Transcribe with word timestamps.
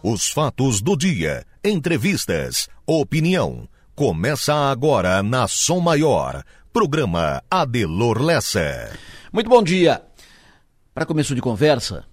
Os 0.00 0.30
fatos 0.30 0.80
do 0.80 0.96
dia, 0.96 1.44
entrevistas, 1.64 2.68
opinião. 2.86 3.68
Começa 3.96 4.54
agora 4.54 5.24
na 5.24 5.48
Som 5.48 5.80
Maior. 5.80 6.44
Programa 6.72 7.42
Adelor 7.50 8.22
Lessa. 8.22 8.96
Muito 9.32 9.50
bom 9.50 9.60
dia. 9.60 10.00
Para 10.94 11.04
começo 11.04 11.34
de 11.34 11.40
conversa, 11.40 12.04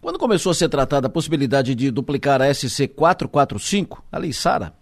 quando 0.00 0.16
começou 0.16 0.52
a 0.52 0.54
ser 0.54 0.68
tratada 0.68 1.08
a 1.08 1.10
possibilidade 1.10 1.74
de 1.74 1.90
duplicar 1.90 2.40
a 2.40 2.54
SC 2.54 2.86
445, 2.86 4.04
a 4.12 4.32
Sara, 4.32 4.72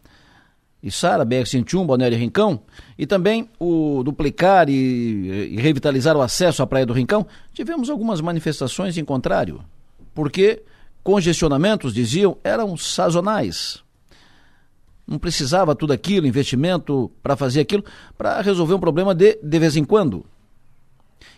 e 0.83 0.91
Sara, 0.91 1.25
BR-101, 1.25 1.87
Balneário 1.87 2.19
Rincão, 2.19 2.61
e 2.99 3.07
também 3.07 3.49
o 3.59 4.03
duplicar 4.05 4.69
e, 4.69 5.53
e, 5.53 5.57
revitalizar 5.57 6.15
o 6.15 6.21
acesso 6.21 6.63
à 6.63 6.67
Praia 6.67 6.85
do 6.85 6.93
Rincão, 6.93 7.27
tivemos 7.55 7.89
algumas 7.89 8.21
manifestações 8.21 8.99
em 8.99 9.07
contrário, 9.07 9.65
porque 10.15 10.63
congestionamentos, 11.07 11.95
diziam, 11.95 12.37
eram 12.43 12.77
sazonais. 12.77 13.81
Não 15.07 15.21
precisava 15.21 15.73
tudo 15.73 15.93
aquilo, 15.93 16.27
investimento 16.27 17.13
para 17.23 17.37
fazer 17.37 17.61
aquilo, 17.61 17.85
para 18.19 18.41
resolver 18.41 18.75
um 18.75 18.81
problema 18.81 19.15
de 19.15 19.39
de 19.41 19.59
vez 19.61 19.77
em 19.77 19.85
quando. 19.85 20.27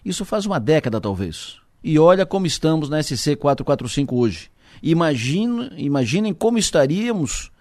Isso 0.02 0.24
faz 0.24 0.46
uma 0.46 0.58
década, 0.58 0.98
talvez. 0.98 1.60
E 1.84 1.98
olha 1.98 2.24
como 2.24 2.46
estamos 2.46 2.88
na 2.88 3.02
SC 3.02 3.36
445 3.36 4.16
hoje. 4.16 4.50
Imagine, 4.82 5.68
imaginem 5.76 6.32
como 6.32 6.56
estaríamos 6.56 7.52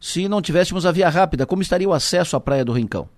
se 0.00 0.28
não 0.28 0.40
tivéssemos 0.40 0.86
a 0.86 0.92
via 0.92 1.08
rápida, 1.08 1.44
como 1.44 1.60
estaria 1.60 1.88
o 1.88 1.92
acesso 1.92 2.36
à 2.36 2.40
Praia 2.40 2.64
do 2.64 2.72
Rincão. 2.72 3.08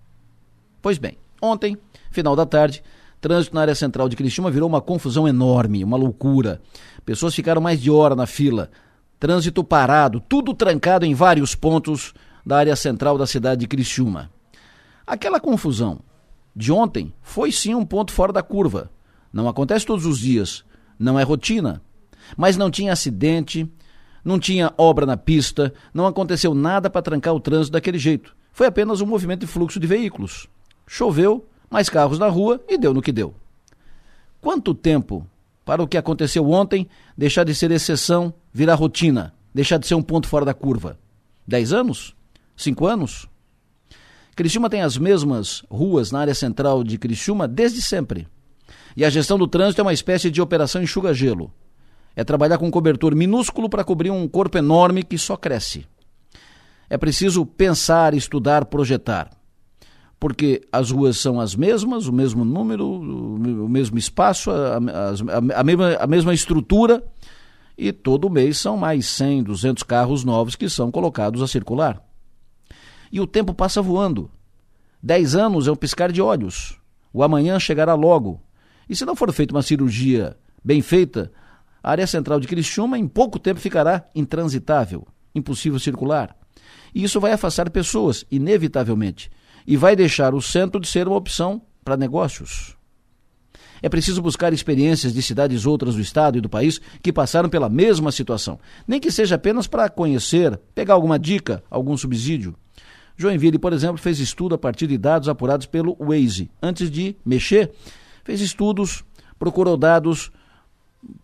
Pois 0.81 0.97
bem, 0.97 1.19
ontem, 1.43 1.77
final 2.11 2.35
da 2.35 2.47
tarde, 2.47 2.83
trânsito 3.21 3.55
na 3.55 3.61
área 3.61 3.75
central 3.75 4.09
de 4.09 4.17
Criciúma 4.17 4.51
virou 4.51 4.69
uma 4.69 4.81
confusão 4.81 5.29
enorme, 5.29 5.85
uma 5.85 5.97
loucura. 5.97 6.61
Pessoas 7.05 7.35
ficaram 7.35 7.61
mais 7.61 7.81
de 7.81 7.91
hora 7.91 8.17
na 8.17 8.27
fila. 8.27 8.71
Trânsito 9.19 9.63
parado, 9.63 10.21
tudo 10.21 10.55
trancado 10.55 11.05
em 11.05 11.15
vários 11.15 11.55
pontos 11.55 12.15
da 12.45 12.57
área 12.57 12.75
central 12.75 13.19
da 13.19 13.27
cidade 13.27 13.61
de 13.61 13.69
Criciúma. 13.69 14.31
Aquela 15.07 15.39
confusão 15.39 16.01
de 16.57 16.73
ontem 16.73 17.13
foi 17.21 17.53
sim 17.53 17.75
um 17.75 17.85
ponto 17.85 18.13
fora 18.13 18.33
da 18.33 18.43
curva. 18.43 18.91
Não 19.33 19.49
acontece 19.49 19.85
todos 19.85 20.07
os 20.07 20.19
dias, 20.19 20.65
não 20.99 21.19
é 21.19 21.23
rotina. 21.23 21.83
Mas 22.37 22.57
não 22.57 22.71
tinha 22.71 22.93
acidente, 22.93 23.71
não 24.25 24.39
tinha 24.39 24.73
obra 24.79 25.05
na 25.05 25.17
pista, 25.17 25.73
não 25.93 26.07
aconteceu 26.07 26.55
nada 26.55 26.89
para 26.89 27.03
trancar 27.03 27.35
o 27.35 27.41
trânsito 27.41 27.73
daquele 27.73 27.99
jeito. 27.99 28.35
Foi 28.53 28.67
apenas 28.67 29.01
um 29.01 29.07
movimento 29.07 29.41
de 29.41 29.47
fluxo 29.47 29.79
de 29.79 29.87
veículos. 29.87 30.49
Choveu, 30.87 31.47
mais 31.71 31.89
carros 31.89 32.19
na 32.19 32.27
rua 32.27 32.61
e 32.69 32.77
deu 32.77 32.93
no 32.93 33.01
que 33.01 33.13
deu. 33.13 33.35
Quanto 34.41 34.75
tempo 34.75 35.27
para 35.65 35.83
o 35.83 35.87
que 35.87 35.97
aconteceu 35.97 36.51
ontem 36.51 36.89
deixar 37.17 37.45
de 37.45 37.55
ser 37.55 37.71
exceção, 37.71 38.35
virar 38.53 38.75
rotina, 38.75 39.33
deixar 39.55 39.79
de 39.79 39.87
ser 39.87 39.95
um 39.95 40.03
ponto 40.03 40.27
fora 40.27 40.45
da 40.45 40.53
curva? 40.53 40.99
Dez 41.47 41.73
anos? 41.73 42.15
Cinco 42.57 42.87
anos? 42.87 43.29
Criciúma 44.35 44.69
tem 44.69 44.83
as 44.83 44.99
mesmas 44.99 45.63
ruas 45.71 46.11
na 46.11 46.21
área 46.21 46.35
central 46.35 46.83
de 46.83 46.99
Criciúma 46.99 47.47
desde 47.47 47.81
sempre. 47.81 48.27
E 48.97 49.05
a 49.05 49.11
gestão 49.11 49.39
do 49.39 49.47
trânsito 49.47 49.81
é 49.81 49.85
uma 49.85 49.93
espécie 49.93 50.31
de 50.31 50.41
operação 50.43 50.83
enxuga-gelo. 50.83 51.53
É 52.17 52.25
trabalhar 52.25 52.59
com 52.59 52.67
um 52.67 52.71
cobertor 52.71 53.15
minúsculo 53.15 53.69
para 53.69 53.85
cobrir 53.85 54.11
um 54.11 54.27
corpo 54.27 54.59
enorme 54.59 55.05
que 55.05 55.17
só 55.17 55.37
cresce. 55.37 55.87
É 56.89 56.99
preciso 56.99 57.47
pensar, 57.47 58.15
estudar, 58.15 58.65
projetar 58.65 59.40
porque 60.21 60.61
as 60.71 60.91
ruas 60.91 61.17
são 61.17 61.41
as 61.41 61.57
mesmas, 61.57 62.07
o 62.07 62.13
mesmo 62.13 62.45
número, 62.45 62.87
o 62.87 63.69
mesmo 63.69 63.97
espaço, 63.97 64.51
a, 64.51 64.77
a, 64.77 65.61
a, 65.61 65.65
mesma, 65.65 65.95
a 65.95 66.07
mesma 66.07 66.35
estrutura, 66.35 67.03
e 67.77 67.91
todo 67.91 68.29
mês 68.29 68.59
são 68.59 68.77
mais 68.77 69.07
100, 69.07 69.45
200 69.45 69.83
carros 69.83 70.23
novos 70.23 70.55
que 70.55 70.69
são 70.69 70.91
colocados 70.91 71.41
a 71.41 71.49
circular. 71.49 72.05
E 73.11 73.19
o 73.19 73.27
tempo 73.27 73.55
passa 73.55 73.81
voando. 73.81 74.31
Dez 75.03 75.35
anos 75.35 75.67
é 75.67 75.73
um 75.73 75.77
piscar 75.77 76.13
de 76.13 76.21
olhos. 76.21 76.79
O 77.15 77.23
amanhã 77.23 77.59
chegará 77.59 77.95
logo. 77.95 78.43
E 78.87 78.95
se 78.95 79.07
não 79.07 79.17
for 79.17 79.33
feita 79.33 79.55
uma 79.55 79.63
cirurgia 79.63 80.37
bem 80.63 80.83
feita, 80.83 81.33
a 81.83 81.93
área 81.93 82.07
central 82.07 82.39
de 82.39 82.47
Criciúma 82.47 82.99
em 82.99 83.09
pouco 83.09 83.39
tempo 83.39 83.59
ficará 83.59 84.07
intransitável, 84.15 85.09
impossível 85.35 85.79
circular. 85.79 86.37
E 86.95 87.03
isso 87.03 87.19
vai 87.19 87.33
afastar 87.33 87.71
pessoas, 87.71 88.27
inevitavelmente 88.31 89.31
e 89.67 89.77
vai 89.77 89.95
deixar 89.95 90.35
o 90.35 90.41
centro 90.41 90.81
de 90.81 90.89
ser 90.89 91.07
uma 91.07 91.17
opção 91.17 91.63
para 91.85 91.97
negócios. 91.97 92.77
É 93.83 93.89
preciso 93.89 94.21
buscar 94.21 94.53
experiências 94.53 95.15
de 95.15 95.23
cidades 95.23 95.65
outras 95.65 95.95
do 95.95 96.01
estado 96.01 96.37
e 96.37 96.41
do 96.41 96.49
país 96.49 96.81
que 97.03 97.13
passaram 97.13 97.49
pela 97.49 97.69
mesma 97.69 98.13
situação, 98.13 98.59
nem 98.87 99.01
que 99.01 99.11
seja 99.11 99.37
apenas 99.37 99.67
para 99.67 99.89
conhecer, 99.89 100.59
pegar 100.75 100.95
alguma 100.95 101.19
dica, 101.19 101.63
algum 101.71 101.97
subsídio. 101.97 102.55
Joinville, 103.17 103.59
por 103.59 103.73
exemplo, 103.73 103.99
fez 103.99 104.19
estudo 104.19 104.55
a 104.55 104.59
partir 104.59 104.87
de 104.87 104.97
dados 104.97 105.29
apurados 105.29 105.67
pelo 105.67 105.97
Waze. 105.99 106.51
Antes 106.63 106.91
de 106.91 107.17
mexer, 107.25 107.71
fez 108.25 108.41
estudos, 108.41 109.05
procurou 109.39 109.77
dados, 109.77 110.31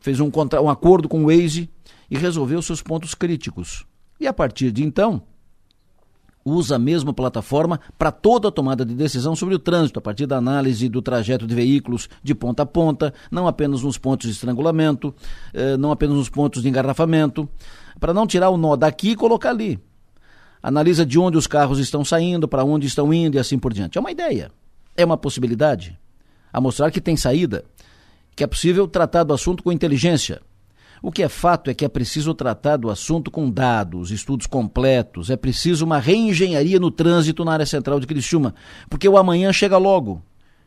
fez 0.00 0.20
um, 0.20 0.30
um 0.62 0.68
acordo 0.68 1.08
com 1.08 1.24
o 1.24 1.26
Waze 1.26 1.70
e 2.10 2.16
resolveu 2.16 2.60
seus 2.62 2.82
pontos 2.82 3.14
críticos. 3.14 3.86
E 4.18 4.26
a 4.26 4.32
partir 4.32 4.70
de 4.72 4.82
então, 4.84 5.22
usa 6.46 6.76
a 6.76 6.78
mesma 6.78 7.12
plataforma 7.12 7.80
para 7.98 8.12
toda 8.12 8.48
a 8.48 8.52
tomada 8.52 8.84
de 8.84 8.94
decisão 8.94 9.34
sobre 9.34 9.56
o 9.56 9.58
trânsito, 9.58 9.98
a 9.98 10.02
partir 10.02 10.26
da 10.26 10.36
análise 10.36 10.88
do 10.88 11.02
trajeto 11.02 11.44
de 11.44 11.54
veículos 11.54 12.08
de 12.22 12.34
ponta 12.36 12.62
a 12.62 12.66
ponta, 12.66 13.12
não 13.30 13.48
apenas 13.48 13.82
nos 13.82 13.98
pontos 13.98 14.28
de 14.28 14.32
estrangulamento, 14.32 15.12
eh, 15.52 15.76
não 15.76 15.90
apenas 15.90 16.16
nos 16.16 16.28
pontos 16.28 16.62
de 16.62 16.68
engarrafamento, 16.68 17.48
para 17.98 18.14
não 18.14 18.26
tirar 18.26 18.50
o 18.50 18.56
nó 18.56 18.76
daqui 18.76 19.10
e 19.10 19.16
colocar 19.16 19.50
ali. 19.50 19.80
Analisa 20.62 21.04
de 21.04 21.18
onde 21.18 21.36
os 21.36 21.48
carros 21.48 21.80
estão 21.80 22.04
saindo, 22.04 22.46
para 22.46 22.64
onde 22.64 22.86
estão 22.86 23.12
indo 23.12 23.36
e 23.36 23.38
assim 23.40 23.58
por 23.58 23.72
diante. 23.72 23.98
É 23.98 24.00
uma 24.00 24.12
ideia, 24.12 24.52
é 24.96 25.04
uma 25.04 25.16
possibilidade. 25.16 25.98
A 26.52 26.60
mostrar 26.60 26.92
que 26.92 27.00
tem 27.00 27.16
saída, 27.16 27.64
que 28.36 28.44
é 28.44 28.46
possível 28.46 28.86
tratar 28.86 29.24
do 29.24 29.34
assunto 29.34 29.64
com 29.64 29.72
inteligência, 29.72 30.40
o 31.02 31.12
que 31.12 31.22
é 31.22 31.28
fato 31.28 31.70
é 31.70 31.74
que 31.74 31.84
é 31.84 31.88
preciso 31.88 32.34
tratar 32.34 32.76
do 32.76 32.90
assunto 32.90 33.30
com 33.30 33.50
dados, 33.50 34.10
estudos 34.10 34.46
completos, 34.46 35.30
é 35.30 35.36
preciso 35.36 35.84
uma 35.84 35.98
reengenharia 35.98 36.80
no 36.80 36.90
trânsito 36.90 37.44
na 37.44 37.52
área 37.52 37.66
central 37.66 38.00
de 38.00 38.06
Criciúma, 38.06 38.54
porque 38.88 39.08
o 39.08 39.16
amanhã 39.18 39.52
chega 39.52 39.78
logo. 39.78 40.22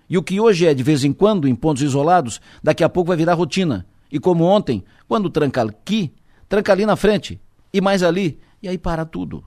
E 0.10 0.18
o 0.18 0.24
que 0.24 0.40
hoje 0.40 0.66
é 0.66 0.74
de 0.74 0.84
vez 0.84 1.04
em 1.04 1.14
quando 1.14 1.48
em 1.48 1.56
pontos 1.56 1.84
isolados, 1.84 2.42
daqui 2.64 2.84
a 2.84 2.90
pouco 2.90 3.10
vai 3.10 3.18
virar 3.18 3.36
rotina. 3.36 3.86
E 4.12 4.20
como 4.20 4.44
ontem, 4.44 4.84
quando 5.08 5.30
tranca 5.30 5.62
aqui, 5.62 6.12
tranca 6.48 6.72
ali 6.72 6.86
na 6.86 6.96
frente 6.96 7.40
e 7.72 7.80
mais 7.80 8.02
ali, 8.02 8.40
e 8.62 8.68
aí 8.68 8.78
para 8.78 9.06
tudo. 9.06 9.44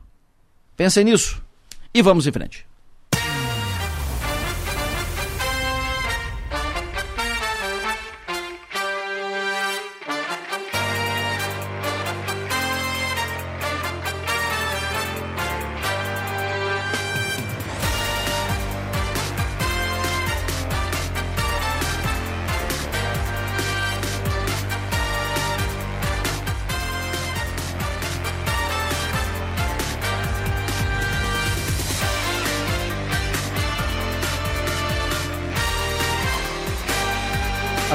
Pensem 0.77 1.05
nisso 1.05 1.43
e 1.93 2.01
vamos 2.01 2.27
em 2.27 2.33
frente. 2.33 2.72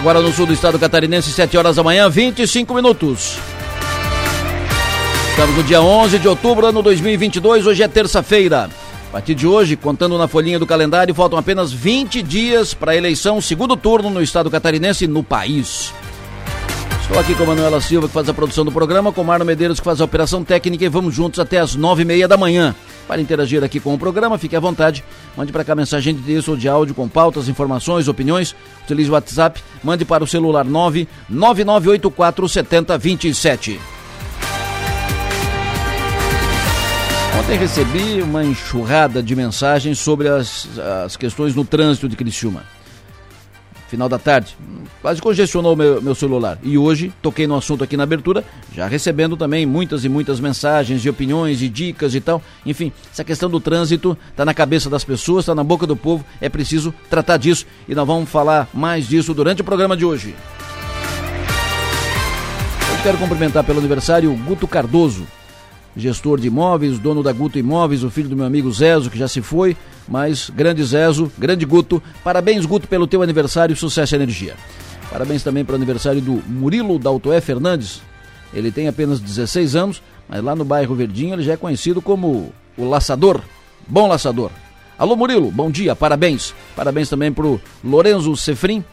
Agora 0.08 0.22
no 0.22 0.32
sul 0.32 0.46
do 0.46 0.54
estado 0.54 0.80
catarinense, 0.80 1.34
7 1.34 1.58
horas 1.58 1.76
da 1.76 1.84
manhã, 1.84 2.10
25 2.10 2.74
minutos. 2.74 3.38
Estamos 5.32 5.54
no 5.58 5.64
dia 5.64 5.82
11 5.82 6.18
de 6.18 6.30
outubro, 6.30 6.66
ano 6.66 6.82
2022, 6.82 7.68
hoje 7.68 7.84
é 7.84 7.90
terça-feira. 7.90 8.70
A 9.10 9.12
partir 9.12 9.36
de 9.36 9.46
hoje, 9.46 9.76
contando 9.76 10.18
na 10.18 10.26
folhinha 10.26 10.58
do 10.58 10.66
calendário, 10.66 11.14
faltam 11.14 11.38
apenas 11.38 11.74
20 11.74 12.22
dias 12.22 12.74
para 12.74 12.94
a 12.94 12.96
eleição, 12.96 13.42
segundo 13.42 13.76
turno 13.76 14.10
no 14.10 14.22
estado 14.22 14.50
catarinense 14.50 15.04
e 15.04 15.08
no 15.10 15.24
país. 15.24 15.94
Estou 17.02 17.20
aqui 17.20 17.36
com 17.36 17.44
a 17.44 17.48
Manuela 17.48 17.82
Silva, 17.82 18.08
que 18.08 18.14
faz 18.14 18.30
a 18.30 18.34
produção 18.34 18.64
do 18.64 18.72
programa, 18.72 19.12
com 19.12 19.20
o 19.20 19.26
Marno 19.26 19.44
Medeiros, 19.44 19.78
que 19.78 19.86
faz 19.86 20.00
a 20.00 20.06
operação 20.06 20.42
técnica, 20.42 20.86
e 20.86 20.88
vamos 20.88 21.14
juntos 21.16 21.38
até 21.38 21.60
as 21.60 21.76
nove 21.76 22.04
e 22.04 22.06
meia 22.06 22.30
da 22.30 22.38
manhã. 22.38 22.74
Para 23.08 23.22
interagir 23.22 23.64
aqui 23.64 23.80
com 23.80 23.94
o 23.94 23.98
programa, 23.98 24.38
fique 24.38 24.56
à 24.56 24.60
vontade. 24.60 25.04
Mande 25.36 25.52
para 25.52 25.64
cá 25.64 25.74
mensagem 25.74 26.14
de 26.14 26.22
texto 26.22 26.50
ou 26.50 26.58
de 26.58 26.68
áudio 26.68 26.94
com 26.94 27.08
pautas, 27.08 27.48
informações, 27.48 28.08
opiniões. 28.08 28.54
Utilize 28.84 29.10
o 29.10 29.14
WhatsApp. 29.14 29.64
Mande 29.84 30.04
para 30.04 30.24
o 30.24 30.28
celular 30.28 30.66
99984 30.66 32.50
7027. 32.50 33.80
Ontem 37.40 37.58
recebi 37.58 38.22
uma 38.22 38.44
enxurrada 38.44 39.24
de 39.24 39.36
mensagens 39.36 40.00
sobre 40.00 40.28
as, 40.28 40.68
as 41.06 41.16
questões 41.16 41.56
no 41.56 41.64
trânsito 41.64 42.10
de 42.10 42.16
Criciúma. 42.16 42.64
Final 43.88 44.10
da 44.10 44.20
tarde. 44.20 44.58
Quase 45.02 45.22
congestionou 45.22 45.76
meu, 45.76 46.02
meu 46.02 46.16
celular. 46.16 46.58
E 46.64 46.78
hoje 46.78 47.12
toquei 47.22 47.48
no 47.48 47.56
assunto 47.56 47.84
aqui 47.84 47.96
na 47.98 48.04
abertura, 48.04 48.44
já 48.74 48.88
recebendo 48.88 49.38
também 49.38 49.66
muitas 49.66 50.04
e 50.04 50.10
muitas 50.10 50.40
mensagens 50.40 51.02
de 51.02 51.10
opiniões 51.10 51.62
e 51.62 51.70
dicas 51.70 52.14
e 52.14 52.22
tal. 52.22 52.42
Enfim, 52.66 52.92
essa 53.12 53.24
questão 53.24 53.50
do 53.50 53.60
trânsito 53.60 54.18
está 54.30 54.44
na 54.44 54.54
cabeça 54.54 54.90
das 54.90 55.04
pessoas, 55.04 55.44
está 55.44 55.56
na 55.56 55.64
boca 55.64 55.88
do 55.88 55.96
povo, 55.96 56.26
é 56.42 56.50
preciso 56.50 56.94
tratar 57.10 57.38
disso 57.38 57.66
e 57.88 57.96
nós 57.96 58.06
vamos 58.06 58.30
falar 58.30 58.70
mais 58.74 59.08
disso 59.08 59.34
durante 59.34 59.62
o 59.62 59.66
programa 59.66 59.96
de 59.96 60.06
hoje. 60.06 60.36
Eu 62.90 63.04
quero 63.04 63.18
cumprimentar 63.18 63.64
pelo 63.64 63.80
aniversário 63.80 64.32
o 64.32 64.36
Guto 64.36 64.68
Cardoso, 64.68 65.26
gestor 65.98 66.40
de 66.40 66.48
imóveis, 66.48 67.00
dono 67.00 67.24
da 67.24 67.34
Guto 67.34 67.58
Imóveis, 67.58 68.04
o 68.04 68.10
filho 68.10 68.30
do 68.30 68.36
meu 68.36 68.46
amigo 68.46 68.72
Zezo, 68.72 69.10
que 69.10 69.18
já 69.18 69.28
se 69.28 69.42
foi, 69.42 69.76
mas 70.08 70.50
grande 70.50 70.84
Zezo, 70.84 71.32
grande 71.38 71.66
Guto. 71.66 72.02
Parabéns, 72.24 72.66
Guto, 72.66 72.88
pelo 72.88 73.08
teu 73.08 73.22
aniversário, 73.22 73.76
sucesso 73.76 74.14
e 74.14 74.18
energia. 74.18 74.56
Parabéns 75.10 75.44
também 75.44 75.66
para 75.66 75.74
o 75.74 75.76
aniversário 75.76 76.22
do 76.22 76.42
Murilo 76.48 77.00
Daltoé 77.00 77.42
Fernandes. 77.42 78.02
Ele 78.54 78.72
tem 78.72 78.88
apenas 78.88 79.20
16 79.20 79.76
anos, 79.76 80.02
mas 80.30 80.44
lá 80.44 80.56
no 80.56 80.64
bairro 80.64 80.96
Verdinho 80.96 81.34
ele 81.34 81.44
já 81.44 81.54
é 81.54 81.58
conhecido 81.58 82.02
como 82.02 82.54
o 82.78 82.88
laçador, 82.88 83.42
bom 83.88 84.08
laçador. 84.08 84.52
Alô 84.98 85.16
Murilo, 85.16 85.52
bom 85.52 85.70
dia, 85.70 85.96
parabéns. 85.96 86.54
Parabéns 86.76 87.10
também 87.10 87.32
para 87.32 87.46
o 87.46 87.60
Lorenzo 87.84 88.36
Sefrim, 88.36 88.84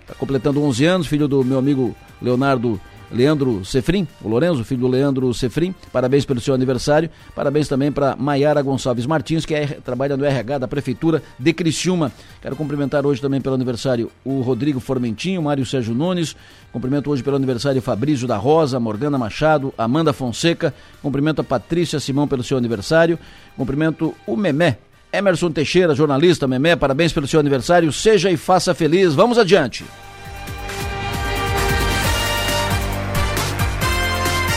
está 0.00 0.14
completando 0.18 0.62
11 0.62 0.84
anos, 0.84 1.06
filho 1.06 1.28
do 1.28 1.44
meu 1.44 1.58
amigo 1.58 1.94
Leonardo 2.20 2.80
Leandro 3.10 3.64
Sefrim, 3.64 4.06
o 4.22 4.28
Lorenzo, 4.28 4.64
filho 4.64 4.82
do 4.82 4.88
Leandro 4.88 5.32
Sefrim, 5.32 5.74
parabéns 5.92 6.24
pelo 6.24 6.40
seu 6.40 6.54
aniversário. 6.54 7.08
Parabéns 7.34 7.66
também 7.68 7.90
para 7.90 8.14
Maiara 8.16 8.60
Gonçalves 8.60 9.06
Martins, 9.06 9.46
que 9.46 9.54
é, 9.54 9.66
trabalha 9.66 10.16
no 10.16 10.24
RH 10.24 10.58
da 10.58 10.68
Prefeitura 10.68 11.22
de 11.38 11.52
Criciúma. 11.52 12.12
Quero 12.42 12.56
cumprimentar 12.56 13.06
hoje 13.06 13.20
também 13.20 13.40
pelo 13.40 13.54
aniversário 13.54 14.10
o 14.24 14.40
Rodrigo 14.40 14.80
Formentinho, 14.80 15.42
Mário 15.42 15.64
Sérgio 15.64 15.94
Nunes. 15.94 16.36
Cumprimento 16.72 17.10
hoje 17.10 17.22
pelo 17.22 17.36
aniversário 17.36 17.80
Fabrício 17.80 18.26
da 18.26 18.36
Rosa, 18.36 18.78
Morgana 18.78 19.16
Machado, 19.16 19.72
Amanda 19.78 20.12
Fonseca. 20.12 20.74
Cumprimento 21.02 21.40
a 21.40 21.44
Patrícia 21.44 21.98
Simão 22.00 22.28
pelo 22.28 22.42
seu 22.42 22.58
aniversário. 22.58 23.18
Cumprimento 23.56 24.14
o 24.26 24.36
Memé, 24.36 24.78
Emerson 25.12 25.50
Teixeira, 25.50 25.94
jornalista, 25.94 26.46
Memé, 26.46 26.76
parabéns 26.76 27.12
pelo 27.12 27.26
seu 27.26 27.40
aniversário. 27.40 27.92
Seja 27.92 28.30
e 28.30 28.36
faça 28.36 28.74
feliz. 28.74 29.14
Vamos 29.14 29.38
adiante. 29.38 29.84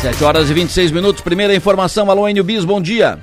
7 0.01 0.23
horas 0.23 0.49
e 0.49 0.53
26 0.55 0.91
minutos. 0.91 1.21
Primeira 1.21 1.53
informação. 1.53 2.09
Alô, 2.09 2.27
Enio 2.27 2.43
Bis, 2.43 2.65
bom 2.65 2.81
dia. 2.81 3.19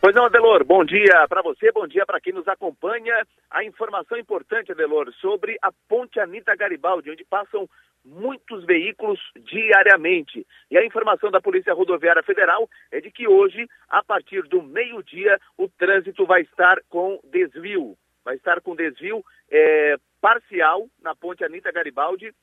Pois 0.00 0.12
não, 0.12 0.24
Adelor, 0.24 0.64
bom 0.64 0.84
dia 0.84 1.24
para 1.28 1.40
você, 1.40 1.70
bom 1.70 1.86
dia 1.86 2.04
para 2.04 2.20
quem 2.20 2.32
nos 2.32 2.48
acompanha. 2.48 3.24
A 3.48 3.62
informação 3.62 4.18
importante, 4.18 4.72
Adelor, 4.72 5.12
sobre 5.20 5.56
a 5.62 5.70
Ponte 5.88 6.18
Anita 6.18 6.56
Garibaldi, 6.56 7.12
onde 7.12 7.24
passam 7.24 7.68
muitos 8.04 8.64
veículos 8.64 9.20
diariamente. 9.38 10.44
E 10.68 10.76
a 10.76 10.84
informação 10.84 11.30
da 11.30 11.40
Polícia 11.40 11.72
Rodoviária 11.72 12.24
Federal 12.24 12.68
é 12.90 13.00
de 13.00 13.08
que 13.08 13.28
hoje, 13.28 13.68
a 13.88 14.02
partir 14.02 14.42
do 14.48 14.64
meio-dia, 14.64 15.38
o 15.56 15.68
trânsito 15.68 16.26
vai 16.26 16.42
estar 16.42 16.78
com 16.88 17.20
desvio. 17.22 17.96
Vai 18.24 18.34
estar 18.34 18.60
com 18.60 18.74
desvio 18.74 19.24
é, 19.48 19.94
parcial 20.20 20.88
na 21.00 21.14
Ponte 21.14 21.44
Anita 21.44 21.70
Garibaldi 21.70 22.34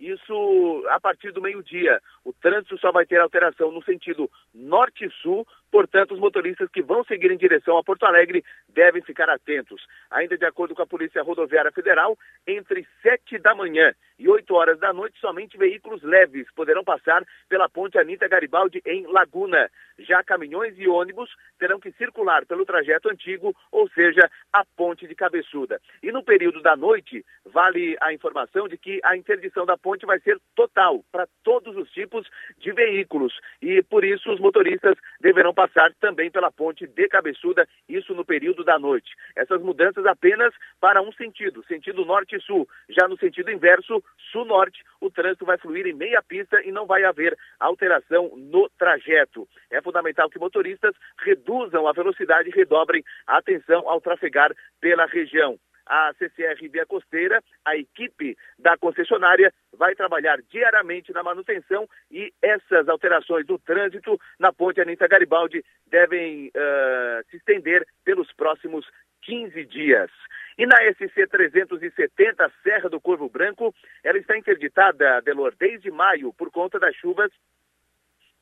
isso 0.00 0.84
a 0.90 0.98
partir 0.98 1.32
do 1.32 1.42
meio-dia. 1.42 2.00
O 2.24 2.32
trânsito 2.32 2.78
só 2.78 2.92
vai 2.92 3.06
ter 3.06 3.18
alteração 3.18 3.72
no 3.72 3.82
sentido 3.82 4.30
norte-sul, 4.54 5.46
portanto, 5.70 6.12
os 6.12 6.20
motoristas 6.20 6.68
que 6.70 6.82
vão 6.82 7.02
seguir 7.04 7.30
em 7.30 7.36
direção 7.36 7.78
a 7.78 7.84
Porto 7.84 8.04
Alegre 8.04 8.44
devem 8.68 9.00
ficar 9.02 9.30
atentos. 9.30 9.86
Ainda 10.10 10.36
de 10.36 10.44
acordo 10.44 10.74
com 10.74 10.82
a 10.82 10.86
Polícia 10.86 11.22
Rodoviária 11.22 11.72
Federal, 11.72 12.18
entre 12.46 12.86
7 13.02 13.38
da 13.38 13.54
manhã 13.54 13.94
e 14.18 14.28
8 14.28 14.54
horas 14.54 14.78
da 14.78 14.92
noite, 14.92 15.18
somente 15.18 15.56
veículos 15.56 16.02
leves 16.02 16.46
poderão 16.54 16.84
passar 16.84 17.24
pela 17.48 17.68
ponte 17.70 17.98
Anita 17.98 18.28
Garibaldi 18.28 18.82
em 18.84 19.06
Laguna. 19.06 19.70
Já 19.98 20.22
caminhões 20.22 20.78
e 20.78 20.88
ônibus 20.88 21.30
terão 21.58 21.80
que 21.80 21.92
circular 21.92 22.44
pelo 22.44 22.66
trajeto 22.66 23.08
antigo, 23.08 23.54
ou 23.72 23.88
seja, 23.90 24.30
a 24.52 24.64
ponte 24.76 25.06
de 25.06 25.14
Cabeçuda. 25.14 25.80
E 26.02 26.12
no 26.12 26.22
período 26.22 26.60
da 26.60 26.76
noite, 26.76 27.24
vale 27.46 27.96
a 28.00 28.12
informação 28.12 28.68
de 28.68 28.76
que 28.76 29.00
a 29.04 29.16
interdição 29.16 29.64
da 29.64 29.78
ponte 29.78 30.04
vai 30.04 30.18
ser 30.20 30.38
total 30.54 31.02
para 31.10 31.26
todos 31.42 31.76
os 31.76 31.90
tipos 31.90 32.09
de 32.58 32.72
veículos. 32.72 33.38
E 33.60 33.82
por 33.82 34.04
isso 34.04 34.30
os 34.30 34.40
motoristas 34.40 34.96
deverão 35.20 35.54
passar 35.54 35.92
também 36.00 36.30
pela 36.30 36.50
ponte 36.50 36.86
de 36.86 37.08
Cabeçuda, 37.08 37.68
isso 37.88 38.14
no 38.14 38.24
período 38.24 38.64
da 38.64 38.78
noite. 38.78 39.10
Essas 39.36 39.62
mudanças 39.62 40.04
apenas 40.06 40.52
para 40.80 41.02
um 41.02 41.12
sentido, 41.12 41.64
sentido 41.66 42.04
norte 42.04 42.36
e 42.36 42.40
sul. 42.40 42.68
Já 42.88 43.06
no 43.08 43.16
sentido 43.18 43.50
inverso, 43.50 44.02
sul-norte, 44.32 44.82
o 45.00 45.10
trânsito 45.10 45.44
vai 45.44 45.58
fluir 45.58 45.86
em 45.86 45.94
meia 45.94 46.22
pista 46.22 46.60
e 46.62 46.72
não 46.72 46.86
vai 46.86 47.04
haver 47.04 47.36
alteração 47.58 48.32
no 48.36 48.68
trajeto. 48.78 49.48
É 49.70 49.80
fundamental 49.80 50.28
que 50.28 50.38
motoristas 50.38 50.94
reduzam 51.18 51.86
a 51.86 51.92
velocidade 51.92 52.48
e 52.48 52.52
redobrem 52.52 53.04
a 53.26 53.38
atenção 53.38 53.88
ao 53.88 54.00
trafegar 54.00 54.52
pela 54.80 55.06
região 55.06 55.58
a 55.90 56.14
CCR 56.14 56.68
Via 56.70 56.86
Costeira, 56.86 57.42
a 57.64 57.76
equipe 57.76 58.38
da 58.56 58.78
concessionária 58.78 59.52
vai 59.76 59.96
trabalhar 59.96 60.40
diariamente 60.48 61.12
na 61.12 61.22
manutenção 61.24 61.88
e 62.08 62.32
essas 62.40 62.88
alterações 62.88 63.44
do 63.44 63.58
trânsito 63.58 64.18
na 64.38 64.52
ponte 64.52 64.80
Anitta 64.80 65.08
Garibaldi 65.08 65.64
devem 65.88 66.48
uh, 66.48 67.28
se 67.28 67.38
estender 67.38 67.84
pelos 68.04 68.32
próximos 68.32 68.86
15 69.22 69.64
dias. 69.64 70.10
E 70.56 70.64
na 70.64 70.76
SC 70.92 71.26
370, 71.26 72.52
Serra 72.62 72.88
do 72.88 73.00
Corvo 73.00 73.28
Branco, 73.28 73.74
ela 74.04 74.18
está 74.18 74.38
interditada, 74.38 75.20
Delor, 75.22 75.54
desde 75.58 75.90
maio, 75.90 76.32
por 76.32 76.50
conta 76.52 76.78
das 76.78 76.94
chuvas 76.94 77.32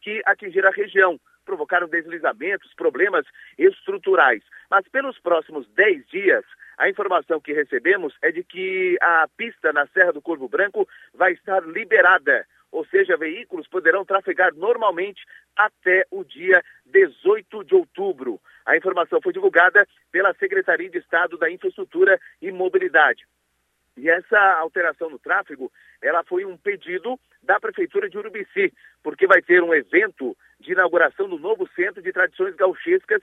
que 0.02 0.20
atingiram 0.26 0.68
a 0.68 0.72
região, 0.72 1.18
provocaram 1.44 1.88
deslizamentos, 1.88 2.74
problemas 2.74 3.24
estruturais. 3.56 4.42
Mas 4.70 4.86
pelos 4.88 5.18
próximos 5.18 5.66
10 5.70 6.06
dias, 6.08 6.44
a 6.78 6.88
informação 6.88 7.40
que 7.40 7.52
recebemos 7.52 8.14
é 8.22 8.30
de 8.30 8.44
que 8.44 8.96
a 9.02 9.28
pista 9.36 9.72
na 9.72 9.86
Serra 9.88 10.12
do 10.12 10.22
Corvo 10.22 10.48
Branco 10.48 10.88
vai 11.12 11.32
estar 11.32 11.60
liberada, 11.66 12.46
ou 12.70 12.86
seja, 12.86 13.16
veículos 13.16 13.66
poderão 13.66 14.04
trafegar 14.04 14.54
normalmente 14.54 15.20
até 15.56 16.06
o 16.08 16.22
dia 16.22 16.62
18 16.86 17.64
de 17.64 17.75
outubro. 17.75 18.40
A 18.64 18.76
informação 18.76 19.20
foi 19.20 19.32
divulgada 19.32 19.86
pela 20.12 20.32
Secretaria 20.34 20.88
de 20.88 20.98
Estado 20.98 21.36
da 21.36 21.50
Infraestrutura 21.50 22.20
e 22.40 22.52
Mobilidade. 22.52 23.26
E 23.96 24.08
essa 24.08 24.38
alteração 24.60 25.10
no 25.10 25.19
tráfego, 25.19 25.72
ela 26.00 26.22
foi 26.22 26.44
um 26.44 26.56
pedido 26.56 27.19
da 27.42 27.58
Prefeitura 27.58 28.08
de 28.08 28.16
Urubici, 28.16 28.72
porque 29.02 29.26
vai 29.26 29.42
ter 29.42 29.64
um 29.64 29.74
evento 29.74 30.36
de 30.60 30.70
inauguração 30.70 31.29
do 31.29 31.41
novo 31.41 31.69
Centro 31.74 32.00
de 32.00 32.12
Tradições 32.12 32.55
Gauchescas 32.55 33.20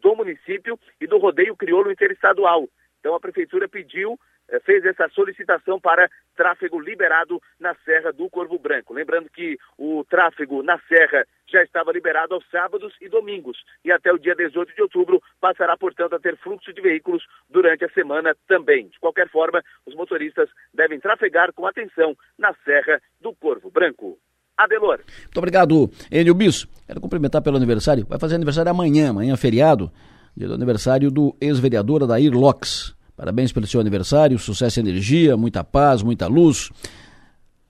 do 0.00 0.16
município 0.16 0.78
e 0.98 1.06
do 1.06 1.18
Rodeio 1.18 1.54
Crioulo 1.54 1.92
Interestadual. 1.92 2.66
Então 3.04 3.14
a 3.14 3.20
prefeitura 3.20 3.68
pediu, 3.68 4.18
eh, 4.48 4.58
fez 4.60 4.82
essa 4.82 5.06
solicitação 5.10 5.78
para 5.78 6.10
tráfego 6.34 6.80
liberado 6.80 7.38
na 7.60 7.74
Serra 7.84 8.14
do 8.14 8.30
Corvo 8.30 8.58
Branco. 8.58 8.94
Lembrando 8.94 9.28
que 9.28 9.58
o 9.76 10.02
tráfego 10.08 10.62
na 10.62 10.78
Serra 10.88 11.26
já 11.46 11.62
estava 11.62 11.92
liberado 11.92 12.32
aos 12.32 12.48
sábados 12.50 12.94
e 13.02 13.08
domingos 13.10 13.58
e 13.84 13.92
até 13.92 14.10
o 14.10 14.18
dia 14.18 14.34
18 14.34 14.74
de 14.74 14.80
outubro 14.80 15.22
passará, 15.38 15.76
portanto, 15.76 16.14
a 16.14 16.18
ter 16.18 16.34
fluxo 16.38 16.72
de 16.72 16.80
veículos 16.80 17.22
durante 17.50 17.84
a 17.84 17.90
semana 17.90 18.34
também. 18.48 18.88
De 18.88 18.98
qualquer 18.98 19.28
forma, 19.28 19.62
os 19.84 19.94
motoristas 19.94 20.48
devem 20.72 20.98
trafegar 20.98 21.52
com 21.52 21.66
atenção 21.66 22.16
na 22.38 22.54
Serra 22.64 23.02
do 23.20 23.34
Corvo 23.34 23.70
Branco. 23.70 24.18
Adelor. 24.56 25.00
Muito 25.24 25.36
obrigado, 25.36 25.90
Enio 26.10 26.34
Bis. 26.34 26.64
Quero 26.86 27.02
cumprimentar 27.02 27.42
pelo 27.42 27.58
aniversário. 27.58 28.06
Vai 28.06 28.18
fazer 28.18 28.36
aniversário 28.36 28.70
amanhã, 28.70 29.10
amanhã 29.10 29.36
feriado, 29.36 29.92
dia 30.34 30.48
do 30.48 30.54
aniversário 30.54 31.10
do 31.10 31.36
ex-vereador 31.38 32.04
Adair 32.04 32.32
Locks. 32.32 32.93
Parabéns 33.16 33.52
pelo 33.52 33.64
seu 33.64 33.80
aniversário, 33.80 34.36
sucesso 34.40 34.80
e 34.80 34.82
energia, 34.82 35.36
muita 35.36 35.62
paz, 35.62 36.02
muita 36.02 36.26
luz. 36.26 36.70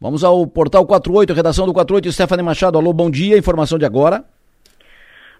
Vamos 0.00 0.24
ao 0.24 0.46
portal 0.46 0.86
48, 0.86 1.34
redação 1.34 1.66
do 1.66 1.74
48, 1.74 2.10
Stephanie 2.12 2.44
Machado. 2.44 2.78
Alô, 2.78 2.94
bom 2.94 3.10
dia, 3.10 3.36
informação 3.36 3.78
de 3.78 3.84
agora. 3.84 4.24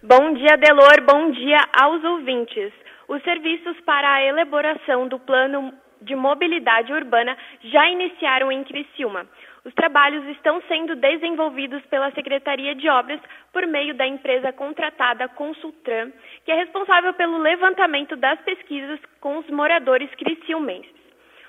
Bom 0.03 0.35
dia, 0.35 0.59
Delor, 0.59 1.01
bom 1.07 1.31
dia 1.31 1.59
aos 1.73 2.05
ouvintes. 2.05 2.71
Os 3.09 3.23
serviços 3.23 3.81
para 3.87 4.17
a 4.17 4.23
elaboração 4.27 5.09
do 5.09 5.19
plano 5.19 5.73
de 6.03 6.15
mobilidade 6.15 6.93
urbana 6.93 7.35
já 7.63 7.89
iniciaram 7.89 8.53
em 8.53 8.63
Criciúma. 8.63 9.27
Os 9.65 9.73
trabalhos 9.73 10.27
estão 10.27 10.61
sendo 10.69 10.95
desenvolvidos 10.95 11.83
pela 11.87 12.11
Secretaria 12.11 12.75
de 12.75 12.87
Obras 12.89 13.19
por 13.51 13.67
meio 13.67 13.95
da 13.95 14.07
empresa 14.07 14.53
contratada 14.53 15.27
Consultran, 15.29 16.13
que 16.45 16.53
é 16.53 16.55
responsável 16.55 17.15
pelo 17.15 17.39
levantamento 17.39 18.15
das 18.15 18.39
pesquisas 18.43 19.01
com 19.21 19.39
os 19.39 19.49
moradores 19.49 20.11
criciumenses. 20.17 20.93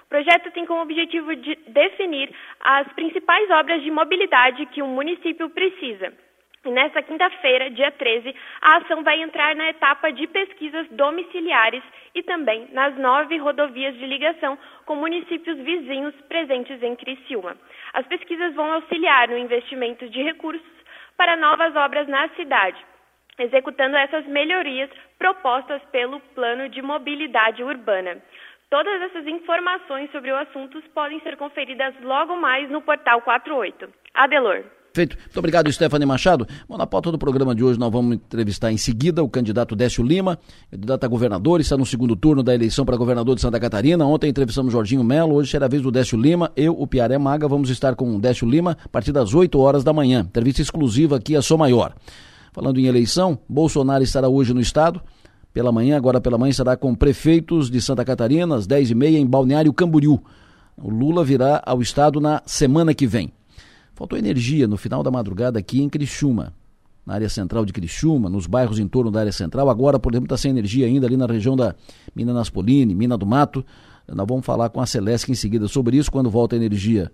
O 0.06 0.08
projeto 0.08 0.50
tem 0.52 0.66
como 0.66 0.82
objetivo 0.82 1.36
de 1.36 1.56
definir 1.68 2.34
as 2.62 2.88
principais 2.94 3.50
obras 3.50 3.82
de 3.82 3.92
mobilidade 3.92 4.66
que 4.68 4.82
o 4.82 4.88
município 4.88 5.50
precisa. 5.50 6.14
E 6.66 6.72
nesta 6.72 7.00
quinta-feira, 7.04 7.70
dia 7.70 7.92
13, 7.92 8.34
a 8.60 8.78
ação 8.78 9.04
vai 9.04 9.22
entrar 9.22 9.56
na 9.56 9.70
etapa 9.70 10.12
de 10.12 10.26
pesquisas 10.26 10.88
domiciliares 10.90 11.84
e 12.16 12.24
também 12.24 12.68
nas 12.72 12.98
nove 12.98 13.38
rodovias 13.38 13.96
de 13.96 14.06
ligação 14.08 14.58
com 14.84 14.96
municípios 14.96 15.60
vizinhos 15.60 16.16
presentes 16.28 16.82
em 16.82 16.96
Criciúma. 16.96 17.56
As 17.96 18.06
pesquisas 18.08 18.54
vão 18.54 18.74
auxiliar 18.74 19.30
no 19.30 19.38
investimento 19.38 20.10
de 20.10 20.22
recursos 20.22 20.76
para 21.16 21.38
novas 21.38 21.74
obras 21.78 22.06
na 22.10 22.28
cidade, 22.36 22.78
executando 23.40 23.96
essas 23.96 24.26
melhorias 24.26 24.90
propostas 25.18 25.82
pelo 25.94 26.20
Plano 26.36 26.68
de 26.68 26.82
Mobilidade 26.82 27.64
Urbana. 27.64 28.22
Todas 28.70 29.02
essas 29.02 29.26
informações 29.26 30.12
sobre 30.12 30.30
o 30.30 30.36
assunto 30.36 30.82
podem 30.94 31.22
ser 31.22 31.38
conferidas 31.38 31.96
logo 32.02 32.36
mais 32.36 32.70
no 32.70 32.82
portal 32.82 33.22
48. 33.22 33.88
Adelor. 34.14 34.66
Feito. 34.96 35.18
Muito 35.18 35.38
obrigado, 35.38 35.70
Stephanie 35.74 36.08
Machado. 36.08 36.48
Bom, 36.70 36.78
na 36.78 36.88
pauta 36.88 37.12
do 37.12 37.18
programa 37.18 37.54
de 37.54 37.62
hoje 37.62 37.78
nós 37.78 37.92
vamos 37.92 38.16
entrevistar 38.16 38.72
em 38.72 38.78
seguida 38.78 39.22
o 39.22 39.28
candidato 39.28 39.76
Décio 39.76 40.02
Lima, 40.02 40.40
candidato 40.72 41.04
a 41.04 41.08
governador, 41.10 41.60
está 41.60 41.76
no 41.76 41.86
segundo 41.86 42.16
turno 42.16 42.42
da 42.42 42.56
eleição 42.56 42.86
para 42.86 42.96
governador 42.96 43.36
de 43.36 43.42
Santa 43.42 43.60
Catarina. 43.60 44.06
Ontem 44.06 44.30
entrevistamos 44.30 44.72
Jorginho 44.72 45.04
Melo, 45.04 45.36
hoje 45.36 45.52
será 45.52 45.66
a 45.66 45.68
vez 45.68 45.84
do 45.84 45.92
Décio 45.92 46.18
Lima. 46.18 46.50
Eu, 46.56 46.80
o 46.80 46.88
Piaré 46.88 47.18
Maga, 47.18 47.46
vamos 47.46 47.70
estar 47.70 47.94
com 47.94 48.16
o 48.16 48.22
Décio 48.22 48.50
Lima 48.50 48.78
a 48.86 48.88
partir 48.88 49.12
das 49.12 49.34
8 49.34 49.60
horas 49.60 49.84
da 49.84 49.92
manhã. 49.92 50.22
Entrevista 50.22 50.62
exclusiva 50.62 51.18
aqui 51.18 51.36
a 51.36 51.42
Sou 51.42 51.58
Maior. 51.58 51.94
Falando 52.54 52.80
em 52.80 52.86
eleição, 52.86 53.38
Bolsonaro 53.50 54.02
estará 54.02 54.30
hoje 54.30 54.54
no 54.54 54.62
estado. 54.62 55.02
Pela 55.52 55.74
manhã, 55.74 55.98
agora 55.98 56.22
pela 56.22 56.38
manhã, 56.38 56.52
estará 56.52 56.78
com 56.78 56.96
prefeitos 56.96 57.70
de 57.70 57.82
Santa 57.82 58.06
Catarina, 58.06 58.56
às 58.56 58.66
10h30, 58.66 59.16
em 59.16 59.26
Balneário 59.26 59.74
Camboriú. 59.74 60.24
O 60.78 60.90
Lula 60.90 61.22
virá 61.22 61.62
ao 61.66 61.82
estado 61.82 62.22
na 62.22 62.42
semana 62.46 62.94
que 62.94 63.06
vem. 63.06 63.34
Faltou 63.96 64.20
energia 64.20 64.68
no 64.68 64.76
final 64.76 65.02
da 65.02 65.10
madrugada 65.10 65.58
aqui 65.58 65.82
em 65.82 65.88
Criciúma, 65.88 66.54
na 67.06 67.14
área 67.14 67.30
central 67.30 67.66
de 67.66 67.72
Criciúma, 67.72 68.30
nos 68.30 68.46
bairros 68.46 68.78
em 68.78 68.88
torno 68.88 69.10
da 69.10 69.22
área 69.22 69.32
central. 69.32 69.70
Agora, 69.70 69.98
por 69.98 70.14
exemplo, 70.14 70.26
está 70.26 70.38
sem 70.38 70.52
energia 70.52 70.86
ainda 70.86 71.08
ali 71.08 71.16
na 71.16 71.26
região 71.26 71.56
da 71.56 71.74
Mina 72.14 72.34
Naspolini, 72.34 72.94
Mina 72.94 73.18
do 73.18 73.26
Mato. 73.26 73.66
Nós 74.08 74.28
vamos 74.28 74.46
falar 74.46 74.70
com 74.70 74.82
a 74.82 74.86
Celeste 74.86 75.32
em 75.32 75.36
seguida 75.36 75.68
sobre 75.70 75.96
isso, 75.96 76.12
quando 76.12 76.30
volta 76.30 76.56
a 76.56 76.58
energia 76.58 77.10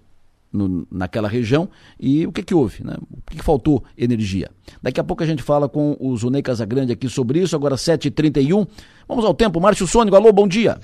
no, 0.52 0.88
naquela 0.92 1.28
região 1.28 1.70
e 2.00 2.26
o 2.26 2.32
que, 2.32 2.42
que 2.42 2.54
houve, 2.54 2.84
né? 2.84 2.96
o 3.12 3.22
que, 3.30 3.38
que, 3.38 3.44
faltou 3.44 3.84
energia. 3.96 4.50
Daqui 4.82 5.00
a 5.00 5.04
pouco 5.04 5.24
a 5.24 5.26
gente 5.26 5.44
fala 5.44 5.70
com 5.70 5.96
o 6.00 6.18
Zunei 6.18 6.42
Casagrande 6.42 6.92
aqui 6.92 7.08
sobre 7.08 7.40
isso, 7.40 7.56
agora 7.56 7.76
7h31. 7.76 8.68
Vamos 9.08 9.24
ao 9.24 9.36
tempo, 9.36 9.62
Márcio 9.62 9.86
Sônico, 9.86 10.16
alô, 10.16 10.34
bom 10.34 10.48
dia. 10.48 10.80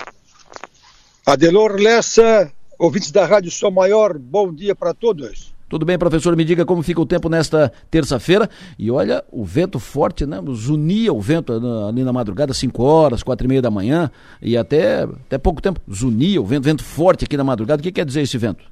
Adelor 1.26 1.74
Lessa, 1.74 2.52
ouvintes 2.78 3.12
da 3.12 3.26
Rádio 3.26 3.52
Som 3.52 3.72
Maior, 3.72 4.18
bom 4.18 4.54
dia 4.54 4.76
para 4.76 4.94
todos. 4.94 5.57
Tudo 5.70 5.86
bem, 5.86 5.98
professor? 5.98 6.36
Me 6.36 6.46
diga 6.46 6.66
como 6.66 6.82
fica 6.82 7.02
o 7.02 7.06
tempo 7.06 7.28
nesta 7.28 7.72
terça-feira. 7.92 8.50
E 8.80 8.90
olha, 8.90 9.24
o 9.30 9.44
vento 9.44 9.80
forte, 9.80 10.26
né? 10.26 10.42
Zunia 10.54 11.12
o 11.12 11.20
vento 11.20 11.52
ali 11.88 12.04
na 12.04 12.14
madrugada, 12.14 12.54
5 12.54 12.82
horas, 12.82 13.22
quatro 13.22 13.46
e 13.46 13.50
meia 13.50 13.62
da 13.62 13.70
manhã, 13.70 14.10
e 14.42 14.56
até, 14.56 15.04
até 15.04 15.38
pouco 15.38 15.62
tempo, 15.62 15.82
zunia 15.92 16.42
o 16.42 16.46
vento, 16.46 16.64
vento 16.64 16.84
forte 16.84 17.26
aqui 17.26 17.36
na 17.36 17.44
madrugada. 17.44 17.82
O 17.82 17.84
que 17.84 17.92
quer 17.92 18.06
dizer 18.06 18.22
esse 18.22 18.38
vento? 18.38 18.64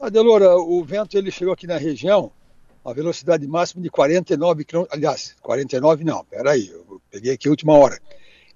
Adelora, 0.00 0.56
o 0.56 0.82
vento 0.82 1.16
ele 1.16 1.30
chegou 1.30 1.52
aqui 1.52 1.66
na 1.66 1.76
região 1.76 2.32
a 2.84 2.92
velocidade 2.92 3.46
máxima 3.46 3.82
de 3.82 3.90
49 3.90 4.64
km. 4.64 4.84
Aliás, 4.90 5.36
49 5.42 6.04
não, 6.04 6.24
peraí, 6.24 6.68
eu 6.68 7.00
peguei 7.10 7.32
aqui 7.34 7.48
a 7.48 7.50
última 7.50 7.74
hora. 7.74 8.00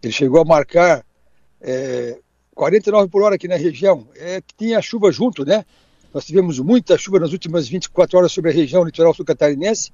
Ele 0.02 0.12
chegou 0.12 0.40
a 0.40 0.44
marcar 0.44 1.04
é, 1.60 2.18
49 2.54 3.08
por 3.08 3.22
hora 3.22 3.34
aqui 3.36 3.46
na 3.46 3.56
região. 3.56 4.08
É 4.16 4.40
que 4.40 4.54
tinha 4.56 4.80
chuva 4.80 5.12
junto, 5.12 5.44
né? 5.44 5.64
Nós 6.16 6.24
tivemos 6.24 6.58
muita 6.58 6.96
chuva 6.96 7.20
nas 7.20 7.32
últimas 7.32 7.68
24 7.68 8.16
horas 8.16 8.32
sobre 8.32 8.50
a 8.50 8.54
região 8.54 8.82
litoral 8.82 9.12
sul-catarinense 9.12 9.92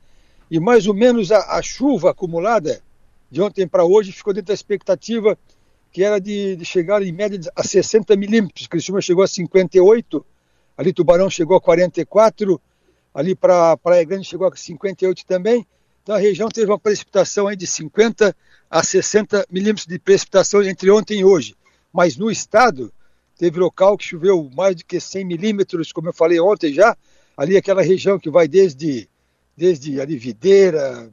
e 0.49 0.61
mais 0.61 0.87
ou 0.87 0.95
menos 0.95 1.33
a, 1.33 1.59
a 1.59 1.61
chuva 1.61 2.13
acumulada 2.13 2.81
de 3.29 3.43
ontem 3.43 3.67
para 3.67 3.85
hoje 3.85 4.13
ficou 4.13 4.33
dentro 4.33 4.47
da 4.47 4.55
expectativa 4.55 5.37
que 5.91 6.05
era 6.05 6.21
de, 6.21 6.55
de 6.55 6.65
chegar 6.65 7.03
em 7.03 7.11
média 7.11 7.41
a 7.57 7.65
60 7.65 8.15
milímetros. 8.15 8.69
Criciúma 8.69 9.01
chegou 9.01 9.25
a 9.25 9.27
58, 9.27 10.25
ali 10.77 10.93
Tubarão 10.93 11.29
chegou 11.29 11.57
a 11.57 11.61
44, 11.61 12.61
ali 13.13 13.35
para 13.35 13.77
Praia 13.79 14.05
Grande 14.05 14.25
chegou 14.25 14.47
a 14.47 14.55
58 14.55 15.27
também. 15.27 15.67
Então 16.05 16.15
a 16.15 16.19
região 16.19 16.49
teve 16.49 16.71
uma 16.71 16.79
precipitação 16.79 17.49
aí 17.49 17.57
de 17.57 17.67
50 17.67 18.33
a 18.71 18.83
60 18.85 19.45
milímetros 19.51 19.89
de 19.89 19.99
precipitação 19.99 20.63
entre 20.63 20.89
ontem 20.89 21.19
e 21.19 21.25
hoje. 21.25 21.57
Mas 21.93 22.17
no 22.17 22.31
estado, 22.31 22.93
Teve 23.43 23.59
local 23.59 23.99
que 23.99 24.05
choveu 24.05 24.49
mais 24.55 24.77
do 24.77 24.85
que 24.85 25.01
100 25.01 25.25
milímetros, 25.25 25.91
como 25.91 26.09
eu 26.09 26.13
falei 26.13 26.39
ontem 26.39 26.73
já. 26.73 26.97
Ali 27.37 27.57
aquela 27.57 27.83
região 27.83 28.17
que 28.17 28.31
vai 28.31 28.47
desde, 28.47 29.09
desde 29.57 30.01
ali 30.01 30.17
Videira, 30.17 31.13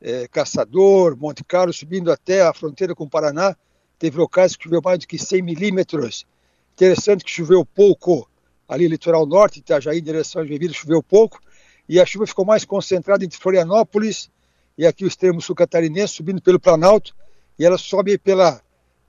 é, 0.00 0.26
Caçador, 0.26 1.14
Monte 1.18 1.44
Carlo, 1.44 1.74
subindo 1.74 2.10
até 2.10 2.40
a 2.40 2.54
fronteira 2.54 2.94
com 2.94 3.04
o 3.04 3.10
Paraná. 3.10 3.54
Teve 3.98 4.16
locais 4.16 4.56
que 4.56 4.64
choveu 4.64 4.80
mais 4.82 5.00
do 5.00 5.06
que 5.06 5.18
100 5.18 5.42
milímetros. 5.42 6.24
Interessante 6.72 7.22
que 7.22 7.30
choveu 7.30 7.62
pouco 7.62 8.26
ali 8.66 8.88
litoral 8.88 9.26
norte, 9.26 9.58
Itajaí, 9.58 9.98
em 9.98 10.02
direção 10.02 10.40
a 10.40 10.46
Joinville, 10.46 10.72
choveu 10.72 11.02
pouco. 11.02 11.38
E 11.86 12.00
a 12.00 12.06
chuva 12.06 12.26
ficou 12.26 12.46
mais 12.46 12.64
concentrada 12.64 13.22
entre 13.22 13.38
Florianópolis 13.38 14.30
e 14.78 14.86
aqui 14.86 15.04
o 15.04 15.06
extremo 15.06 15.42
sul 15.42 15.54
catarinense, 15.54 16.14
subindo 16.14 16.40
pelo 16.40 16.58
Planalto. 16.58 17.14
E 17.58 17.66
ela 17.66 17.76
sobe 17.76 18.16
pela 18.16 18.62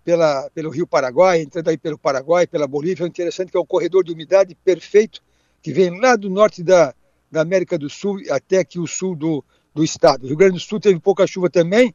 pela, 0.07 0.49
pelo 0.51 0.69
Rio 0.69 0.87
Paraguai, 0.87 1.41
entrando 1.41 1.67
aí 1.67 1.77
pelo 1.77 1.97
Paraguai, 1.97 2.47
pela 2.47 2.65
Bolívia. 2.65 3.03
É 3.03 3.07
interessante 3.09 3.51
que 3.51 3.57
é 3.57 3.59
um 3.59 3.65
corredor 3.65 4.05
de 4.05 4.13
umidade 4.13 4.55
perfeito 4.55 5.21
que 5.61 5.73
vem 5.73 5.99
lá 5.99 6.15
do 6.15 6.29
norte 6.29 6.63
da, 6.63 6.95
da 7.29 7.41
América 7.41 7.77
do 7.77 7.89
Sul 7.89 8.21
até 8.29 8.59
aqui 8.59 8.79
o 8.79 8.87
sul 8.87 9.17
do, 9.17 9.43
do 9.75 9.83
estado. 9.83 10.23
O 10.23 10.27
Rio 10.27 10.37
Grande 10.37 10.53
do 10.53 10.59
Sul 10.61 10.79
teve 10.79 10.97
pouca 10.97 11.27
chuva 11.27 11.49
também, 11.49 11.93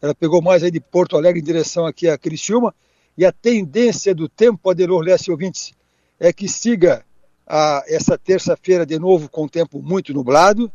ela 0.00 0.12
pegou 0.12 0.42
mais 0.42 0.64
aí 0.64 0.72
de 0.72 0.80
Porto 0.80 1.16
Alegre 1.16 1.40
em 1.40 1.44
direção 1.44 1.86
aqui 1.86 2.08
a 2.08 2.18
Criciúma, 2.18 2.74
e 3.16 3.24
a 3.24 3.30
tendência 3.30 4.12
do 4.12 4.28
tempo, 4.28 4.68
Adelor 4.68 5.00
Leste 5.00 5.30
ouvintes, 5.30 5.72
é 6.18 6.32
que 6.32 6.48
siga 6.48 7.06
a, 7.46 7.84
essa 7.86 8.18
terça-feira 8.18 8.84
de 8.84 8.98
novo 8.98 9.28
com 9.28 9.44
o 9.44 9.48
tempo 9.48 9.80
muito 9.80 10.12
nublado, 10.12 10.68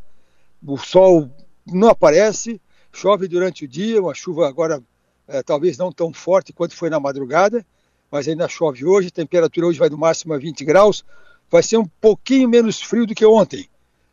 o 0.66 0.78
sol 0.78 1.30
não 1.66 1.88
aparece, 1.88 2.58
chove 2.90 3.28
durante 3.28 3.66
o 3.66 3.68
dia, 3.68 4.00
uma 4.00 4.14
chuva 4.14 4.48
agora 4.48 4.82
é, 5.28 5.42
talvez 5.42 5.76
não 5.76 5.92
tão 5.92 6.12
forte 6.12 6.52
quanto 6.52 6.74
foi 6.74 6.88
na 6.88 6.98
madrugada, 6.98 7.64
mas 8.10 8.26
ainda 8.26 8.48
chove 8.48 8.84
hoje, 8.84 9.08
a 9.08 9.10
temperatura 9.10 9.66
hoje 9.66 9.78
vai 9.78 9.90
do 9.90 9.98
máximo 9.98 10.32
a 10.32 10.38
20 10.38 10.64
graus, 10.64 11.04
vai 11.50 11.62
ser 11.62 11.76
um 11.76 11.84
pouquinho 12.00 12.48
menos 12.48 12.80
frio 12.80 13.06
do 13.06 13.14
que 13.14 13.26
ontem, 13.26 13.68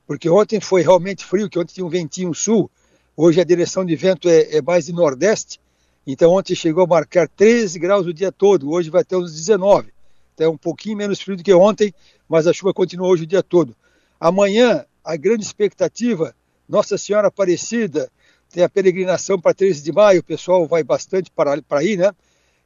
porque 0.06 0.30
ontem 0.30 0.60
foi 0.60 0.82
realmente 0.82 1.24
frio, 1.24 1.50
que 1.50 1.58
ontem 1.58 1.74
tinha 1.74 1.86
um 1.86 1.90
ventinho 1.90 2.34
sul, 2.34 2.70
hoje 3.16 3.40
a 3.40 3.46
direção 3.46 3.86
de 3.86 3.96
vento 3.96 4.28
é, 4.28 4.58
é 4.58 4.62
mais 4.62 4.86
de 4.86 4.94
nordeste, 4.94 5.60
então 6.06 6.34
ontem 6.34 6.54
chegou 6.54 6.84
a 6.84 6.88
marcar 6.88 7.28
13 7.30 7.80
graus 7.80 8.06
o 8.06 8.14
dia 8.14 8.32
todo, 8.32 8.70
hoje 8.70 8.90
vai 8.90 9.04
ter 9.04 9.16
uns 9.16 9.34
19, 9.34 9.94
então 10.34 10.48
é 10.48 10.50
um 10.50 10.58
pouquinho 10.58 10.98
menos 10.98 11.22
frio 11.22 11.38
do 11.38 11.44
que 11.44 11.54
ontem, 11.54 11.94
mas 12.28 12.46
a 12.46 12.54
chuva 12.54 12.74
continua 12.74 13.08
hoje 13.08 13.24
o 13.24 13.28
dia 13.28 13.42
todo. 13.42 13.74
Amanhã, 14.20 14.86
a 15.04 15.16
grande 15.16 15.46
expectativa, 15.46 16.36
Nossa 16.68 16.98
Senhora 16.98 17.30
Aparecida, 17.30 18.12
tem 18.56 18.64
a 18.64 18.70
peregrinação 18.70 19.38
para 19.38 19.54
13 19.54 19.84
de 19.84 19.92
maio, 19.92 20.22
o 20.22 20.24
pessoal 20.24 20.66
vai 20.66 20.82
bastante 20.82 21.30
para, 21.30 21.62
para 21.62 21.80
aí, 21.80 21.98
né? 21.98 22.16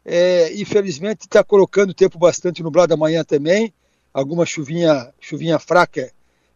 É, 0.05 0.53
infelizmente 0.53 1.21
está 1.21 1.43
colocando 1.43 1.95
tempo 1.95 2.19
bastante 2.19 2.61
nublado 2.61 2.93
amanhã 2.93 3.23
também, 3.23 3.73
alguma 4.13 4.45
chuvinha, 4.45 5.11
chuvinha 5.19 5.57
fraca, 5.57 6.11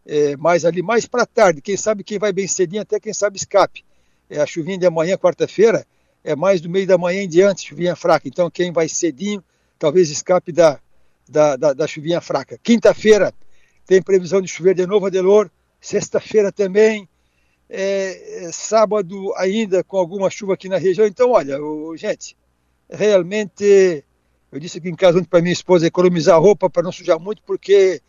é, 0.05 0.37
mais 0.37 0.65
ali, 0.65 0.83
mais 0.83 1.07
para 1.07 1.25
tarde, 1.25 1.63
quem 1.63 1.75
sabe 1.75 2.03
quem 2.03 2.19
vai 2.19 2.31
bem 2.31 2.47
cedinho, 2.47 2.83
até 2.83 2.99
quem 2.99 3.11
sabe 3.11 3.37
escape. 3.37 3.83
É, 4.29 4.39
a 4.39 4.45
chuvinha 4.45 4.77
de 4.77 4.85
amanhã, 4.85 5.17
quarta-feira, 5.17 5.83
é 6.23 6.35
mais 6.35 6.61
do 6.61 6.69
meio 6.69 6.85
da 6.85 6.95
manhã 6.95 7.23
em 7.23 7.27
diante, 7.27 7.67
chuvinha 7.67 7.95
fraca, 7.95 8.27
então 8.27 8.51
quem 8.51 8.71
vai 8.71 8.87
cedinho, 8.87 9.43
talvez 9.79 10.11
escape 10.11 10.51
da, 10.51 10.79
da, 11.27 11.55
da, 11.55 11.73
da 11.73 11.87
chuvinha 11.87 12.21
fraca. 12.21 12.59
Quinta-feira 12.61 13.33
tem 13.87 13.99
previsão 13.99 14.39
de 14.39 14.47
chover 14.47 14.75
de 14.75 14.85
novo, 14.85 15.07
Adelor, 15.07 15.49
sexta-feira 15.81 16.51
também, 16.51 17.09
é, 17.75 18.45
é, 18.45 18.51
sábado 18.51 19.33
ainda 19.35 19.83
com 19.83 19.97
alguma 19.97 20.29
chuva 20.29 20.53
aqui 20.53 20.69
na 20.69 20.77
região. 20.77 21.07
Então, 21.07 21.31
olha, 21.31 21.59
o, 21.59 21.97
gente, 21.97 22.37
realmente, 22.87 24.05
eu 24.51 24.59
disse 24.59 24.77
aqui 24.77 24.89
em 24.89 24.95
casa 24.95 25.17
ontem 25.17 25.27
para 25.27 25.41
minha 25.41 25.51
esposa 25.51 25.87
economizar 25.87 26.39
roupa 26.39 26.69
para 26.69 26.83
não 26.83 26.91
sujar 26.91 27.19
muito, 27.19 27.41
porque 27.41 27.99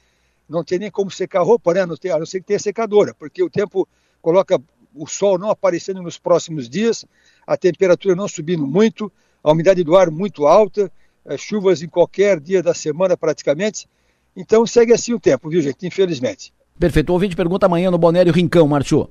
não 0.46 0.62
tem 0.62 0.78
nem 0.78 0.90
como 0.90 1.10
secar 1.10 1.42
roupa, 1.42 1.72
né? 1.72 1.86
Não 1.86 1.96
tem, 1.96 2.10
a 2.10 2.18
não 2.18 2.26
ser 2.26 2.40
que 2.40 2.46
tenha 2.46 2.58
secadora, 2.58 3.14
porque 3.14 3.42
o 3.42 3.48
tempo 3.48 3.88
coloca 4.20 4.60
o 4.94 5.06
sol 5.06 5.38
não 5.38 5.48
aparecendo 5.48 6.02
nos 6.02 6.18
próximos 6.18 6.68
dias, 6.68 7.06
a 7.46 7.56
temperatura 7.56 8.14
não 8.14 8.28
subindo 8.28 8.66
muito, 8.66 9.10
a 9.42 9.50
umidade 9.50 9.82
do 9.82 9.96
ar 9.96 10.10
muito 10.10 10.46
alta, 10.46 10.92
é, 11.24 11.38
chuvas 11.38 11.80
em 11.80 11.88
qualquer 11.88 12.38
dia 12.38 12.62
da 12.62 12.74
semana 12.74 13.16
praticamente. 13.16 13.88
Então 14.36 14.66
segue 14.66 14.92
assim 14.92 15.14
o 15.14 15.18
tempo, 15.18 15.48
viu, 15.48 15.62
gente? 15.62 15.86
Infelizmente. 15.86 16.52
Perfeito. 16.78 17.08
O 17.08 17.12
ouvinte 17.14 17.34
pergunta 17.34 17.64
amanhã 17.64 17.90
no 17.90 17.96
Balneário 17.96 18.32
Rincão, 18.32 18.68
Marcio. 18.68 19.08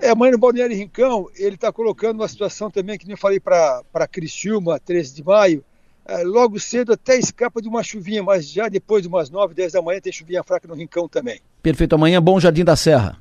É, 0.00 0.10
amanhã 0.10 0.32
no 0.32 0.38
Balneário 0.38 0.76
Rincão, 0.76 1.28
ele 1.36 1.56
está 1.56 1.72
colocando 1.72 2.20
uma 2.20 2.28
situação 2.28 2.70
também 2.70 2.96
que 2.96 3.04
nem 3.04 3.14
eu 3.14 3.18
falei 3.18 3.40
para 3.40 4.08
Criciúma, 4.10 4.78
13 4.78 5.14
de 5.14 5.24
maio. 5.24 5.64
É, 6.06 6.22
logo 6.22 6.58
cedo 6.58 6.92
até 6.92 7.18
escapa 7.18 7.60
de 7.60 7.68
uma 7.68 7.82
chuvinha, 7.82 8.22
mas 8.22 8.48
já 8.48 8.68
depois 8.68 9.02
de 9.02 9.08
umas 9.08 9.28
9, 9.28 9.54
10 9.54 9.72
da 9.72 9.82
manhã 9.82 10.00
tem 10.00 10.12
chuvinha 10.12 10.42
fraca 10.44 10.68
no 10.68 10.74
Rincão 10.74 11.08
também. 11.08 11.40
Perfeito. 11.60 11.94
Amanhã, 11.94 12.22
Bom 12.22 12.38
Jardim 12.38 12.64
da 12.64 12.76
Serra. 12.76 13.20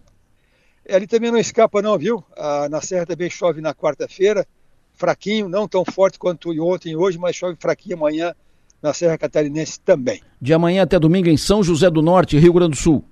ali 0.89 1.07
também 1.07 1.31
não 1.31 1.39
escapa 1.39 1.81
não, 1.81 1.98
viu? 1.98 2.24
Ah, 2.38 2.67
na 2.69 2.79
Serra 2.79 3.07
também 3.07 3.29
chove 3.29 3.60
na 3.60 3.74
quarta-feira, 3.74 4.46
fraquinho, 4.93 5.50
não 5.50 5.67
tão 5.67 5.84
forte 5.84 6.19
quanto 6.19 6.51
ontem 6.63 6.91
e 6.91 6.96
hoje, 6.96 7.17
mas 7.17 7.36
chove 7.36 7.57
fraquinho 7.60 7.98
amanhã 7.98 8.34
na 8.81 8.93
Serra 8.93 9.17
Catarinense 9.17 9.79
também. 9.79 10.22
De 10.39 10.53
amanhã 10.53 10.84
até 10.84 11.00
domingo 11.00 11.27
em 11.27 11.38
São 11.38 11.63
José 11.63 11.89
do 11.89 12.03
Norte, 12.03 12.38
Rio 12.38 12.53
Grande 12.53 12.72
do 12.72 12.77
Sul. 12.77 13.03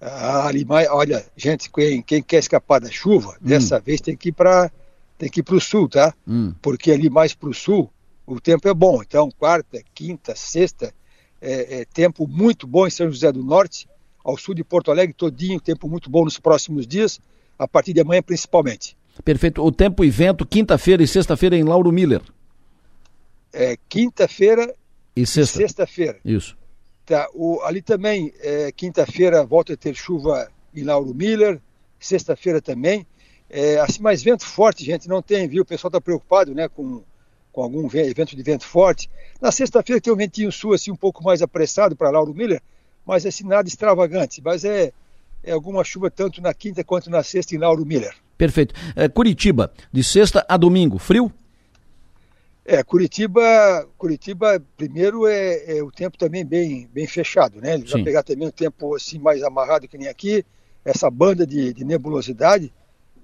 Ah, 0.00 0.46
ali 0.46 0.64
mais, 0.64 0.88
olha, 0.88 1.24
gente, 1.36 1.70
quem, 1.70 2.00
quem 2.00 2.22
quer 2.22 2.38
escapar 2.38 2.80
da 2.80 2.90
chuva, 2.90 3.32
hum. 3.32 3.48
dessa 3.48 3.78
vez 3.78 4.00
tem 4.00 4.16
que 4.16 4.30
ir 4.30 4.32
para 4.32 4.70
tem 5.18 5.28
que 5.28 5.40
ir 5.40 5.42
para 5.42 5.54
o 5.54 5.60
sul, 5.60 5.86
tá? 5.86 6.14
Hum. 6.26 6.54
Porque 6.62 6.90
ali 6.90 7.10
mais 7.10 7.34
para 7.34 7.50
o 7.50 7.54
sul 7.54 7.90
o 8.26 8.40
tempo 8.40 8.66
é 8.66 8.72
bom. 8.72 9.02
Então, 9.02 9.30
quarta, 9.30 9.82
quinta, 9.94 10.34
sexta, 10.34 10.94
é, 11.42 11.80
é, 11.80 11.84
tempo 11.84 12.26
muito 12.26 12.66
bom 12.66 12.86
em 12.86 12.90
São 12.90 13.10
José 13.10 13.30
do 13.30 13.44
Norte, 13.44 13.86
ao 14.24 14.38
sul 14.38 14.54
de 14.54 14.64
Porto 14.64 14.90
Alegre, 14.90 15.12
todinho, 15.12 15.60
tempo 15.60 15.88
muito 15.88 16.08
bom 16.08 16.24
nos 16.24 16.38
próximos 16.38 16.86
dias, 16.86 17.20
a 17.58 17.68
partir 17.68 17.92
de 17.92 18.00
amanhã 18.00 18.22
principalmente. 18.22 18.96
Perfeito. 19.22 19.62
O 19.62 19.70
tempo 19.70 20.04
e 20.04 20.10
vento, 20.10 20.46
quinta-feira 20.46 21.02
e 21.02 21.06
sexta-feira 21.06 21.56
em 21.56 21.64
Lauro 21.64 21.92
Miller. 21.92 22.22
É, 23.52 23.76
quinta-feira 23.88 24.74
e 25.14 25.26
sexta-feira. 25.26 26.12
Sexta 26.14 26.20
Isso. 26.24 26.56
Tá, 27.10 27.28
o, 27.34 27.60
ali 27.64 27.82
também, 27.82 28.32
é, 28.38 28.70
quinta-feira 28.70 29.44
volta 29.44 29.72
a 29.72 29.76
ter 29.76 29.96
chuva 29.96 30.48
em 30.72 30.84
Lauro 30.84 31.12
Miller, 31.12 31.60
sexta-feira 31.98 32.62
também. 32.62 33.04
É, 33.50 33.80
assim, 33.80 34.00
mais 34.00 34.22
vento 34.22 34.46
forte, 34.46 34.84
gente, 34.84 35.08
não 35.08 35.20
tem, 35.20 35.48
viu? 35.48 35.64
O 35.64 35.66
pessoal 35.66 35.88
está 35.88 36.00
preocupado, 36.00 36.54
né, 36.54 36.68
com, 36.68 37.02
com 37.50 37.62
algum 37.64 37.84
evento 37.98 38.36
de 38.36 38.42
vento 38.44 38.64
forte. 38.64 39.10
Na 39.40 39.50
sexta-feira 39.50 40.00
tem 40.00 40.12
um 40.12 40.16
ventinho 40.16 40.52
sul, 40.52 40.72
assim, 40.72 40.92
um 40.92 40.96
pouco 40.96 41.20
mais 41.24 41.42
apressado 41.42 41.96
para 41.96 42.10
Lauro 42.10 42.32
Miller, 42.32 42.62
mas 43.04 43.26
assim, 43.26 43.42
nada 43.42 43.66
extravagante. 43.66 44.40
Mas 44.40 44.64
é, 44.64 44.92
é 45.42 45.50
alguma 45.50 45.82
chuva 45.82 46.12
tanto 46.12 46.40
na 46.40 46.54
quinta 46.54 46.84
quanto 46.84 47.10
na 47.10 47.24
sexta 47.24 47.56
em 47.56 47.58
Lauro 47.58 47.84
Miller. 47.84 48.14
Perfeito. 48.38 48.72
É, 48.94 49.08
Curitiba, 49.08 49.72
de 49.92 50.04
sexta 50.04 50.46
a 50.48 50.56
domingo, 50.56 50.96
frio? 50.96 51.32
É, 52.72 52.84
Curitiba, 52.84 53.84
Curitiba 53.98 54.62
primeiro 54.76 55.26
é, 55.26 55.78
é, 55.78 55.82
o 55.82 55.90
tempo 55.90 56.16
também 56.16 56.44
bem, 56.44 56.88
bem 56.94 57.04
fechado, 57.04 57.60
né? 57.60 57.74
Ele 57.74 57.84
Sim. 57.84 57.94
vai 57.94 58.04
pegar 58.04 58.22
também 58.22 58.46
o 58.46 58.52
tempo 58.52 58.94
assim 58.94 59.18
mais 59.18 59.42
amarrado 59.42 59.88
que 59.88 59.98
nem 59.98 60.06
aqui, 60.06 60.44
essa 60.84 61.10
banda 61.10 61.44
de, 61.44 61.74
de 61.74 61.84
nebulosidade, 61.84 62.72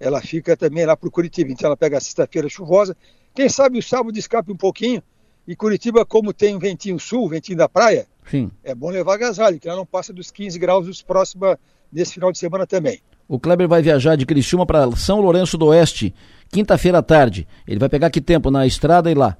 ela 0.01 0.21
fica 0.21 0.57
também 0.57 0.85
lá 0.85 0.97
para 0.97 1.07
o 1.09 1.13
Curitiba. 1.13 1.53
Então 1.53 1.69
ela 1.69 1.77
pega 1.77 1.97
a 1.97 2.01
sexta-feira 2.01 2.49
chuvosa, 2.49 2.97
quem 3.37 3.49
sabe 3.49 3.79
o 3.79 3.83
sábado 3.85 4.19
escape 4.19 4.51
um 4.51 4.57
pouquinho, 4.57 5.01
e 5.47 5.55
Curitiba, 5.55 6.05
como 6.05 6.33
tem 6.33 6.57
um 6.57 6.59
ventinho 6.59 6.99
sul, 6.99 7.29
ventinho 7.29 7.59
da 7.59 7.69
praia, 7.69 8.09
Sim. 8.29 8.51
é 8.65 8.75
bom 8.75 8.91
levar 8.91 9.15
agasalho, 9.15 9.61
que 9.61 9.69
ela 9.69 9.77
não 9.77 9.87
passa 9.87 10.13
dos 10.13 10.33
15 10.33 10.59
graus 10.59 10.89
nos 10.89 11.03
próximos, 11.03 11.55
nesse 11.93 12.15
final 12.15 12.33
de 12.33 12.39
semana 12.39 12.67
também. 12.67 13.01
O 13.29 13.39
Kleber 13.39 13.69
vai 13.69 13.81
viajar 13.81 14.17
de 14.17 14.27
Criciúma 14.27 14.67
para 14.67 14.91
São 14.97 15.21
Lourenço 15.21 15.57
do 15.57 15.67
Oeste, 15.67 16.13
quinta-feira 16.51 16.99
à 16.99 17.03
tarde. 17.03 17.47
Ele 17.67 17.79
vai 17.79 17.89
pegar 17.89 18.11
que 18.11 18.21
tempo 18.21 18.51
na 18.51 18.67
estrada 18.67 19.11
e 19.11 19.15
lá? 19.15 19.37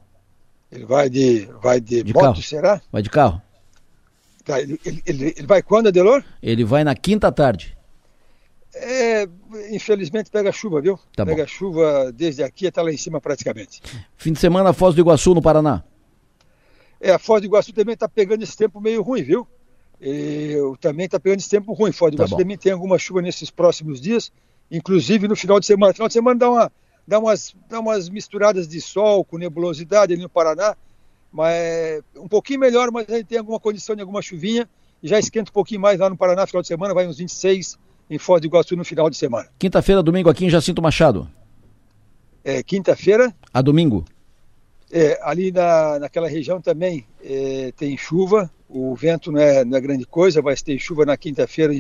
Ele 0.71 0.85
vai 0.85 1.09
de, 1.09 1.49
vai 1.63 1.81
de, 1.81 2.03
de 2.03 2.13
moto, 2.13 2.23
carro. 2.23 2.43
será? 2.43 2.81
Vai 2.91 3.03
de 3.03 3.11
carro. 3.11 3.41
Tá, 4.45 4.61
ele, 4.61 4.81
ele, 4.85 5.03
ele, 5.07 5.47
vai 5.47 5.63
quando, 5.63 5.89
Adelor? 5.89 6.23
Ele 6.43 6.65
vai 6.65 6.85
na 6.85 6.95
quinta 6.95 7.33
tarde. 7.33 7.77
É, 8.75 9.27
infelizmente 9.71 10.31
pega 10.31 10.53
chuva, 10.53 10.81
viu? 10.81 10.99
Tá 11.17 11.25
pega 11.25 11.45
bom. 11.45 11.49
chuva 11.49 12.13
desde 12.13 12.43
aqui 12.43 12.67
até 12.67 12.83
lá 12.83 12.93
em 12.93 12.97
cima 12.97 13.21
praticamente. 13.21 13.81
Fim 14.17 14.33
de 14.33 14.39
semana, 14.39 14.73
Foz 14.73 14.95
do 14.95 15.01
Iguaçu, 15.01 15.35
no 15.35 15.43
Paraná. 15.43 15.83
É, 17.01 17.11
a 17.11 17.19
Foz 17.19 17.41
do 17.41 17.47
Iguaçu 17.47 17.73
também 17.73 17.95
está 17.95 18.09
pegando 18.09 18.43
esse 18.43 18.57
tempo 18.57 18.81
meio 18.81 19.03
ruim, 19.03 19.23
viu? 19.23 19.49
Eu 19.99 20.77
também 20.77 21.07
está 21.07 21.19
pegando 21.19 21.41
esse 21.41 21.49
tempo 21.49 21.73
ruim. 21.73 21.91
Foz 21.91 22.13
do 22.13 22.17
tá 22.17 22.23
Iguaçu 22.23 22.35
bom. 22.35 22.43
também 22.43 22.59
tem 22.59 22.73
alguma 22.73 22.99
chuva 22.99 23.23
nesses 23.23 23.51
próximos 23.51 24.01
dias, 24.01 24.31
inclusive 24.71 25.27
no 25.27 25.35
final 25.35 25.59
de 25.59 25.67
semana. 25.67 25.95
Final 25.95 26.09
de 26.09 26.15
semana 26.15 26.39
dá, 26.39 26.51
uma, 26.51 26.73
dá, 27.07 27.19
umas, 27.19 27.55
dá 27.69 27.79
umas 27.81 28.09
misturadas 28.09 28.67
de 28.67 28.81
sol 28.81 29.25
com 29.25 29.39
nebulosidade 29.39 30.13
ali 30.13 30.23
no 30.23 30.29
Paraná, 30.29 30.77
mas 31.31 31.53
é 31.55 32.03
um 32.17 32.29
pouquinho 32.29 32.61
melhor, 32.61 32.91
mas 32.91 33.09
aí 33.09 33.23
tem 33.23 33.39
alguma 33.39 33.61
condição 33.61 33.95
de 33.95 34.01
alguma 34.01 34.23
chuvinha. 34.23 34.69
Já 35.03 35.19
esquenta 35.19 35.51
um 35.51 35.55
pouquinho 35.55 35.81
mais 35.81 36.01
lá 36.01 36.09
no 36.09 36.17
Paraná, 36.17 36.47
final 36.47 36.63
de 36.63 36.69
semana, 36.69 36.95
vai 36.95 37.07
uns 37.07 37.19
26 37.19 37.79
em 38.09 38.19
Foz 38.19 38.41
do 38.41 38.47
Iguaçu 38.47 38.77
no 38.77 38.85
final 38.85 39.11
de 39.11 39.17
semana. 39.17 39.49
Quinta-feira, 39.59 40.03
domingo 40.03 40.31
aqui 40.31 40.47
em 40.47 40.51
Jacinto 40.51 40.81
Machado. 40.83 41.29
É, 42.43 42.63
quinta-feira. 42.63 43.35
A 43.53 43.61
domingo. 43.61 44.05
É, 44.91 45.19
ali 45.23 45.51
na, 45.51 45.99
naquela 45.99 46.29
região 46.29 46.61
também 46.61 47.05
é, 47.23 47.73
tem 47.77 47.99
chuva, 47.99 48.49
o 48.69 48.95
vento 48.95 49.33
não 49.33 49.41
é, 49.41 49.65
não 49.65 49.77
é 49.77 49.81
grande 49.81 50.07
coisa, 50.07 50.41
vai 50.41 50.55
ter 50.55 50.79
chuva 50.79 51.05
na 51.05 51.17
quinta-feira 51.17 51.75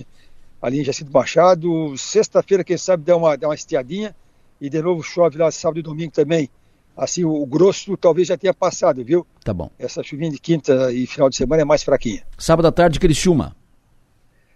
ali 0.60 0.80
em 0.80 0.84
Jacinto 0.84 1.12
Machado. 1.12 1.96
Sexta-feira, 1.96 2.64
quem 2.64 2.76
sabe, 2.76 3.04
dá 3.04 3.16
uma, 3.16 3.36
dá 3.36 3.48
uma 3.48 3.54
estiadinha 3.54 4.14
e 4.60 4.70
de 4.70 4.82
novo 4.82 5.02
chove 5.02 5.38
lá 5.38 5.50
sábado 5.50 5.78
e 5.78 5.82
domingo 5.82 6.12
também. 6.12 6.48
Assim, 6.96 7.24
o, 7.24 7.30
o 7.30 7.46
grosso 7.46 7.96
talvez 7.96 8.28
já 8.28 8.38
tenha 8.38 8.54
passado, 8.54 9.04
viu? 9.04 9.26
Tá 9.44 9.52
bom. 9.52 9.70
Essa 9.78 10.02
chuvinha 10.02 10.30
de 10.30 10.38
quinta 10.38 10.90
e 10.92 11.06
final 11.06 11.28
de 11.28 11.36
semana 11.36 11.62
é 11.62 11.64
mais 11.64 11.82
fraquinha. 11.82 12.22
Sábado 12.38 12.66
à 12.66 12.72
tarde, 12.72 12.98
Criciúma. 12.98 13.54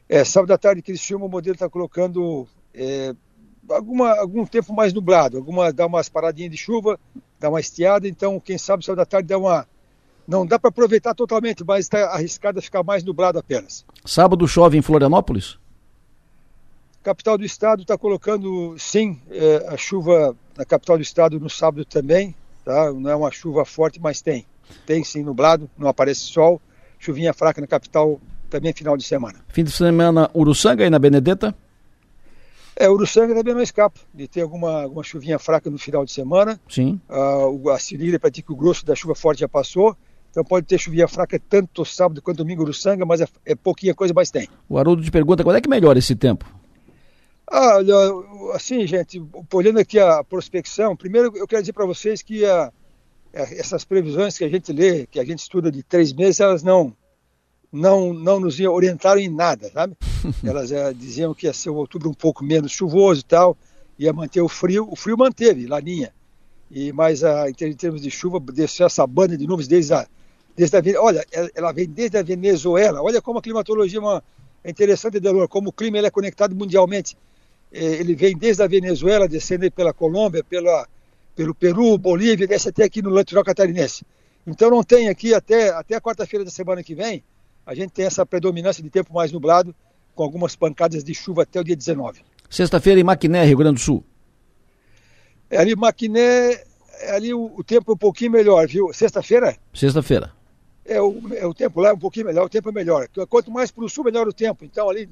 É, 0.08 0.24
sábado 0.24 0.52
à 0.52 0.58
tarde, 0.58 0.82
Criciúma, 0.82 1.26
o 1.26 1.28
modelo 1.28 1.54
está 1.54 1.68
colocando 1.68 2.48
é, 2.74 3.14
alguma, 3.68 4.18
algum 4.18 4.46
tempo 4.46 4.72
mais 4.72 4.92
nublado, 4.92 5.36
alguma, 5.36 5.72
dá 5.72 5.86
umas 5.86 6.08
paradinhas 6.08 6.50
de 6.50 6.56
chuva, 6.56 6.98
dá 7.38 7.48
uma 7.48 7.60
estiada, 7.60 8.08
então 8.08 8.40
quem 8.40 8.58
sabe 8.58 8.84
sábado 8.84 9.00
à 9.02 9.06
tarde 9.06 9.28
dá 9.28 9.38
uma. 9.38 9.66
Não 10.26 10.46
dá 10.46 10.58
para 10.58 10.68
aproveitar 10.68 11.14
totalmente, 11.14 11.64
mas 11.64 11.80
está 11.80 12.10
arriscado 12.10 12.58
a 12.58 12.62
ficar 12.62 12.82
mais 12.84 13.02
nublado 13.02 13.38
apenas. 13.38 13.84
Sábado 14.04 14.46
chove 14.46 14.78
em 14.78 14.82
Florianópolis? 14.82 15.58
Capital 17.02 17.38
do 17.38 17.44
estado 17.44 17.82
está 17.82 17.96
colocando, 17.96 18.74
sim, 18.78 19.18
é, 19.30 19.66
a 19.68 19.76
chuva 19.76 20.36
na 20.56 20.66
capital 20.66 20.98
do 20.98 21.02
estado 21.02 21.40
no 21.40 21.48
sábado 21.48 21.84
também, 21.84 22.34
tá? 22.62 22.92
Não 22.92 23.10
é 23.10 23.16
uma 23.16 23.30
chuva 23.30 23.64
forte, 23.64 23.98
mas 23.98 24.20
tem. 24.20 24.44
Tem 24.84 25.02
sim 25.02 25.22
nublado, 25.22 25.68
não 25.78 25.88
aparece 25.88 26.20
sol, 26.20 26.60
chuvinha 26.98 27.32
fraca 27.32 27.60
na 27.60 27.66
capital 27.66 28.20
também 28.50 28.72
final 28.74 28.96
de 28.96 29.04
semana. 29.04 29.38
Fim 29.48 29.64
de 29.64 29.70
semana, 29.70 30.30
Uruçanga 30.34 30.84
aí 30.84 30.90
na 30.90 30.98
Benedetta? 30.98 31.54
É, 32.76 32.88
Uruçanga 32.88 33.34
também 33.34 33.54
não 33.54 33.62
escapa 33.62 33.98
de 34.12 34.28
ter 34.28 34.42
alguma, 34.42 34.82
alguma 34.82 35.02
chuvinha 35.02 35.38
fraca 35.38 35.70
no 35.70 35.78
final 35.78 36.04
de 36.04 36.12
semana. 36.12 36.60
Sim. 36.68 37.00
Uh, 37.08 37.70
a 37.70 37.78
Cirília, 37.78 38.18
para 38.18 38.30
dizer 38.30 38.42
que 38.42 38.52
o 38.52 38.56
grosso 38.56 38.84
da 38.84 38.94
chuva 38.94 39.14
forte 39.14 39.40
já 39.40 39.48
passou. 39.48 39.96
Então 40.30 40.44
pode 40.44 40.66
ter 40.66 40.78
chuvinha 40.78 41.08
fraca 41.08 41.40
tanto 41.48 41.84
sábado 41.84 42.22
quanto 42.22 42.38
domingo 42.38 42.62
Uruçanga, 42.62 43.04
mas 43.04 43.20
é, 43.20 43.26
é 43.44 43.54
pouquinha 43.54 43.94
coisa, 43.94 44.14
mas 44.14 44.30
tem. 44.30 44.48
O 44.68 44.78
Haroldo 44.78 45.02
te 45.02 45.10
pergunta 45.10 45.42
quando 45.42 45.56
é 45.56 45.60
que 45.60 45.68
melhora 45.68 45.98
esse 45.98 46.14
tempo? 46.14 46.59
Ah, 47.52 47.78
olha, 47.78 47.96
assim, 48.54 48.86
gente, 48.86 49.20
olhando 49.52 49.80
aqui 49.80 49.98
a 49.98 50.22
prospecção, 50.22 50.94
primeiro 50.94 51.36
eu 51.36 51.48
quero 51.48 51.60
dizer 51.60 51.72
para 51.72 51.84
vocês 51.84 52.22
que 52.22 52.44
a, 52.44 52.72
essas 53.32 53.84
previsões 53.84 54.38
que 54.38 54.44
a 54.44 54.48
gente 54.48 54.72
lê, 54.72 55.04
que 55.04 55.18
a 55.18 55.24
gente 55.24 55.40
estuda 55.40 55.68
de 55.68 55.82
três 55.82 56.12
meses, 56.12 56.38
elas 56.38 56.62
não, 56.62 56.94
não, 57.72 58.12
não 58.12 58.38
nos 58.38 58.60
orientaram 58.60 59.20
em 59.20 59.28
nada, 59.28 59.68
sabe? 59.70 59.96
Elas 60.44 60.70
é, 60.70 60.92
diziam 60.92 61.34
que 61.34 61.46
ia 61.46 61.52
ser 61.52 61.70
o 61.70 61.74
outubro 61.74 62.08
um 62.08 62.14
pouco 62.14 62.44
menos 62.44 62.70
chuvoso 62.70 63.20
e 63.20 63.24
tal, 63.24 63.56
ia 63.98 64.12
manter 64.12 64.42
o 64.42 64.48
frio, 64.48 64.86
o 64.88 64.94
frio 64.94 65.18
manteve, 65.18 65.66
laninha. 65.66 66.12
E, 66.70 66.92
mas 66.92 67.24
a, 67.24 67.50
em 67.50 67.74
termos 67.74 68.00
de 68.00 68.10
chuva, 68.12 68.38
desceu 68.38 68.86
essa 68.86 69.04
banda 69.06 69.36
de 69.36 69.44
nuvens 69.44 69.66
desde 69.66 69.92
a, 69.92 70.06
desde 70.56 70.76
a, 70.76 71.02
olha, 71.02 71.26
ela 71.54 71.72
vem 71.72 71.88
desde 71.88 72.16
a 72.16 72.22
Venezuela, 72.22 73.02
olha 73.02 73.20
como 73.20 73.40
a 73.40 73.42
climatologia 73.42 73.98
é, 73.98 74.02
uma, 74.02 74.22
é 74.62 74.70
interessante, 74.70 75.18
Delor, 75.18 75.48
como 75.48 75.70
o 75.70 75.72
clima 75.72 75.98
ele 75.98 76.06
é 76.06 76.10
conectado 76.10 76.54
mundialmente. 76.54 77.16
Ele 77.72 78.14
vem 78.14 78.36
desde 78.36 78.62
a 78.62 78.66
Venezuela, 78.66 79.28
descendo 79.28 79.70
pela 79.70 79.92
Colômbia, 79.92 80.42
pela, 80.42 80.88
pelo 81.36 81.54
Peru, 81.54 81.96
Bolívia, 81.96 82.46
desce 82.46 82.68
até 82.68 82.84
aqui 82.84 83.00
no 83.00 83.16
litoral 83.16 83.44
catarinense. 83.44 84.04
Então 84.46 84.70
não 84.70 84.82
tem 84.82 85.08
aqui 85.08 85.34
até, 85.34 85.70
até 85.70 85.94
a 85.94 86.00
quarta-feira 86.00 86.44
da 86.44 86.50
semana 86.50 86.82
que 86.82 86.94
vem, 86.94 87.22
a 87.64 87.74
gente 87.74 87.90
tem 87.90 88.04
essa 88.04 88.26
predominância 88.26 88.82
de 88.82 88.90
tempo 88.90 89.14
mais 89.14 89.30
nublado, 89.30 89.74
com 90.14 90.22
algumas 90.24 90.56
pancadas 90.56 91.04
de 91.04 91.14
chuva 91.14 91.42
até 91.42 91.60
o 91.60 91.64
dia 91.64 91.76
19. 91.76 92.20
Sexta-feira 92.48 93.00
em 93.00 93.04
Maquiné, 93.04 93.44
Rio 93.44 93.58
Grande 93.58 93.74
do 93.74 93.80
Sul. 93.80 94.04
É, 95.48 95.58
ali 95.58 95.76
Maquiné, 95.76 96.62
é 97.00 97.12
ali 97.12 97.32
o, 97.32 97.52
o, 97.56 97.62
tempo 97.62 97.92
é 97.92 97.94
um 97.94 97.98
pouquinho 97.98 98.32
melhor, 98.32 98.66
viu? 98.66 98.92
Sexta-feira? 98.92 99.56
Sexta-feira. 99.72 100.32
É 100.84 101.00
o, 101.00 101.20
é 101.34 101.46
o 101.46 101.54
tempo 101.54 101.80
lá 101.80 101.90
é 101.90 101.92
um 101.92 101.98
pouquinho 101.98 102.26
melhor, 102.26 102.46
o 102.46 102.48
tempo 102.48 102.68
é 102.68 102.72
melhor. 102.72 103.08
Quanto 103.28 103.50
mais 103.50 103.70
para 103.70 103.84
o 103.84 103.88
sul, 103.88 104.04
melhor 104.04 104.26
o 104.26 104.32
tempo. 104.32 104.64
Então 104.64 104.90
ali, 104.90 105.08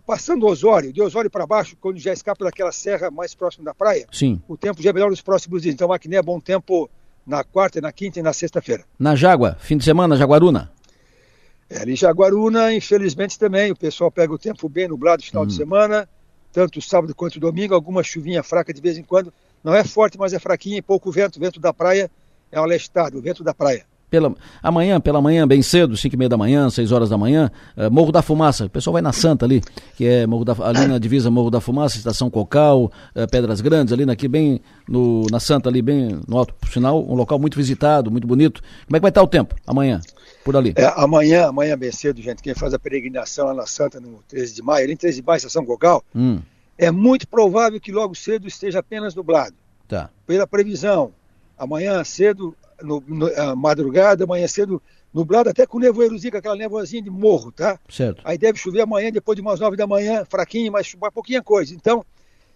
passando 0.00 0.46
Osório, 0.46 0.92
de 0.92 1.00
Osório 1.00 1.30
para 1.30 1.46
baixo, 1.46 1.76
quando 1.80 1.98
já 1.98 2.12
escapa 2.12 2.44
daquela 2.44 2.72
serra 2.72 3.10
mais 3.10 3.34
próxima 3.34 3.64
da 3.64 3.74
praia, 3.74 4.06
Sim. 4.12 4.40
o 4.48 4.56
tempo 4.56 4.82
já 4.82 4.90
é 4.90 4.92
melhor 4.92 5.10
nos 5.10 5.20
próximos 5.20 5.62
dias. 5.62 5.74
Então 5.74 5.88
Maquiné 5.88 6.16
é 6.16 6.22
bom 6.22 6.40
tempo 6.40 6.90
na 7.26 7.42
quarta, 7.42 7.80
na 7.80 7.92
quinta 7.92 8.18
e 8.18 8.22
na 8.22 8.32
sexta-feira. 8.32 8.84
Na 8.98 9.14
Jágua, 9.14 9.56
fim 9.60 9.76
de 9.76 9.84
semana, 9.84 10.16
Jaguaruna? 10.16 10.72
É, 11.68 11.80
ali 11.80 11.92
em 11.92 11.96
Jaguaruna, 11.96 12.72
infelizmente 12.74 13.38
também, 13.38 13.72
o 13.72 13.76
pessoal 13.76 14.10
pega 14.10 14.32
o 14.32 14.38
tempo 14.38 14.68
bem 14.68 14.88
nublado 14.88 15.22
no 15.22 15.26
final 15.26 15.42
hum. 15.44 15.46
de 15.46 15.54
semana, 15.54 16.08
tanto 16.52 16.80
sábado 16.80 17.14
quanto 17.14 17.40
domingo, 17.40 17.74
alguma 17.74 18.02
chuvinha 18.02 18.42
fraca 18.42 18.72
de 18.72 18.80
vez 18.80 18.98
em 18.98 19.02
quando. 19.02 19.32
Não 19.62 19.74
é 19.74 19.82
forte, 19.82 20.18
mas 20.18 20.32
é 20.32 20.38
fraquinha 20.38 20.76
e 20.76 20.82
pouco 20.82 21.10
vento. 21.10 21.36
O 21.36 21.40
vento 21.40 21.58
da 21.58 21.72
praia 21.72 22.10
é 22.52 22.60
um 22.60 22.64
alestado, 22.64 23.18
o 23.18 23.22
vento 23.22 23.42
da 23.42 23.54
praia. 23.54 23.86
Pela, 24.14 24.32
amanhã, 24.62 25.00
pela 25.00 25.20
manhã, 25.20 25.44
bem 25.44 25.60
cedo, 25.60 25.96
5 25.96 26.14
e 26.14 26.16
meia 26.16 26.28
da 26.28 26.36
manhã, 26.36 26.70
6 26.70 26.92
horas 26.92 27.10
da 27.10 27.18
manhã, 27.18 27.50
uh, 27.76 27.90
Morro 27.90 28.12
da 28.12 28.22
Fumaça. 28.22 28.66
O 28.66 28.70
pessoal 28.70 28.92
vai 28.92 29.02
na 29.02 29.12
Santa 29.12 29.44
ali, 29.44 29.60
que 29.96 30.06
é 30.06 30.24
Morro 30.24 30.44
da, 30.44 30.54
ali 30.60 30.86
na 30.86 31.00
divisa 31.00 31.32
Morro 31.32 31.50
da 31.50 31.60
Fumaça, 31.60 31.96
Estação 31.96 32.30
Cocal, 32.30 32.84
uh, 32.84 33.28
Pedras 33.28 33.60
Grandes, 33.60 33.92
ali 33.92 34.08
aqui 34.08 34.28
bem 34.28 34.60
no, 34.88 35.26
na 35.32 35.40
Santa, 35.40 35.68
ali 35.68 35.82
bem 35.82 36.20
no 36.28 36.38
alto. 36.38 36.54
Por 36.54 36.68
sinal, 36.68 37.04
um 37.04 37.16
local 37.16 37.40
muito 37.40 37.56
visitado, 37.56 38.08
muito 38.08 38.24
bonito. 38.24 38.62
Como 38.86 38.96
é 38.96 39.00
que 39.00 39.02
vai 39.02 39.08
estar 39.08 39.20
o 39.20 39.26
tempo 39.26 39.56
amanhã, 39.66 40.00
por 40.44 40.56
ali? 40.56 40.72
É, 40.76 40.86
amanhã, 40.96 41.48
amanhã 41.48 41.76
bem 41.76 41.90
cedo, 41.90 42.22
gente, 42.22 42.40
quem 42.40 42.54
faz 42.54 42.72
a 42.72 42.78
peregrinação 42.78 43.46
lá 43.46 43.54
na 43.54 43.66
Santa, 43.66 43.98
no 43.98 44.22
13 44.28 44.54
de 44.54 44.62
maio, 44.62 44.84
ali 44.84 44.92
em 44.92 44.96
13 44.96 45.22
de 45.22 45.26
maio, 45.26 45.38
Estação 45.38 45.66
Cocal, 45.66 46.04
hum. 46.14 46.38
é 46.78 46.88
muito 46.88 47.26
provável 47.26 47.80
que 47.80 47.90
logo 47.90 48.14
cedo 48.14 48.46
esteja 48.46 48.78
apenas 48.78 49.12
nublado. 49.12 49.56
Tá. 49.88 50.08
Pela 50.24 50.46
previsão, 50.46 51.12
amanhã 51.58 52.04
cedo 52.04 52.54
no, 52.84 53.02
no, 53.06 53.56
madrugada, 53.56 54.24
amanhã 54.24 54.46
cedo, 54.46 54.82
nublado, 55.12 55.48
até 55.48 55.66
com 55.66 55.78
nevoeirozinho, 55.78 56.32
com 56.32 56.38
aquela 56.38 56.56
nevoazinha 56.56 57.02
de 57.02 57.10
morro, 57.10 57.52
tá? 57.52 57.78
Certo. 57.88 58.20
Aí 58.24 58.36
deve 58.36 58.58
chover 58.58 58.80
amanhã, 58.80 59.12
depois 59.12 59.36
de 59.36 59.42
umas 59.42 59.60
nove 59.60 59.76
da 59.76 59.86
manhã, 59.86 60.24
fraquinho, 60.24 60.72
mas 60.72 60.94
pouquinha 61.12 61.42
coisa. 61.42 61.74
Então, 61.74 62.04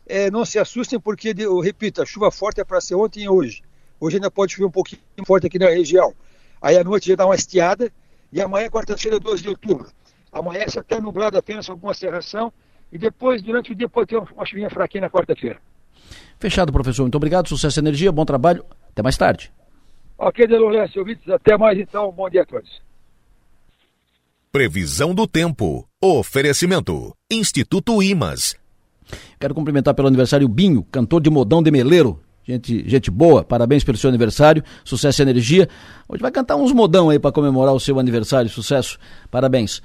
é, 0.07 0.31
não 0.31 0.45
se 0.45 0.59
assustem, 0.59 0.99
porque, 0.99 1.35
eu 1.39 1.61
repito, 1.61 2.03
a 2.03 2.07
chuva 2.07 2.31
forte 2.31 2.61
é 2.61 2.65
para 2.65 2.81
ser 2.81 2.97
ontem 2.97 3.25
e 3.25 3.29
hoje. 3.29 3.63
Hoje 4.01 4.17
ainda 4.17 4.31
pode 4.31 4.53
chover 4.53 4.67
um 4.67 4.71
pouquinho 4.71 5.01
forte 5.25 5.47
aqui 5.47 5.59
na 5.59 5.69
região. 5.69 6.13
Aí 6.61 6.77
à 6.77 6.83
noite 6.83 7.09
já 7.09 7.15
dá 7.15 7.27
uma 7.27 7.35
estiada, 7.35 7.93
e 8.33 8.41
amanhã, 8.41 8.69
quarta-feira, 8.69 9.21
12 9.21 9.43
de 9.43 9.49
outubro. 9.49 9.89
Amanhece 10.33 10.79
até 10.79 11.01
nublado 11.01 11.39
apenas 11.39 11.69
alguma 11.71 11.95
serração, 11.95 12.53
e 12.91 12.99
depois, 12.99 13.43
durante 13.43 13.73
o 13.73 13.75
dia, 13.75 13.89
pode 13.89 14.09
ter 14.09 14.17
uma 14.17 14.47
chuvinha 14.47 14.71
fraquinha 14.71 15.03
na 15.03 15.11
quarta-feira. 15.11 15.61
Fechado, 16.39 16.73
professor. 16.73 17.03
Muito 17.03 17.17
obrigado, 17.17 17.49
sucesso 17.49 17.79
e 17.79 17.83
energia, 17.83 18.11
bom 18.11 18.25
trabalho. 18.25 18.65
Até 18.91 19.03
mais 19.03 19.17
tarde. 19.17 19.53
Ok, 20.19 20.49
Deloreste, 20.49 20.99
ouvintes, 20.99 21.29
até 21.29 21.57
mais 21.57 21.79
então, 21.79 22.11
bom 22.11 22.29
dia 22.29 22.43
a 22.43 22.45
todos. 22.45 22.83
Previsão 24.51 25.15
do 25.15 25.29
tempo. 25.29 25.87
Oferecimento. 26.03 27.15
Instituto 27.31 28.03
Imas. 28.03 28.57
Quero 29.39 29.55
cumprimentar 29.55 29.95
pelo 29.95 30.09
aniversário 30.09 30.49
Binho, 30.49 30.83
cantor 30.91 31.21
de 31.21 31.31
modão 31.31 31.63
de 31.63 31.71
meleiro. 31.71 32.21
Gente, 32.43 32.89
gente 32.89 33.11
boa, 33.11 33.45
parabéns 33.45 33.85
pelo 33.85 33.97
seu 33.97 34.09
aniversário, 34.09 34.65
sucesso 34.83 35.21
e 35.21 35.23
energia. 35.23 35.69
Hoje 36.09 36.23
vai 36.23 36.33
cantar 36.33 36.57
uns 36.57 36.73
modão 36.73 37.11
aí 37.11 37.19
para 37.19 37.31
comemorar 37.31 37.75
o 37.75 37.79
seu 37.79 37.99
aniversário, 38.01 38.51
sucesso, 38.51 38.99
parabéns. 39.31 39.83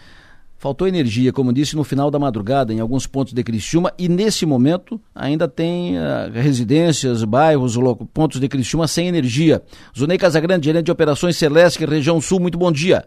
Faltou 0.63 0.87
energia, 0.87 1.33
como 1.33 1.51
disse, 1.51 1.75
no 1.75 1.83
final 1.83 2.09
da 2.09 2.17
madrugada 2.17 2.71
em 2.71 2.79
alguns 2.79 3.05
pontos 3.05 3.33
de 3.33 3.43
Criciúma 3.43 3.91
e 3.99 4.07
nesse 4.07 4.45
momento 4.45 4.97
ainda 5.13 5.45
tem 5.45 5.97
uh, 5.97 6.31
residências, 6.31 7.25
bairros, 7.25 7.77
pontos 8.13 8.39
de 8.39 8.47
Criciúma 8.47 8.87
sem 8.87 9.09
energia. 9.09 9.61
Zunei 9.93 10.17
Casagrande, 10.17 10.63
gerente 10.63 10.85
de 10.85 10.91
operações 10.93 11.35
Celeste, 11.35 11.85
região 11.85 12.21
sul, 12.21 12.39
muito 12.39 12.57
bom 12.57 12.71
dia. 12.71 13.03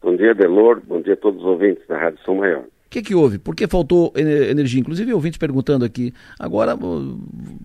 Bom 0.00 0.16
dia, 0.16 0.36
Delor, 0.36 0.80
bom 0.86 1.02
dia 1.02 1.14
a 1.14 1.16
todos 1.16 1.40
os 1.40 1.46
ouvintes 1.48 1.82
da 1.88 1.98
Rádio 1.98 2.20
São 2.24 2.36
Maior. 2.36 2.60
O 2.60 2.90
que, 2.90 3.02
que 3.02 3.14
houve? 3.16 3.40
Por 3.40 3.56
que 3.56 3.66
faltou 3.66 4.12
energia? 4.14 4.78
Inclusive, 4.78 5.12
ouvintes 5.12 5.38
perguntando 5.38 5.84
aqui. 5.84 6.14
Agora, 6.38 6.78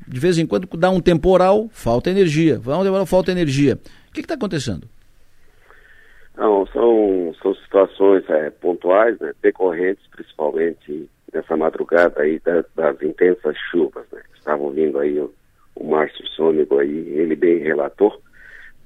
de 0.08 0.20
vez 0.20 0.39
em 0.39 0.48
quando, 0.48 0.67
dá 0.76 0.89
um 0.89 1.00
temporal, 1.00 1.70
falta 1.72 2.10
energia. 2.10 2.58
Dá 2.58 2.80
um 2.80 2.84
temporal, 2.84 3.06
falta 3.06 3.32
energia. 3.32 3.78
O 4.10 4.12
que 4.12 4.22
está 4.22 4.34
acontecendo? 4.34 4.88
Não, 6.41 6.65
são, 6.65 7.36
são 7.39 7.54
situações 7.54 8.27
é, 8.27 8.49
pontuais, 8.49 9.15
né, 9.19 9.32
decorrentes 9.43 10.04
principalmente 10.08 11.08
nessa 11.32 11.56
madrugada 11.56 12.19
aí 12.19 12.39
das, 12.39 12.65
das 12.75 12.99
intensas 13.04 13.56
chuvas, 13.69 14.08
né? 14.12 14.23
Estavam 14.36 14.71
vindo 14.71 14.97
aí 14.97 15.19
o, 15.19 15.32
o 15.75 15.88
Márcio 15.88 16.25
Sônico 16.30 16.80
aí, 16.80 17.10
ele 17.10 17.36
bem 17.36 17.60
relator 17.60 18.19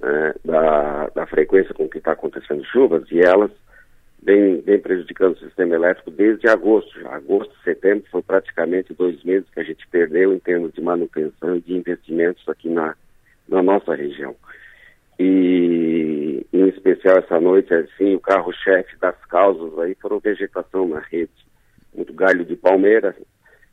né, 0.02 0.34
da, 0.44 1.08
da 1.16 1.26
frequência 1.28 1.74
com 1.74 1.88
que 1.88 2.00
está 2.00 2.12
acontecendo 2.12 2.62
chuvas 2.66 3.10
e 3.10 3.22
elas 3.22 3.52
vêm, 4.22 4.60
vêm 4.60 4.80
prejudicando 4.82 5.36
o 5.36 5.40
sistema 5.40 5.76
elétrico 5.76 6.12
desde 6.12 6.50
agosto. 6.50 7.08
Agosto, 7.08 7.56
setembro 7.64 8.04
foi 8.12 8.22
praticamente 8.22 8.94
dois 8.94 9.24
meses 9.24 9.50
que 9.50 9.62
a 9.62 9.64
gente 9.64 9.88
perdeu 9.88 10.34
em 10.34 10.40
termos 10.40 10.74
de 10.74 10.82
manutenção 10.82 11.56
e 11.56 11.62
de 11.62 11.74
investimentos 11.74 12.44
aqui 12.50 12.68
na, 12.68 12.96
na 13.48 13.64
nossa 13.64 13.96
região. 13.96 14.36
E 15.18 16.46
em 16.52 16.68
especial 16.68 17.18
essa 17.18 17.40
noite, 17.40 17.74
assim, 17.74 18.16
o 18.16 18.20
carro-chefe 18.20 18.98
das 18.98 19.16
causas 19.26 19.78
aí 19.80 19.96
foram 19.96 20.20
vegetação 20.20 20.88
na 20.88 21.00
rede. 21.00 21.32
Muito 21.94 22.14
galho 22.14 22.44
de 22.44 22.56
palmeira, 22.56 23.16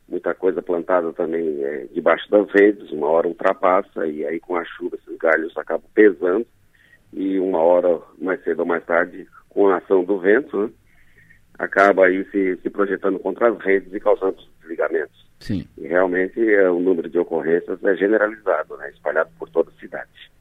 muita 0.07 0.33
coisa 0.33 0.61
plantada 0.61 1.11
também 1.13 1.63
é, 1.63 1.87
debaixo 1.93 2.29
das 2.29 2.49
redes, 2.51 2.91
uma 2.91 3.07
hora 3.07 3.27
ultrapassa 3.27 4.05
e 4.07 4.25
aí 4.25 4.39
com 4.39 4.55
a 4.55 4.63
chuva 4.63 4.95
esses 4.95 5.17
galhos 5.17 5.57
acabam 5.57 5.89
pesando 5.93 6.45
e 7.11 7.39
uma 7.39 7.59
hora 7.59 7.99
mais 8.19 8.43
cedo 8.43 8.61
ou 8.61 8.65
mais 8.65 8.83
tarde, 8.85 9.27
com 9.49 9.67
a 9.67 9.77
ação 9.77 10.03
do 10.03 10.19
vento, 10.19 10.63
né, 10.63 10.69
acaba 11.59 12.05
aí 12.05 12.25
se, 12.31 12.57
se 12.57 12.69
projetando 12.69 13.19
contra 13.19 13.49
as 13.49 13.59
redes 13.59 13.93
e 13.93 13.99
causando 13.99 14.37
desligamentos. 14.59 15.23
Sim. 15.39 15.67
E 15.77 15.87
realmente 15.87 16.39
é, 16.39 16.69
o 16.69 16.79
número 16.79 17.09
de 17.09 17.19
ocorrências 17.19 17.83
é 17.83 17.95
generalizado, 17.95 18.75
né, 18.77 18.89
espalhado 18.89 19.29
por 19.37 19.49
toda 19.49 19.69
a 19.69 19.79
cidade. 19.79 20.31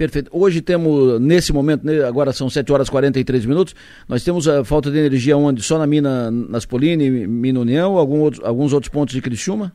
Perfeito. 0.00 0.30
Hoje 0.32 0.62
temos, 0.62 1.20
nesse 1.20 1.52
momento, 1.52 1.84
né, 1.84 2.02
agora 2.04 2.32
são 2.32 2.48
7 2.48 2.72
horas 2.72 2.88
e 2.88 2.90
43 2.90 3.44
minutos, 3.44 3.74
nós 4.08 4.24
temos 4.24 4.48
a 4.48 4.64
falta 4.64 4.90
de 4.90 4.96
energia 4.98 5.36
onde? 5.36 5.62
Só 5.62 5.76
na 5.76 5.86
mina 5.86 6.30
Naspolini, 6.30 7.10
Mina 7.26 7.60
União, 7.60 7.98
algum 7.98 8.20
outro, 8.20 8.40
alguns 8.46 8.72
outros 8.72 8.90
pontos 8.90 9.14
de 9.14 9.20
Criciúma? 9.20 9.72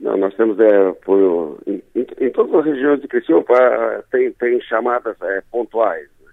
Não, 0.00 0.16
nós 0.16 0.34
temos 0.34 0.58
é, 0.58 0.92
foi, 1.02 1.20
em, 1.68 1.80
em, 1.94 2.30
todas 2.30 2.52
as 2.56 2.64
regiões 2.64 3.00
de 3.00 3.06
Criciúma 3.06 3.44
tem, 4.10 4.32
tem 4.32 4.60
chamadas 4.62 5.14
é, 5.22 5.40
pontuais. 5.48 6.08
Né? 6.24 6.32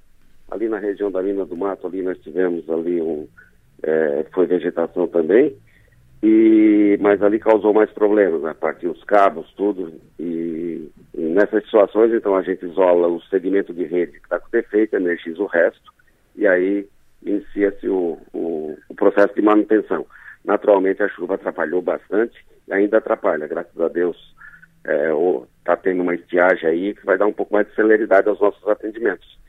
Ali 0.49 0.67
na 0.67 0.79
região 0.79 1.11
da 1.11 1.21
Mina 1.21 1.45
do 1.45 1.55
Mato, 1.55 1.85
ali 1.85 2.01
nós 2.01 2.17
tivemos 2.17 2.67
ali 2.67 2.99
um, 2.99 3.27
é, 3.83 4.25
foi 4.33 4.47
vegetação 4.47 5.07
também, 5.07 5.55
e, 6.23 6.97
mas 6.99 7.21
ali 7.21 7.39
causou 7.39 7.73
mais 7.73 7.91
problemas, 7.91 8.41
né? 8.41 8.55
Partiu 8.59 8.91
os 8.91 9.03
cabos, 9.03 9.51
tudo, 9.55 9.93
e 10.19 10.57
e 11.17 11.21
nessas 11.21 11.63
situações, 11.63 12.13
então, 12.13 12.35
a 12.35 12.43
gente 12.43 12.63
isola 12.63 13.07
o 13.07 13.19
segmento 13.23 13.73
de 13.73 13.83
rede 13.85 14.11
que 14.11 14.25
está 14.25 14.39
com 14.39 14.49
defeito, 14.51 14.95
energiza 14.95 15.41
o 15.41 15.47
resto, 15.47 15.91
e 16.35 16.45
aí 16.45 16.87
inicia-se 17.23 17.89
o, 17.89 18.19
o, 18.31 18.77
o, 18.87 18.93
processo 18.93 19.33
de 19.33 19.41
manutenção. 19.41 20.05
Naturalmente, 20.45 21.01
a 21.01 21.09
chuva 21.09 21.33
atrapalhou 21.33 21.81
bastante 21.81 22.37
e 22.67 22.73
ainda 22.73 22.99
atrapalha. 22.99 23.47
Graças 23.47 23.81
a 23.81 23.87
Deus, 23.87 24.15
está 24.77 24.93
é, 24.93 25.45
tá 25.65 25.75
tendo 25.75 26.03
uma 26.03 26.13
estiagem 26.13 26.69
aí 26.69 26.93
que 26.93 27.03
vai 27.03 27.17
dar 27.17 27.25
um 27.25 27.33
pouco 27.33 27.51
mais 27.51 27.67
de 27.67 27.73
celeridade 27.73 28.29
aos 28.29 28.39
nossos 28.39 28.65
atendimentos. 28.67 29.39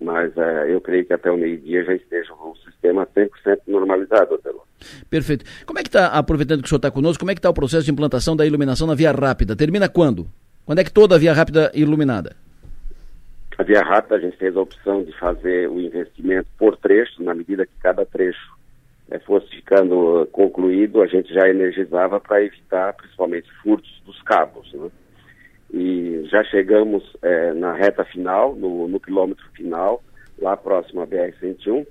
Mas 0.00 0.36
é, 0.36 0.72
eu 0.72 0.80
creio 0.80 1.04
que 1.04 1.12
até 1.12 1.30
o 1.30 1.36
meio-dia 1.36 1.84
já 1.84 1.94
esteja 1.94 2.32
o 2.32 2.54
sistema 2.64 3.06
100% 3.06 3.30
normalizado, 3.66 4.34
Adelô. 4.34 4.62
Perfeito. 5.10 5.44
Como 5.66 5.78
é 5.78 5.82
que 5.82 5.88
está, 5.88 6.06
aproveitando 6.06 6.60
que 6.60 6.66
o 6.66 6.68
senhor 6.68 6.78
está 6.78 6.90
conosco, 6.90 7.20
como 7.20 7.30
é 7.30 7.34
que 7.34 7.40
está 7.40 7.50
o 7.50 7.54
processo 7.54 7.84
de 7.84 7.90
implantação 7.90 8.36
da 8.36 8.46
iluminação 8.46 8.86
na 8.86 8.94
via 8.94 9.10
rápida? 9.10 9.56
Termina 9.56 9.88
quando? 9.88 10.26
Quando 10.64 10.78
é 10.78 10.84
que 10.84 10.92
toda 10.92 11.16
a 11.16 11.18
via 11.18 11.32
rápida 11.32 11.72
é 11.74 11.78
iluminada? 11.80 12.36
A 13.56 13.62
via 13.64 13.82
rápida 13.82 14.14
a 14.14 14.20
gente 14.20 14.36
fez 14.36 14.56
a 14.56 14.60
opção 14.60 15.02
de 15.02 15.12
fazer 15.18 15.68
o 15.68 15.80
investimento 15.80 16.48
por 16.56 16.76
trecho, 16.76 17.22
na 17.22 17.34
medida 17.34 17.66
que 17.66 17.72
cada 17.82 18.06
trecho 18.06 18.56
é, 19.10 19.18
fosse 19.18 19.48
ficando 19.48 20.28
concluído, 20.30 21.02
a 21.02 21.06
gente 21.06 21.32
já 21.34 21.48
energizava 21.48 22.20
para 22.20 22.42
evitar 22.42 22.92
principalmente 22.92 23.50
furtos 23.62 23.90
dos 24.06 24.20
cabos. 24.22 24.72
Né? 24.72 24.88
E 25.72 26.24
já 26.30 26.42
chegamos 26.44 27.04
é, 27.22 27.52
na 27.52 27.74
reta 27.74 28.04
final, 28.04 28.54
no, 28.54 28.88
no 28.88 28.98
quilômetro 28.98 29.44
final, 29.52 30.02
lá 30.40 30.56
próximo 30.56 31.02
à 31.02 31.06
BR-101, 31.06 31.86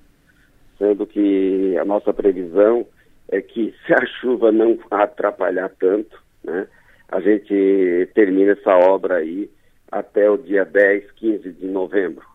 sendo 0.78 1.06
que 1.06 1.78
a 1.78 1.86
nossa 1.86 2.14
previsão 2.14 2.86
é 3.30 3.42
que 3.42 3.74
se 3.86 3.94
a 3.94 4.06
chuva 4.20 4.52
não 4.52 4.78
atrapalhar 4.90 5.70
tanto, 5.80 6.22
né, 6.44 6.68
a 7.10 7.20
gente 7.20 8.10
termina 8.14 8.52
essa 8.54 8.76
obra 8.76 9.18
aí 9.18 9.50
até 9.92 10.30
o 10.30 10.38
dia 10.38 10.66
10, 10.66 11.12
15 11.12 11.52
de 11.54 11.68
novembro. 11.68 12.26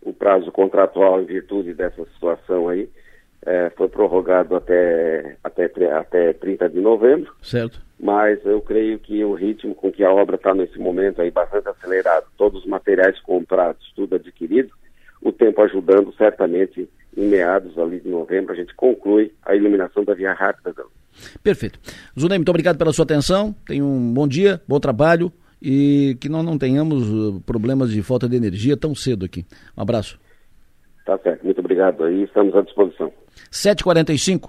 O 0.00 0.12
prazo 0.12 0.50
contratual, 0.52 1.20
em 1.20 1.26
virtude 1.26 1.74
dessa 1.74 2.04
situação 2.06 2.68
aí, 2.68 2.88
é, 3.44 3.70
foi 3.76 3.88
prorrogado 3.88 4.56
até, 4.56 5.36
até, 5.42 5.70
até 5.92 6.32
30 6.32 6.68
de 6.68 6.80
novembro. 6.80 7.32
Certo. 7.42 7.80
Mas 7.98 8.44
eu 8.44 8.60
creio 8.60 8.98
que 8.98 9.24
o 9.24 9.34
ritmo 9.34 9.74
com 9.74 9.90
que 9.90 10.04
a 10.04 10.12
obra 10.12 10.36
está 10.36 10.54
nesse 10.54 10.78
momento 10.78 11.22
aí 11.22 11.30
bastante 11.30 11.68
acelerado, 11.68 12.26
todos 12.36 12.62
os 12.62 12.68
materiais 12.68 13.18
comprados, 13.20 13.92
tudo 13.94 14.16
adquirido, 14.16 14.70
o 15.22 15.32
tempo 15.32 15.62
ajudando 15.62 16.12
certamente 16.14 16.88
em 17.16 17.26
meados 17.26 17.78
ali 17.78 17.98
de 17.98 18.08
novembro 18.08 18.52
a 18.52 18.56
gente 18.56 18.74
conclui 18.74 19.32
a 19.42 19.54
iluminação 19.54 20.04
da 20.04 20.12
via 20.12 20.34
rápida. 20.34 20.74
Perfeito. 21.42 21.78
Zunei, 22.18 22.36
muito 22.36 22.50
obrigado 22.50 22.76
pela 22.76 22.92
sua 22.92 23.04
atenção. 23.04 23.54
Tenha 23.66 23.82
um 23.82 24.12
bom 24.12 24.28
dia, 24.28 24.60
bom 24.68 24.78
trabalho 24.78 25.32
e 25.60 26.16
que 26.20 26.28
nós 26.28 26.44
não 26.44 26.58
tenhamos 26.58 27.10
uh, 27.10 27.40
problemas 27.40 27.90
de 27.90 28.02
falta 28.02 28.28
de 28.28 28.36
energia 28.36 28.76
tão 28.76 28.94
cedo 28.94 29.24
aqui. 29.24 29.46
Um 29.76 29.82
abraço. 29.82 30.18
Tá 31.06 31.16
certo, 31.18 31.44
muito 31.44 31.60
obrigado 31.60 32.04
aí, 32.04 32.24
estamos 32.24 32.54
à 32.54 32.60
disposição. 32.60 33.12
7h45. 33.50 34.48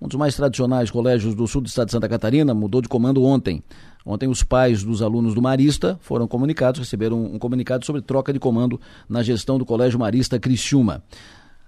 um 0.00 0.08
dos 0.08 0.16
mais 0.16 0.34
tradicionais 0.36 0.90
colégios 0.90 1.34
do 1.34 1.46
sul 1.46 1.60
do 1.60 1.66
estado 1.66 1.86
de 1.86 1.92
Santa 1.92 2.08
Catarina, 2.08 2.54
mudou 2.54 2.80
de 2.80 2.88
comando 2.88 3.22
ontem. 3.24 3.62
Ontem 4.04 4.28
os 4.28 4.42
pais 4.42 4.82
dos 4.82 5.02
alunos 5.02 5.34
do 5.34 5.42
Marista 5.42 5.98
foram 6.00 6.26
comunicados, 6.26 6.80
receberam 6.80 7.22
um 7.24 7.38
comunicado 7.38 7.84
sobre 7.84 8.00
troca 8.00 8.32
de 8.32 8.38
comando 8.38 8.80
na 9.08 9.22
gestão 9.22 9.58
do 9.58 9.66
Colégio 9.66 9.98
Marista 9.98 10.38
Criciúma. 10.38 11.02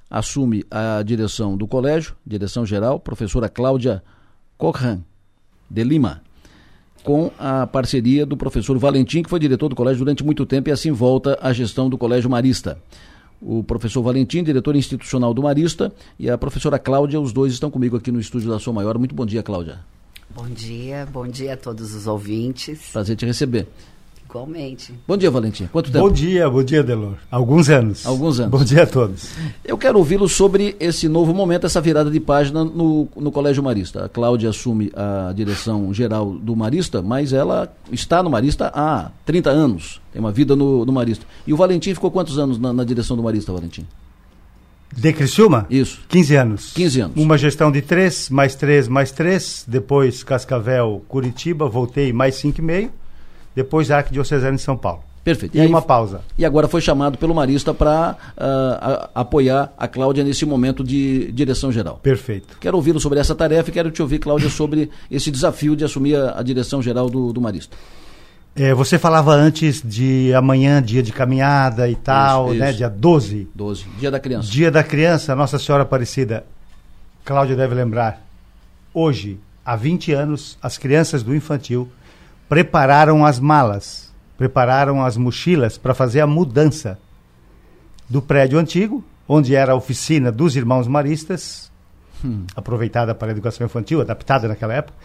Assume 0.08 0.64
a 0.70 1.02
direção 1.02 1.56
do 1.56 1.66
colégio, 1.66 2.16
direção 2.26 2.64
geral, 2.64 2.98
professora 2.98 3.48
Cláudia 3.48 4.02
Corran, 4.56 5.00
de 5.68 5.84
Lima 5.84 6.22
com 7.02 7.30
a 7.38 7.66
parceria 7.66 8.26
do 8.26 8.36
professor 8.36 8.78
Valentim, 8.78 9.22
que 9.22 9.30
foi 9.30 9.40
diretor 9.40 9.68
do 9.68 9.76
colégio 9.76 10.00
durante 10.00 10.24
muito 10.24 10.44
tempo, 10.44 10.68
e 10.68 10.72
assim 10.72 10.92
volta 10.92 11.38
a 11.40 11.52
gestão 11.52 11.88
do 11.88 11.96
Colégio 11.96 12.30
Marista. 12.30 12.78
O 13.40 13.64
professor 13.64 14.02
Valentim, 14.02 14.42
diretor 14.42 14.76
institucional 14.76 15.32
do 15.32 15.42
Marista, 15.42 15.92
e 16.18 16.28
a 16.28 16.36
professora 16.36 16.78
Cláudia, 16.78 17.20
os 17.20 17.32
dois 17.32 17.52
estão 17.52 17.70
comigo 17.70 17.96
aqui 17.96 18.12
no 18.12 18.20
estúdio 18.20 18.50
da 18.50 18.58
Sua 18.58 18.72
Maior. 18.72 18.98
Muito 18.98 19.14
bom 19.14 19.24
dia, 19.24 19.42
Cláudia. 19.42 19.78
Bom 20.34 20.48
dia, 20.48 21.08
bom 21.10 21.26
dia 21.26 21.54
a 21.54 21.56
todos 21.56 21.94
os 21.94 22.06
ouvintes. 22.06 22.90
Prazer 22.92 23.16
te 23.16 23.26
receber. 23.26 23.66
Igualmente. 24.30 24.94
Bom 25.08 25.16
dia, 25.16 25.28
Valentim. 25.28 25.66
Quanto 25.66 25.90
tempo? 25.90 26.06
Bom 26.06 26.12
dia, 26.12 26.48
bom 26.48 26.62
dia, 26.62 26.84
Delor. 26.84 27.14
Alguns 27.28 27.68
anos. 27.68 28.06
Alguns 28.06 28.38
anos. 28.38 28.52
Bom 28.52 28.62
dia 28.62 28.84
a 28.84 28.86
todos. 28.86 29.28
Eu 29.64 29.76
quero 29.76 29.98
ouvi-lo 29.98 30.28
sobre 30.28 30.76
esse 30.78 31.08
novo 31.08 31.34
momento, 31.34 31.66
essa 31.66 31.80
virada 31.80 32.08
de 32.08 32.20
página 32.20 32.64
no, 32.64 33.08
no 33.16 33.32
Colégio 33.32 33.60
Marista. 33.60 34.04
A 34.04 34.08
Cláudia 34.08 34.50
assume 34.50 34.92
a 34.94 35.32
direção 35.32 35.92
geral 35.92 36.30
do 36.30 36.54
Marista, 36.54 37.02
mas 37.02 37.32
ela 37.32 37.74
está 37.90 38.22
no 38.22 38.30
Marista 38.30 38.70
há 38.72 39.10
30 39.26 39.50
anos. 39.50 40.00
Tem 40.12 40.20
uma 40.20 40.30
vida 40.30 40.54
no, 40.54 40.84
no 40.86 40.92
Marista. 40.92 41.26
E 41.44 41.52
o 41.52 41.56
Valentim 41.56 41.92
ficou 41.92 42.12
quantos 42.12 42.38
anos 42.38 42.56
na, 42.56 42.72
na 42.72 42.84
direção 42.84 43.16
do 43.16 43.24
Marista, 43.24 43.52
Valentim? 43.52 43.84
De 44.96 45.12
Criciúma? 45.12 45.66
Isso. 45.68 46.02
15 46.08 46.36
anos. 46.36 46.72
15 46.72 47.00
anos. 47.00 47.16
Uma 47.16 47.36
gestão 47.36 47.72
de 47.72 47.82
3, 47.82 48.30
mais 48.30 48.54
3, 48.54 48.86
mais 48.86 49.10
3. 49.10 49.64
Depois 49.66 50.22
Cascavel, 50.22 51.02
Curitiba, 51.08 51.68
voltei 51.68 52.12
mais 52.12 52.36
5,5 52.36 52.90
depois 53.54 53.90
Arquidiocesana 53.90 54.56
de 54.56 54.62
São 54.62 54.76
Paulo. 54.76 55.02
Perfeito. 55.22 55.54
E, 55.54 55.58
e 55.58 55.60
aí, 55.60 55.68
uma 55.68 55.82
pausa. 55.82 56.22
E 56.38 56.44
agora 56.44 56.66
foi 56.66 56.80
chamado 56.80 57.18
pelo 57.18 57.34
Marista 57.34 57.74
para 57.74 58.16
uh, 58.36 59.10
apoiar 59.14 59.72
a 59.76 59.86
Cláudia 59.86 60.24
nesse 60.24 60.46
momento 60.46 60.82
de 60.82 61.30
direção 61.32 61.70
geral. 61.70 62.00
Perfeito. 62.02 62.56
Quero 62.58 62.76
ouvi-lo 62.76 62.98
sobre 62.98 63.18
essa 63.18 63.34
tarefa 63.34 63.68
e 63.68 63.72
quero 63.72 63.90
te 63.90 64.00
ouvir, 64.00 64.18
Cláudia, 64.18 64.48
sobre 64.48 64.90
esse 65.10 65.30
desafio 65.30 65.76
de 65.76 65.84
assumir 65.84 66.16
a, 66.16 66.38
a 66.40 66.42
direção 66.42 66.80
geral 66.80 67.10
do, 67.10 67.32
do 67.32 67.40
Marista. 67.40 67.76
É, 68.56 68.74
você 68.74 68.98
falava 68.98 69.32
antes 69.32 69.80
de 69.84 70.34
amanhã, 70.34 70.82
dia 70.82 71.02
de 71.02 71.12
caminhada 71.12 71.88
e 71.88 71.94
tal, 71.94 72.48
Isso, 72.48 72.58
né? 72.58 72.68
isso. 72.70 72.78
Dia 72.78 72.88
12. 72.88 73.48
12. 73.54 73.84
Dia 73.98 74.10
da 74.10 74.18
criança. 74.18 74.50
Dia 74.50 74.70
da 74.70 74.82
criança, 74.82 75.36
Nossa 75.36 75.58
Senhora 75.58 75.84
Aparecida. 75.84 76.44
Cláudia 77.24 77.54
deve 77.54 77.74
lembrar. 77.74 78.26
Hoje, 78.92 79.38
há 79.64 79.76
20 79.76 80.12
anos, 80.12 80.58
as 80.60 80.76
crianças 80.76 81.22
do 81.22 81.34
infantil 81.34 81.88
prepararam 82.50 83.24
as 83.24 83.38
malas, 83.38 84.12
prepararam 84.36 85.04
as 85.04 85.16
mochilas 85.16 85.78
para 85.78 85.94
fazer 85.94 86.20
a 86.20 86.26
mudança 86.26 86.98
do 88.08 88.20
prédio 88.20 88.58
antigo, 88.58 89.04
onde 89.28 89.54
era 89.54 89.70
a 89.70 89.76
oficina 89.76 90.32
dos 90.32 90.56
irmãos 90.56 90.88
maristas, 90.88 91.70
Hum. 92.22 92.44
aproveitada 92.54 93.14
para 93.14 93.28
a 93.28 93.30
educação 93.30 93.64
infantil, 93.64 94.00
adaptada 94.00 94.46
naquela 94.46 94.74
época, 94.74 94.98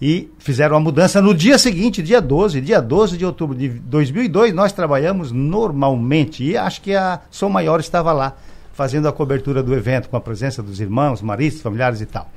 e 0.00 0.30
fizeram 0.38 0.74
a 0.76 0.80
mudança 0.80 1.20
no 1.20 1.34
dia 1.34 1.58
seguinte, 1.58 2.02
dia 2.02 2.20
12, 2.20 2.60
dia 2.60 2.80
12 2.80 3.18
de 3.18 3.26
outubro 3.26 3.54
de 3.54 3.68
2002, 3.68 4.54
nós 4.54 4.72
trabalhamos 4.72 5.32
normalmente, 5.32 6.42
e 6.44 6.56
acho 6.56 6.80
que 6.80 6.94
a 6.94 7.20
Som 7.30 7.50
Maior 7.50 7.78
estava 7.80 8.12
lá, 8.12 8.36
fazendo 8.72 9.06
a 9.06 9.12
cobertura 9.12 9.62
do 9.62 9.74
evento, 9.74 10.08
com 10.08 10.16
a 10.16 10.20
presença 10.20 10.62
dos 10.62 10.80
irmãos, 10.80 11.20
maristas, 11.20 11.60
familiares 11.60 12.00
e 12.00 12.06
tal. 12.06 12.30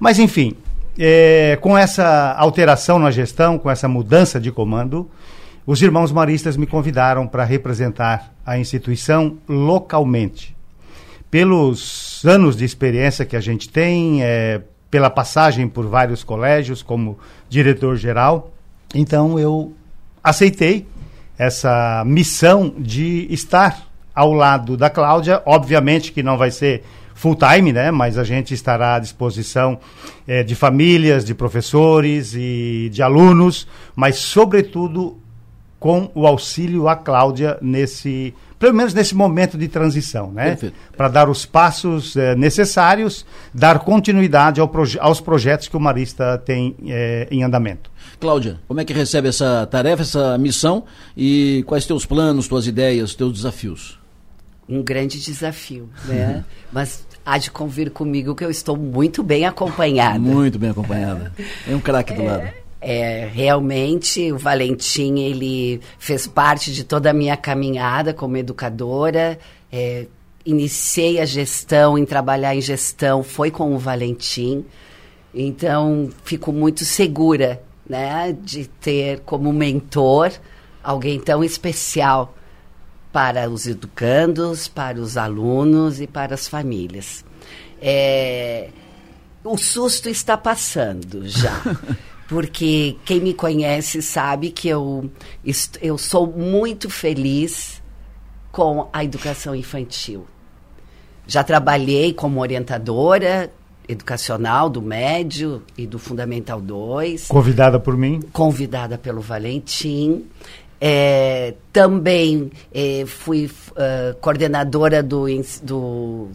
Mas, 0.00 0.18
enfim, 0.18 0.56
é, 0.98 1.56
com 1.60 1.78
essa 1.78 2.34
alteração 2.36 2.98
na 2.98 3.10
gestão, 3.10 3.58
com 3.58 3.70
essa 3.70 3.86
mudança 3.86 4.40
de 4.40 4.50
comando, 4.50 5.08
os 5.64 5.80
irmãos 5.80 6.10
maristas 6.10 6.56
me 6.56 6.66
convidaram 6.66 7.26
para 7.26 7.44
representar 7.44 8.32
a 8.44 8.58
instituição 8.58 9.38
localmente. 9.48 10.56
Pelos 11.30 12.22
anos 12.24 12.56
de 12.56 12.64
experiência 12.64 13.24
que 13.24 13.36
a 13.36 13.40
gente 13.40 13.68
tem, 13.68 14.24
é, 14.24 14.62
pela 14.90 15.10
passagem 15.10 15.68
por 15.68 15.86
vários 15.86 16.24
colégios 16.24 16.82
como 16.82 17.18
diretor-geral, 17.48 18.50
então 18.94 19.38
eu 19.38 19.74
aceitei 20.24 20.86
essa 21.38 22.02
missão 22.06 22.74
de 22.76 23.26
estar 23.30 23.86
ao 24.14 24.32
lado 24.32 24.76
da 24.76 24.90
Cláudia, 24.90 25.42
obviamente 25.46 26.10
que 26.10 26.22
não 26.22 26.36
vai 26.36 26.50
ser 26.50 26.82
full 27.18 27.34
time, 27.36 27.72
né? 27.72 27.90
Mas 27.90 28.16
a 28.16 28.22
gente 28.22 28.54
estará 28.54 28.94
à 28.94 28.98
disposição 29.00 29.78
eh, 30.26 30.44
de 30.44 30.54
famílias, 30.54 31.24
de 31.24 31.34
professores 31.34 32.32
e 32.34 32.88
de 32.92 33.02
alunos, 33.02 33.66
mas 33.96 34.16
sobretudo 34.16 35.18
com 35.80 36.10
o 36.14 36.26
auxílio 36.26 36.88
à 36.88 36.94
Cláudia 36.94 37.58
nesse, 37.60 38.32
pelo 38.58 38.74
menos 38.74 38.94
nesse 38.94 39.16
momento 39.16 39.58
de 39.58 39.66
transição, 39.66 40.30
né? 40.30 40.56
Para 40.96 41.08
dar 41.08 41.28
os 41.28 41.44
passos 41.44 42.16
eh, 42.16 42.36
necessários, 42.36 43.26
dar 43.52 43.80
continuidade 43.80 44.60
ao 44.60 44.68
proje 44.68 44.96
aos 45.00 45.20
projetos 45.20 45.66
que 45.66 45.76
o 45.76 45.80
Marista 45.80 46.38
tem 46.38 46.76
eh, 46.86 47.26
em 47.32 47.42
andamento. 47.42 47.90
Cláudia, 48.20 48.60
como 48.68 48.80
é 48.80 48.84
que 48.84 48.92
recebe 48.92 49.26
essa 49.26 49.66
tarefa, 49.66 50.02
essa 50.02 50.38
missão 50.38 50.84
e 51.16 51.64
quais 51.66 51.84
teus 51.84 52.06
planos, 52.06 52.46
tuas 52.46 52.68
ideias, 52.68 53.16
teus 53.16 53.32
desafios? 53.32 53.98
Um 54.68 54.82
grande 54.82 55.18
desafio, 55.18 55.88
né? 56.04 56.44
Mas 56.70 57.07
há 57.28 57.36
de 57.36 57.50
convir 57.50 57.90
comigo 57.90 58.34
que 58.34 58.42
eu 58.42 58.50
estou 58.50 58.74
muito 58.74 59.22
bem 59.22 59.44
acompanhada. 59.44 60.18
Muito 60.18 60.58
bem 60.58 60.70
acompanhada. 60.70 61.30
Tem 61.66 61.74
um 61.74 61.80
craque 61.80 62.14
do 62.14 62.24
lado. 62.24 62.48
É, 62.80 63.28
realmente 63.30 64.32
o 64.32 64.38
Valentim 64.38 65.18
ele 65.18 65.80
fez 65.98 66.26
parte 66.26 66.72
de 66.72 66.84
toda 66.84 67.10
a 67.10 67.12
minha 67.12 67.36
caminhada 67.36 68.14
como 68.14 68.38
educadora. 68.38 69.38
É, 69.70 70.06
iniciei 70.46 71.20
a 71.20 71.26
gestão, 71.26 71.98
em 71.98 72.06
trabalhar 72.06 72.56
em 72.56 72.62
gestão, 72.62 73.22
foi 73.22 73.50
com 73.50 73.74
o 73.74 73.78
Valentim. 73.78 74.64
Então 75.34 76.08
fico 76.24 76.50
muito 76.50 76.82
segura, 76.86 77.60
né, 77.86 78.34
de 78.42 78.66
ter 78.66 79.20
como 79.20 79.52
mentor 79.52 80.32
alguém 80.82 81.20
tão 81.20 81.44
especial 81.44 82.34
para 83.18 83.50
os 83.50 83.66
educandos, 83.66 84.68
para 84.68 85.00
os 85.00 85.16
alunos 85.16 86.00
e 86.00 86.06
para 86.06 86.34
as 86.34 86.46
famílias. 86.46 87.24
É, 87.82 88.68
o 89.42 89.58
susto 89.58 90.08
está 90.08 90.36
passando 90.36 91.28
já. 91.28 91.60
porque 92.28 92.96
quem 93.04 93.18
me 93.18 93.34
conhece 93.34 94.00
sabe 94.02 94.52
que 94.52 94.68
eu, 94.68 95.10
eu 95.82 95.98
sou 95.98 96.28
muito 96.28 96.88
feliz 96.88 97.82
com 98.52 98.88
a 98.92 99.02
educação 99.02 99.52
infantil. 99.52 100.24
Já 101.26 101.42
trabalhei 101.42 102.12
como 102.12 102.40
orientadora 102.40 103.50
educacional 103.88 104.70
do 104.70 104.80
médio 104.80 105.64
e 105.76 105.88
do 105.88 105.98
Fundamental 105.98 106.60
2 106.60 107.26
Convidada 107.26 107.80
por 107.80 107.96
mim. 107.96 108.20
convidada 108.32 108.96
pelo 108.96 109.20
Valentim. 109.20 110.26
É, 110.80 111.54
também 111.72 112.52
é, 112.72 113.04
fui 113.06 113.50
ah, 113.76 114.14
coordenadora 114.20 115.02
do, 115.02 115.26
do 115.62 116.28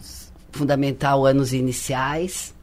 Fundamental 0.50 1.26
Anos 1.26 1.52
Iniciais, 1.52 2.54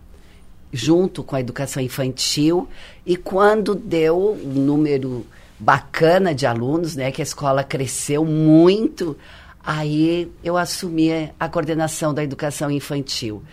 junto 0.71 1.23
com 1.23 1.35
a 1.35 1.39
educação 1.39 1.83
infantil. 1.83 2.67
E 3.05 3.15
quando 3.15 3.75
deu 3.75 4.33
um 4.43 4.53
número 4.53 5.25
bacana 5.59 6.33
de 6.33 6.47
alunos, 6.47 6.95
né, 6.95 7.11
que 7.11 7.21
a 7.21 7.23
escola 7.23 7.63
cresceu 7.63 8.25
muito, 8.25 9.15
aí 9.63 10.31
eu 10.43 10.57
assumi 10.57 11.31
a 11.39 11.47
coordenação 11.47 12.13
da 12.13 12.23
educação 12.23 12.71
infantil, 12.71 13.43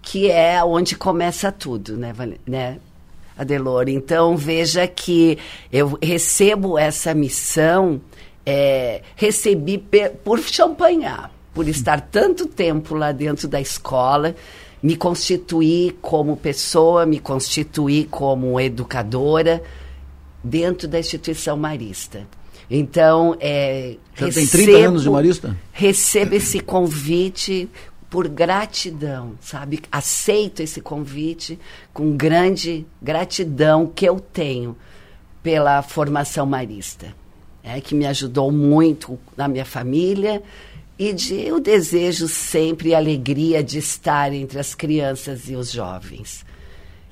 que 0.00 0.30
é 0.30 0.64
onde 0.64 0.96
começa 0.96 1.52
tudo, 1.52 1.98
né, 1.98 2.14
né 2.46 2.78
Adelor. 3.38 3.88
Então, 3.88 4.36
veja 4.36 4.86
que 4.86 5.38
eu 5.72 5.96
recebo 6.02 6.76
essa 6.76 7.14
missão, 7.14 8.00
é, 8.44 9.02
recebi 9.14 9.82
por 10.24 10.40
champanhar, 10.40 11.32
por 11.54 11.68
estar 11.68 12.00
tanto 12.00 12.46
tempo 12.46 12.94
lá 12.96 13.12
dentro 13.12 13.46
da 13.46 13.60
escola, 13.60 14.34
me 14.82 14.96
constituir 14.96 15.96
como 16.02 16.36
pessoa, 16.36 17.06
me 17.06 17.18
constituir 17.20 18.06
como 18.06 18.60
educadora 18.60 19.62
dentro 20.42 20.88
da 20.88 20.98
instituição 20.98 21.56
marista. 21.56 22.26
Então, 22.70 23.34
é, 23.40 23.96
Já 24.14 24.30
tem 24.30 24.46
30 24.46 24.76
anos 24.76 25.02
de 25.02 25.10
Marista? 25.10 25.56
Recebo 25.72 26.34
esse 26.34 26.60
convite 26.60 27.68
por 28.10 28.28
gratidão, 28.28 29.34
sabe? 29.40 29.80
Aceito 29.92 30.60
esse 30.60 30.80
convite 30.80 31.58
com 31.92 32.16
grande 32.16 32.86
gratidão 33.02 33.86
que 33.86 34.06
eu 34.06 34.18
tenho 34.18 34.76
pela 35.42 35.82
formação 35.82 36.46
marista, 36.46 37.14
é, 37.62 37.80
que 37.80 37.94
me 37.94 38.06
ajudou 38.06 38.50
muito 38.50 39.18
na 39.36 39.46
minha 39.46 39.64
família 39.64 40.42
e 40.98 41.12
de 41.12 41.52
o 41.52 41.60
desejo 41.60 42.26
sempre 42.26 42.90
e 42.90 42.94
alegria 42.94 43.62
de 43.62 43.78
estar 43.78 44.32
entre 44.32 44.58
as 44.58 44.74
crianças 44.74 45.48
e 45.48 45.54
os 45.54 45.70
jovens. 45.70 46.44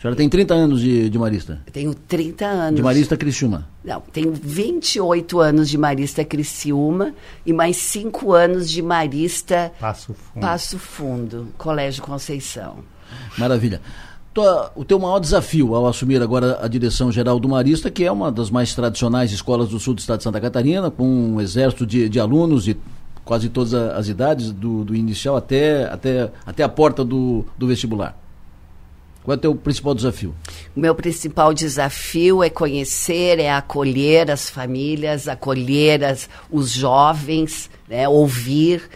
Senhora 0.06 0.16
tem 0.16 0.28
30 0.28 0.54
anos 0.54 0.80
de, 0.80 1.10
de 1.10 1.18
Marista? 1.18 1.60
Eu 1.66 1.72
tenho 1.72 1.94
30 1.94 2.46
anos. 2.46 2.76
De 2.76 2.82
Marista 2.82 3.16
Criciúma? 3.16 3.66
Não, 3.84 4.00
tenho 4.00 4.32
28 4.32 5.40
anos 5.40 5.68
de 5.68 5.76
Marista 5.76 6.24
Criciúma 6.24 7.12
e 7.44 7.52
mais 7.52 7.76
5 7.76 8.32
anos 8.32 8.70
de 8.70 8.82
Marista 8.82 9.72
Passo 9.80 10.14
Fundo. 10.14 10.40
Passo 10.40 10.78
Fundo, 10.78 11.48
Colégio 11.58 12.02
Conceição. 12.02 12.78
Maravilha. 13.36 13.80
Tua, 14.32 14.70
o 14.76 14.84
teu 14.84 14.98
maior 14.98 15.18
desafio 15.18 15.74
ao 15.74 15.86
assumir 15.86 16.22
agora 16.22 16.58
a 16.60 16.68
direção 16.68 17.10
geral 17.10 17.40
do 17.40 17.48
Marista, 17.48 17.90
que 17.90 18.04
é 18.04 18.12
uma 18.12 18.30
das 18.30 18.50
mais 18.50 18.74
tradicionais 18.74 19.32
escolas 19.32 19.70
do 19.70 19.80
sul 19.80 19.94
do 19.94 19.98
estado 19.98 20.18
de 20.18 20.24
Santa 20.24 20.40
Catarina, 20.40 20.90
com 20.90 21.06
um 21.06 21.40
exército 21.40 21.86
de, 21.86 22.08
de 22.08 22.20
alunos 22.20 22.64
de 22.64 22.76
quase 23.24 23.48
todas 23.48 23.74
as 23.74 24.08
idades, 24.08 24.52
do, 24.52 24.84
do 24.84 24.94
inicial 24.94 25.36
até, 25.36 25.84
até, 25.84 26.30
até 26.44 26.62
a 26.62 26.68
porta 26.68 27.04
do, 27.04 27.44
do 27.58 27.66
vestibular. 27.66 28.16
Qual 29.26 29.34
é 29.34 29.38
o 29.38 29.40
teu 29.40 29.54
principal 29.56 29.92
desafio? 29.92 30.36
O 30.76 30.78
meu 30.78 30.94
principal 30.94 31.52
desafio 31.52 32.44
é 32.44 32.48
conhecer, 32.48 33.40
é 33.40 33.50
acolher 33.50 34.30
as 34.30 34.48
famílias, 34.48 35.26
acolher 35.26 36.04
as, 36.04 36.30
os 36.48 36.70
jovens, 36.70 37.68
né, 37.88 38.08
ouvir, 38.08 38.88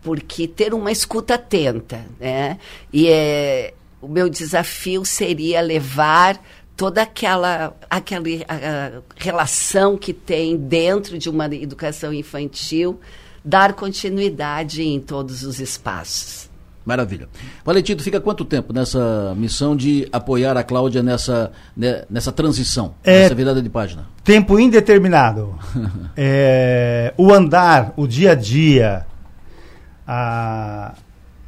porque 0.00 0.46
ter 0.46 0.72
uma 0.72 0.92
escuta 0.92 1.34
atenta, 1.34 2.06
né? 2.20 2.56
E 2.92 3.08
é, 3.08 3.74
o 4.00 4.06
meu 4.06 4.28
desafio 4.28 5.04
seria 5.04 5.60
levar 5.60 6.40
toda 6.76 7.02
aquela, 7.02 7.76
aquela 7.90 8.22
a, 8.46 8.54
a 8.54 9.02
relação 9.16 9.98
que 9.98 10.12
tem 10.12 10.56
dentro 10.56 11.18
de 11.18 11.28
uma 11.28 11.46
educação 11.52 12.14
infantil, 12.14 13.00
dar 13.44 13.72
continuidade 13.72 14.84
em 14.84 15.00
todos 15.00 15.42
os 15.42 15.58
espaços. 15.58 16.43
Maravilha. 16.84 17.28
Valentim, 17.64 17.96
tu 17.96 18.02
fica 18.02 18.20
quanto 18.20 18.44
tempo 18.44 18.72
nessa 18.72 19.34
missão 19.36 19.74
de 19.74 20.06
apoiar 20.12 20.56
a 20.56 20.62
Cláudia 20.62 21.02
nessa, 21.02 21.50
né, 21.76 22.04
nessa 22.10 22.30
transição, 22.30 22.94
É- 23.02 23.22
nessa 23.22 23.34
virada 23.34 23.62
de 23.62 23.70
página? 23.70 24.06
Tempo 24.22 24.58
indeterminado. 24.58 25.58
É, 26.16 27.12
o 27.16 27.32
andar, 27.32 27.92
o 27.96 28.06
dia 28.06 28.32
a 28.32 28.34
dia, 28.34 29.06
a, 30.06 30.94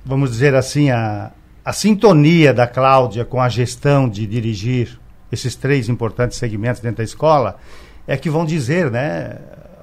vamos 0.04 0.30
dizer 0.30 0.54
assim, 0.54 0.90
a, 0.90 1.30
a 1.64 1.72
sintonia 1.72 2.52
da 2.52 2.66
Cláudia 2.66 3.24
com 3.24 3.40
a 3.40 3.48
gestão 3.48 4.08
de 4.08 4.26
dirigir 4.26 4.98
esses 5.30 5.54
três 5.54 5.88
importantes 5.88 6.38
segmentos 6.38 6.80
dentro 6.80 6.98
da 6.98 7.04
escola 7.04 7.58
é 8.06 8.16
que 8.16 8.30
vão 8.30 8.44
dizer, 8.44 8.90
né? 8.90 9.36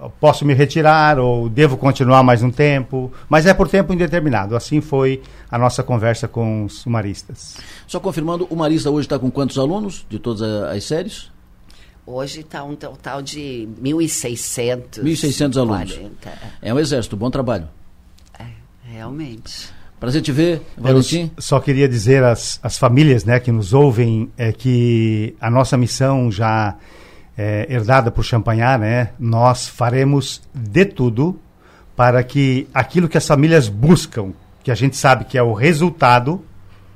Eu 0.04 0.10
Posso 0.20 0.46
me 0.46 0.54
retirar 0.54 1.18
ou 1.18 1.48
devo 1.48 1.78
continuar 1.78 2.24
mais 2.24 2.44
um 2.44 2.52
tempo, 2.52 3.12
mas 3.30 3.46
é 3.46 3.54
por 3.54 3.70
tempo 3.70 3.94
indeterminado. 3.94 4.56
Assim 4.56 4.82
foi 4.82 5.22
a 5.50 5.58
nossa 5.58 5.82
conversa 5.84 6.28
com 6.28 6.66
os 6.66 6.82
sumaristas. 6.82 7.58
Só 7.88 8.00
confirmando, 8.00 8.46
o 8.50 8.56
Marista 8.56 8.90
hoje 8.90 9.06
está 9.06 9.18
com 9.18 9.32
quantos 9.32 9.58
alunos 9.58 10.06
de 10.10 10.20
todas 10.20 10.42
as 10.42 10.84
séries? 10.84 11.32
Hoje 12.06 12.42
está 12.42 12.64
um 12.64 12.76
total 12.76 13.22
de 13.22 13.68
1.600. 13.82 15.02
1.600 15.04 15.58
alunos. 15.58 15.94
40. 15.94 16.32
É 16.62 16.74
um 16.74 16.80
exército, 16.80 17.16
bom 17.16 17.30
trabalho. 17.30 17.70
É, 18.38 18.46
realmente. 18.84 19.70
Prazer 20.02 20.22
te 20.22 20.34
ver, 20.34 20.62
Eu 20.76 20.84
Valentim. 20.84 21.32
só 21.38 21.62
queria 21.62 21.88
dizer 21.88 22.26
às, 22.26 22.60
às 22.62 22.78
famílias 22.78 23.24
né, 23.24 23.40
que 23.40 23.54
nos 23.54 23.74
ouvem 23.74 24.30
é 24.38 24.52
que 24.52 25.34
a 25.40 25.50
nossa 25.50 25.78
missão 25.78 26.30
já 26.30 26.76
é, 27.38 27.66
herdada 27.70 28.12
por 28.12 28.24
Champagnat, 28.24 28.80
né, 28.80 29.10
nós 29.20 29.68
faremos 29.68 30.42
de 30.54 30.86
tudo 30.86 31.40
para 31.96 32.24
que 32.24 32.68
aquilo 32.74 33.08
que 33.08 33.18
as 33.18 33.28
famílias 33.28 33.68
buscam, 33.70 34.32
que 34.64 34.72
a 34.72 34.76
gente 34.76 34.96
sabe 34.96 35.26
que 35.26 35.38
é 35.38 35.44
o 35.44 35.54
resultado, 35.54 36.44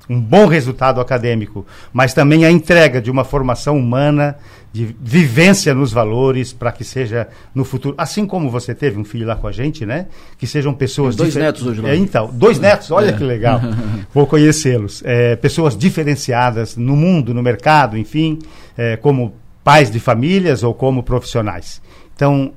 um 0.10 0.20
bom 0.20 0.48
resultado 0.48 1.02
acadêmico, 1.02 1.66
mas 1.92 2.14
também 2.14 2.46
a 2.46 2.52
entrega 2.52 3.02
de 3.02 3.12
uma 3.12 3.24
formação 3.24 3.78
humana, 3.78 4.38
de 4.72 4.96
vivência 5.02 5.74
nos 5.74 5.92
valores, 5.92 6.54
para 6.54 6.72
que 6.72 6.84
seja 6.84 7.28
no 7.54 7.66
futuro, 7.66 7.96
assim 7.98 8.26
como 8.26 8.50
você 8.50 8.74
teve 8.76 8.98
um 9.00 9.04
filho 9.04 9.26
lá 9.28 9.36
com 9.36 9.48
a 9.48 9.52
gente, 9.52 9.86
né? 9.86 10.06
Que 10.38 10.46
sejam 10.46 10.74
pessoas 10.74 11.16
Tem 11.16 11.26
dois 11.26 11.36
netos 11.36 11.66
hoje 11.66 11.82
lá. 11.82 11.90
É, 11.90 11.96
então, 11.96 12.30
dois 12.32 12.60
netos, 12.60 12.92
olha 12.92 13.10
É. 13.10 13.14
que 13.14 13.24
legal. 13.24 13.60
Vou 14.14 14.28
conhecê-los. 14.28 15.02
É, 15.04 15.36
pessoas 15.36 15.76
diferenciadas 15.76 16.78
no 16.78 16.96
mundo, 16.96 17.34
no 17.34 17.42
mercado, 17.42 17.98
enfim, 17.98 18.40
é, 18.78 18.96
como 18.98 19.34
pais 19.68 19.92
de 19.92 20.00
famílias 20.00 20.64
ou 20.64 20.74
como 20.74 21.04
profissionais. 21.04 21.82
Então, 22.16 22.54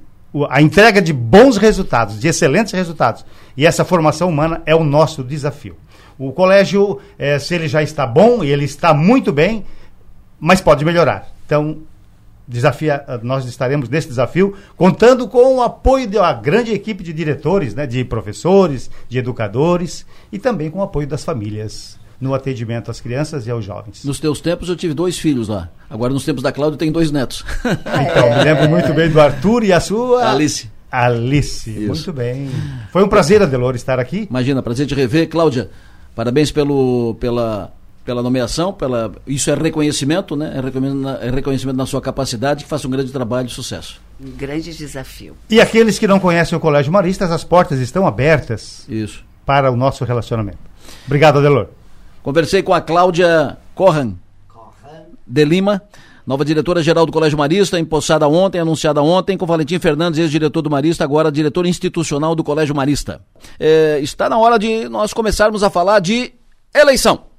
a 0.49 0.63
entrega 0.63 1.03
de 1.03 1.13
bons 1.13 1.57
resultados, 1.57 2.21
de 2.21 2.29
excelentes 2.29 2.73
resultados, 2.73 3.27
e 3.57 3.67
essa 3.67 3.85
formação 3.85 4.29
humana 4.29 4.63
é 4.65 4.77
o 4.77 4.85
nosso 4.85 5.25
desafio. 5.25 5.75
O 6.17 6.31
colégio, 6.31 7.01
é, 7.19 7.37
se 7.41 7.53
ele 7.53 7.67
já 7.67 7.83
está 7.83 8.07
bom, 8.07 8.45
e 8.45 8.53
ele 8.53 8.65
está 8.65 8.95
muito 8.95 9.33
bem, 9.33 9.65
mas 10.39 10.61
pode 10.61 10.85
melhorar. 10.85 11.27
Então, 11.45 11.79
desafia, 12.47 13.05
nós 13.25 13.45
estaremos 13.45 13.89
nesse 13.89 14.07
desafio, 14.07 14.55
contando 14.77 15.27
com 15.27 15.57
o 15.57 15.63
apoio 15.63 16.07
de 16.07 16.17
uma 16.17 16.33
grande 16.33 16.73
equipe 16.73 17.03
de 17.03 17.13
diretores, 17.13 17.75
né, 17.75 17.89
de 17.89 18.05
professores, 18.05 18.89
de 19.09 19.19
educadores 19.19 20.07
e 20.31 20.39
também 20.39 20.71
com 20.71 20.79
o 20.79 20.83
apoio 20.85 21.09
das 21.09 21.25
famílias 21.25 22.00
no 22.21 22.35
atendimento 22.35 22.91
às 22.91 23.01
crianças 23.01 23.47
e 23.47 23.51
aos 23.51 23.65
jovens. 23.65 24.05
Nos 24.05 24.21
teus 24.21 24.41
tempos 24.41 24.69
eu 24.69 24.77
tive 24.77 24.93
dois 24.93 25.19
filhos 25.19 25.49
lá. 25.49 25.71
Agora 25.89 26.13
nos 26.13 26.25
tempos 26.25 26.43
da 26.43 26.53
Cláudia 26.53 26.79
tem 26.79 26.93
dois 26.93 27.11
netos. 27.11 27.45
Então, 28.11 28.31
me 28.31 28.45
lembro 28.45 28.69
muito 28.69 28.93
bem 28.93 29.09
do 29.09 29.21
Arthur 29.21 29.65
e 29.65 29.73
a 29.73 29.81
sua 29.81 30.31
Alice. 30.31 30.69
Alice. 30.91 31.71
Isso. 31.71 31.87
Muito 31.87 32.13
bem. 32.13 32.51
Foi 32.93 33.05
um 33.05 33.09
prazer, 33.09 33.43
Adelor, 33.43 33.75
estar 33.75 33.99
aqui. 33.99 34.27
Imagina, 34.29 34.63
prazer 34.63 34.87
te 34.87 34.95
rever. 34.95 35.29
Cláudia, 35.29 35.71
parabéns 36.15 36.51
pelo, 36.51 37.15
pela, 37.21 37.73
pela 38.05 38.23
nomeação, 38.23 38.73
pela, 38.73 39.13
isso 39.27 39.51
é 39.51 39.55
reconhecimento, 39.55 40.35
né? 40.35 40.53
É 40.57 40.61
reconhecimento, 40.61 41.23
é 41.23 41.31
reconhecimento 41.31 41.77
na 41.77 41.87
sua 41.87 42.01
capacidade, 42.01 42.65
que 42.65 42.71
faça 42.71 42.89
um 42.89 42.91
grande 42.91 43.13
trabalho 43.13 43.47
e 43.47 43.51
sucesso. 43.51 44.01
Um 44.21 44.31
grande 44.33 44.75
desafio. 44.77 45.37
E 45.49 45.61
aqueles 45.61 45.99
que 45.99 46.09
não 46.09 46.19
conhecem 46.19 46.57
o 46.57 46.61
Colégio 46.61 46.93
Maristas, 46.93 47.31
as 47.31 47.45
portas 47.45 47.79
estão 47.79 48.07
abertas 48.07 48.85
Isso. 48.89 49.25
para 49.47 49.71
o 49.71 49.77
nosso 49.77 50.05
relacionamento. 50.05 50.59
Obrigado, 51.07 51.39
Adelor. 51.39 51.69
Conversei 52.23 52.63
com 52.63 52.75
a 52.75 52.81
Cláudia 52.81 53.57
Corran 53.75 54.15
de 55.27 55.45
Lima, 55.45 55.81
nova 56.27 56.45
diretora-geral 56.45 57.07
do 57.07 57.13
Colégio 57.13 57.39
Marista, 57.39 57.79
empossada 57.79 58.29
ontem, 58.29 58.59
anunciada 58.59 59.03
ontem, 59.03 59.39
com 59.39 59.47
Valentim 59.47 59.79
Fernandes, 59.79 60.19
ex-diretor 60.19 60.61
do 60.61 60.71
Marista, 60.71 61.05
agora 61.05 61.31
diretor 61.31 61.67
institucional 61.67 62.35
do 62.35 62.45
Colégio 62.45 62.75
Marista. 62.75 63.21
É, 63.59 63.99
está 64.03 64.29
na 64.29 64.37
hora 64.37 64.59
de 64.59 64.89
nós 64.89 65.13
começarmos 65.13 65.63
a 65.63 65.71
falar 65.71 66.01
de 66.01 66.33
eleição. 66.75 67.31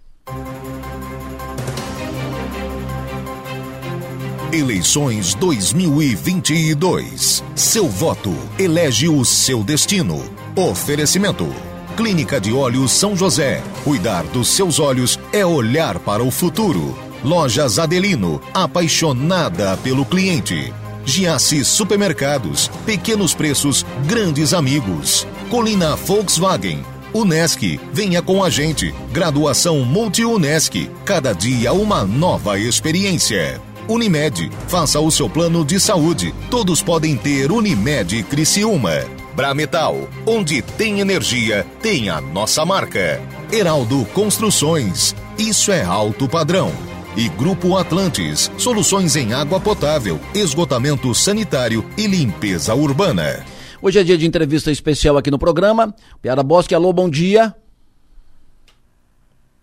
Eleições 4.54 5.34
2022. 5.36 7.41
Seu 7.56 7.88
voto 7.88 8.36
elege 8.60 9.08
o 9.08 9.24
seu 9.24 9.63
destino. 9.63 10.22
Oferecimento. 10.58 11.70
Clínica 12.02 12.42
de 12.42 12.52
Olhos 12.52 12.92
São 12.94 13.16
José. 13.16 13.62
Cuidar 13.84 14.24
dos 14.24 14.48
seus 14.48 14.80
olhos 14.80 15.20
é 15.32 15.46
olhar 15.46 16.00
para 16.00 16.24
o 16.24 16.32
futuro. 16.32 16.98
Lojas 17.24 17.78
Adelino. 17.78 18.42
Apaixonada 18.56 19.78
pelo 19.84 20.04
cliente. 20.04 20.74
Giasse 21.06 21.64
Supermercados. 21.64 22.72
Pequenos 22.88 23.36
preços, 23.36 23.86
grandes 24.08 24.52
amigos. 24.52 25.28
Colina 25.48 25.96
Volkswagen. 25.96 26.84
Unesc, 27.14 27.80
venha 27.94 28.20
com 28.20 28.44
a 28.44 28.50
gente. 28.50 28.92
Graduação 29.12 29.82
Multi-Unesc. 29.86 30.90
Cada 31.06 31.34
dia 31.34 31.72
uma 31.72 32.04
nova 32.04 32.58
experiência. 32.58 33.62
Unimed, 33.88 34.50
faça 34.68 35.00
o 35.00 35.12
seu 35.12 35.30
plano 35.30 35.64
de 35.64 35.80
saúde. 35.80 36.34
Todos 36.50 36.82
podem 36.82 37.16
ter 37.16 37.52
Unimed 37.52 38.24
Criciúma. 38.24 39.20
Brametal, 39.45 40.08
onde 40.27 40.62
tem 40.62 40.99
energia, 40.99 41.65
tem 41.82 42.10
a 42.12 42.21
nossa 42.21 42.63
marca. 42.63 43.19
Heraldo 43.51 44.06
Construções, 44.13 45.15
isso 45.36 45.71
é 45.71 45.82
alto 45.84 46.30
padrão. 46.30 46.71
E 47.17 47.27
Grupo 47.27 47.75
Atlantes, 47.75 48.51
soluções 48.56 49.15
em 49.15 49.34
água 49.34 49.60
potável, 49.60 50.19
esgotamento 50.36 51.15
sanitário 51.15 51.84
e 51.97 52.06
limpeza 52.06 52.75
urbana. 52.75 53.43
Hoje 53.82 53.97
é 53.97 54.04
dia 54.04 54.15
de 54.15 54.27
entrevista 54.27 54.69
especial 54.71 55.17
aqui 55.17 55.32
no 55.32 55.39
programa. 55.39 55.91
Piara 56.21 56.43
Bosque, 56.43 56.75
alô, 56.75 56.93
bom 56.93 57.10
dia. 57.10 57.56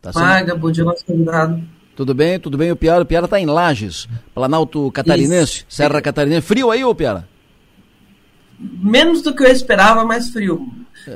Tá 0.03 0.13
sendo- 0.13 0.57
bom 0.59 0.73
dia, 0.73 0.83
nosso 0.83 1.07
convidado. 1.07 1.63
Tudo 1.95 2.13
bem, 2.15 2.41
tudo 2.41 2.59
bem. 2.59 2.73
O 2.73 2.77
Piara, 2.77 3.03
o 3.03 3.07
Piara 3.07 3.29
tá 3.29 3.39
em 3.39 3.47
Lages, 3.47 4.09
Planalto 4.35 4.91
Catarinense, 4.91 5.59
Isso. 5.59 5.67
Serra 5.69 6.03
Catarinense. 6.03 6.45
Frio 6.49 6.73
aí, 6.73 6.85
ô 6.85 6.93
Piara? 6.97 7.29
Menos 8.59 9.23
do 9.23 9.35
que 9.35 9.43
eu 9.45 9.49
esperava, 9.49 10.05
mais 10.05 10.31
frio. 10.31 10.69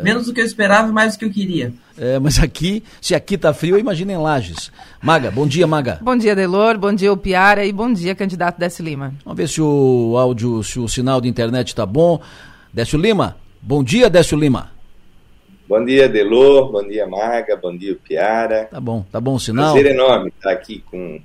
Menos 0.02 0.26
do 0.26 0.32
que 0.32 0.40
eu 0.40 0.44
esperava 0.44 0.88
e 0.88 0.92
mais 0.92 1.14
do 1.14 1.18
que 1.18 1.24
eu 1.24 1.30
queria. 1.30 1.74
É, 1.98 2.18
mas 2.18 2.38
aqui, 2.38 2.82
se 3.00 3.14
aqui 3.14 3.36
tá 3.36 3.52
frio, 3.52 3.78
imagina 3.78 4.12
em 4.12 4.16
Lages. 4.16 4.70
Maga, 5.02 5.30
bom 5.30 5.46
dia, 5.46 5.66
Maga. 5.66 5.98
Bom 6.00 6.16
dia, 6.16 6.34
Delor. 6.34 6.78
Bom 6.78 6.94
dia, 6.94 7.12
o 7.12 7.16
Piara. 7.16 7.64
E 7.64 7.72
bom 7.72 7.92
dia, 7.92 8.14
candidato 8.14 8.58
Décio 8.58 8.84
Lima. 8.84 9.12
Vamos 9.24 9.36
ver 9.36 9.48
se 9.48 9.60
o 9.60 10.16
áudio, 10.16 10.62
se 10.62 10.78
o 10.78 10.88
sinal 10.88 11.20
de 11.20 11.28
internet 11.28 11.74
tá 11.74 11.84
bom. 11.84 12.20
Décio 12.72 12.98
Lima, 12.98 13.36
bom 13.60 13.82
dia, 13.82 14.08
Décio 14.08 14.38
Lima. 14.38 14.70
Bom 15.68 15.84
dia, 15.84 16.08
Delor. 16.08 16.70
Bom 16.70 16.86
dia, 16.86 17.06
Maga. 17.06 17.56
Bom 17.56 17.76
dia, 17.76 17.96
Piara. 17.96 18.68
Tá 18.70 18.80
bom, 18.80 19.04
tá 19.10 19.20
bom 19.20 19.34
o 19.34 19.40
sinal? 19.40 19.72
Prazer 19.72 19.92
enorme 19.92 20.32
estar 20.36 20.52
aqui 20.52 20.82
com 20.90 21.20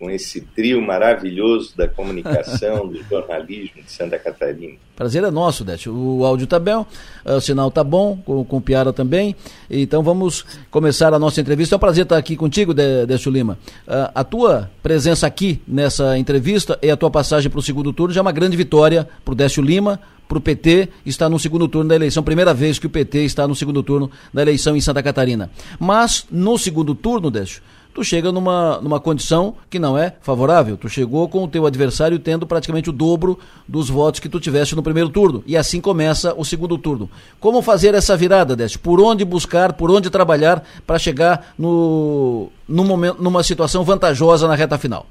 com 0.00 0.10
esse 0.10 0.40
trio 0.40 0.80
maravilhoso 0.80 1.76
da 1.76 1.86
comunicação, 1.86 2.88
do 2.88 3.02
jornalismo 3.04 3.82
de 3.82 3.92
Santa 3.92 4.18
Catarina. 4.18 4.78
Prazer 4.96 5.22
é 5.22 5.30
nosso, 5.30 5.62
Décio. 5.62 5.94
O 5.94 6.24
áudio 6.24 6.46
tá 6.46 6.58
bom, 6.58 6.86
o 7.22 7.40
sinal 7.40 7.70
tá 7.70 7.84
bom, 7.84 8.16
com, 8.24 8.42
com 8.42 8.60
Piara 8.62 8.94
também. 8.94 9.36
Então 9.70 10.02
vamos 10.02 10.46
começar 10.70 11.12
a 11.12 11.18
nossa 11.18 11.38
entrevista. 11.38 11.74
É 11.74 11.76
um 11.76 11.78
prazer 11.78 12.04
estar 12.04 12.16
aqui 12.16 12.34
contigo, 12.34 12.72
Décio 12.72 13.30
Lima. 13.30 13.58
Uh, 13.86 14.10
a 14.14 14.24
tua 14.24 14.70
presença 14.82 15.26
aqui 15.26 15.60
nessa 15.68 16.16
entrevista 16.16 16.78
e 16.80 16.90
a 16.90 16.96
tua 16.96 17.10
passagem 17.10 17.50
para 17.50 17.60
o 17.60 17.62
segundo 17.62 17.92
turno 17.92 18.14
já 18.14 18.20
é 18.20 18.22
uma 18.22 18.32
grande 18.32 18.56
vitória 18.56 19.06
para 19.22 19.32
o 19.32 19.34
Décio 19.34 19.62
Lima, 19.62 20.00
para 20.26 20.38
o 20.38 20.40
PT 20.40 20.88
estar 21.04 21.28
no 21.28 21.38
segundo 21.38 21.68
turno 21.68 21.90
da 21.90 21.94
eleição. 21.94 22.22
Primeira 22.22 22.54
vez 22.54 22.78
que 22.78 22.86
o 22.86 22.90
PT 22.90 23.24
está 23.24 23.46
no 23.46 23.54
segundo 23.54 23.82
turno 23.82 24.10
da 24.32 24.40
eleição 24.40 24.74
em 24.74 24.80
Santa 24.80 25.02
Catarina. 25.02 25.50
Mas 25.78 26.24
no 26.30 26.56
segundo 26.56 26.94
turno, 26.94 27.30
Décio, 27.30 27.60
tu 27.94 28.04
chega 28.04 28.30
numa, 28.32 28.80
numa 28.80 29.00
condição 29.00 29.54
que 29.68 29.78
não 29.78 29.98
é 29.98 30.14
favorável. 30.20 30.76
Tu 30.76 30.88
chegou 30.88 31.28
com 31.28 31.44
o 31.44 31.48
teu 31.48 31.66
adversário 31.66 32.18
tendo 32.18 32.46
praticamente 32.46 32.90
o 32.90 32.92
dobro 32.92 33.38
dos 33.66 33.88
votos 33.88 34.20
que 34.20 34.28
tu 34.28 34.40
tiveste 34.40 34.74
no 34.74 34.82
primeiro 34.82 35.08
turno. 35.08 35.42
E 35.46 35.56
assim 35.56 35.80
começa 35.80 36.34
o 36.36 36.44
segundo 36.44 36.78
turno. 36.78 37.10
Como 37.38 37.62
fazer 37.62 37.94
essa 37.94 38.16
virada, 38.16 38.54
Décio? 38.56 38.80
Por 38.80 39.00
onde 39.00 39.24
buscar, 39.24 39.72
por 39.72 39.90
onde 39.90 40.10
trabalhar 40.10 40.64
para 40.86 40.98
chegar 40.98 41.54
no, 41.58 42.48
no 42.68 42.84
momento, 42.84 43.22
numa 43.22 43.42
situação 43.42 43.84
vantajosa 43.84 44.46
na 44.46 44.54
reta 44.54 44.78
final? 44.78 45.06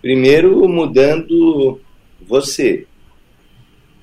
Primeiro, 0.00 0.68
mudando 0.68 1.80
você. 2.28 2.86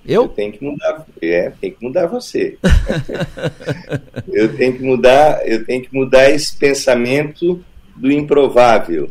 Eu? 0.07 0.23
eu 0.23 0.27
tenho 0.29 0.51
que 0.51 0.63
mudar, 0.63 1.05
é, 1.21 1.51
tem 1.59 1.71
que 1.71 1.83
mudar 1.83 2.05
você. 2.05 2.57
eu 4.31 4.55
tenho 4.55 4.73
que 4.73 4.83
mudar, 4.83 5.47
eu 5.47 5.65
tenho 5.65 5.81
que 5.83 5.93
mudar 5.93 6.29
esse 6.29 6.55
pensamento 6.55 7.63
do 7.95 8.11
improvável, 8.11 9.09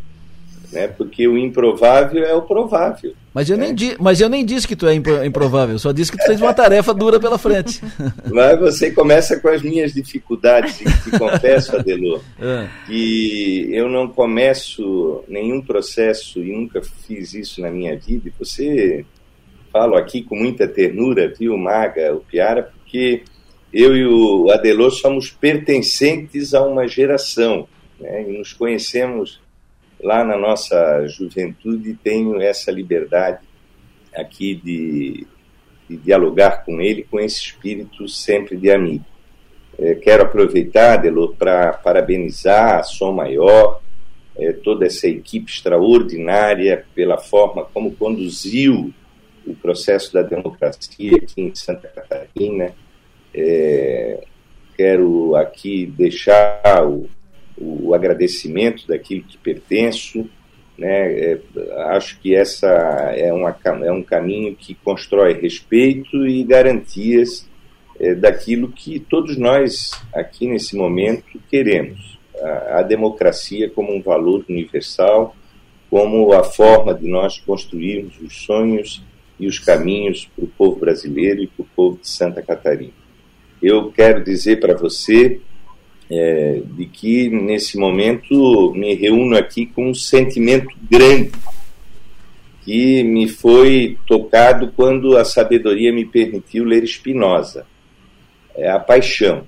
né? 0.71 0.89
Porque 0.89 1.27
o 1.27 1.37
improvável 1.37 2.25
é 2.25 2.35
o 2.35 2.43
provável. 2.43 3.15
Mas 3.35 3.51
eu, 3.51 3.57
né? 3.57 3.67
nem, 3.67 3.75
di, 3.75 3.97
mas 3.99 4.21
eu 4.21 4.29
nem 4.29 4.45
disse 4.45 4.69
que 4.69 4.77
tu 4.77 4.87
é 4.87 4.95
improvável, 4.95 5.77
só 5.77 5.91
disse 5.91 6.13
que 6.13 6.19
tu 6.19 6.25
tens 6.25 6.41
uma 6.41 6.55
tarefa 6.55 6.95
dura 6.95 7.19
pela 7.19 7.37
frente. 7.37 7.83
Mas 8.31 8.61
você 8.61 8.93
começa 8.93 9.41
com 9.41 9.49
as 9.49 9.61
minhas 9.61 9.93
dificuldades, 9.93 10.81
e 10.81 10.85
te 10.85 11.19
confesso, 11.19 11.75
Adelô, 11.77 12.21
é. 12.41 12.69
que 12.87 13.69
eu 13.73 13.89
não 13.89 14.07
começo 14.07 15.25
nenhum 15.27 15.61
processo 15.61 16.39
e 16.39 16.53
nunca 16.53 16.81
fiz 16.81 17.35
isso 17.35 17.61
na 17.61 17.73
minha 17.73 17.99
vida. 17.99 18.31
Você 18.39 19.05
falo 19.75 19.97
aqui 19.97 20.23
com 20.23 20.37
muita 20.37 20.69
ternura, 20.69 21.35
viu, 21.37 21.59
Maga, 21.59 22.15
o 22.15 22.21
Piara, 22.21 22.63
porque 22.63 23.25
eu 23.73 23.97
e 23.97 24.07
o 24.07 24.49
Adelô 24.53 24.89
somos 24.89 25.31
pertencentes 25.31 26.55
a 26.55 26.65
uma 26.65 26.87
geração, 26.87 27.67
né, 27.99 28.23
e 28.23 28.39
nos 28.39 28.53
conhecemos 28.53 29.43
lá 30.01 30.23
na 30.23 30.39
nossa 30.39 31.05
juventude 31.09 31.99
tenho 32.05 32.41
essa 32.41 32.71
liberdade 32.71 33.41
aqui 34.15 34.55
de, 34.55 35.27
de 35.91 35.97
dialogar 35.97 36.65
com 36.65 36.81
ele, 36.81 37.03
com 37.11 37.19
esse 37.19 37.41
espírito 37.41 38.09
sempre 38.09 38.57
de 38.57 38.71
amigo. 38.71 39.05
É, 39.77 39.97
quero 39.97 40.23
aproveitar, 40.23 40.93
Adelô, 40.93 41.35
para 41.37 41.73
parabenizar 41.73 42.79
a 42.79 42.83
Som 42.85 43.11
Maior, 43.11 43.81
é, 44.37 44.53
toda 44.53 44.87
essa 44.87 45.09
equipe 45.09 45.51
extraordinária 45.51 46.87
pela 46.95 47.19
forma 47.19 47.65
como 47.65 47.91
conduziu 47.97 48.95
o 49.47 49.55
processo 49.55 50.13
da 50.13 50.23
democracia 50.23 51.17
aqui 51.17 51.43
em 51.43 51.55
Santa 51.55 51.89
Catarina. 51.89 52.75
É, 53.35 54.23
quero 54.77 55.35
aqui 55.37 55.87
deixar 55.87 56.87
o, 56.87 57.09
o, 57.57 57.95
agradecimento 57.95 58.87
daquilo 58.87 59.25
que 59.25 59.39
pertenço. 59.39 60.29
Né? 60.77 61.13
É, 61.13 61.41
acho 61.91 62.19
que 62.21 62.35
essa 62.35 62.69
é, 63.17 63.33
uma, 63.33 63.57
é 63.85 63.93
um 63.93 64.03
caminho 64.03 64.55
que 64.55 64.75
constrói 64.75 65.35
respeito 65.35 66.27
e 66.27 66.43
garantias 66.45 67.49
é, 67.99 68.15
daquilo 68.15 68.73
que 68.73 68.99
todos 68.99 69.37
nós 69.37 69.91
aqui 70.13 70.47
nesse 70.47 70.77
momento 70.77 71.41
queremos. 71.51 72.19
A, 72.41 72.81
a 72.81 72.83
democracia 72.83 73.71
como 73.71 73.95
um 73.95 74.03
valor 74.03 74.45
universal, 74.49 75.37
como 75.89 76.33
a 76.33 76.43
forma 76.43 76.93
de 76.93 77.07
nós 77.07 77.39
construirmos 77.39 78.21
os 78.21 78.45
sonhos 78.45 79.03
e 79.39 79.47
os 79.47 79.59
caminhos 79.59 80.29
para 80.35 80.45
o 80.45 80.49
povo 80.49 80.81
brasileiro 80.81 81.43
e 81.43 81.47
para 81.47 81.63
o 81.63 81.69
povo 81.75 81.99
de 82.01 82.09
Santa 82.09 82.43
Catarina. 82.43 82.93
Eu 83.63 83.91
quero 83.91 84.23
dizer 84.23 84.61
para 84.61 84.75
você 84.75 85.41
é, 86.11 86.61
de 86.65 86.87
que 86.87 87.29
nesse 87.29 87.79
momento 87.79 88.73
me 88.75 88.95
reúno 88.95 89.37
aqui 89.37 89.67
com 89.67 89.91
um 89.91 89.95
sentimento 89.95 90.69
grande 90.91 91.33
que 92.65 93.03
me 93.03 93.29
foi 93.29 93.99
tocado 94.07 94.73
quando 94.75 95.17
a 95.17 95.25
sabedoria 95.25 95.93
me 95.93 96.05
permitiu 96.05 96.65
ler 96.65 96.87
Spinoza. 96.87 97.67
É 98.57 98.71
a 98.71 98.79
paixão. 98.79 99.47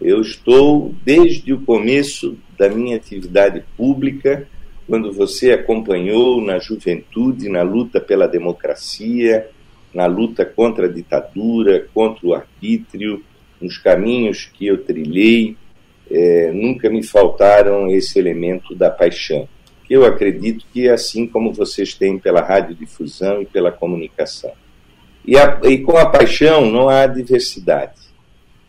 Eu 0.00 0.20
estou 0.20 0.94
desde 1.04 1.52
o 1.52 1.60
começo 1.60 2.36
da 2.58 2.68
minha 2.68 2.96
atividade 2.96 3.64
pública 3.76 4.46
quando 4.86 5.12
você 5.12 5.52
acompanhou 5.52 6.40
na 6.40 6.58
juventude, 6.58 7.48
na 7.48 7.62
luta 7.62 8.00
pela 8.00 8.28
democracia, 8.28 9.48
na 9.92 10.06
luta 10.06 10.44
contra 10.44 10.86
a 10.86 10.92
ditadura, 10.92 11.86
contra 11.94 12.26
o 12.26 12.34
arbítrio, 12.34 13.22
nos 13.60 13.78
caminhos 13.78 14.50
que 14.52 14.66
eu 14.66 14.84
trilhei, 14.84 15.56
é, 16.10 16.52
nunca 16.52 16.90
me 16.90 17.02
faltaram 17.02 17.88
esse 17.88 18.18
elemento 18.18 18.74
da 18.74 18.90
paixão. 18.90 19.48
Que 19.84 19.94
eu 19.94 20.04
acredito 20.04 20.66
que 20.72 20.88
é 20.88 20.92
assim 20.92 21.26
como 21.26 21.52
vocês 21.52 21.94
têm 21.94 22.18
pela 22.18 22.42
radiodifusão 22.42 23.42
e 23.42 23.46
pela 23.46 23.70
comunicação. 23.70 24.52
E, 25.24 25.38
a, 25.38 25.60
e 25.64 25.78
com 25.78 25.96
a 25.96 26.06
paixão 26.06 26.70
não 26.70 26.88
há 26.88 27.06
diversidade, 27.06 28.00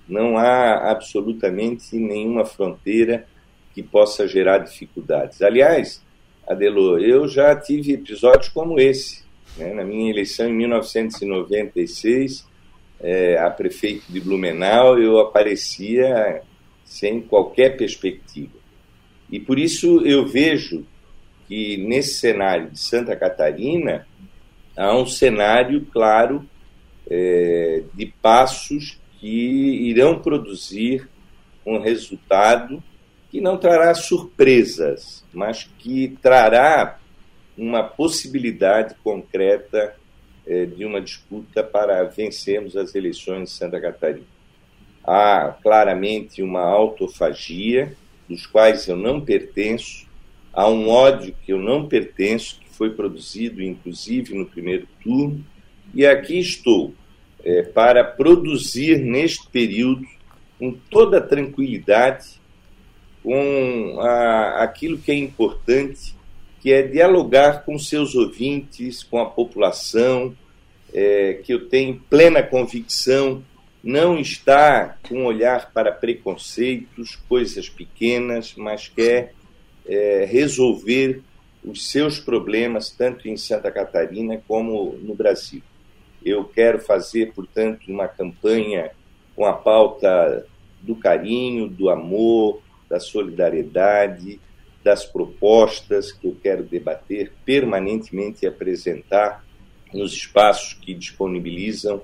não 0.07 0.38
há 0.38 0.91
absolutamente 0.91 1.97
nenhuma 1.97 2.45
fronteira 2.45 3.26
que 3.74 3.84
possa 3.84 4.26
gerar 4.26 4.59
dificuldades. 4.59 5.41
Aliás, 5.41 6.05
Adelô, 6.47 6.99
eu 6.99 7.27
já 7.27 7.55
tive 7.55 7.93
episódios 7.93 8.49
como 8.49 8.79
esse. 8.79 9.23
Né? 9.57 9.73
Na 9.73 9.83
minha 9.83 10.11
eleição 10.11 10.47
em 10.47 10.53
1996, 10.53 12.47
é, 12.99 13.37
a 13.39 13.49
prefeito 13.49 14.03
de 14.07 14.19
Blumenau, 14.19 14.99
eu 14.99 15.17
aparecia 15.19 16.43
sem 16.83 17.19
qualquer 17.19 17.75
perspectiva. 17.75 18.53
E 19.31 19.39
por 19.39 19.57
isso 19.57 20.05
eu 20.05 20.27
vejo 20.27 20.85
que 21.47 21.77
nesse 21.77 22.19
cenário 22.19 22.69
de 22.69 22.79
Santa 22.79 23.15
Catarina 23.15 24.07
há 24.77 24.95
um 24.95 25.07
cenário 25.07 25.87
claro 25.91 26.47
é, 27.09 27.81
de 27.93 28.05
passos 28.21 28.99
que 29.19 29.89
irão 29.89 30.19
produzir 30.19 31.09
um 31.65 31.79
resultado 31.79 32.83
que 33.36 33.41
não 33.41 33.57
trará 33.57 33.93
surpresas, 33.93 35.21
mas 35.33 35.69
que 35.79 36.17
trará 36.21 36.97
uma 37.57 37.83
possibilidade 37.83 38.95
concreta 39.03 39.93
eh, 40.47 40.65
de 40.65 40.86
uma 40.86 41.01
disputa 41.01 41.61
para 41.61 42.01
vencermos 42.05 42.77
as 42.77 42.95
eleições 42.95 43.49
de 43.49 43.55
Santa 43.57 43.81
Catarina. 43.81 44.25
Há 45.03 45.53
claramente 45.61 46.41
uma 46.41 46.61
autofagia, 46.61 47.93
dos 48.29 48.47
quais 48.47 48.88
eu 48.88 48.95
não 48.95 49.19
pertenço, 49.19 50.07
há 50.53 50.69
um 50.69 50.88
ódio 50.88 51.36
que 51.45 51.51
eu 51.51 51.59
não 51.59 51.89
pertenço, 51.89 52.61
que 52.61 52.69
foi 52.69 52.91
produzido 52.91 53.61
inclusive 53.61 54.33
no 54.33 54.45
primeiro 54.45 54.88
turno, 55.03 55.43
e 55.93 56.05
aqui 56.05 56.39
estou 56.39 56.93
eh, 57.43 57.63
para 57.63 58.01
produzir 58.01 58.97
neste 58.97 59.45
período, 59.49 60.07
com 60.57 60.71
toda 60.89 61.19
tranquilidade, 61.19 62.44
com 63.26 63.99
a, 63.99 64.61
aquilo 64.63 64.99
que 64.99 65.11
é 65.11 65.15
importante, 65.15 66.15
que 66.61 66.71
é 66.71 66.84
dialogar 66.84 67.65
com 67.65 67.80
seus 67.80 68.13
ouvintes, 68.13 69.01
com 69.01 69.19
a 69.19 69.26
população, 69.26 70.38
é, 70.93 71.41
que 71.43 71.51
eu 71.51 71.67
tenho 71.67 71.99
plena 72.07 72.43
convicção, 72.43 73.43
não 73.84 74.19
está 74.19 74.95
com 75.09 75.26
olhar 75.26 75.71
para 75.73 75.91
preconceitos, 75.91 77.15
coisas 77.28 77.67
pequenas, 77.67 78.53
mas 78.55 78.88
quer 78.88 79.34
é, 79.88 80.26
resolver 80.30 81.23
os 81.63 81.89
seus 81.89 82.19
problemas, 82.19 82.91
tanto 82.91 83.28
em 83.28 83.38
Santa 83.38 83.71
Catarina 83.71 84.39
como 84.47 84.95
no 85.01 85.15
Brasil. 85.15 85.63
Eu 86.23 86.45
quero 86.45 86.78
fazer, 86.78 87.34
portanto, 87.34 87.91
uma 87.91 88.07
campanha 88.07 88.91
com 89.36 89.45
a 89.45 89.53
pauta 89.53 90.45
do 90.80 90.95
carinho, 90.95 91.67
do 91.67 91.89
amor, 91.89 92.61
da 92.95 92.99
solidariedade, 92.99 94.39
das 94.81 95.03
propostas 95.03 96.13
que 96.13 96.27
eu 96.27 96.37
quero 96.41 96.63
debater 96.63 97.33
permanentemente 97.43 98.45
e 98.45 98.47
apresentar 98.47 99.43
nos 99.93 100.13
espaços 100.13 100.75
que 100.75 100.93
disponibilizam 100.93 102.01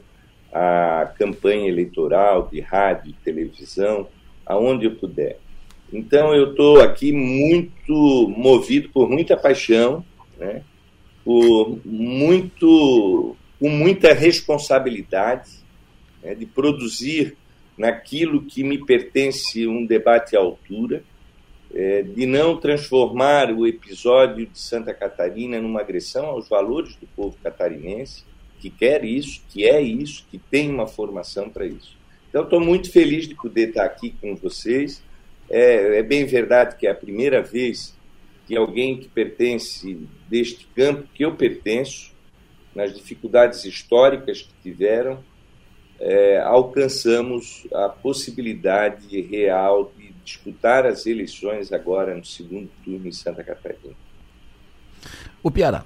a 0.52 1.10
campanha 1.18 1.70
eleitoral 1.70 2.50
de 2.52 2.60
rádio 2.60 3.14
televisão, 3.24 4.08
aonde 4.46 4.86
eu 4.86 4.96
puder. 4.96 5.40
Então 5.94 6.36
eu 6.36 6.52
estou 6.52 6.82
aqui 6.82 7.14
muito 7.14 8.28
movido 8.36 8.90
por 8.90 9.10
muita 9.10 9.38
paixão, 9.38 10.04
né? 10.38 10.62
por 11.24 11.80
muito, 11.86 13.36
com 13.60 13.70
muita 13.70 14.14
responsabilidade 14.14 15.52
né? 16.22 16.36
de 16.36 16.46
produzir 16.46 17.38
naquilo 17.82 18.44
que 18.44 18.64
me 18.64 18.78
pertence 18.78 19.68
um 19.68 19.84
debate 19.84 20.38
à 20.38 20.40
altura, 20.40 21.04
é, 21.74 22.04
de 22.04 22.28
não 22.28 22.56
transformar 22.56 23.52
o 23.52 23.66
episódio 23.66 24.46
de 24.46 24.60
Santa 24.60 24.94
Catarina 24.94 25.60
numa 25.60 25.82
agressão 25.82 26.28
aos 26.28 26.48
valores 26.48 26.96
do 26.98 27.08
povo 27.08 27.36
catarinense, 27.42 28.24
que 28.60 28.70
quer 28.70 29.04
isso, 29.04 29.42
que 29.50 29.68
é 29.68 29.82
isso, 29.82 30.28
que 30.30 30.38
tem 30.38 30.70
uma 30.70 30.86
formação 30.86 31.50
para 31.50 31.66
isso. 31.66 31.98
Então, 32.30 32.44
estou 32.44 32.60
muito 32.60 32.92
feliz 32.92 33.28
de 33.28 33.34
poder 33.34 33.70
estar 33.70 33.86
aqui 33.86 34.14
com 34.22 34.36
vocês. 34.36 35.02
É, 35.50 35.98
é, 35.98 36.04
bem 36.04 36.24
verdade 36.24 36.76
que 36.78 36.86
é 36.86 36.92
a 36.92 36.96
primeira 36.96 37.42
vez 37.42 37.98
que 38.46 38.56
alguém 38.56 38.98
que 38.98 39.08
pertence 39.08 40.08
deste 40.30 40.68
campo 40.76 41.08
que 41.16 41.26
eu 41.26 41.36
pertenço, 41.36 42.12
nas 42.76 42.94
dificuldades 42.94 43.66
históricas 43.66 44.44
que 44.44 44.54
tiveram, 44.62 45.24
é, 46.02 46.42
alcançamos 46.42 47.68
a 47.72 47.88
possibilidade 47.88 49.22
real 49.22 49.94
de 49.96 50.12
disputar 50.26 50.84
as 50.86 51.06
eleições 51.06 51.72
agora 51.72 52.16
no 52.18 52.26
segundo 52.26 52.70
turno 52.84 53.08
em 53.08 53.12
Santa 53.12 53.44
Catarina. 53.44 53.94
O 55.44 55.52
Piara. 55.52 55.86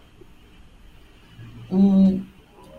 O 1.70 2.22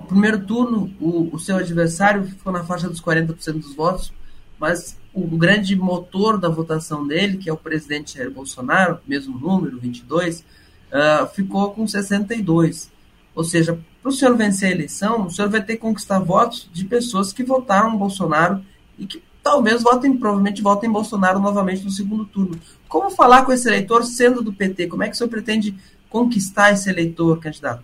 primeiro 0.09 0.47
turno, 0.47 0.95
o, 0.99 1.35
o 1.35 1.39
seu 1.39 1.57
adversário 1.57 2.25
ficou 2.25 2.51
na 2.51 2.65
faixa 2.65 2.89
dos 2.89 3.03
40% 3.03 3.53
dos 3.53 3.75
votos, 3.75 4.13
mas 4.59 4.99
o 5.13 5.27
grande 5.37 5.77
motor 5.77 6.39
da 6.39 6.49
votação 6.49 7.07
dele, 7.07 7.37
que 7.37 7.51
é 7.51 7.53
o 7.53 7.57
presidente 7.57 8.17
Jair 8.17 8.31
Bolsonaro, 8.31 8.99
mesmo 9.07 9.39
número, 9.39 9.79
22, 9.79 10.41
uh, 10.41 10.45
ah, 10.93 11.27
ficou 11.27 11.73
com 11.73 11.87
62. 11.87 12.91
Ou 13.35 13.45
seja, 13.45 13.79
para 14.07 14.11
o 14.11 14.13
senhor 14.13 14.37
vencer 14.37 14.69
a 14.69 14.73
eleição, 14.73 15.27
o 15.27 15.31
senhor 15.31 15.51
vai 15.51 15.61
ter 15.61 15.75
que 15.75 15.81
conquistar 15.81 16.21
votos 16.21 16.71
de 16.73 16.85
pessoas 16.85 17.33
que 17.33 17.43
votaram 17.43 17.91
no 17.91 17.99
Bolsonaro 17.99 18.65
e 18.97 19.05
que 19.05 19.21
talvez 19.43 19.83
votem, 19.83 20.17
provavelmente 20.17 20.63
votem 20.63 20.89
Bolsonaro 20.89 21.41
novamente 21.41 21.83
no 21.83 21.91
segundo 21.91 22.25
turno. 22.25 22.57
Como 22.89 23.11
falar 23.11 23.45
com 23.45 23.53
esse 23.53 23.67
eleitor 23.67 24.05
sendo 24.05 24.43
do 24.43 24.53
PT? 24.53 24.87
Como 24.87 25.03
é 25.03 25.09
que 25.09 25.15
o 25.15 25.17
senhor 25.17 25.29
pretende 25.29 25.77
conquistar 26.09 26.73
esse 26.73 26.89
eleitor, 26.89 27.41
candidato? 27.41 27.83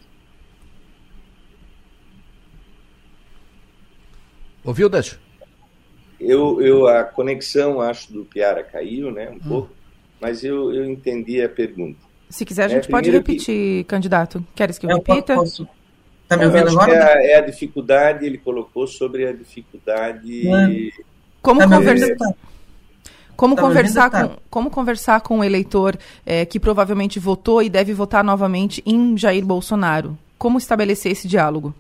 Ouviu, 4.63 4.89
Décio? 4.89 5.19
Eu, 6.21 6.63
eu, 6.63 6.87
a 6.87 7.03
conexão, 7.03 7.81
acho, 7.81 8.13
do 8.13 8.25
Piara 8.25 8.63
caiu, 8.63 9.11
né, 9.11 9.29
um 9.29 9.35
hum. 9.35 9.41
pouco, 9.41 9.71
mas 10.21 10.45
eu, 10.45 10.73
eu 10.73 10.85
entendi 10.85 11.43
a 11.43 11.49
pergunta. 11.49 11.99
Se 12.31 12.45
quiser, 12.45 12.67
a 12.67 12.69
gente 12.69 12.87
é, 12.87 12.91
pode 12.91 13.11
repetir, 13.11 13.83
que... 13.83 13.85
candidato. 13.89 14.47
Queres 14.55 14.79
que 14.79 14.87
eu, 14.87 14.91
eu 14.91 14.97
repita? 14.99 15.35
Posso, 15.35 15.69
Tá 16.33 16.37
me 16.39 16.47
ouvindo 16.47 16.69
agora? 16.69 16.93
É 16.93 17.03
a, 17.03 17.23
é 17.33 17.35
a, 17.37 17.41
dificuldade, 17.41 18.25
ele 18.25 18.39
colocou 18.39 18.87
sobre 18.87 19.27
a 19.27 19.33
dificuldade. 19.33 20.49
Como 21.43 21.61
tá 21.61 21.69
conversar? 21.69 22.17
Como, 23.37 23.57
tá 23.57 23.63
conversar 23.63 24.11
com, 24.11 24.37
como 24.49 24.71
conversar 24.71 25.21
com 25.21 25.39
o 25.41 25.45
eleitor 25.45 25.99
é, 26.25 26.47
que 26.47 26.59
provavelmente 26.59 27.19
votou 27.19 27.63
e 27.63 27.69
deve 27.69 27.93
votar 27.93 28.25
novamente 28.25 28.83
em 28.87 29.17
Jair 29.17 29.45
Bolsonaro? 29.45 30.17
Como 30.39 30.57
estabelecer 30.57 31.13
esse 31.13 31.29
diálogo? 31.29 31.75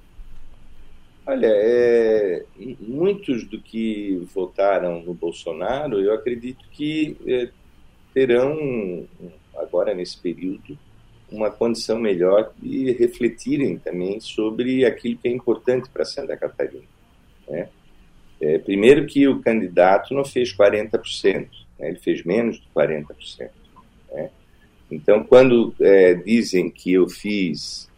Olha, 1.24 1.48
é, 1.50 2.44
muitos 2.80 3.44
do 3.48 3.60
que 3.60 4.26
votaram 4.34 5.00
no 5.02 5.14
Bolsonaro, 5.14 6.00
eu 6.00 6.12
acredito 6.12 6.64
que 6.72 7.16
é, 7.26 7.48
terão, 8.12 9.06
agora 9.56 9.94
nesse 9.94 10.18
período, 10.18 10.76
uma 11.32 11.50
condição 11.50 11.98
melhor 11.98 12.52
de 12.60 12.92
refletirem 12.92 13.78
também 13.78 14.20
sobre 14.20 14.84
aquilo 14.84 15.16
que 15.16 15.28
é 15.28 15.30
importante 15.30 15.88
para 15.88 16.04
Santa 16.04 16.36
Catarina. 16.36 16.84
Né? 17.48 17.68
É, 18.40 18.58
primeiro 18.58 19.06
que 19.06 19.26
o 19.26 19.40
candidato 19.40 20.14
não 20.14 20.24
fez 20.24 20.54
40%, 20.54 21.48
né? 21.78 21.88
ele 21.88 21.98
fez 21.98 22.24
menos 22.24 22.60
de 22.60 22.66
40%. 22.74 23.50
Né? 24.12 24.30
Então, 24.90 25.24
quando 25.24 25.74
é, 25.80 26.14
dizem 26.14 26.68
que 26.68 26.92
eu 26.92 27.08
fiz 27.08 27.88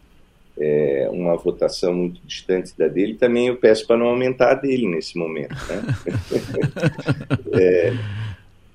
é, 0.57 1.09
uma 1.11 1.37
votação 1.37 1.93
muito 1.93 2.20
distante 2.24 2.76
da 2.78 2.87
dele, 2.87 3.14
também 3.14 3.49
eu 3.49 3.57
peço 3.57 3.87
para 3.87 3.97
não 3.97 4.07
aumentar 4.07 4.53
a 4.53 4.55
dele 4.55 4.87
nesse 4.87 5.18
momento. 5.18 5.57
Né? 5.68 5.82
é, 7.61 7.93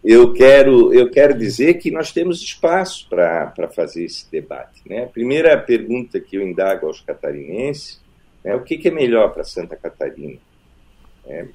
eu 0.04 0.34
quero, 0.34 0.94
eu 0.94 1.10
quero 1.12 1.38
dizer 1.38 1.76
que 1.76 1.92
nós 1.92 2.12
temos 2.12 2.42
espaço 2.42 3.08
para 3.10 3.70
fazer 3.76 4.06
esse 4.06 4.30
debate. 4.32 4.82
Né? 4.88 5.04
A 5.04 5.08
primeira 5.08 5.58
pergunta 5.58 6.20
que 6.20 6.38
eu 6.38 6.48
indago 6.48 6.88
aos 6.88 7.02
catarinenses 7.02 8.02
é 8.44 8.56
o 8.56 8.64
que, 8.64 8.78
que 8.78 8.88
é 8.88 8.92
melhor 8.92 9.34
para 9.34 9.44
Santa 9.44 9.76
Catarina? 9.76 10.40
É, 11.28 11.46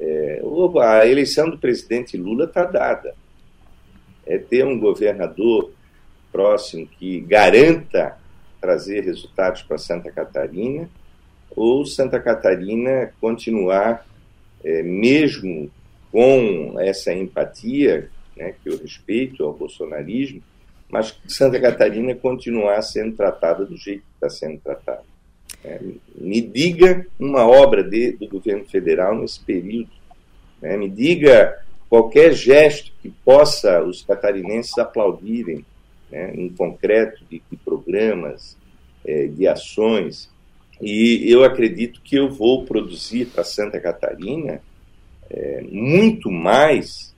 é, 0.00 0.42
a 0.82 1.06
eleição 1.06 1.48
do 1.48 1.56
presidente 1.56 2.16
Lula 2.16 2.46
está 2.46 2.64
dada. 2.64 3.14
É 4.26 4.38
ter 4.38 4.64
um 4.64 4.78
governador 4.78 5.70
próximo 6.32 6.86
que 6.86 7.20
garanta 7.20 8.18
trazer 8.60 9.04
resultados 9.04 9.62
para 9.62 9.78
Santa 9.78 10.10
Catarina 10.10 10.88
ou 11.54 11.86
Santa 11.86 12.18
Catarina 12.18 13.12
continuar, 13.20 14.04
é, 14.64 14.82
mesmo 14.82 15.70
com 16.14 16.76
essa 16.78 17.12
empatia, 17.12 18.08
né, 18.36 18.54
que 18.62 18.70
eu 18.70 18.78
respeito 18.78 19.42
ao 19.42 19.52
bolsonarismo, 19.52 20.40
mas 20.88 21.18
Santa 21.26 21.60
Catarina 21.60 22.14
continuar 22.14 22.80
sendo 22.82 23.16
tratada 23.16 23.66
do 23.66 23.76
jeito 23.76 24.02
que 24.02 24.14
está 24.14 24.30
sendo 24.30 24.60
tratada. 24.60 25.02
É, 25.64 25.80
me 26.16 26.40
diga 26.40 27.04
uma 27.18 27.44
obra 27.44 27.82
de, 27.82 28.12
do 28.12 28.28
governo 28.28 28.64
federal 28.64 29.16
nesse 29.16 29.40
período. 29.40 29.90
Né, 30.62 30.76
me 30.76 30.88
diga 30.88 31.60
qualquer 31.90 32.32
gesto 32.32 32.92
que 33.02 33.10
possa 33.24 33.82
os 33.82 34.02
catarinenses 34.02 34.78
aplaudirem, 34.78 35.66
né, 36.12 36.32
em 36.36 36.48
concreto, 36.48 37.24
de, 37.28 37.42
de 37.50 37.56
programas, 37.56 38.56
é, 39.04 39.26
de 39.26 39.48
ações. 39.48 40.30
E 40.80 41.28
eu 41.28 41.42
acredito 41.42 42.00
que 42.04 42.14
eu 42.14 42.30
vou 42.30 42.64
produzir 42.64 43.26
para 43.26 43.42
Santa 43.42 43.80
Catarina 43.80 44.62
é, 45.34 45.62
muito 45.68 46.30
mais 46.30 47.12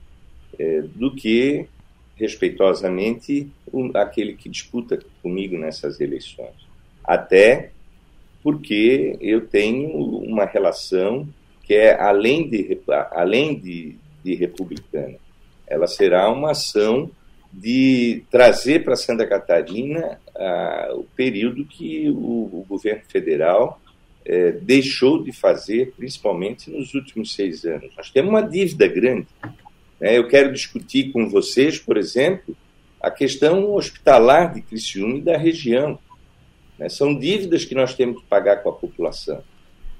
é, 0.57 0.81
do 0.81 1.13
que, 1.13 1.67
respeitosamente, 2.15 3.47
o, 3.71 3.91
aquele 3.95 4.33
que 4.33 4.49
disputa 4.49 4.99
comigo 5.21 5.55
nessas 5.57 6.01
eleições. 6.01 6.55
Até 7.03 7.71
porque 8.41 9.17
eu 9.21 9.41
tenho 9.41 9.89
uma 9.89 10.45
relação 10.45 11.27
que 11.63 11.73
é 11.73 11.99
além 12.01 12.49
de, 12.49 12.79
além 13.11 13.59
de, 13.59 13.95
de 14.23 14.35
republicana. 14.35 15.17
Ela 15.67 15.85
será 15.85 16.31
uma 16.31 16.51
ação 16.51 17.11
de 17.51 18.23
trazer 18.31 18.83
para 18.83 18.95
Santa 18.95 19.27
Catarina 19.27 20.19
ah, 20.35 20.91
o 20.93 21.03
período 21.03 21.65
que 21.65 22.09
o, 22.09 22.61
o 22.61 22.65
governo 22.67 23.01
federal 23.07 23.79
é, 24.27 24.51
deixou 24.51 25.23
de 25.23 25.31
fazer, 25.31 25.93
principalmente 25.95 26.69
nos 26.69 26.93
últimos 26.93 27.33
seis 27.33 27.63
anos. 27.63 27.95
Nós 27.95 28.11
temos 28.11 28.29
uma 28.29 28.41
dívida 28.41 28.85
grande. 28.85 29.27
Né? 30.01 30.17
Eu 30.17 30.27
quero 30.27 30.51
discutir 30.51 31.13
com 31.13 31.29
vocês, 31.29 31.79
por 31.79 31.95
exemplo, 31.95 32.55
a 33.01 33.09
questão 33.09 33.73
hospitalar 33.73 34.53
de 34.53 34.61
Criciúma 34.61 35.17
e 35.17 35.21
da 35.21 35.37
região. 35.37 35.97
Né? 36.77 36.89
São 36.89 37.17
dívidas 37.17 37.63
que 37.63 37.73
nós 37.73 37.95
temos 37.95 38.21
que 38.21 38.27
pagar 38.27 38.57
com 38.57 38.69
a 38.69 38.73
população. 38.73 39.41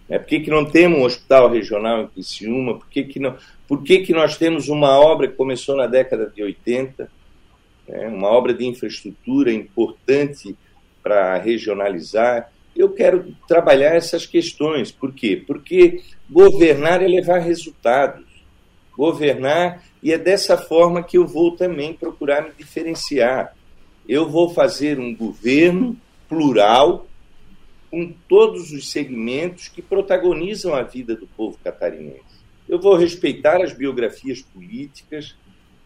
Né? 0.10 0.20
Por 0.20 0.28
que, 0.28 0.42
que 0.42 0.50
não 0.50 0.66
temos 0.66 1.00
um 1.00 1.06
hospital 1.06 1.50
regional 1.50 2.02
em 2.02 2.08
Criciúma? 2.08 2.78
Por 2.78 2.90
que, 2.90 3.04
que, 3.06 3.22
não, 3.22 3.38
por 3.66 3.82
que, 3.82 4.00
que 4.00 4.12
nós 4.12 4.36
temos 4.36 4.68
uma 4.68 5.00
obra 5.00 5.30
que 5.30 5.36
começou 5.36 5.78
na 5.78 5.88
década 5.88 6.30
de 6.36 6.44
80, 6.44 7.10
né? 7.88 8.08
uma 8.10 8.28
obra 8.28 8.54
de 8.54 8.66
infraestrutura 8.66 9.54
importante 9.54 10.54
para 11.02 11.38
regionalizar, 11.38 12.52
eu 12.78 12.90
quero 12.90 13.36
trabalhar 13.48 13.96
essas 13.96 14.26
questões. 14.26 14.92
Por 14.92 15.14
quê? 15.14 15.42
Porque 15.46 16.02
governar 16.30 17.02
é 17.02 17.08
levar 17.08 17.40
resultados. 17.40 18.26
Governar, 18.96 19.84
e 20.02 20.12
é 20.12 20.18
dessa 20.18 20.58
forma 20.58 21.04
que 21.04 21.18
eu 21.18 21.28
vou 21.28 21.56
também 21.56 21.94
procurar 21.94 22.44
me 22.44 22.52
diferenciar. 22.58 23.56
Eu 24.08 24.30
vou 24.30 24.50
fazer 24.50 25.00
um 25.00 25.16
governo 25.16 25.96
plural, 26.28 27.08
com 27.90 28.14
todos 28.28 28.72
os 28.72 28.92
segmentos 28.92 29.68
que 29.68 29.82
protagonizam 29.82 30.74
a 30.74 30.84
vida 30.84 31.16
do 31.16 31.28
povo 31.28 31.58
catarinense. 31.64 32.38
Eu 32.68 32.80
vou 32.80 32.96
respeitar 32.96 33.62
as 33.62 33.72
biografias 33.72 34.42
políticas, 34.42 35.36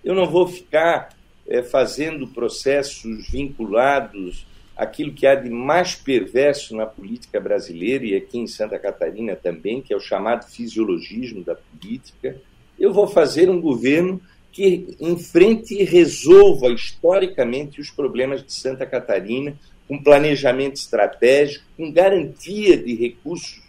eu 0.04 0.16
não 0.16 0.26
vou 0.26 0.48
ficar 0.48 1.16
é, 1.48 1.62
fazendo 1.62 2.28
processos 2.28 3.30
vinculados 3.30 4.48
aquilo 4.82 5.14
que 5.14 5.28
há 5.28 5.36
de 5.36 5.48
mais 5.48 5.94
perverso 5.94 6.76
na 6.76 6.88
política 6.88 7.40
brasileira 7.40 8.04
e 8.04 8.16
aqui 8.16 8.40
em 8.40 8.48
Santa 8.48 8.80
Catarina 8.80 9.36
também, 9.36 9.80
que 9.80 9.94
é 9.94 9.96
o 9.96 10.00
chamado 10.00 10.50
fisiologismo 10.50 11.44
da 11.44 11.54
política. 11.54 12.36
Eu 12.80 12.92
vou 12.92 13.06
fazer 13.06 13.48
um 13.48 13.62
governo 13.62 14.20
que 14.52 14.98
enfrente 15.00 15.76
e 15.76 15.84
resolva 15.84 16.70
historicamente 16.70 17.80
os 17.80 17.92
problemas 17.92 18.44
de 18.44 18.52
Santa 18.52 18.84
Catarina, 18.88 19.56
com 19.88 20.02
planejamento 20.02 20.78
estratégico, 20.78 21.64
com 21.78 21.92
garantia 21.92 22.76
de 22.76 22.96
recursos 22.96 23.62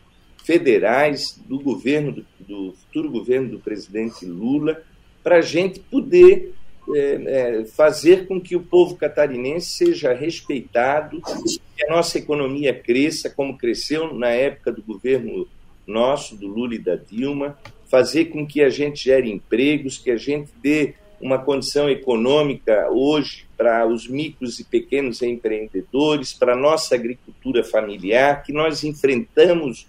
federais 0.42 1.38
do 1.46 1.60
governo, 1.60 2.12
do, 2.12 2.26
do 2.40 2.72
futuro 2.72 3.10
governo 3.10 3.50
do 3.50 3.58
presidente 3.58 4.24
Lula, 4.24 4.82
para 5.22 5.36
a 5.36 5.42
gente 5.42 5.78
poder 5.78 6.54
é, 6.94 7.60
é, 7.60 7.64
fazer 7.64 8.26
com 8.26 8.40
que 8.40 8.56
o 8.56 8.62
povo 8.62 8.96
catarinense 8.96 9.70
seja 9.70 10.12
respeitado, 10.12 11.20
que 11.76 11.84
a 11.84 11.94
nossa 11.94 12.18
economia 12.18 12.74
cresça, 12.74 13.30
como 13.30 13.56
cresceu 13.56 14.12
na 14.14 14.28
época 14.28 14.72
do 14.72 14.82
governo 14.82 15.46
nosso, 15.86 16.36
do 16.36 16.46
Lula 16.48 16.74
e 16.74 16.78
da 16.78 16.96
Dilma, 16.96 17.58
fazer 17.88 18.26
com 18.26 18.46
que 18.46 18.62
a 18.62 18.70
gente 18.70 19.04
gere 19.04 19.30
empregos, 19.30 19.98
que 19.98 20.10
a 20.10 20.16
gente 20.16 20.50
dê 20.62 20.94
uma 21.20 21.38
condição 21.38 21.88
econômica 21.88 22.90
hoje 22.90 23.46
para 23.56 23.86
os 23.86 24.08
micros 24.08 24.58
e 24.58 24.64
pequenos 24.64 25.22
empreendedores, 25.22 26.32
para 26.32 26.54
a 26.54 26.56
nossa 26.56 26.96
agricultura 26.96 27.62
familiar, 27.62 28.42
que 28.42 28.52
nós 28.52 28.82
enfrentamos, 28.82 29.86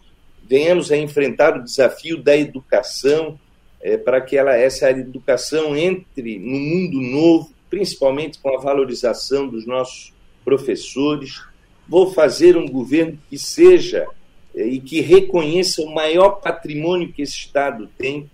venhamos 0.47 0.91
a 0.91 0.97
enfrentar 0.97 1.57
o 1.57 1.63
desafio 1.63 2.21
da 2.21 2.37
educação, 2.37 3.39
é, 3.83 3.97
para 3.97 4.21
que 4.21 4.37
ela, 4.37 4.55
essa 4.55 4.89
educação 4.89 5.75
entre 5.75 6.39
no 6.39 6.57
mundo 6.57 7.01
novo, 7.01 7.53
principalmente 7.69 8.39
com 8.39 8.57
a 8.57 8.61
valorização 8.61 9.47
dos 9.47 9.65
nossos 9.67 10.13
professores. 10.45 11.41
Vou 11.87 12.13
fazer 12.13 12.55
um 12.55 12.65
governo 12.65 13.19
que 13.29 13.37
seja 13.37 14.07
é, 14.55 14.65
e 14.65 14.79
que 14.79 15.01
reconheça 15.01 15.81
o 15.81 15.93
maior 15.93 16.39
patrimônio 16.39 17.11
que 17.11 17.21
esse 17.21 17.33
Estado 17.33 17.89
tem, 17.97 18.31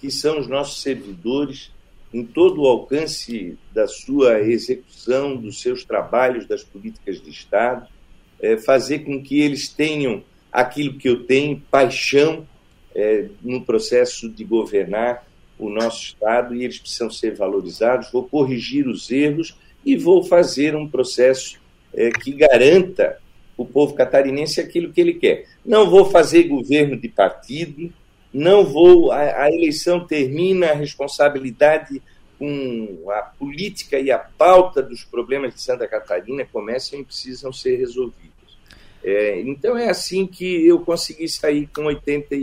que 0.00 0.12
são 0.12 0.38
os 0.38 0.46
nossos 0.46 0.80
servidores, 0.80 1.72
em 2.12 2.24
todo 2.24 2.62
o 2.62 2.68
alcance 2.68 3.58
da 3.72 3.88
sua 3.88 4.40
execução, 4.42 5.36
dos 5.36 5.60
seus 5.60 5.84
trabalhos, 5.84 6.46
das 6.46 6.62
políticas 6.62 7.20
de 7.20 7.30
Estado, 7.30 7.88
é, 8.40 8.56
fazer 8.56 9.00
com 9.00 9.20
que 9.20 9.40
eles 9.40 9.68
tenham 9.68 10.22
aquilo 10.52 10.96
que 10.96 11.08
eu 11.08 11.24
tenho, 11.24 11.60
paixão 11.68 12.46
é, 12.94 13.26
no 13.42 13.62
processo 13.62 14.28
de 14.28 14.44
governar 14.44 15.26
o 15.58 15.68
nosso 15.68 16.02
Estado 16.04 16.54
e 16.54 16.64
eles 16.64 16.78
precisam 16.78 17.10
ser 17.10 17.34
valorizados. 17.34 18.10
Vou 18.12 18.24
corrigir 18.24 18.88
os 18.88 19.10
erros 19.10 19.56
e 19.84 19.96
vou 19.96 20.22
fazer 20.22 20.74
um 20.74 20.88
processo 20.88 21.60
é, 21.92 22.10
que 22.10 22.32
garanta 22.32 23.18
o 23.56 23.64
povo 23.64 23.94
catarinense 23.94 24.60
aquilo 24.60 24.92
que 24.92 25.00
ele 25.00 25.14
quer. 25.14 25.46
Não 25.64 25.88
vou 25.88 26.06
fazer 26.06 26.44
governo 26.44 26.96
de 26.96 27.08
partido, 27.08 27.92
não 28.32 28.64
vou. 28.64 29.12
A, 29.12 29.44
a 29.44 29.48
eleição 29.48 30.04
termina, 30.04 30.70
a 30.70 30.74
responsabilidade 30.74 32.02
com 32.38 33.10
a 33.10 33.22
política 33.22 33.98
e 33.98 34.10
a 34.10 34.18
pauta 34.18 34.82
dos 34.82 35.04
problemas 35.04 35.54
de 35.54 35.62
Santa 35.62 35.86
Catarina 35.86 36.44
começam 36.44 36.98
e 36.98 37.04
precisam 37.04 37.52
ser 37.52 37.76
resolvidos. 37.76 38.32
É, 39.04 39.40
então 39.40 39.76
é 39.76 39.88
assim 39.88 40.26
que 40.26 40.66
eu 40.66 40.80
consegui 40.80 41.28
sair 41.28 41.68
com 41.68 41.84
80 41.84 42.34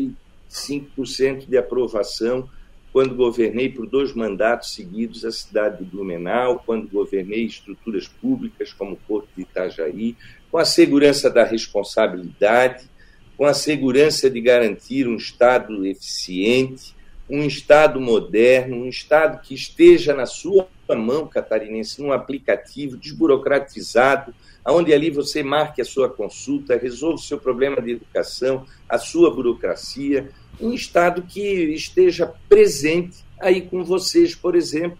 5% 0.51 1.47
de 1.47 1.57
aprovação 1.57 2.49
quando 2.91 3.15
governei 3.15 3.69
por 3.69 3.87
dois 3.87 4.13
mandatos 4.13 4.73
seguidos 4.73 5.23
a 5.23 5.31
cidade 5.31 5.77
de 5.77 5.89
Blumenau, 5.89 6.61
quando 6.65 6.89
governei 6.89 7.45
estruturas 7.45 8.07
públicas 8.07 8.73
como 8.73 8.93
o 8.93 8.97
Porto 9.07 9.29
de 9.35 9.43
Itajaí, 9.43 10.15
com 10.51 10.57
a 10.57 10.65
segurança 10.65 11.29
da 11.29 11.45
responsabilidade, 11.45 12.89
com 13.37 13.45
a 13.45 13.53
segurança 13.53 14.29
de 14.29 14.41
garantir 14.41 15.07
um 15.07 15.15
Estado 15.15 15.85
eficiente, 15.85 16.93
um 17.29 17.45
Estado 17.45 18.01
moderno, 18.01 18.75
um 18.75 18.89
Estado 18.89 19.41
que 19.41 19.55
esteja 19.55 20.13
na 20.13 20.25
sua 20.25 20.67
mão 20.89 21.25
catarinense, 21.25 22.01
num 22.01 22.11
aplicativo 22.11 22.97
desburocratizado, 22.97 24.35
onde 24.67 24.93
ali 24.93 25.09
você 25.09 25.41
marque 25.41 25.81
a 25.81 25.85
sua 25.85 26.09
consulta, 26.09 26.77
resolva 26.77 27.15
o 27.15 27.19
seu 27.19 27.39
problema 27.39 27.81
de 27.81 27.91
educação, 27.91 28.65
a 28.87 28.97
sua 28.97 29.33
burocracia, 29.33 30.29
um 30.61 30.73
Estado 30.73 31.21
que 31.23 31.41
esteja 31.73 32.31
presente 32.47 33.23
aí 33.39 33.61
com 33.61 33.83
vocês, 33.83 34.35
por 34.35 34.55
exemplo, 34.55 34.97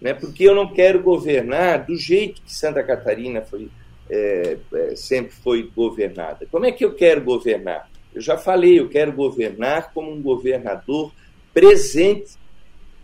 né? 0.00 0.14
porque 0.14 0.44
eu 0.44 0.54
não 0.54 0.72
quero 0.72 1.02
governar 1.02 1.86
do 1.86 1.96
jeito 1.96 2.42
que 2.42 2.54
Santa 2.54 2.82
Catarina 2.82 3.42
foi, 3.42 3.68
é, 4.10 4.56
é, 4.74 4.96
sempre 4.96 5.32
foi 5.32 5.70
governada. 5.74 6.46
Como 6.50 6.66
é 6.66 6.72
que 6.72 6.84
eu 6.84 6.94
quero 6.94 7.22
governar? 7.22 7.90
Eu 8.14 8.20
já 8.20 8.36
falei, 8.36 8.78
eu 8.78 8.88
quero 8.88 9.12
governar 9.12 9.92
como 9.92 10.12
um 10.12 10.20
governador 10.20 11.12
presente 11.52 12.32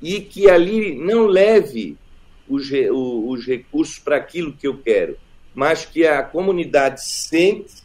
e 0.00 0.20
que 0.20 0.48
ali 0.48 0.94
não 0.94 1.26
leve 1.26 1.96
os, 2.48 2.68
os 2.90 3.46
recursos 3.46 3.98
para 3.98 4.16
aquilo 4.16 4.52
que 4.52 4.66
eu 4.66 4.78
quero, 4.78 5.16
mas 5.54 5.84
que 5.84 6.06
a 6.06 6.22
comunidade 6.22 7.04
sente 7.04 7.82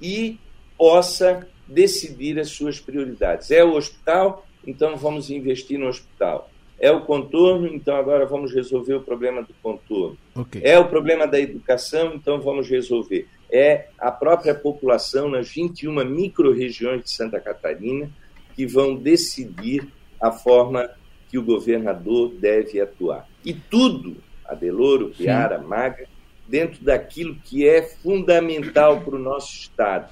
e 0.00 0.38
possa 0.76 1.46
decidir 1.66 2.38
as 2.38 2.50
suas 2.50 2.78
prioridades. 2.78 3.50
É 3.50 3.64
o 3.64 3.74
hospital, 3.74 4.46
então 4.66 4.96
vamos 4.96 5.30
investir 5.30 5.78
no 5.78 5.86
hospital. 5.86 6.50
É 6.78 6.90
o 6.90 7.02
contorno, 7.02 7.66
então 7.66 7.96
agora 7.96 8.26
vamos 8.26 8.52
resolver 8.52 8.94
o 8.94 9.00
problema 9.00 9.42
do 9.42 9.54
contorno. 9.62 10.18
Okay. 10.34 10.60
É 10.62 10.78
o 10.78 10.88
problema 10.88 11.26
da 11.26 11.40
educação, 11.40 12.12
então 12.14 12.40
vamos 12.40 12.68
resolver. 12.68 13.26
É 13.50 13.86
a 13.98 14.10
própria 14.10 14.54
população 14.54 15.28
nas 15.28 15.48
21 15.48 16.04
micro-regiões 16.04 17.04
de 17.04 17.10
Santa 17.10 17.40
Catarina 17.40 18.10
que 18.54 18.66
vão 18.66 18.94
decidir 18.94 19.88
a 20.20 20.30
forma 20.30 20.90
que 21.28 21.38
o 21.38 21.42
governador 21.42 22.32
deve 22.34 22.80
atuar. 22.80 23.26
E 23.44 23.52
tudo, 23.52 24.16
Adeloro, 24.44 25.10
Piara, 25.10 25.58
Maga, 25.58 26.06
dentro 26.46 26.84
daquilo 26.84 27.36
que 27.44 27.66
é 27.66 27.82
fundamental 27.82 29.00
para 29.00 29.16
o 29.16 29.18
nosso 29.18 29.52
Estado, 29.52 30.10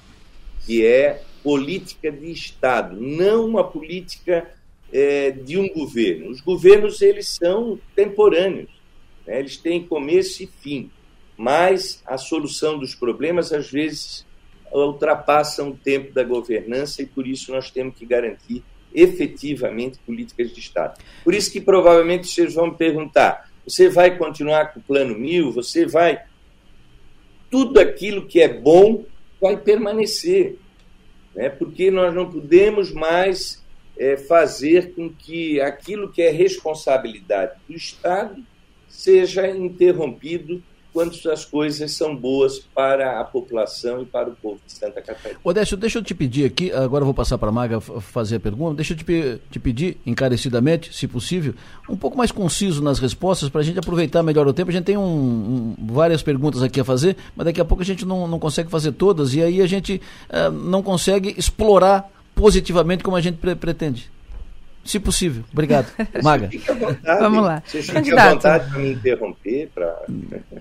que 0.65 0.85
é 0.85 1.21
política 1.45 2.11
de 2.11 2.31
Estado, 2.31 2.99
não 2.99 3.45
uma 3.45 3.63
política 3.63 4.49
é, 4.91 5.29
de 5.29 5.59
um 5.59 5.71
governo. 5.71 6.31
Os 6.31 6.41
governos 6.41 7.03
eles 7.03 7.37
são 7.39 7.79
temporâneos, 7.95 8.71
né? 9.27 9.41
eles 9.41 9.55
têm 9.55 9.85
começo 9.85 10.41
e 10.41 10.47
fim, 10.47 10.89
mas 11.37 12.01
a 12.03 12.17
solução 12.17 12.79
dos 12.79 12.95
problemas 12.95 13.53
às 13.53 13.69
vezes 13.69 14.25
ultrapassam 14.71 15.69
o 15.69 15.77
tempo 15.77 16.11
da 16.11 16.23
governança 16.23 17.03
e 17.03 17.05
por 17.05 17.27
isso 17.27 17.51
nós 17.51 17.69
temos 17.69 17.95
que 17.95 18.07
garantir 18.07 18.63
efetivamente 18.91 19.99
políticas 19.99 20.51
de 20.51 20.59
Estado. 20.59 20.99
Por 21.23 21.35
isso 21.35 21.51
que 21.51 21.61
provavelmente 21.61 22.27
vocês 22.27 22.55
vão 22.55 22.71
me 22.71 22.75
perguntar: 22.75 23.51
você 23.63 23.87
vai 23.87 24.17
continuar 24.17 24.73
com 24.73 24.79
o 24.79 24.83
Plano 24.83 25.13
Mil? 25.13 25.51
Você 25.51 25.85
vai. 25.85 26.23
Tudo 27.51 27.79
aquilo 27.79 28.25
que 28.25 28.41
é 28.41 28.51
bom 28.51 29.05
vai 29.39 29.55
permanecer, 29.55 30.57
né? 31.35 31.49
porque 31.49 31.91
nós 31.91 32.13
não 32.15 32.31
podemos 32.31 32.91
mais 32.91 33.63
é, 33.97 34.17
fazer 34.17 34.93
com 34.93 35.09
que 35.09 35.61
aquilo 35.61 36.11
que 36.11 36.21
é 36.21 36.31
responsabilidade 36.31 37.53
do 37.67 37.75
Estado 37.75 38.41
seja 38.87 39.47
interrompido 39.47 40.63
quando 40.95 41.13
as 41.29 41.43
coisas 41.43 41.91
são 41.91 42.15
boas 42.15 42.57
para 42.73 43.19
a 43.19 43.23
população 43.25 44.01
e 44.01 44.05
para 44.05 44.29
o 44.29 44.35
povo 44.37 44.61
de 44.65 44.71
Santa 44.71 45.01
Catarina. 45.01 45.37
Odécio, 45.43 45.75
deixa 45.75 45.99
eu 45.99 46.03
te 46.03 46.15
pedir 46.15 46.45
aqui, 46.45 46.71
agora 46.71 47.01
eu 47.01 47.05
vou 47.05 47.13
passar 47.13 47.37
para 47.37 47.49
a 47.49 47.51
Maga 47.51 47.81
fazer 47.81 48.37
a 48.37 48.39
pergunta, 48.39 48.75
deixa 48.75 48.93
eu 48.93 48.97
te, 48.97 49.41
te 49.51 49.59
pedir, 49.59 49.97
encarecidamente, 50.05 50.95
se 50.95 51.05
possível, 51.05 51.53
um 51.89 51.97
pouco 51.97 52.17
mais 52.17 52.31
conciso 52.31 52.81
nas 52.81 52.97
respostas 52.97 53.49
para 53.49 53.59
a 53.59 53.63
gente 53.65 53.77
aproveitar 53.77 54.23
melhor 54.23 54.47
o 54.47 54.53
tempo. 54.53 54.69
A 54.69 54.73
gente 54.73 54.85
tem 54.85 54.95
um, 54.95 55.01
um, 55.01 55.75
várias 55.85 56.23
perguntas 56.23 56.63
aqui 56.63 56.79
a 56.79 56.85
fazer, 56.85 57.17
mas 57.35 57.43
daqui 57.43 57.59
a 57.59 57.65
pouco 57.65 57.83
a 57.83 57.85
gente 57.85 58.05
não, 58.05 58.25
não 58.25 58.39
consegue 58.39 58.71
fazer 58.71 58.93
todas 58.93 59.33
e 59.33 59.43
aí 59.43 59.61
a 59.61 59.67
gente 59.67 60.01
uh, 60.29 60.49
não 60.49 60.81
consegue 60.81 61.35
explorar 61.37 62.09
positivamente 62.33 63.03
como 63.03 63.17
a 63.17 63.21
gente 63.21 63.35
pre 63.37 63.53
pretende. 63.53 64.14
Se 64.85 64.99
possível. 64.99 65.43
Obrigado. 65.51 65.91
Maga. 66.23 66.49
Vamos 67.19 67.43
lá. 67.43 67.63
Você 67.65 67.81
fica 67.81 68.21
à 68.21 68.33
vontade 68.33 68.69
para 68.69 68.79
me 68.79 68.93
interromper. 68.93 69.69
Pra... 69.73 70.03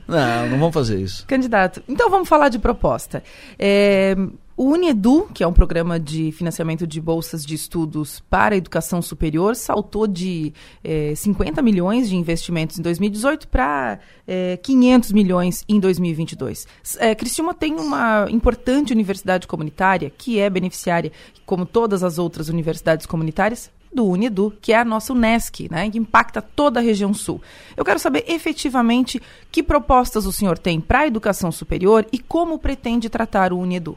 Não, 0.09 0.49
não 0.49 0.59
vamos 0.59 0.75
fazer 0.75 0.99
isso. 0.99 1.27
Candidato, 1.27 1.83
então 1.87 2.09
vamos 2.09 2.27
falar 2.27 2.49
de 2.49 2.59
proposta. 2.59 3.23
É, 3.59 4.17
o 4.57 4.71
Unedu, 4.71 5.29
que 5.35 5.43
é 5.43 5.47
um 5.47 5.53
programa 5.53 5.99
de 5.99 6.31
financiamento 6.31 6.87
de 6.87 7.01
bolsas 7.01 7.45
de 7.45 7.55
estudos 7.55 8.21
para 8.31 8.55
a 8.55 8.59
educação 8.59 9.03
superior, 9.03 9.57
saltou 9.57 10.07
de 10.07 10.55
é, 10.83 11.13
50 11.15 11.61
milhões 11.61 12.09
de 12.09 12.17
investimentos 12.17 12.79
em 12.79 12.83
2018 12.83 13.49
para 13.49 13.99
é, 14.27 14.57
500 14.59 15.11
milhões 15.11 15.65
em 15.69 15.81
2022. 15.81 16.69
É, 16.99 17.15
Criciúma 17.17 17.53
tem 17.53 17.75
uma 17.75 18.27
importante 18.31 18.93
universidade 18.93 19.47
comunitária 19.47 20.09
que 20.09 20.39
é 20.39 20.49
beneficiária, 20.49 21.11
como 21.45 21.67
todas 21.67 22.05
as 22.05 22.17
outras 22.17 22.49
universidades 22.49 23.07
comunitárias, 23.07 23.73
do 23.95 24.05
Unedu, 24.07 24.53
que 24.61 24.73
é 24.73 24.79
a 24.79 24.85
nossa 24.85 25.13
UNESCO, 25.13 25.69
né, 25.71 25.89
que 25.89 25.99
impacta 25.99 26.43
toda 26.43 26.81
a 26.81 26.83
região 26.83 27.15
sul. 27.15 27.41
Eu 27.77 27.85
quero 27.85 27.99
saber 27.99 28.25
efetivamente 28.27 29.23
que 29.51 29.63
propostas 29.63 30.27
o 30.27 30.33
senhor 30.33 30.59
tem 30.59 30.81
para 30.81 31.01
a 31.01 31.07
educação 31.07 31.53
superior 31.53 32.07
e 32.13 32.19
como 32.19 32.59
pretende 32.59 33.09
tratar 33.09 33.53
o 33.53 33.59
Unedu. 33.59 33.97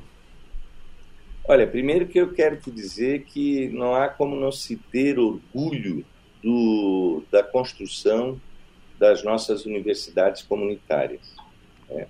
Olha, 1.49 1.65
primeiro 1.65 2.07
que 2.07 2.19
eu 2.19 2.33
quero 2.33 2.57
te 2.57 2.69
dizer 2.69 3.23
que 3.23 3.69
não 3.69 3.95
há 3.95 4.09
como 4.09 4.35
não 4.35 4.51
se 4.51 4.75
ter 4.75 5.17
orgulho 5.17 6.05
do, 6.43 7.23
da 7.31 7.41
construção 7.41 8.39
das 8.99 9.23
nossas 9.23 9.65
universidades 9.65 10.41
comunitárias. 10.41 11.21
Né? 11.89 12.07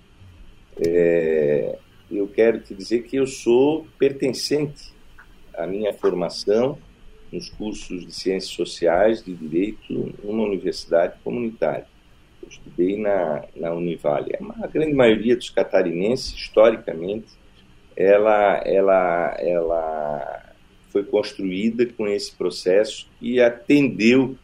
É, 0.84 1.78
eu 2.10 2.26
quero 2.26 2.60
te 2.60 2.74
dizer 2.74 3.02
que 3.02 3.16
eu 3.16 3.26
sou 3.26 3.86
pertencente 3.98 4.92
à 5.54 5.66
minha 5.66 5.92
formação 5.92 6.78
nos 7.32 7.48
cursos 7.50 8.06
de 8.06 8.12
ciências 8.12 8.52
sociais, 8.52 9.24
de 9.24 9.34
direito, 9.34 10.14
numa 10.22 10.44
universidade 10.44 11.14
comunitária. 11.22 11.86
Eu 12.42 12.48
estudei 12.48 12.96
na, 12.96 13.44
na 13.54 13.72
Univale. 13.72 14.32
A 14.62 14.66
grande 14.66 14.94
maioria 14.94 15.36
dos 15.36 15.50
catarinenses, 15.50 16.34
historicamente, 16.34 17.28
ela, 17.96 18.62
ela, 18.64 19.36
ela 19.38 20.42
foi 20.90 21.04
construída 21.04 21.84
com 21.86 22.06
esse 22.06 22.34
processo 22.34 23.08
e 23.20 23.40
atendeu 23.40 24.36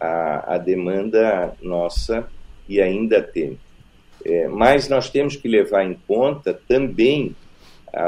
a, 0.00 0.54
a 0.54 0.58
demanda 0.58 1.54
nossa 1.60 2.28
e 2.68 2.80
ainda 2.80 3.22
tem. 3.22 3.58
É, 4.24 4.46
mas 4.46 4.88
nós 4.88 5.10
temos 5.10 5.36
que 5.36 5.48
levar 5.48 5.84
em 5.84 5.94
conta 6.06 6.54
também 6.54 7.34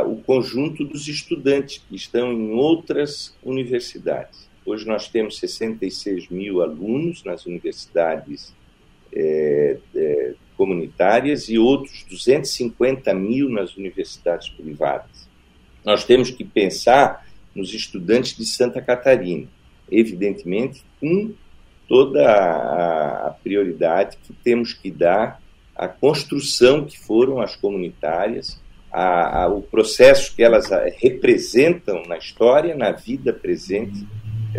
o 0.06 0.16
conjunto 0.16 0.84
dos 0.84 1.08
estudantes 1.08 1.82
que 1.88 1.94
estão 1.94 2.32
em 2.32 2.52
outras 2.52 3.34
universidades. 3.42 4.48
Hoje 4.64 4.86
nós 4.86 5.08
temos 5.08 5.38
66 5.38 6.28
mil 6.30 6.62
alunos 6.62 7.22
nas 7.22 7.44
universidades 7.44 8.54
é, 9.14 9.76
é, 9.94 10.34
comunitárias 10.56 11.48
e 11.48 11.58
outros 11.58 12.04
250 12.08 13.12
mil 13.12 13.50
nas 13.50 13.76
universidades 13.76 14.48
privadas. 14.48 15.28
Nós 15.84 16.04
temos 16.04 16.30
que 16.30 16.44
pensar 16.44 17.26
nos 17.54 17.74
estudantes 17.74 18.36
de 18.36 18.46
Santa 18.46 18.80
Catarina, 18.80 19.46
evidentemente 19.90 20.82
com 20.98 21.32
toda 21.86 22.26
a, 22.26 23.28
a 23.28 23.30
prioridade 23.30 24.16
que 24.22 24.32
temos 24.32 24.72
que 24.72 24.90
dar 24.90 25.42
à 25.76 25.86
construção 25.86 26.84
que 26.84 26.98
foram 26.98 27.40
as 27.40 27.54
comunitárias, 27.54 28.60
a, 28.94 29.42
a, 29.42 29.48
o 29.48 29.60
processo 29.60 30.36
que 30.36 30.42
elas 30.42 30.70
representam 30.98 32.04
na 32.06 32.16
história, 32.16 32.76
na 32.76 32.92
vida 32.92 33.32
presente 33.32 34.06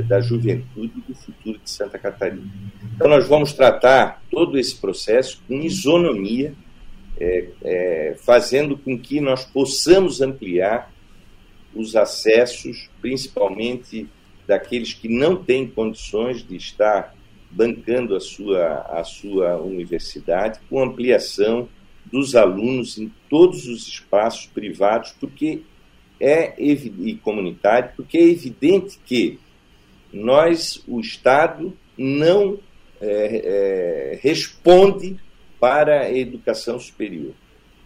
da 0.10 0.20
juventude 0.20 0.92
e 0.98 1.02
do 1.14 1.16
futuro 1.16 1.58
de 1.64 1.70
Santa 1.70 1.98
Catarina. 1.98 2.52
Então, 2.94 3.08
nós 3.08 3.26
vamos 3.30 3.54
tratar 3.54 4.22
todo 4.30 4.60
esse 4.60 4.76
processo 4.76 5.42
com 5.48 5.62
isonomia, 5.62 6.54
é, 7.18 7.48
é, 7.64 8.16
fazendo 8.26 8.78
com 8.78 9.00
que 9.00 9.22
nós 9.22 9.46
possamos 9.46 10.20
ampliar 10.20 10.92
os 11.74 11.96
acessos, 11.96 12.90
principalmente 13.02 14.06
daqueles 14.46 14.94
que 14.94 15.08
não 15.08 15.38
têm 15.38 15.66
condições 15.66 16.46
de 16.46 16.58
estar 16.58 17.16
bancando 17.50 18.18
a 18.18 18.20
sua, 18.20 18.80
a 18.90 19.04
sua 19.06 19.56
universidade, 19.62 20.60
com 20.70 20.84
ampliação 20.84 21.70
dos 22.12 22.36
alunos 22.36 22.98
em 22.98 23.10
todos 23.36 23.68
os 23.68 23.86
espaços 23.86 24.46
privados, 24.46 25.14
porque 25.20 25.60
é 26.22 26.54
e 26.58 27.20
comunitário, 27.22 27.92
porque 27.94 28.18
é 28.18 28.24
evidente 28.24 28.98
que 29.06 29.38
nós, 30.14 30.82
o 30.88 31.02
Estado, 31.02 31.78
não 31.98 32.58
é, 33.02 34.14
é, 34.14 34.20
responde 34.22 35.18
para 35.60 36.04
a 36.04 36.18
educação 36.18 36.80
superior. 36.80 37.34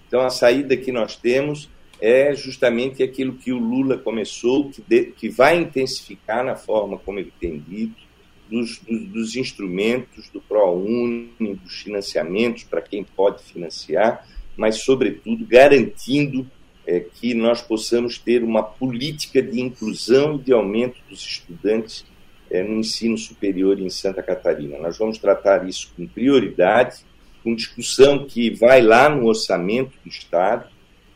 Então, 0.07 0.21
a 0.21 0.29
saída 0.29 0.77
que 0.77 0.91
nós 0.91 1.15
temos 1.15 1.67
é 1.99 2.35
justamente 2.35 3.01
aquilo 3.01 3.33
que 3.33 3.51
o 3.51 3.57
Lula 3.57 3.97
começou, 3.97 4.69
que, 4.69 4.83
de, 4.83 5.05
que 5.05 5.29
vai 5.29 5.57
intensificar 5.57 6.45
na 6.45 6.55
forma 6.55 6.99
como 6.99 7.17
ele 7.17 7.33
tem 7.39 7.57
dito, 7.57 8.07
dos, 8.47 8.77
dos, 8.77 9.07
dos 9.07 9.35
instrumentos 9.35 10.29
do 10.29 10.39
ProUni, 10.39 11.31
dos 11.39 11.81
financiamentos 11.81 12.65
para 12.65 12.83
quem 12.83 13.03
pode 13.03 13.41
financiar, 13.41 14.27
mas, 14.59 14.81
sobretudo, 14.83 15.45
garantindo 15.47 16.45
é, 16.85 16.99
que 16.99 17.33
nós 17.33 17.61
possamos 17.61 18.17
ter 18.17 18.43
uma 18.43 18.61
política 18.61 19.41
de 19.41 19.61
inclusão 19.61 20.35
e 20.35 20.39
de 20.39 20.51
aumento 20.51 20.99
dos 21.09 21.21
estudantes 21.21 22.05
é, 22.51 22.61
no 22.61 22.79
ensino 22.79 23.17
superior 23.17 23.79
em 23.79 23.89
Santa 23.89 24.21
Catarina. 24.21 24.77
Nós 24.77 24.97
vamos 24.97 25.17
tratar 25.17 25.65
isso 25.65 25.93
com 25.95 26.05
prioridade, 26.05 27.05
com 27.41 27.55
discussão 27.55 28.25
que 28.25 28.49
vai 28.49 28.81
lá 28.81 29.07
no 29.07 29.27
orçamento 29.27 29.93
do 30.03 30.09
Estado, 30.09 30.67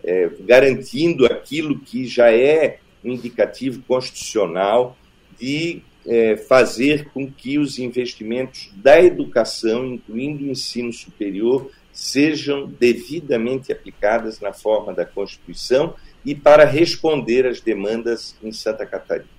é, 0.02 0.30
garantindo 0.40 1.26
aquilo 1.26 1.80
que 1.80 2.06
já 2.06 2.32
é 2.32 2.80
um 3.04 3.12
indicativo 3.12 3.82
constitucional 3.86 4.98
de 5.38 5.82
é, 6.08 6.38
fazer 6.38 7.10
com 7.10 7.30
que 7.30 7.60
os 7.60 7.78
investimentos 7.78 8.72
da 8.78 9.04
educação, 9.04 9.86
incluindo 9.86 10.46
o 10.46 10.48
ensino 10.50 10.94
superior, 10.94 11.70
sejam 11.94 12.68
devidamente 12.68 13.72
aplicadas 13.72 14.40
na 14.40 14.52
forma 14.52 14.94
da 14.94 15.06
Constituição 15.06 15.94
e 16.26 16.34
para 16.34 16.66
responder 16.66 17.46
às 17.46 17.62
demandas 17.62 18.36
em 18.44 18.52
Santa 18.52 18.86
Catarina. 18.86 19.30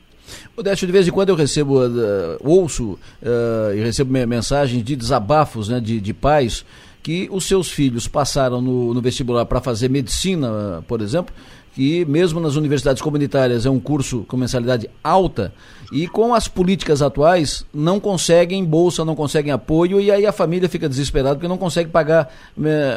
Odécio, 0.57 0.87
de 0.87 0.93
vez 0.93 1.07
em 1.07 1.11
quando 1.11 1.31
eu 1.31 1.35
recebo, 1.35 1.85
uh, 1.85 2.39
ouço 2.41 2.93
uh, 2.93 3.75
e 3.75 3.81
recebo 3.81 4.11
mensagens 4.11 4.83
de 4.83 4.97
desabafos 4.97 5.69
né, 5.69 5.81
de, 5.81 6.01
de 6.01 6.15
pais 6.15 6.65
que 7.03 7.29
os 7.31 7.45
seus 7.45 7.71
filhos 7.71 8.09
passaram 8.09 8.63
no, 8.63 8.95
no 8.95 9.03
vestibular 9.03 9.45
para 9.45 9.61
fazer 9.61 9.91
medicina, 9.91 10.83
por 10.89 11.03
exemplo, 11.03 11.35
que 11.75 12.05
mesmo 12.07 12.41
nas 12.41 12.57
universidades 12.57 13.03
comunitárias 13.03 13.67
é 13.67 13.71
um 13.71 13.81
curso 13.81 14.25
com 14.27 14.37
mensalidade 14.37 14.89
alta 15.03 15.53
e 15.93 16.07
com 16.09 16.35
as 16.35 16.49
políticas 16.49 17.03
atuais 17.03 17.65
não 17.73 18.01
conseguem 18.01 18.65
bolsa, 18.65 19.05
não 19.05 19.15
conseguem 19.15 19.53
apoio 19.53 20.01
e 20.01 20.11
aí 20.11 20.27
a 20.27 20.33
família 20.33 20.69
fica 20.69 20.89
desesperada 20.89 21.35
porque 21.37 21.49
não 21.49 21.59
consegue 21.59 21.91
pagar 21.91 22.33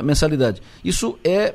mensalidade. 0.03 0.61
Isso 0.83 1.17
é 1.23 1.53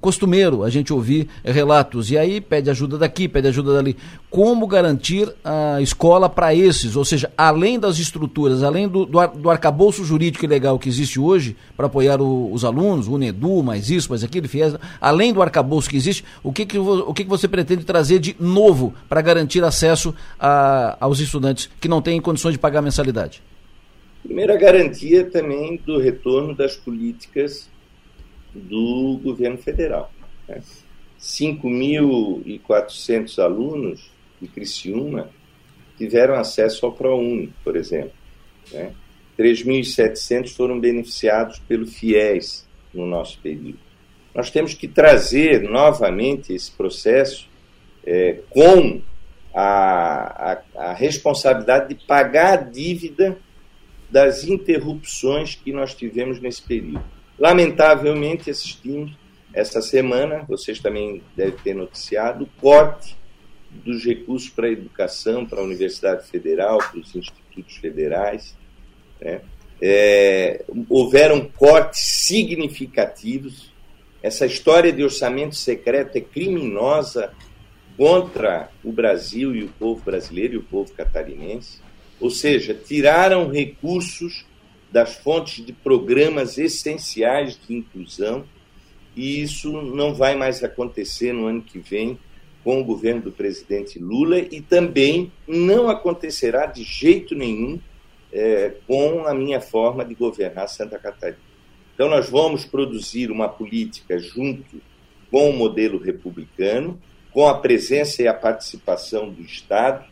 costumeiro 0.00 0.64
a 0.64 0.70
gente 0.70 0.92
ouvir 0.92 1.28
relatos 1.44 2.10
e 2.10 2.18
aí 2.18 2.40
pede 2.40 2.70
ajuda 2.70 2.98
daqui, 2.98 3.28
pede 3.28 3.48
ajuda 3.48 3.74
dali. 3.74 3.96
Como 4.30 4.66
garantir 4.66 5.32
a 5.44 5.80
escola 5.80 6.28
para 6.28 6.54
esses? 6.54 6.96
Ou 6.96 7.04
seja, 7.04 7.30
além 7.36 7.78
das 7.78 7.98
estruturas, 7.98 8.62
além 8.62 8.88
do, 8.88 9.06
do, 9.06 9.26
do 9.26 9.50
arcabouço 9.50 10.04
jurídico 10.04 10.44
e 10.44 10.48
legal 10.48 10.78
que 10.78 10.88
existe 10.88 11.18
hoje 11.18 11.56
para 11.76 11.86
apoiar 11.86 12.20
o, 12.20 12.52
os 12.52 12.64
alunos, 12.64 13.08
UNEDU, 13.08 13.62
mais 13.62 13.90
isso, 13.90 14.10
mais 14.10 14.22
aquilo, 14.22 14.48
FIES, 14.48 14.74
além 15.00 15.32
do 15.32 15.42
arcabouço 15.42 15.88
que 15.88 15.96
existe, 15.96 16.24
o 16.42 16.52
que, 16.52 16.66
que, 16.66 16.78
o 16.78 17.14
que, 17.14 17.24
que 17.24 17.30
você 17.30 17.48
pretende 17.48 17.84
trazer 17.84 18.18
de 18.18 18.36
novo 18.38 18.94
para 19.08 19.20
garantir 19.20 19.62
acesso 19.64 20.14
a, 20.38 20.65
aos 21.00 21.20
estudantes 21.20 21.70
que 21.80 21.88
não 21.88 22.02
têm 22.02 22.20
condições 22.20 22.52
de 22.52 22.58
pagar 22.58 22.82
mensalidade? 22.82 23.42
Primeira 24.22 24.54
garantia 24.56 25.24
também 25.24 25.80
do 25.84 25.98
retorno 25.98 26.54
das 26.54 26.76
políticas 26.76 27.68
do 28.54 29.18
governo 29.22 29.58
federal. 29.58 30.10
Né? 30.48 30.62
5.400 31.20 33.38
alunos 33.38 34.10
de 34.40 34.48
Criciúma 34.48 35.28
tiveram 35.96 36.34
acesso 36.34 36.86
ao 36.86 36.92
ProUni, 36.92 37.52
por 37.62 37.76
exemplo. 37.76 38.10
Né? 38.72 38.92
3.700 39.38 40.48
foram 40.54 40.80
beneficiados 40.80 41.60
pelo 41.60 41.86
FIES 41.86 42.66
no 42.92 43.06
nosso 43.06 43.38
período 43.40 43.86
nós 44.36 44.50
temos 44.50 44.74
que 44.74 44.86
trazer 44.86 45.62
novamente 45.62 46.52
esse 46.52 46.70
processo 46.70 47.48
é, 48.04 48.40
com 48.50 49.00
a, 49.56 50.52
a, 50.52 50.90
a, 50.90 50.92
responsabilidade 50.92 51.94
de 51.94 52.06
pagar 52.06 52.52
a 52.52 52.56
dívida 52.56 53.38
das 54.10 54.44
interrupções 54.44 55.54
que 55.54 55.72
nós 55.72 55.94
tivemos 55.94 56.40
nesse 56.40 56.62
período. 56.62 57.02
Lamentavelmente, 57.38 58.50
assistimos 58.50 59.12
essa 59.54 59.80
semana, 59.80 60.44
vocês 60.46 60.78
também 60.78 61.22
devem 61.34 61.58
ter 61.58 61.74
noticiado, 61.74 62.44
o 62.44 62.60
corte 62.60 63.16
dos 63.70 64.04
recursos 64.04 64.50
para 64.50 64.66
a 64.66 64.72
educação, 64.72 65.46
para 65.46 65.60
a 65.60 65.64
Universidade 65.64 66.26
Federal, 66.28 66.78
para 66.78 67.00
os 67.00 67.16
institutos 67.16 67.76
federais. 67.76 68.54
Né? 69.20 69.40
É, 69.80 70.64
houveram 70.88 71.48
cortes 71.56 72.00
significativos 72.00 73.74
essa 74.26 74.44
história 74.44 74.92
de 74.92 75.04
orçamento 75.04 75.54
secreto 75.54 76.16
é 76.16 76.20
criminosa 76.20 77.32
contra 77.96 78.70
o 78.84 78.92
Brasil 78.92 79.54
e 79.54 79.64
o 79.64 79.68
povo 79.68 80.02
brasileiro 80.04 80.54
e 80.54 80.58
o 80.58 80.62
povo 80.62 80.92
catarinense. 80.92 81.80
Ou 82.20 82.30
seja, 82.30 82.74
tiraram 82.74 83.50
recursos 83.50 84.44
das 84.90 85.16
fontes 85.16 85.64
de 85.64 85.72
programas 85.72 86.58
essenciais 86.58 87.58
de 87.66 87.74
inclusão 87.74 88.44
e 89.16 89.40
isso 89.42 89.72
não 89.72 90.14
vai 90.14 90.36
mais 90.36 90.62
acontecer 90.62 91.32
no 91.32 91.46
ano 91.46 91.62
que 91.62 91.78
vem 91.78 92.18
com 92.62 92.80
o 92.80 92.84
governo 92.84 93.22
do 93.22 93.32
presidente 93.32 93.98
Lula 93.98 94.38
e 94.38 94.60
também 94.60 95.32
não 95.46 95.88
acontecerá 95.88 96.66
de 96.66 96.82
jeito 96.82 97.34
nenhum 97.34 97.78
é, 98.32 98.74
com 98.86 99.24
a 99.26 99.32
minha 99.32 99.60
forma 99.60 100.04
de 100.04 100.14
governar 100.14 100.68
Santa 100.68 100.98
Catarina. 100.98 101.38
Então, 101.94 102.10
nós 102.10 102.28
vamos 102.28 102.66
produzir 102.66 103.30
uma 103.30 103.48
política 103.48 104.18
junto 104.18 104.82
com 105.30 105.48
o 105.48 105.56
modelo 105.56 105.98
republicano, 105.98 107.00
com 107.36 107.46
a 107.46 107.58
presença 107.58 108.22
e 108.22 108.26
a 108.26 108.32
participação 108.32 109.28
do 109.28 109.42
Estado, 109.42 110.06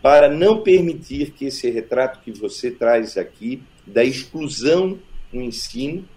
para 0.00 0.28
não 0.28 0.62
permitir 0.62 1.32
que 1.32 1.46
esse 1.46 1.68
retrato 1.68 2.20
que 2.20 2.30
você 2.30 2.70
traz 2.70 3.16
aqui 3.16 3.60
da 3.84 4.04
exclusão 4.04 4.96
no 5.32 5.42
ensino, 5.42 6.08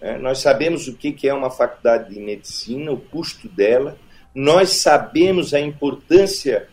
né? 0.00 0.16
nós 0.18 0.38
sabemos 0.38 0.86
o 0.86 0.94
que 0.94 1.28
é 1.28 1.34
uma 1.34 1.50
faculdade 1.50 2.14
de 2.14 2.20
medicina, 2.20 2.92
o 2.92 2.96
custo 2.96 3.48
dela, 3.48 3.98
nós 4.32 4.68
sabemos 4.74 5.52
a 5.52 5.58
importância 5.58 6.68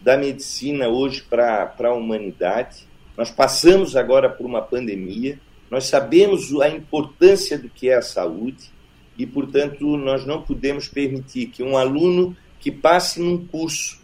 da 0.00 0.16
medicina 0.16 0.88
hoje 0.88 1.20
para 1.20 1.70
a 1.78 1.92
humanidade, 1.92 2.88
nós 3.14 3.30
passamos 3.30 3.94
agora 3.94 4.30
por 4.30 4.46
uma 4.46 4.62
pandemia, 4.62 5.38
nós 5.70 5.84
sabemos 5.84 6.58
a 6.62 6.70
importância 6.70 7.58
do 7.58 7.68
que 7.68 7.90
é 7.90 7.96
a 7.96 8.00
saúde 8.00 8.70
e, 9.18 9.26
portanto, 9.26 9.98
nós 9.98 10.24
não 10.24 10.40
podemos 10.40 10.88
permitir 10.88 11.48
que 11.48 11.62
um 11.62 11.76
aluno 11.76 12.34
que 12.66 12.72
passe 12.72 13.20
num 13.20 13.46
curso 13.46 14.00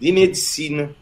de 0.00 0.10
medicina, 0.10 0.92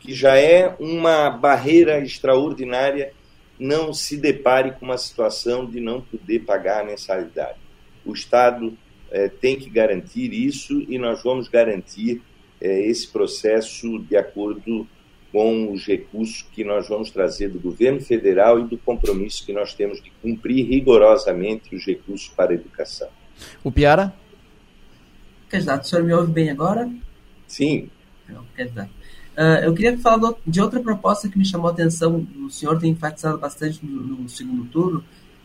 que 0.00 0.12
já 0.12 0.36
é 0.36 0.74
uma 0.80 1.30
barreira 1.30 2.00
extraordinária, 2.00 3.12
não 3.56 3.94
se 3.94 4.16
depare 4.16 4.72
com 4.72 4.84
uma 4.84 4.98
situação 4.98 5.64
de 5.64 5.78
não 5.78 6.00
poder 6.00 6.40
pagar 6.40 6.80
a 6.80 6.86
mensalidade. 6.86 7.60
O 8.04 8.12
Estado 8.12 8.76
é, 9.12 9.28
tem 9.28 9.56
que 9.56 9.70
garantir 9.70 10.32
isso 10.32 10.84
e 10.88 10.98
nós 10.98 11.22
vamos 11.22 11.46
garantir 11.46 12.20
é, 12.60 12.80
esse 12.84 13.06
processo 13.06 14.00
de 14.00 14.16
acordo 14.16 14.88
com 15.30 15.70
os 15.70 15.86
recursos 15.86 16.42
que 16.52 16.64
nós 16.64 16.88
vamos 16.88 17.12
trazer 17.12 17.48
do 17.48 17.60
governo 17.60 18.00
federal 18.00 18.58
e 18.58 18.64
do 18.64 18.76
compromisso 18.76 19.46
que 19.46 19.52
nós 19.52 19.72
temos 19.72 20.02
de 20.02 20.10
cumprir 20.20 20.66
rigorosamente 20.66 21.76
os 21.76 21.86
recursos 21.86 22.26
para 22.26 22.50
a 22.50 22.54
educação. 22.54 23.08
O 23.62 23.70
Piara? 23.70 24.23
Candidato, 25.54 25.84
o 25.84 25.86
senhor 25.86 26.04
me 26.04 26.12
ouve 26.12 26.32
bem 26.32 26.50
agora? 26.50 26.90
Sim. 27.46 27.88
Não, 28.28 28.44
candidato. 28.56 28.90
Uh, 29.36 29.62
eu 29.62 29.72
queria 29.72 29.96
falar 29.98 30.34
de 30.44 30.60
outra 30.60 30.80
proposta 30.80 31.28
que 31.28 31.38
me 31.38 31.46
chamou 31.46 31.68
a 31.68 31.70
atenção, 31.70 32.26
o 32.44 32.50
senhor 32.50 32.76
tem 32.80 32.90
enfatizado 32.90 33.38
bastante 33.38 33.86
no, 33.86 34.02
no 34.02 34.28
segundo 34.28 34.64
turno, 34.64 35.04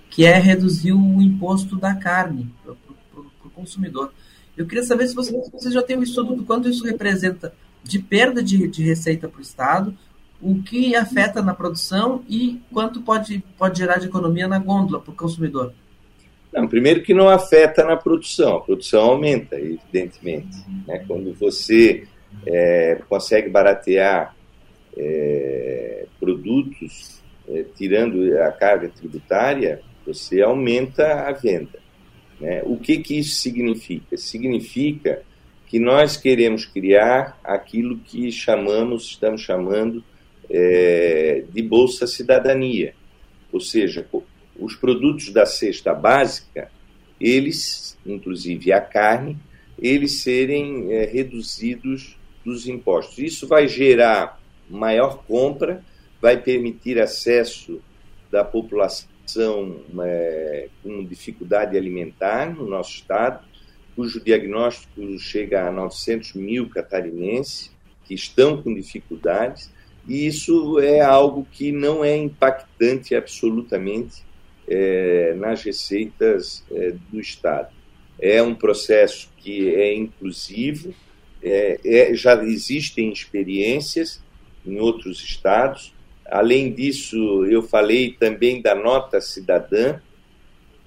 que 0.09 0.25
é 0.25 0.39
reduzir 0.39 0.93
o 0.93 1.21
imposto 1.21 1.75
da 1.75 1.93
carne 1.93 2.51
para 2.63 2.73
o 2.73 3.49
consumidor. 3.51 4.11
Eu 4.57 4.65
queria 4.65 4.83
saber 4.83 5.07
se 5.07 5.13
você, 5.13 5.31
você 5.53 5.69
já 5.69 5.83
tem 5.83 5.95
um 5.95 6.01
estudo 6.01 6.35
do 6.35 6.43
quanto 6.43 6.67
isso 6.67 6.83
representa 6.83 7.53
de 7.83 7.99
perda 7.99 8.41
de, 8.41 8.67
de 8.67 8.81
receita 8.81 9.27
para 9.27 9.37
o 9.37 9.43
Estado, 9.43 9.95
o 10.41 10.59
que 10.63 10.95
afeta 10.95 11.39
na 11.39 11.53
produção 11.53 12.23
e 12.27 12.59
quanto 12.73 13.01
pode, 13.01 13.43
pode 13.59 13.77
gerar 13.77 13.99
de 13.99 14.07
economia 14.07 14.47
na 14.47 14.57
gôndola 14.57 14.99
para 14.99 15.11
o 15.11 15.15
consumidor? 15.15 15.71
Não, 16.51 16.67
primeiro 16.67 17.03
que 17.03 17.13
não 17.13 17.29
afeta 17.29 17.83
na 17.83 17.95
produção, 17.95 18.57
a 18.57 18.61
produção 18.61 19.01
aumenta, 19.01 19.55
evidentemente. 19.55 20.57
Né? 20.87 21.03
Quando 21.07 21.33
você 21.33 22.07
é, 22.45 22.99
consegue 23.07 23.49
baratear 23.49 24.35
é, 24.97 26.05
produtos, 26.19 27.21
é, 27.47 27.63
tirando 27.75 28.37
a 28.39 28.51
carga 28.51 28.89
tributária, 28.89 29.81
você 30.05 30.41
aumenta 30.41 31.27
a 31.27 31.31
venda. 31.31 31.79
Né? 32.39 32.61
O 32.65 32.77
que, 32.77 32.97
que 32.97 33.19
isso 33.19 33.35
significa? 33.35 34.17
Significa 34.17 35.21
que 35.67 35.79
nós 35.79 36.17
queremos 36.17 36.65
criar 36.65 37.39
aquilo 37.43 37.99
que 37.99 38.31
chamamos, 38.31 39.03
estamos 39.03 39.41
chamando 39.41 40.03
é, 40.49 41.43
de 41.47 41.61
Bolsa 41.61 42.07
Cidadania. 42.07 42.95
Ou 43.51 43.59
seja, 43.59 44.05
os 44.59 44.75
produtos 44.75 45.29
da 45.31 45.45
cesta 45.45 45.93
básica, 45.93 46.71
eles, 47.19 47.97
inclusive 48.05 48.71
a 48.71 48.81
carne, 48.81 49.37
eles 49.77 50.21
serem 50.21 50.93
é, 50.93 51.05
reduzidos 51.05 52.17
dos 52.43 52.67
impostos. 52.67 53.17
Isso 53.19 53.47
vai 53.47 53.67
gerar 53.67 54.39
maior 54.69 55.23
compra, 55.23 55.83
vai 56.21 56.37
permitir 56.37 56.99
acesso 56.99 57.81
da 58.31 58.43
população 58.43 59.81
é, 60.01 60.69
com 60.83 61.03
dificuldade 61.05 61.77
alimentar 61.77 62.53
no 62.53 62.67
nosso 62.67 62.95
estado, 62.95 63.45
cujo 63.95 64.23
diagnóstico 64.23 65.17
chega 65.19 65.67
a 65.67 65.71
900 65.71 66.33
mil 66.33 66.69
catarinenses 66.69 67.71
que 68.05 68.13
estão 68.13 68.61
com 68.61 68.73
dificuldades, 68.73 69.71
e 70.07 70.25
isso 70.25 70.79
é 70.79 71.01
algo 71.01 71.45
que 71.51 71.71
não 71.71 72.03
é 72.03 72.15
impactante 72.17 73.13
absolutamente 73.13 74.23
é, 74.69 75.33
nas 75.35 75.63
receitas 75.63 76.63
é, 76.71 76.93
do 77.11 77.19
Estado. 77.19 77.69
É 78.19 78.41
um 78.43 78.53
processo 78.53 79.29
que 79.37 79.73
é 79.73 79.93
inclusivo, 79.93 80.93
é, 81.41 81.79
é 81.83 82.13
já 82.13 82.41
existem 82.43 83.11
experiências 83.11 84.21
em 84.65 84.77
outros 84.79 85.23
estados. 85.23 85.93
Além 86.25 86.71
disso, 86.71 87.45
eu 87.45 87.63
falei 87.63 88.11
também 88.11 88.61
da 88.61 88.75
nota 88.75 89.19
cidadã, 89.19 89.99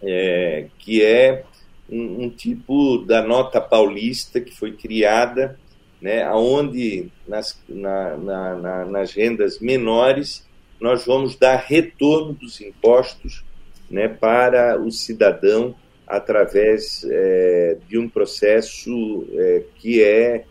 é, 0.00 0.66
que 0.78 1.02
é 1.02 1.44
um, 1.90 2.24
um, 2.24 2.30
tipo 2.30 2.98
da 2.98 3.22
nota 3.22 3.60
paulista 3.60 4.40
que 4.40 4.54
foi 4.54 4.72
criada, 4.72 5.58
né, 6.00 6.28
onde 6.32 7.08
nas, 7.26 7.60
na, 7.68 8.16
na, 8.16 8.54
na, 8.56 8.84
nas 8.84 9.12
rendas 9.12 9.58
menores 9.58 10.46
nós 10.80 11.06
vamos 11.06 11.36
dar 11.36 11.56
retorno 11.56 12.32
dos 12.32 12.60
impostos 12.60 13.44
né, 13.92 14.08
para 14.08 14.80
o 14.80 14.90
cidadão 14.90 15.76
através 16.06 17.06
é, 17.08 17.76
de 17.86 17.98
um 17.98 18.08
processo 18.08 19.26
é, 19.34 19.64
que 19.76 20.02
é 20.02 20.44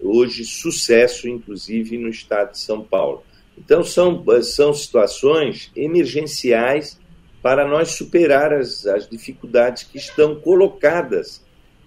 hoje 0.00 0.44
sucesso, 0.44 1.28
inclusive 1.28 1.96
no 1.98 2.08
estado 2.08 2.52
de 2.52 2.58
São 2.58 2.82
Paulo. 2.82 3.22
Então, 3.56 3.84
são, 3.84 4.24
são 4.42 4.74
situações 4.74 5.70
emergenciais 5.76 6.98
para 7.42 7.66
nós 7.66 7.92
superar 7.92 8.52
as, 8.52 8.86
as 8.86 9.08
dificuldades 9.08 9.84
que 9.84 9.98
estão 9.98 10.34
colocadas 10.40 11.44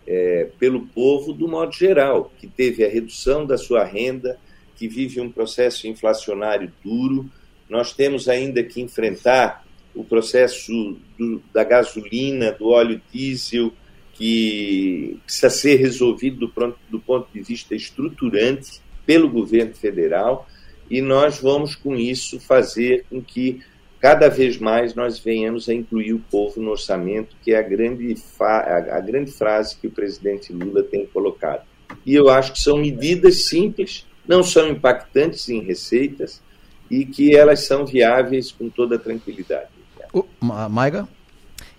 é, 0.07 0.49
pelo 0.57 0.87
povo 0.87 1.33
do 1.33 1.47
modo 1.47 1.71
geral, 1.71 2.31
que 2.39 2.47
teve 2.47 2.83
a 2.83 2.89
redução 2.89 3.45
da 3.45 3.57
sua 3.57 3.83
renda, 3.83 4.39
que 4.75 4.87
vive 4.87 5.19
um 5.19 5.31
processo 5.31 5.87
inflacionário 5.87 6.71
duro. 6.83 7.29
Nós 7.69 7.93
temos 7.93 8.27
ainda 8.27 8.63
que 8.63 8.81
enfrentar 8.81 9.63
o 9.99 10.03
processo 10.05 10.95
do, 11.17 11.43
da 11.53 11.61
gasolina, 11.65 12.53
do 12.53 12.69
óleo 12.69 13.01
diesel, 13.11 13.73
que 14.13 15.19
precisa 15.25 15.49
ser 15.49 15.75
resolvido 15.75 16.39
do, 16.39 16.49
pronto, 16.49 16.77
do 16.89 17.01
ponto 17.01 17.27
de 17.33 17.41
vista 17.41 17.75
estruturante 17.75 18.79
pelo 19.05 19.29
governo 19.29 19.73
federal, 19.73 20.47
e 20.89 21.01
nós 21.01 21.39
vamos, 21.39 21.75
com 21.75 21.95
isso, 21.95 22.39
fazer 22.39 23.03
com 23.09 23.21
que 23.21 23.59
cada 23.99 24.29
vez 24.29 24.57
mais 24.57 24.95
nós 24.95 25.19
venhamos 25.19 25.67
a 25.67 25.73
incluir 25.73 26.13
o 26.13 26.23
povo 26.31 26.61
no 26.61 26.71
orçamento, 26.71 27.35
que 27.43 27.51
é 27.51 27.59
a 27.59 27.61
grande, 27.61 28.15
a 28.39 29.01
grande 29.01 29.31
frase 29.31 29.75
que 29.75 29.87
o 29.87 29.91
presidente 29.91 30.53
Lula 30.53 30.81
tem 30.81 31.05
colocado. 31.05 31.67
E 32.05 32.15
eu 32.15 32.29
acho 32.29 32.53
que 32.53 32.59
são 32.59 32.77
medidas 32.77 33.47
simples, 33.47 34.07
não 34.25 34.43
são 34.43 34.69
impactantes 34.69 35.49
em 35.49 35.59
receitas 35.61 36.41
e 36.89 37.05
que 37.05 37.35
elas 37.35 37.65
são 37.65 37.85
viáveis 37.85 38.49
com 38.49 38.69
toda 38.69 38.97
tranquilidade. 38.97 39.78
Uh, 40.13 40.25
Maiga? 40.69 41.07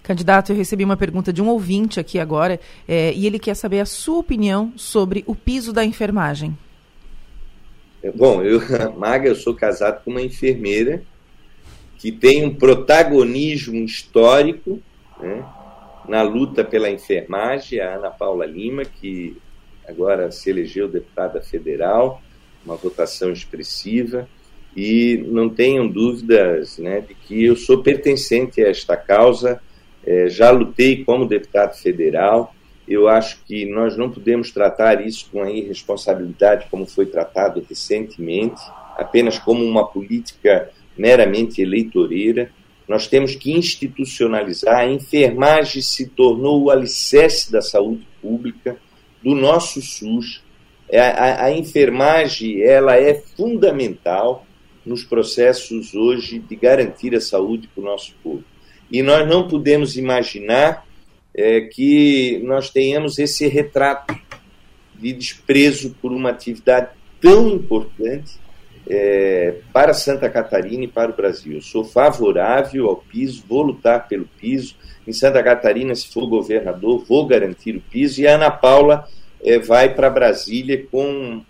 Candidato, 0.02 0.52
eu 0.52 0.56
recebi 0.56 0.84
uma 0.84 0.96
pergunta 0.96 1.32
de 1.32 1.40
um 1.40 1.48
ouvinte 1.48 2.00
aqui 2.00 2.18
agora 2.18 2.58
é, 2.88 3.12
e 3.12 3.26
ele 3.26 3.38
quer 3.38 3.54
saber 3.54 3.80
a 3.80 3.86
sua 3.86 4.18
opinião 4.18 4.72
sobre 4.76 5.22
o 5.26 5.34
piso 5.34 5.72
da 5.72 5.84
enfermagem. 5.84 6.56
Bom, 8.14 8.42
eu, 8.42 8.60
Maga, 8.96 9.28
eu 9.28 9.36
sou 9.36 9.54
casado 9.54 10.02
com 10.02 10.10
uma 10.10 10.22
enfermeira 10.22 11.02
que 11.98 12.10
tem 12.10 12.44
um 12.44 12.54
protagonismo 12.54 13.76
histórico 13.84 14.80
né, 15.20 15.44
na 16.08 16.22
luta 16.22 16.64
pela 16.64 16.90
enfermagem, 16.90 17.78
a 17.78 17.96
Ana 17.96 18.10
Paula 18.10 18.46
Lima, 18.46 18.84
que 18.84 19.36
agora 19.86 20.30
se 20.30 20.48
elegeu 20.48 20.88
deputada 20.88 21.42
federal, 21.42 22.22
uma 22.64 22.74
votação 22.74 23.30
expressiva, 23.30 24.26
e 24.76 25.22
não 25.26 25.48
tenham 25.48 25.88
dúvidas 25.88 26.78
né, 26.78 27.00
de 27.00 27.14
que 27.14 27.44
eu 27.44 27.56
sou 27.56 27.82
pertencente 27.82 28.62
a 28.62 28.68
esta 28.68 28.96
causa, 28.96 29.60
é, 30.06 30.28
já 30.28 30.50
lutei 30.50 31.04
como 31.04 31.26
deputado 31.26 31.76
federal, 31.76 32.54
eu 32.90 33.08
acho 33.08 33.44
que 33.44 33.66
nós 33.66 33.96
não 33.96 34.10
podemos 34.10 34.50
tratar 34.50 35.06
isso 35.06 35.28
com 35.30 35.42
a 35.42 35.50
irresponsabilidade 35.50 36.66
como 36.70 36.86
foi 36.86 37.06
tratado 37.06 37.64
recentemente, 37.68 38.60
apenas 38.96 39.38
como 39.38 39.64
uma 39.64 39.86
política 39.86 40.70
meramente 40.98 41.62
eleitoreira. 41.62 42.50
Nós 42.88 43.06
temos 43.06 43.36
que 43.36 43.52
institucionalizar. 43.52 44.78
A 44.78 44.90
enfermagem 44.90 45.80
se 45.80 46.08
tornou 46.08 46.64
o 46.64 46.70
alicerce 46.70 47.52
da 47.52 47.62
saúde 47.62 48.04
pública, 48.20 48.76
do 49.22 49.36
nosso 49.36 49.80
SUS. 49.80 50.42
É, 50.88 51.00
a, 51.00 51.44
a 51.44 51.52
enfermagem 51.52 52.60
ela 52.60 52.96
é 52.96 53.14
fundamental 53.14 54.44
nos 54.84 55.04
processos 55.04 55.94
hoje 55.94 56.38
de 56.38 56.56
garantir 56.56 57.14
a 57.14 57.20
saúde 57.20 57.68
para 57.68 57.82
o 57.82 57.84
nosso 57.84 58.14
povo. 58.22 58.44
E 58.90 59.02
nós 59.02 59.28
não 59.28 59.46
podemos 59.46 59.96
imaginar 59.96 60.86
é, 61.34 61.60
que 61.62 62.40
nós 62.44 62.70
tenhamos 62.70 63.18
esse 63.18 63.46
retrato 63.46 64.18
de 64.94 65.12
desprezo 65.12 65.94
por 66.00 66.12
uma 66.12 66.30
atividade 66.30 66.90
tão 67.20 67.48
importante 67.48 68.38
é, 68.88 69.56
para 69.72 69.94
Santa 69.94 70.28
Catarina 70.28 70.84
e 70.84 70.88
para 70.88 71.12
o 71.12 71.16
Brasil. 71.16 71.54
Eu 71.54 71.62
sou 71.62 71.84
favorável 71.84 72.88
ao 72.88 72.96
piso, 72.96 73.44
vou 73.48 73.62
lutar 73.62 74.08
pelo 74.08 74.28
piso. 74.40 74.74
Em 75.06 75.12
Santa 75.12 75.42
Catarina, 75.42 75.94
se 75.94 76.08
for 76.08 76.26
governador, 76.26 77.04
vou 77.06 77.26
garantir 77.26 77.76
o 77.76 77.80
piso. 77.80 78.20
E 78.20 78.26
a 78.26 78.34
Ana 78.34 78.50
Paula 78.50 79.06
é, 79.42 79.58
vai 79.58 79.94
para 79.94 80.10
Brasília 80.10 80.84
com 80.90 81.42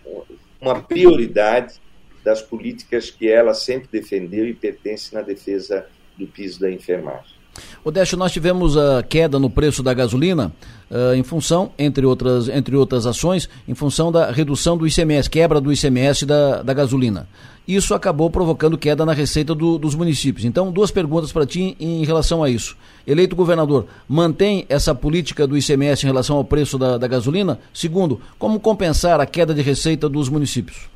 uma 0.61 0.83
prioridade 0.83 1.81
das 2.25 2.43
políticas 2.43 3.11
que 3.11 3.29
ela 3.29 3.55
sempre 3.55 3.89
defendeu 3.91 4.47
e 4.47 4.55
pertence 4.55 5.15
na 5.15 5.23
defesa 5.23 5.87
do 6.19 6.27
piso 6.27 6.61
da 6.61 6.71
enfermagem. 6.71 7.41
Odeste, 7.85 8.17
nós 8.17 8.33
tivemos 8.33 8.77
a 8.77 9.03
queda 9.03 9.39
no 9.39 9.51
preço 9.51 9.83
da 9.83 9.93
gasolina 9.93 10.53
uh, 10.91 11.15
em 11.15 11.23
função, 11.23 11.73
entre 11.79 12.07
outras, 12.07 12.49
entre 12.49 12.77
outras 12.77 13.07
ações, 13.07 13.49
em 13.67 13.75
função 13.75 14.13
da 14.13 14.31
redução 14.31 14.77
do 14.77 14.87
ICMS, 14.87 15.29
quebra 15.29 15.61
do 15.61 15.73
ICMS 15.73 16.25
da, 16.25 16.63
da 16.63 16.73
gasolina. 16.73 17.29
Isso 17.67 17.95
acabou 17.95 18.31
provocando 18.31 18.79
queda 18.79 19.05
na 19.05 19.13
receita 19.13 19.55
do, 19.55 19.79
dos 19.79 19.95
municípios. 19.95 20.45
Então, 20.45 20.73
duas 20.73 20.91
perguntas 20.91 21.33
para 21.33 21.47
ti 21.47 21.77
em 21.79 22.05
relação 22.05 22.43
a 22.43 22.51
isso. 22.51 22.77
Eleito 23.07 23.37
governador, 23.37 23.87
mantém 24.09 24.67
essa 24.69 24.95
política 24.95 25.47
do 25.47 25.57
ICMS 25.57 26.05
em 26.05 26.09
relação 26.09 26.37
ao 26.37 26.45
preço 26.45 26.79
da, 26.79 26.99
da 26.99 27.07
gasolina? 27.07 27.59
Segundo, 27.73 28.21
como 28.39 28.61
compensar 28.61 29.21
a 29.21 29.27
queda 29.27 29.55
de 29.55 29.63
receita 29.63 30.09
dos 30.09 30.29
municípios? 30.29 30.89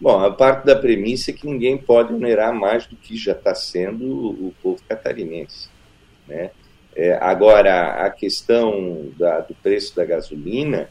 Bom, 0.00 0.20
a 0.20 0.30
parte 0.30 0.64
da 0.64 0.76
premissa 0.76 1.32
é 1.32 1.34
que 1.34 1.46
ninguém 1.46 1.76
pode 1.76 2.14
onerar 2.14 2.54
mais 2.54 2.86
do 2.86 2.94
que 2.94 3.16
já 3.16 3.32
está 3.32 3.52
sendo 3.54 4.04
o 4.04 4.54
povo 4.62 4.80
catarinense. 4.88 5.68
Né? 6.26 6.50
É, 6.94 7.18
agora, 7.20 8.04
a 8.04 8.10
questão 8.10 9.10
da, 9.18 9.40
do 9.40 9.54
preço 9.54 9.96
da 9.96 10.04
gasolina, 10.04 10.88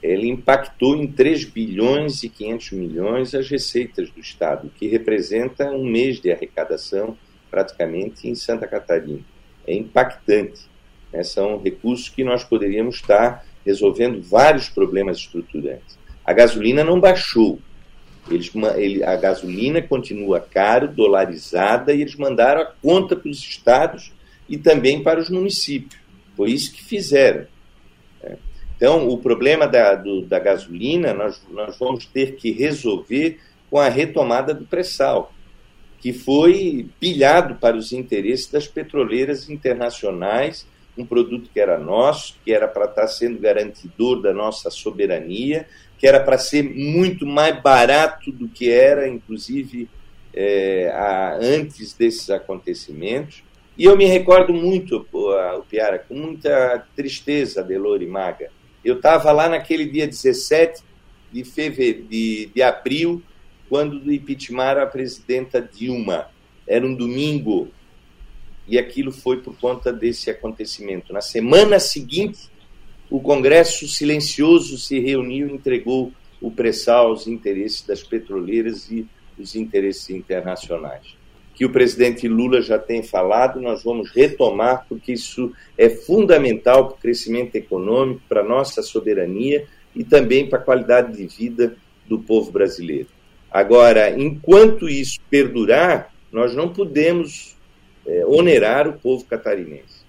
ele 0.00 0.28
impactou 0.28 0.96
em 0.96 1.10
3 1.10 1.46
bilhões 1.46 2.22
e 2.22 2.28
500 2.28 2.72
milhões 2.72 3.34
as 3.34 3.48
receitas 3.48 4.08
do 4.10 4.20
Estado, 4.20 4.70
que 4.76 4.86
representa 4.86 5.70
um 5.70 5.84
mês 5.84 6.20
de 6.20 6.30
arrecadação 6.30 7.16
praticamente 7.50 8.28
em 8.28 8.34
Santa 8.36 8.68
Catarina. 8.68 9.22
É 9.66 9.74
impactante. 9.74 10.62
Né? 11.12 11.24
São 11.24 11.58
recursos 11.58 12.08
que 12.08 12.22
nós 12.22 12.44
poderíamos 12.44 12.96
estar 12.96 13.44
resolvendo 13.64 14.22
vários 14.22 14.68
problemas 14.68 15.18
estruturantes. 15.18 15.98
A 16.24 16.32
gasolina 16.32 16.84
não 16.84 17.00
baixou, 17.00 17.58
eles, 18.30 18.50
ele, 18.76 19.04
a 19.04 19.16
gasolina 19.16 19.82
continua 19.82 20.40
caro, 20.40 20.88
dolarizada, 20.88 21.92
e 21.92 22.00
eles 22.00 22.16
mandaram 22.16 22.62
a 22.62 22.66
conta 22.66 23.14
para 23.14 23.30
os 23.30 23.38
estados 23.38 24.12
e 24.48 24.56
também 24.56 25.02
para 25.02 25.20
os 25.20 25.28
municípios. 25.28 26.00
Foi 26.36 26.50
isso 26.50 26.72
que 26.72 26.82
fizeram. 26.82 27.46
Né? 28.22 28.36
Então, 28.76 29.08
o 29.08 29.18
problema 29.18 29.66
da, 29.66 29.94
do, 29.94 30.22
da 30.22 30.38
gasolina 30.38 31.12
nós, 31.12 31.40
nós 31.50 31.78
vamos 31.78 32.06
ter 32.06 32.36
que 32.36 32.50
resolver 32.50 33.38
com 33.70 33.78
a 33.78 33.88
retomada 33.88 34.54
do 34.54 34.64
pré-sal, 34.64 35.32
que 35.98 36.12
foi 36.12 36.86
pilhado 37.00 37.56
para 37.56 37.76
os 37.76 37.92
interesses 37.92 38.50
das 38.50 38.66
petroleiras 38.66 39.48
internacionais, 39.48 40.66
um 40.96 41.04
produto 41.04 41.50
que 41.52 41.58
era 41.58 41.78
nosso, 41.78 42.36
que 42.44 42.52
era 42.52 42.68
para 42.68 42.84
estar 42.84 43.08
sendo 43.08 43.38
garantidor 43.38 44.22
da 44.22 44.32
nossa 44.32 44.70
soberania, 44.70 45.66
que 45.98 46.06
era 46.06 46.20
para 46.20 46.38
ser 46.38 46.62
muito 46.62 47.26
mais 47.26 47.60
barato 47.62 48.30
do 48.32 48.48
que 48.48 48.70
era, 48.70 49.08
inclusive, 49.08 49.88
é, 50.32 50.90
a, 50.94 51.36
antes 51.40 51.92
desses 51.94 52.30
acontecimentos. 52.30 53.42
E 53.76 53.84
eu 53.84 53.96
me 53.96 54.04
recordo 54.04 54.52
muito, 54.52 55.06
o 55.12 55.62
Piara, 55.62 55.98
com 55.98 56.14
muita 56.14 56.86
tristeza, 56.94 57.62
Delor 57.62 58.02
e 58.02 58.06
Maga. 58.06 58.50
Eu 58.84 58.96
estava 58.96 59.32
lá 59.32 59.48
naquele 59.48 59.86
dia 59.86 60.06
17 60.06 60.82
de, 61.32 61.44
fevereiro, 61.44 62.04
de, 62.04 62.46
de 62.54 62.62
abril, 62.62 63.22
quando 63.68 64.12
impeachment 64.12 64.80
a 64.82 64.86
presidenta 64.86 65.60
Dilma. 65.60 66.28
Era 66.66 66.86
um 66.86 66.94
domingo, 66.94 67.68
e 68.66 68.78
aquilo 68.78 69.10
foi 69.10 69.38
por 69.42 69.56
conta 69.58 69.92
desse 69.92 70.30
acontecimento. 70.30 71.12
Na 71.12 71.20
semana 71.20 71.78
seguinte, 71.78 72.48
o 73.10 73.20
Congresso 73.20 73.86
silencioso 73.86 74.78
se 74.78 74.98
reuniu 74.98 75.48
e 75.48 75.52
entregou 75.52 76.12
o 76.40 76.50
pré-sal 76.50 77.08
aos 77.08 77.26
interesses 77.26 77.82
das 77.82 78.02
petroleiras 78.02 78.90
e 78.90 79.06
os 79.38 79.54
interesses 79.54 80.10
internacionais. 80.10 81.16
Que 81.54 81.64
o 81.64 81.70
presidente 81.70 82.26
Lula 82.26 82.60
já 82.60 82.78
tem 82.78 83.02
falado, 83.02 83.60
nós 83.60 83.84
vamos 83.84 84.10
retomar, 84.10 84.86
porque 84.88 85.12
isso 85.12 85.52
é 85.78 85.88
fundamental 85.88 86.88
para 86.88 86.96
o 86.96 87.00
crescimento 87.00 87.54
econômico, 87.54 88.22
para 88.28 88.40
a 88.40 88.44
nossa 88.44 88.82
soberania 88.82 89.66
e 89.94 90.02
também 90.02 90.48
para 90.48 90.58
a 90.58 90.62
qualidade 90.62 91.16
de 91.16 91.26
vida 91.26 91.76
do 92.06 92.18
povo 92.18 92.50
brasileiro. 92.50 93.08
Agora, 93.50 94.10
enquanto 94.20 94.88
isso 94.88 95.20
perdurar, 95.30 96.12
nós 96.32 96.54
não 96.54 96.68
podemos 96.72 97.56
é, 98.06 98.26
onerar 98.26 98.88
o 98.88 98.94
povo 98.94 99.24
catarinense. 99.24 100.03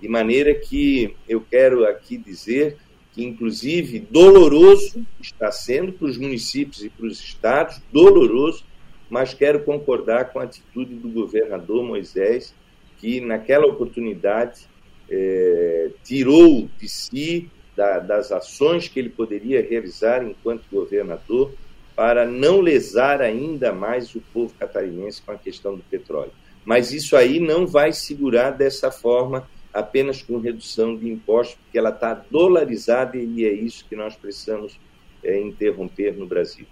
De 0.00 0.08
maneira 0.08 0.54
que 0.54 1.16
eu 1.28 1.40
quero 1.40 1.84
aqui 1.84 2.16
dizer 2.16 2.76
que, 3.12 3.24
inclusive, 3.24 3.98
doloroso 3.98 5.04
está 5.20 5.50
sendo 5.50 5.92
para 5.92 6.06
os 6.06 6.16
municípios 6.16 6.82
e 6.84 6.88
para 6.88 7.06
os 7.06 7.20
estados, 7.20 7.80
doloroso, 7.92 8.64
mas 9.10 9.34
quero 9.34 9.64
concordar 9.64 10.32
com 10.32 10.38
a 10.38 10.44
atitude 10.44 10.94
do 10.94 11.08
governador 11.08 11.84
Moisés, 11.84 12.54
que 12.98 13.20
naquela 13.20 13.66
oportunidade 13.66 14.66
é, 15.10 15.90
tirou 16.04 16.68
de 16.78 16.88
si 16.88 17.50
da, 17.76 17.98
das 17.98 18.32
ações 18.32 18.88
que 18.88 18.98
ele 18.98 19.10
poderia 19.10 19.60
realizar 19.60 20.24
enquanto 20.24 20.64
governador 20.70 21.52
para 21.94 22.24
não 22.24 22.60
lesar 22.60 23.20
ainda 23.20 23.72
mais 23.72 24.14
o 24.14 24.20
povo 24.32 24.54
catarinense 24.58 25.20
com 25.20 25.32
a 25.32 25.36
questão 25.36 25.74
do 25.74 25.82
petróleo. 25.82 26.32
Mas 26.64 26.92
isso 26.92 27.16
aí 27.16 27.38
não 27.38 27.66
vai 27.66 27.92
segurar 27.92 28.52
dessa 28.52 28.90
forma 28.90 29.46
apenas 29.72 30.22
com 30.22 30.38
redução 30.38 30.96
de 30.96 31.08
impostos, 31.08 31.56
porque 31.56 31.78
ela 31.78 31.90
está 31.90 32.14
dolarizada 32.30 33.16
e 33.16 33.44
é 33.44 33.52
isso 33.52 33.84
que 33.88 33.96
nós 33.96 34.14
precisamos 34.14 34.78
é, 35.24 35.40
interromper 35.40 36.16
no 36.16 36.26
Brasil. 36.26 36.66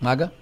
Maga? 0.00 0.32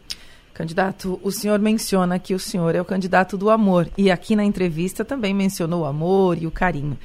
Candidato, 0.54 1.20
o 1.22 1.30
senhor 1.30 1.58
menciona 1.58 2.18
que 2.18 2.34
o 2.34 2.38
senhor 2.38 2.74
é 2.74 2.80
o 2.80 2.84
candidato 2.84 3.36
do 3.36 3.48
amor 3.48 3.88
e 3.96 4.10
aqui 4.10 4.34
na 4.34 4.44
entrevista 4.44 5.04
também 5.04 5.32
mencionou 5.32 5.82
o 5.82 5.84
amor 5.84 6.36
e 6.36 6.46
o 6.46 6.50
carinho. 6.50 6.98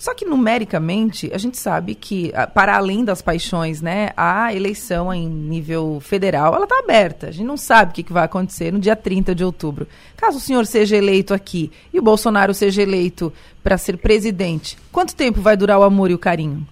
Só 0.00 0.14
que 0.14 0.24
numericamente, 0.24 1.30
a 1.30 1.36
gente 1.36 1.58
sabe 1.58 1.94
que, 1.94 2.32
ah, 2.34 2.46
para 2.46 2.74
além 2.74 3.04
das 3.04 3.20
paixões, 3.20 3.82
né, 3.82 4.12
a 4.16 4.52
eleição 4.54 5.12
em 5.12 5.28
nível 5.28 6.00
federal, 6.00 6.54
ela 6.54 6.64
está 6.64 6.78
aberta. 6.78 7.26
A 7.28 7.30
gente 7.30 7.44
não 7.44 7.58
sabe 7.58 7.90
o 7.90 7.94
que, 7.94 8.10
vai 8.10 8.24
acontecer 8.24 8.72
no 8.72 8.78
dia 8.78 8.96
30 8.96 9.34
de 9.34 9.44
outubro. 9.44 9.86
Caso 10.16 10.38
o 10.38 10.40
senhor 10.40 10.64
seja 10.64 10.96
eleito 10.96 11.34
aqui 11.34 11.70
e 11.92 11.98
o 11.98 12.02
Bolsonaro 12.02 12.54
seja 12.54 12.80
eleito 12.80 13.30
para 13.62 13.76
ser 13.76 13.98
presidente, 13.98 14.78
quanto 14.90 15.14
tempo 15.14 15.42
vai 15.42 15.54
durar 15.54 15.78
o 15.78 15.82
amor 15.82 16.10
e 16.10 16.14
o 16.14 16.18
carinho 16.18 16.66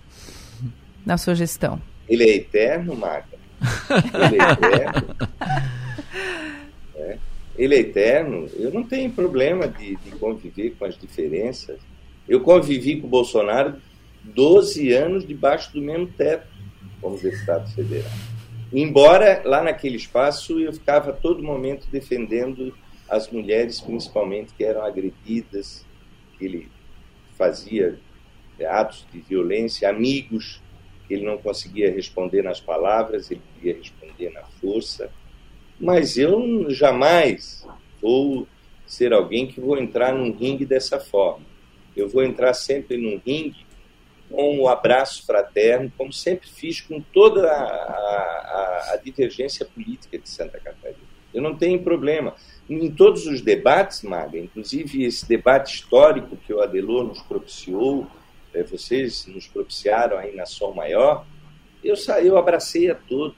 na 1.05 1.19
sua 1.19 1.35
gestão? 1.35 1.79
Ele 2.09 2.25
é 2.25 2.37
eterno, 2.37 2.97
Marta. 2.97 3.37
Ele 4.15 4.41
é 4.41 4.53
eterno. 4.53 5.17
É. 6.97 7.19
Ele 7.59 7.75
é 7.75 7.79
eterno. 7.81 8.49
Eu 8.57 8.73
não 8.73 8.83
tenho 8.85 9.11
problema 9.11 9.69
de, 9.69 9.97
de 9.97 10.13
conviver 10.13 10.75
com 10.79 10.87
as 10.87 10.97
diferenças 10.97 11.79
eu 12.29 12.41
convivi 12.41 13.01
com 13.01 13.07
o 13.07 13.11
Bolsonaro 13.11 13.81
12 14.23 14.93
anos 14.93 15.27
debaixo 15.27 15.73
do 15.73 15.81
mesmo 15.81 16.07
teto 16.09 16.47
como 17.01 17.19
deputado 17.19 17.73
federal. 17.75 18.13
Embora 18.73 19.41
lá 19.45 19.63
naquele 19.63 19.97
espaço 19.97 20.61
eu 20.61 20.73
ficava 20.73 21.11
a 21.11 21.15
todo 21.15 21.43
momento 21.43 21.89
defendendo 21.91 22.75
as 23.09 23.31
mulheres, 23.31 23.81
principalmente, 23.81 24.53
que 24.53 24.63
eram 24.63 24.85
agredidas, 24.85 25.87
que 26.37 26.45
ele 26.45 26.69
fazia 27.39 27.99
atos 28.69 29.07
de 29.11 29.21
violência, 29.21 29.89
amigos 29.89 30.61
que 31.07 31.15
ele 31.15 31.25
não 31.25 31.39
conseguia 31.39 31.91
responder 31.91 32.43
nas 32.43 32.61
palavras, 32.61 33.31
ele 33.31 33.41
queria 33.55 33.79
responder 33.79 34.31
na 34.31 34.43
força. 34.61 35.11
Mas 35.81 36.19
eu 36.19 36.69
jamais 36.69 37.67
vou 38.03 38.47
ser 38.85 39.15
alguém 39.15 39.47
que 39.47 39.59
vou 39.59 39.79
entrar 39.79 40.13
num 40.13 40.37
ringue 40.37 40.67
dessa 40.67 41.01
forma 41.01 41.48
eu 42.01 42.09
vou 42.09 42.23
entrar 42.23 42.55
sempre 42.55 42.97
num 42.97 43.21
ringue 43.25 43.67
com 44.31 44.59
o 44.59 44.63
um 44.65 44.69
abraço 44.69 45.25
fraterno, 45.25 45.91
como 45.97 46.13
sempre 46.13 46.49
fiz 46.49 46.81
com 46.81 47.01
toda 47.01 47.51
a, 47.51 47.63
a, 47.63 48.91
a, 48.93 48.97
divergência 49.03 49.65
política 49.65 50.19
de 50.19 50.29
Santa 50.29 50.59
Catarina. 50.61 51.09
Eu 51.33 51.43
não 51.43 51.57
tenho 51.57 51.83
problema. 51.83 52.35
Em 52.69 52.91
todos 52.91 53.27
os 53.27 53.41
debates, 53.41 54.03
Maga, 54.03 54.39
inclusive 54.39 55.05
esse 55.05 55.27
debate 55.27 55.75
histórico 55.75 56.37
que 56.37 56.53
o 56.53 56.61
Adelor 56.61 57.05
nos 57.05 57.23
propiciou, 57.23 58.07
é, 58.53 58.63
vocês 58.63 59.27
nos 59.27 59.47
propiciaram 59.47 60.19
aí 60.19 60.35
na 60.35 60.45
Som 60.45 60.73
Maior, 60.73 61.27
eu, 61.83 61.95
eu 62.23 62.37
abracei 62.37 62.91
a 62.91 62.95
todos. 62.95 63.37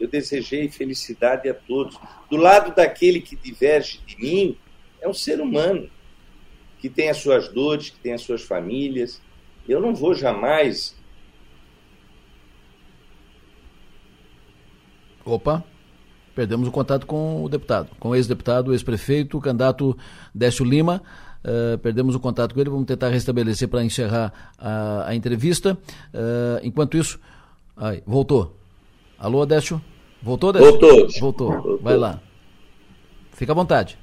Eu 0.00 0.08
desejei 0.08 0.68
felicidade 0.68 1.48
a 1.48 1.54
todos. 1.54 1.96
Do 2.28 2.36
lado 2.36 2.74
daquele 2.74 3.20
que 3.20 3.36
diverge 3.36 4.00
de 4.04 4.16
mim, 4.16 4.58
é 5.00 5.08
um 5.08 5.14
ser 5.14 5.40
humano 5.40 5.88
que 6.82 6.90
tem 6.90 7.08
as 7.08 7.18
suas 7.18 7.46
dores, 7.48 7.90
que 7.90 8.00
tem 8.00 8.12
as 8.12 8.22
suas 8.22 8.42
famílias. 8.42 9.22
Eu 9.68 9.80
não 9.80 9.94
vou 9.94 10.16
jamais. 10.16 10.96
Opa. 15.24 15.62
Perdemos 16.34 16.66
o 16.66 16.72
contato 16.72 17.06
com 17.06 17.44
o 17.44 17.48
deputado, 17.48 17.90
com 18.00 18.08
o 18.08 18.16
ex-deputado, 18.16 18.68
o 18.68 18.72
ex-prefeito, 18.72 19.38
o 19.38 19.40
candidato 19.40 19.96
Décio 20.34 20.64
Lima. 20.64 21.00
Uh, 21.44 21.78
perdemos 21.78 22.16
o 22.16 22.20
contato 22.20 22.52
com 22.52 22.60
ele, 22.60 22.70
vamos 22.70 22.86
tentar 22.86 23.10
restabelecer 23.10 23.68
para 23.68 23.84
encerrar 23.84 24.52
a, 24.58 25.08
a 25.08 25.14
entrevista. 25.14 25.78
Uh, 26.12 26.58
enquanto 26.64 26.96
isso, 26.96 27.20
ai, 27.76 28.02
voltou. 28.04 28.56
Alô, 29.18 29.46
Décio? 29.46 29.80
Voltou, 30.20 30.52
Décio? 30.52 30.70
Voltou. 30.70 30.90
Voltou. 31.20 31.50
Voltou. 31.52 31.78
Vai 31.80 31.96
lá. 31.96 32.20
Fica 33.32 33.52
à 33.52 33.54
vontade. 33.54 34.01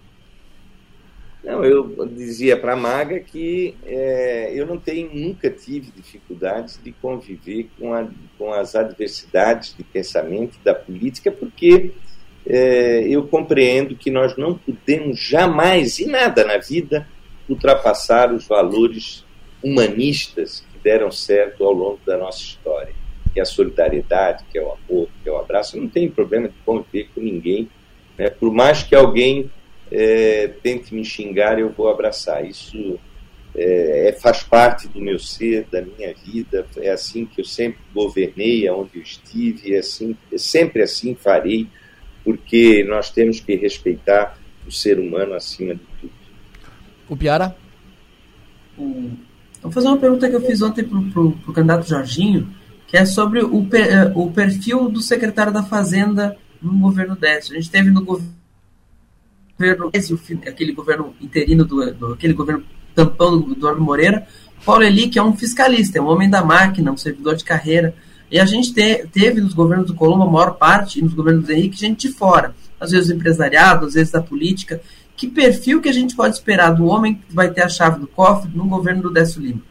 Não, 1.50 1.66
eu 1.66 2.06
dizia 2.06 2.56
para 2.56 2.74
a 2.74 2.76
Maga 2.76 3.20
que 3.20 3.74
é, 3.84 4.52
eu 4.54 4.68
não 4.68 4.78
tenho, 4.78 5.10
nunca 5.12 5.50
tive 5.50 5.92
dificuldades 5.96 6.80
de 6.84 6.92
conviver 6.92 7.68
com, 7.80 7.92
a, 7.92 8.08
com 8.38 8.54
as 8.54 8.76
adversidades 8.76 9.74
de 9.76 9.84
pensamento 9.84 10.60
da 10.64 10.76
política, 10.76 11.32
porque 11.32 11.90
é, 12.46 13.02
eu 13.10 13.26
compreendo 13.26 13.96
que 13.96 14.12
nós 14.12 14.38
não 14.38 14.60
podemos 14.60 15.20
jamais, 15.20 15.98
e 15.98 16.06
nada 16.06 16.46
na 16.46 16.60
vida, 16.60 17.08
ultrapassar 17.50 18.32
os 18.32 18.48
valores 18.48 19.26
humanistas 19.64 20.64
que 20.72 20.78
deram 20.84 21.12
certo 21.12 21.64
ao 21.64 21.74
longo 21.74 22.00
da 22.06 22.16
nossa 22.16 22.44
história, 22.44 22.94
que 23.34 23.40
é 23.40 23.42
a 23.42 23.46
solidariedade, 23.46 24.46
que 24.52 24.60
é 24.60 24.62
o 24.62 24.74
amor, 24.74 25.10
que 25.24 25.28
é 25.28 25.32
o 25.32 25.38
abraço. 25.38 25.76
Eu 25.76 25.82
não 25.82 25.90
tenho 25.90 26.12
problema 26.12 26.48
de 26.48 26.54
conviver 26.64 27.10
com 27.16 27.22
ninguém, 27.22 27.68
né? 28.20 28.30
por 28.30 28.54
mais 28.54 28.84
que 28.84 28.94
alguém 28.94 29.50
é, 29.92 30.48
tente 30.62 30.94
me 30.94 31.04
xingar, 31.04 31.60
eu 31.60 31.70
vou 31.70 31.90
abraçar. 31.90 32.46
Isso 32.46 33.00
é, 33.56 34.10
é, 34.10 34.14
faz 34.14 34.44
parte 34.44 34.88
do 34.88 35.02
meu 35.02 35.18
ser, 35.18 35.66
da 35.72 35.82
minha 35.82 36.14
vida. 36.14 36.66
É 36.78 36.92
assim 36.92 37.26
que 37.26 37.42
eu 37.42 37.46
sempre 37.46 37.80
governei, 37.94 38.68
aonde 38.68 38.92
eu 38.96 39.02
estive, 39.02 39.76
é 39.76 39.80
assim, 39.80 40.16
é 40.32 40.38
sempre 40.38 40.82
assim 40.82 41.16
farei, 41.16 41.68
porque 42.24 42.84
nós 42.88 43.10
temos 43.10 43.40
que 43.40 43.56
respeitar 43.56 44.38
o 44.68 44.72
ser 44.72 45.00
humano 45.00 45.34
acima 45.34 45.76
de 45.76 45.82
tudo. 46.00 46.14
O 47.08 47.18
Piara? 47.18 47.56
Hum, 48.78 49.18
vou 49.62 49.72
fazer 49.72 49.88
uma 49.88 49.98
pergunta 49.98 50.30
que 50.30 50.36
eu 50.36 50.42
fiz 50.42 50.62
ontem 50.62 50.84
para 50.84 51.22
o 51.22 51.54
candidato 51.54 51.88
Jorginho, 51.88 52.54
que 52.88 52.96
é 52.96 53.06
sobre 53.06 53.42
o, 53.42 53.68
o 54.16 54.32
perfil 54.32 54.90
do 54.90 55.02
secretário 55.02 55.52
da 55.52 55.64
Fazenda 55.64 56.38
no 56.62 56.78
governo 56.78 57.16
Décio. 57.16 57.54
A 57.54 57.60
gente 57.60 57.72
teve 57.72 57.90
no 57.90 58.04
governo 58.04 58.39
governo, 59.60 59.92
aquele 60.48 60.72
governo 60.72 61.14
interino, 61.20 61.66
do, 61.66 61.94
do 61.94 62.14
aquele 62.14 62.34
governo 62.34 62.64
tampão 62.96 63.40
do 63.40 63.52
Eduardo 63.52 63.82
Moreira, 63.82 64.26
Paulo 64.66 64.84
Eli, 64.84 65.10
que 65.10 65.20
é 65.20 65.24
um 65.24 65.36
fiscalista, 65.36 65.98
é 65.98 66.02
um 66.02 66.08
homem 66.08 66.30
da 66.30 66.44
máquina, 66.44 66.92
um 66.92 66.98
servidor 66.98 67.36
de 67.36 67.44
carreira. 67.44 67.94
E 68.32 68.40
a 68.40 68.46
gente 68.46 68.74
te, 68.74 69.08
teve 69.08 69.42
nos 69.42 69.54
governos 69.54 69.88
do 69.88 69.96
Colombo, 69.96 70.24
a 70.24 70.30
maior 70.30 70.56
parte, 70.56 71.00
e 71.00 71.02
nos 71.02 71.14
governos 71.14 71.46
do 71.46 71.52
Henrique, 71.52 71.80
gente 71.80 72.08
de 72.08 72.14
fora. 72.14 72.54
Às 72.80 72.92
vezes 72.92 73.08
do 73.08 73.16
empresariado, 73.16 73.86
às 73.86 73.94
vezes 73.94 74.12
da 74.12 74.22
política. 74.22 74.82
Que 75.16 75.28
perfil 75.28 75.82
que 75.82 75.90
a 75.90 75.94
gente 75.94 76.16
pode 76.16 76.36
esperar 76.36 76.72
do 76.72 76.86
homem 76.86 77.16
que 77.16 77.34
vai 77.34 77.50
ter 77.52 77.64
a 77.64 77.70
chave 77.70 78.00
do 78.00 78.08
cofre 78.08 78.52
no 78.54 78.66
governo 78.66 79.02
do 79.02 79.12
Décio 79.12 79.42
Lima? 79.42 79.62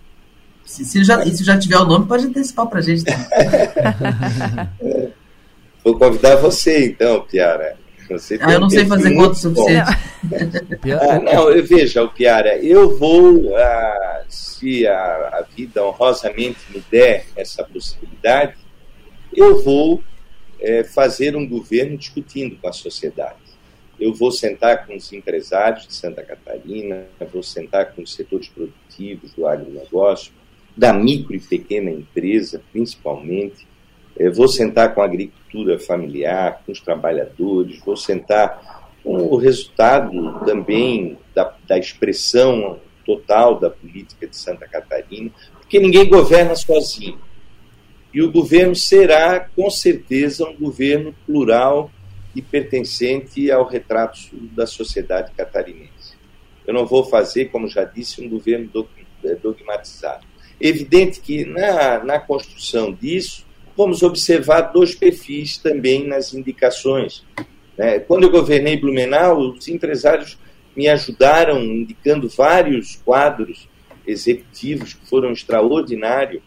Se, 0.65 0.85
se, 0.85 1.03
já, 1.05 1.25
se 1.25 1.45
já 1.45 1.59
tiver 1.59 1.79
o 1.79 1.87
nome, 1.87 2.07
pode 2.07 2.27
antecipar 2.27 2.67
para 2.67 2.81
a 2.81 2.83
gente. 2.83 3.05
Vou 5.83 5.99
convidar 5.99 6.37
você, 6.37 6.87
então, 6.87 7.23
Piara. 7.23 7.77
Você 8.09 8.39
ah, 8.41 8.53
eu 8.53 8.61
não 8.61 8.71
sei 8.71 8.87
fazer 8.87 9.15
conta 9.15 9.35
suficiente. 9.35 9.91
ah, 11.01 11.19
não, 11.19 11.63
veja, 11.63 12.03
o 12.03 12.09
Piara, 12.09 12.57
eu 12.59 12.97
vou, 12.97 13.57
ah, 13.57 14.25
se 14.29 14.87
a, 14.87 14.95
a, 14.95 15.47
vida 15.55 15.85
honrosamente 15.85 16.59
me 16.71 16.83
der 16.91 17.27
essa 17.37 17.63
possibilidade, 17.65 18.55
eu 19.35 19.63
vou 19.63 20.03
é, 20.61 20.83
fazer 20.85 21.37
um 21.37 21.47
governo 21.47 21.97
discutindo 21.97 22.57
com 22.57 22.69
a 22.69 22.73
sociedade. 22.73 23.37
Eu 24.01 24.15
vou 24.15 24.31
sentar 24.31 24.87
com 24.87 24.97
os 24.97 25.13
empresários 25.13 25.87
de 25.87 25.95
Santa 25.95 26.23
Catarina, 26.23 27.05
vou 27.33 27.43
sentar 27.43 27.93
com 27.93 28.03
os 28.03 28.15
setores 28.15 28.49
produtivos 28.49 29.33
do 29.33 29.47
agronegócio, 29.47 30.33
da 30.77 30.93
micro 30.93 31.35
e 31.35 31.41
pequena 31.41 31.91
empresa, 31.91 32.63
principalmente, 32.73 33.67
eu 34.19 34.33
vou 34.33 34.49
sentar 34.49 34.95
com 34.95 35.01
a 35.01 35.05
agricultura 35.05 35.79
familiar, 35.79 36.63
com 36.67 36.73
os 36.73 36.81
trabalhadores, 36.81 37.79
vou 37.85 37.97
sentar 37.97 38.91
com 39.03 39.17
o 39.17 39.37
resultado 39.37 40.41
também 40.45 41.17
da, 41.35 41.55
da 41.67 41.79
expressão 41.79 42.79
total 43.07 43.59
da 43.59 43.71
política 43.71 44.27
de 44.27 44.37
Santa 44.37 44.67
Catarina, 44.67 45.31
porque 45.53 45.79
ninguém 45.79 46.09
governa 46.09 46.55
sozinho. 46.57 47.19
E 48.13 48.21
o 48.23 48.33
governo 48.33 48.75
será, 48.75 49.41
com 49.41 49.71
certeza, 49.71 50.45
um 50.45 50.57
governo 50.57 51.15
plural 51.25 51.91
e 52.35 52.43
pertencente 52.43 53.51
ao 53.51 53.67
retrato 53.67 54.19
da 54.53 54.67
sociedade 54.67 55.33
catarinense. 55.37 56.17
Eu 56.67 56.75
não 56.75 56.85
vou 56.85 57.05
fazer, 57.05 57.47
como 57.47 57.69
já 57.69 57.85
disse, 57.85 58.21
um 58.21 58.29
governo 58.29 58.69
dogmatizado. 59.43 60.27
Evidente 60.61 61.21
que 61.21 61.45
na, 61.45 62.03
na 62.05 62.19
construção 62.19 62.93
disso, 62.93 63.47
vamos 63.79 64.03
observar 64.03 64.73
dois 64.73 64.93
perfis 64.93 65.57
também 65.57 66.05
nas 66.05 66.35
indicações. 66.35 67.25
Né? 67.77 68.01
Quando 68.01 68.25
eu 68.25 68.31
governei 68.31 68.77
Blumenau, 68.77 69.39
os 69.39 69.69
empresários 69.69 70.37
me 70.77 70.89
ajudaram 70.89 71.63
indicando 71.63 72.29
vários 72.29 72.97
quadros 72.97 73.69
executivos 74.05 74.95
que 74.95 75.07
foram 75.09 75.31
extraordinários 75.31 76.43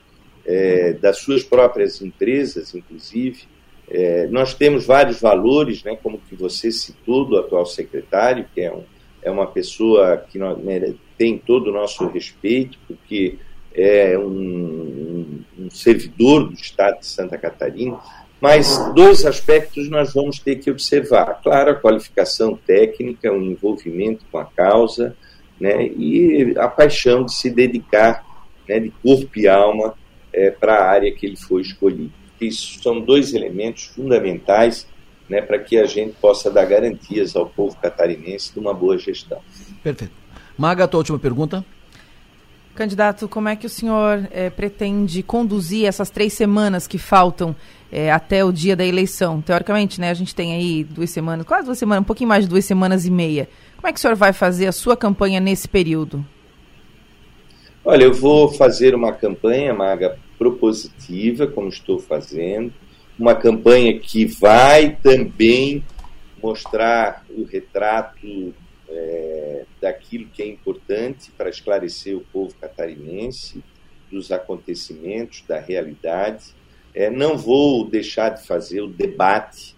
é, 0.45 0.91
das 0.93 1.19
suas 1.19 1.41
próprias 1.41 2.01
empresas, 2.01 2.75
inclusive. 2.75 3.43
É, 3.89 4.27
nós 4.27 4.53
temos 4.53 4.85
vários 4.85 5.21
valores, 5.21 5.83
né, 5.83 5.97
como 6.03 6.17
que 6.17 6.35
você 6.35 6.69
citou 6.69 7.23
do 7.23 7.37
atual 7.37 7.65
secretário, 7.65 8.45
que 8.53 8.59
é, 8.59 8.73
é 9.21 9.31
uma 9.31 9.47
pessoa 9.47 10.17
que 10.17 10.37
nós, 10.37 10.57
né, 10.57 10.93
tem 11.17 11.37
todo 11.37 11.69
o 11.69 11.73
nosso 11.73 12.05
respeito, 12.07 12.77
porque 12.87 13.37
é 13.73 14.17
um, 14.17 15.43
um, 15.57 15.69
servidor 15.69 16.49
do 16.49 16.53
Estado 16.53 16.99
de 16.99 17.05
Santa 17.07 17.37
Catarina, 17.37 17.97
mas 18.39 18.77
dois 18.93 19.25
aspectos 19.25 19.89
nós 19.89 20.13
vamos 20.13 20.39
ter 20.39 20.57
que 20.57 20.71
observar. 20.71 21.41
Claro, 21.43 21.71
a 21.71 21.75
qualificação 21.75 22.57
técnica, 22.57 23.31
o 23.31 23.41
envolvimento 23.41 24.25
com 24.31 24.37
a 24.37 24.45
causa 24.45 25.15
né, 25.59 25.85
e 25.85 26.55
a 26.57 26.67
paixão 26.67 27.23
de 27.23 27.33
se 27.35 27.49
dedicar 27.49 28.25
né, 28.67 28.79
de 28.79 28.89
corpo 28.89 29.37
e 29.37 29.47
alma 29.47 29.93
é, 30.33 30.49
para 30.49 30.75
a 30.75 30.89
área 30.89 31.11
que 31.11 31.25
ele 31.25 31.35
foi 31.35 31.61
escolhido. 31.61 32.11
Isso 32.39 32.81
são 32.81 32.99
dois 32.99 33.33
elementos 33.33 33.85
fundamentais 33.85 34.87
né, 35.29 35.41
para 35.41 35.59
que 35.59 35.77
a 35.77 35.85
gente 35.85 36.13
possa 36.19 36.49
dar 36.49 36.65
garantias 36.65 37.35
ao 37.35 37.45
povo 37.45 37.77
catarinense 37.77 38.51
de 38.51 38.59
uma 38.59 38.73
boa 38.73 38.97
gestão. 38.97 39.39
Perfeito. 39.83 40.13
Maga, 40.57 40.83
a 40.83 40.87
tua 40.87 40.97
última 40.97 41.19
pergunta. 41.19 41.63
Candidato, 42.75 43.27
como 43.27 43.49
é 43.49 43.55
que 43.55 43.65
o 43.65 43.69
senhor 43.69 44.27
é, 44.31 44.49
pretende 44.49 45.21
conduzir 45.21 45.85
essas 45.85 46.09
três 46.09 46.33
semanas 46.33 46.87
que 46.87 46.97
faltam 46.97 47.55
é, 47.91 48.11
até 48.11 48.45
o 48.45 48.51
dia 48.51 48.75
da 48.75 48.85
eleição? 48.85 49.41
Teoricamente, 49.41 49.99
né, 49.99 50.09
a 50.09 50.13
gente 50.13 50.33
tem 50.33 50.53
aí 50.53 50.83
duas 50.83 51.09
semanas, 51.09 51.45
quase 51.45 51.65
duas 51.65 51.77
semanas, 51.77 52.01
um 52.01 52.05
pouquinho 52.05 52.29
mais 52.29 52.45
de 52.45 52.49
duas 52.49 52.63
semanas 52.63 53.05
e 53.05 53.11
meia. 53.11 53.49
Como 53.75 53.87
é 53.87 53.91
que 53.91 53.99
o 53.99 54.01
senhor 54.01 54.15
vai 54.15 54.31
fazer 54.31 54.67
a 54.67 54.71
sua 54.71 54.95
campanha 54.95 55.39
nesse 55.39 55.67
período? 55.67 56.25
Olha, 57.83 58.05
eu 58.05 58.13
vou 58.13 58.47
fazer 58.49 58.95
uma 58.95 59.11
campanha, 59.11 59.73
Maga, 59.73 60.17
propositiva, 60.37 61.47
como 61.47 61.67
estou 61.67 61.99
fazendo, 61.99 62.71
uma 63.17 63.35
campanha 63.35 63.99
que 63.99 64.25
vai 64.25 64.97
também 65.03 65.83
mostrar 66.41 67.23
o 67.29 67.43
retrato 67.43 68.53
é, 68.91 69.65
daquilo 69.79 70.27
que 70.27 70.43
é 70.43 70.47
importante 70.47 71.31
para 71.31 71.49
esclarecer 71.49 72.15
o 72.15 72.21
povo 72.21 72.53
catarinense, 72.59 73.63
dos 74.11 74.31
acontecimentos, 74.31 75.43
da 75.47 75.59
realidade. 75.59 76.53
É, 76.93 77.09
não 77.09 77.37
vou 77.37 77.87
deixar 77.87 78.29
de 78.29 78.45
fazer 78.45 78.81
o 78.81 78.87
debate, 78.87 79.75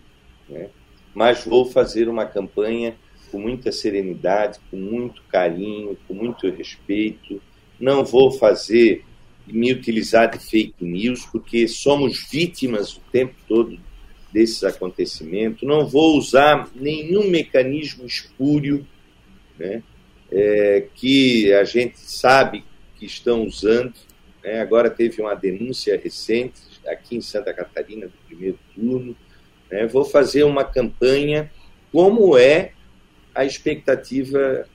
né, 0.49 0.69
mas 1.13 1.45
vou 1.45 1.65
fazer 1.65 2.09
uma 2.09 2.25
campanha 2.25 2.95
com 3.31 3.39
muita 3.39 3.71
serenidade, 3.71 4.59
com 4.69 4.77
muito 4.77 5.21
carinho, 5.23 5.97
com 6.07 6.13
muito 6.13 6.49
respeito. 6.49 7.41
Não 7.79 8.03
vou 8.03 8.31
fazer 8.31 9.05
me 9.45 9.71
utilizar 9.71 10.31
de 10.31 10.39
fake 10.39 10.83
news, 10.83 11.25
porque 11.25 11.67
somos 11.67 12.27
vítimas 12.31 12.95
o 12.95 13.01
tempo 13.11 13.35
todo 13.47 13.77
desses 14.31 14.63
acontecimentos. 14.63 15.61
Não 15.63 15.85
vou 15.85 16.17
usar 16.17 16.69
nenhum 16.75 17.29
mecanismo 17.29 18.05
espúrio 18.05 18.87
né, 19.57 19.83
é, 20.31 20.87
que 20.95 21.53
a 21.53 21.63
gente 21.63 21.99
sabe 21.99 22.63
que 22.97 23.05
estão 23.05 23.43
usando. 23.43 23.93
Né, 24.43 24.59
agora 24.59 24.89
teve 24.89 25.21
uma 25.21 25.35
denúncia 25.35 25.99
recente 26.01 26.61
aqui 26.87 27.15
em 27.15 27.21
Santa 27.21 27.53
Catarina 27.53 28.07
do 28.07 28.17
primeiro 28.27 28.59
turno. 28.75 29.15
Né, 29.71 29.85
vou 29.87 30.05
fazer 30.05 30.43
uma 30.43 30.63
campanha 30.63 31.51
como 31.91 32.37
é 32.37 32.73
a 33.33 33.45
expectativa 33.45 34.67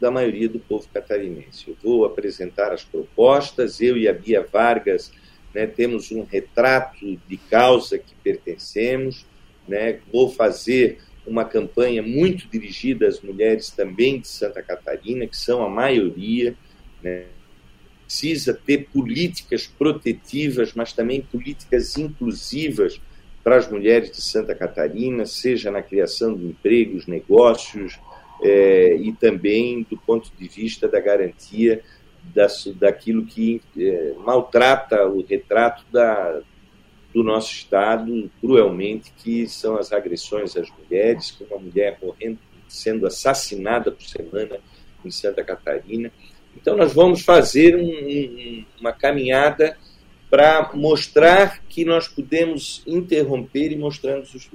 da 0.00 0.10
maioria 0.10 0.48
do 0.48 0.58
povo 0.58 0.88
catarinense. 0.92 1.68
Eu 1.68 1.76
vou 1.82 2.04
apresentar 2.04 2.72
as 2.72 2.82
propostas, 2.82 3.80
eu 3.80 3.96
e 3.96 4.08
a 4.08 4.12
Bia 4.12 4.44
Vargas 4.52 5.12
né, 5.54 5.66
temos 5.66 6.10
um 6.10 6.24
retrato 6.24 7.16
de 7.28 7.36
causa 7.36 7.98
que 7.98 8.14
pertencemos, 8.16 9.24
né? 9.68 10.00
Vou 10.12 10.28
fazer 10.28 10.98
uma 11.26 11.44
campanha 11.44 12.02
muito 12.02 12.48
dirigida 12.48 13.06
às 13.06 13.20
mulheres 13.20 13.70
também 13.70 14.20
de 14.20 14.28
Santa 14.28 14.62
Catarina, 14.62 15.26
que 15.26 15.36
são 15.36 15.64
a 15.64 15.68
maioria, 15.68 16.54
né? 17.02 17.26
Precisa 18.04 18.52
ter 18.52 18.88
políticas 18.92 19.66
protetivas, 19.66 20.74
mas 20.74 20.92
também 20.92 21.22
políticas 21.22 21.96
inclusivas 21.96 23.00
para 23.42 23.56
as 23.56 23.70
mulheres 23.70 24.10
de 24.10 24.20
Santa 24.20 24.54
Catarina, 24.54 25.24
seja 25.24 25.70
na 25.70 25.82
criação 25.82 26.34
de 26.36 26.44
empregos, 26.44 27.06
negócios, 27.06 27.98
é, 28.42 28.96
e 28.96 29.12
também 29.12 29.86
do 29.88 29.96
ponto 29.96 30.30
de 30.36 30.48
vista 30.48 30.86
da 30.86 31.00
garantia 31.00 31.82
da, 32.34 32.46
daquilo 32.74 33.24
que 33.24 33.62
é, 33.78 34.14
maltrata 34.18 35.06
o 35.06 35.22
retrato 35.22 35.84
da, 35.90 36.42
do 37.12 37.22
nosso 37.22 37.52
Estado 37.52 38.30
cruelmente, 38.40 39.12
que 39.18 39.46
são 39.46 39.76
as 39.76 39.92
agressões 39.92 40.56
às 40.56 40.68
mulheres, 40.70 41.30
com 41.30 41.44
uma 41.44 41.58
mulher 41.58 41.98
morrendo, 42.02 42.38
sendo 42.68 43.06
assassinada 43.06 43.90
por 43.90 44.02
semana 44.02 44.58
em 45.04 45.10
Santa 45.10 45.44
Catarina. 45.44 46.10
Então, 46.56 46.76
nós 46.76 46.92
vamos 46.92 47.22
fazer 47.22 47.76
um, 47.76 47.88
um, 47.88 48.64
uma 48.80 48.92
caminhada 48.92 49.76
para 50.30 50.70
mostrar 50.74 51.62
que 51.68 51.84
nós 51.84 52.08
podemos 52.08 52.82
interromper 52.86 53.70
e 53.70 53.76
mostrando 53.76 54.22
os, 54.22 54.48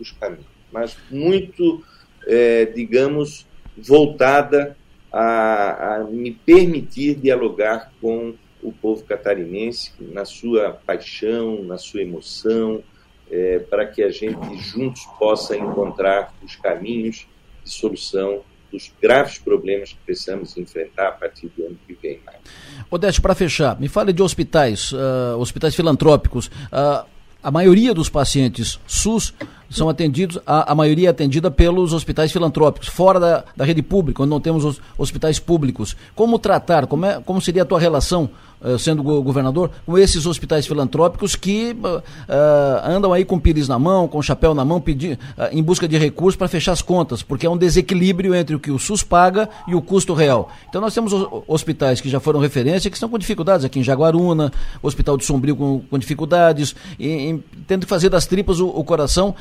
os 0.00 0.12
caminhos, 0.12 0.46
mas 0.72 0.96
muito, 1.10 1.84
é, 2.26 2.66
digamos, 2.66 3.44
voltada 3.76 4.76
a, 5.12 5.96
a 5.96 6.04
me 6.04 6.30
permitir 6.32 7.16
dialogar 7.16 7.92
com 8.00 8.34
o 8.66 8.72
povo 8.72 9.04
catarinense 9.04 9.92
na 10.00 10.24
sua 10.24 10.72
paixão, 10.84 11.62
na 11.62 11.78
sua 11.78 12.02
emoção, 12.02 12.82
é, 13.30 13.60
para 13.60 13.86
que 13.86 14.02
a 14.02 14.10
gente 14.10 14.56
juntos 14.58 15.06
possa 15.18 15.56
encontrar 15.56 16.34
os 16.42 16.56
caminhos 16.56 17.28
de 17.64 17.70
solução 17.70 18.42
dos 18.72 18.92
graves 19.00 19.38
problemas 19.38 19.92
que 19.92 19.98
precisamos 20.04 20.56
enfrentar 20.56 21.08
a 21.08 21.12
partir 21.12 21.48
do 21.56 21.64
ano 21.64 21.78
que 21.86 21.94
vem. 21.94 22.18
Odete, 22.90 23.20
para 23.20 23.34
fechar, 23.34 23.78
me 23.78 23.88
fale 23.88 24.12
de 24.12 24.22
hospitais, 24.22 24.90
uh, 24.92 25.38
hospitais 25.38 25.74
filantrópicos. 25.74 26.48
Uh, 26.48 27.06
a 27.42 27.50
maioria 27.52 27.94
dos 27.94 28.08
pacientes 28.08 28.80
SUS 28.88 29.32
são 29.70 29.88
atendidos, 29.88 30.38
a, 30.44 30.72
a 30.72 30.74
maioria 30.74 31.08
é 31.08 31.10
atendida 31.10 31.48
pelos 31.48 31.92
hospitais 31.92 32.32
filantrópicos, 32.32 32.88
fora 32.88 33.20
da, 33.20 33.44
da 33.56 33.64
rede 33.64 33.82
pública, 33.82 34.22
onde 34.22 34.30
não 34.30 34.40
temos 34.40 34.64
os 34.64 34.80
hospitais 34.98 35.38
públicos. 35.38 35.96
Como 36.14 36.38
tratar, 36.40 36.88
como, 36.88 37.06
é, 37.06 37.20
como 37.20 37.40
seria 37.40 37.62
a 37.62 37.64
tua 37.64 37.78
relação 37.78 38.30
sendo 38.78 39.02
governador, 39.02 39.70
com 39.84 39.98
esses 39.98 40.26
hospitais 40.26 40.66
filantrópicos 40.66 41.36
que 41.36 41.76
uh, 41.82 42.02
andam 42.84 43.12
aí 43.12 43.24
com 43.24 43.38
pires 43.38 43.68
na 43.68 43.78
mão, 43.78 44.08
com 44.08 44.20
chapéu 44.22 44.54
na 44.54 44.64
mão, 44.64 44.80
pedir, 44.80 45.18
uh, 45.36 45.48
em 45.52 45.62
busca 45.62 45.86
de 45.86 45.96
recursos 45.96 46.36
para 46.36 46.48
fechar 46.48 46.72
as 46.72 46.82
contas, 46.82 47.22
porque 47.22 47.46
é 47.46 47.50
um 47.50 47.56
desequilíbrio 47.56 48.34
entre 48.34 48.56
o 48.56 48.60
que 48.60 48.70
o 48.70 48.78
SUS 48.78 49.02
paga 49.02 49.48
e 49.68 49.74
o 49.74 49.82
custo 49.82 50.14
real. 50.14 50.50
Então 50.68 50.80
nós 50.80 50.94
temos 50.94 51.12
hospitais 51.46 52.00
que 52.00 52.08
já 52.08 52.18
foram 52.18 52.40
referência, 52.40 52.90
que 52.90 52.96
estão 52.96 53.08
com 53.08 53.18
dificuldades, 53.18 53.64
aqui 53.64 53.78
em 53.78 53.82
Jaguaruna, 53.82 54.52
Hospital 54.82 55.16
de 55.16 55.24
Sombrio 55.24 55.56
com, 55.56 55.80
com 55.80 55.98
dificuldades, 55.98 56.74
e, 56.98 57.38
tendo 57.66 57.82
que 57.82 57.88
fazer 57.88 58.08
das 58.08 58.26
tripas 58.26 58.58
o, 58.60 58.68
o 58.68 58.84
coração, 58.84 59.34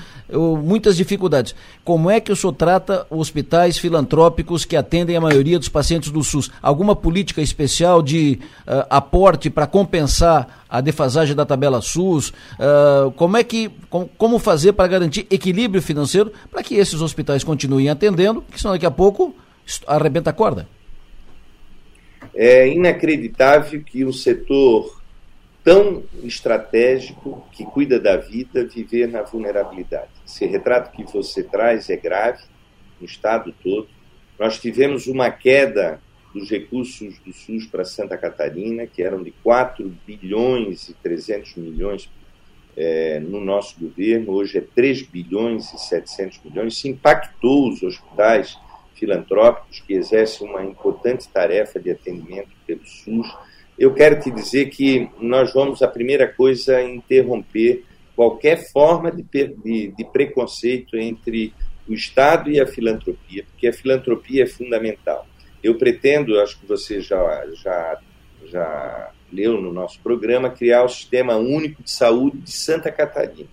muitas 0.64 0.98
dificuldades. 0.98 1.56
Como 1.84 2.10
é 2.10 2.20
que 2.20 2.32
o 2.32 2.36
senhor 2.36 2.54
trata 2.54 3.06
hospitais 3.10 3.78
filantrópicos 3.78 4.66
que 4.66 4.76
atendem 4.76 5.16
a 5.16 5.22
maioria 5.22 5.60
dos 5.60 5.70
pacientes 5.70 6.12
do 6.12 6.24
SUS? 6.24 6.52
Alguma 6.62 6.96
política 6.96 7.42
especial 7.42 8.02
de 8.02 8.40
uh, 8.68 8.86
aporte 9.06 9.50
para 9.50 9.68
compensar 9.68 10.66
a 10.68 10.82
defasagem 10.82 11.36
da 11.36 11.46
tabela 11.46 11.82
SUS? 11.82 12.30
Uh, 12.30 13.12
como 13.12 13.38
é 13.38 13.44
que 13.44 13.70
com, 13.90 14.08
como 14.08 14.40
fazer 14.40 14.74
para 14.74 14.88
garantir 14.88 15.28
equilíbrio 15.30 15.82
financeiro 15.82 16.34
para 16.52 16.64
que 16.64 16.76
esses 16.76 17.02
hospitais 17.02 17.44
continuem 17.44 17.90
atendendo, 17.90 18.42
que 18.42 18.60
senão 18.60 18.74
daqui 18.74 18.86
a 18.86 18.92
pouco 18.92 19.36
arrebenta 19.88 20.30
a 20.30 20.34
corda? 20.34 20.68
É 22.34 22.68
inacreditável 22.68 23.82
que 23.84 24.04
um 24.04 24.12
setor 24.12 25.02
tão 25.64 26.04
estratégico 26.24 27.48
que 27.52 27.66
cuida 27.66 28.00
da 28.00 28.18
vida 28.18 28.68
viver 28.68 29.08
na 29.08 29.24
vulnerabilidade. 29.24 30.10
Esse 30.26 30.46
retrato 30.46 30.96
que 30.96 31.04
você 31.12 31.42
traz 31.42 31.90
é 31.90 31.96
grave 31.96 32.44
no 33.00 33.06
estado 33.06 33.54
todo. 33.64 33.88
Nós 34.38 34.60
tivemos 34.60 35.08
uma 35.08 35.32
queda 35.32 36.00
dos 36.36 36.50
recursos 36.50 37.18
do 37.20 37.32
SUS 37.32 37.66
para 37.66 37.86
Santa 37.86 38.18
Catarina, 38.18 38.86
que 38.86 39.02
eram 39.02 39.24
de 39.24 39.32
4 39.42 39.90
bilhões 40.06 40.90
e 40.90 40.94
300 40.96 41.56
milhões 41.56 42.10
é, 42.76 43.22
no 43.22 43.40
nosso 43.40 43.80
governo, 43.80 44.34
hoje 44.34 44.58
é 44.58 44.62
3 44.76 45.04
bilhões 45.04 45.74
e 45.74 45.78
700 45.80 46.42
milhões. 46.44 46.74
Isso 46.74 46.90
impactou 46.90 47.70
os 47.70 47.82
hospitais 47.82 48.58
filantrópicos 48.96 49.80
que 49.80 49.94
exercem 49.94 50.46
uma 50.46 50.62
importante 50.62 51.28
tarefa 51.30 51.80
de 51.80 51.92
atendimento 51.92 52.50
pelo 52.68 52.86
SUS. 52.86 53.34
Eu 53.80 53.94
quero 53.94 54.20
te 54.20 54.30
dizer 54.30 54.70
que 54.70 55.10
nós 55.22 55.54
vamos, 55.54 55.82
a 55.82 55.88
primeira 55.88 56.28
coisa, 56.28 56.84
interromper 56.84 57.86
qualquer 58.14 58.70
forma 58.72 59.10
de, 59.10 59.24
de, 59.24 59.88
de 59.88 60.06
preconceito 60.12 60.98
entre 60.98 61.54
o 61.88 61.94
Estado 61.94 62.50
e 62.52 62.60
a 62.60 62.68
filantropia, 62.68 63.46
porque 63.46 63.68
a 63.68 63.74
filantropia 63.74 64.44
é 64.44 64.48
fundamental. 64.48 65.26
Eu 65.66 65.74
pretendo, 65.74 66.40
acho 66.40 66.60
que 66.60 66.66
você 66.68 67.02
já, 67.02 67.44
já, 67.56 68.00
já 68.46 69.12
leu 69.34 69.60
no 69.60 69.74
nosso 69.74 70.00
programa, 70.00 70.48
criar 70.48 70.84
o 70.84 70.88
Sistema 70.88 71.38
Único 71.38 71.82
de 71.82 71.90
Saúde 71.90 72.38
de 72.38 72.52
Santa 72.52 72.92
Catarina. 72.92 73.50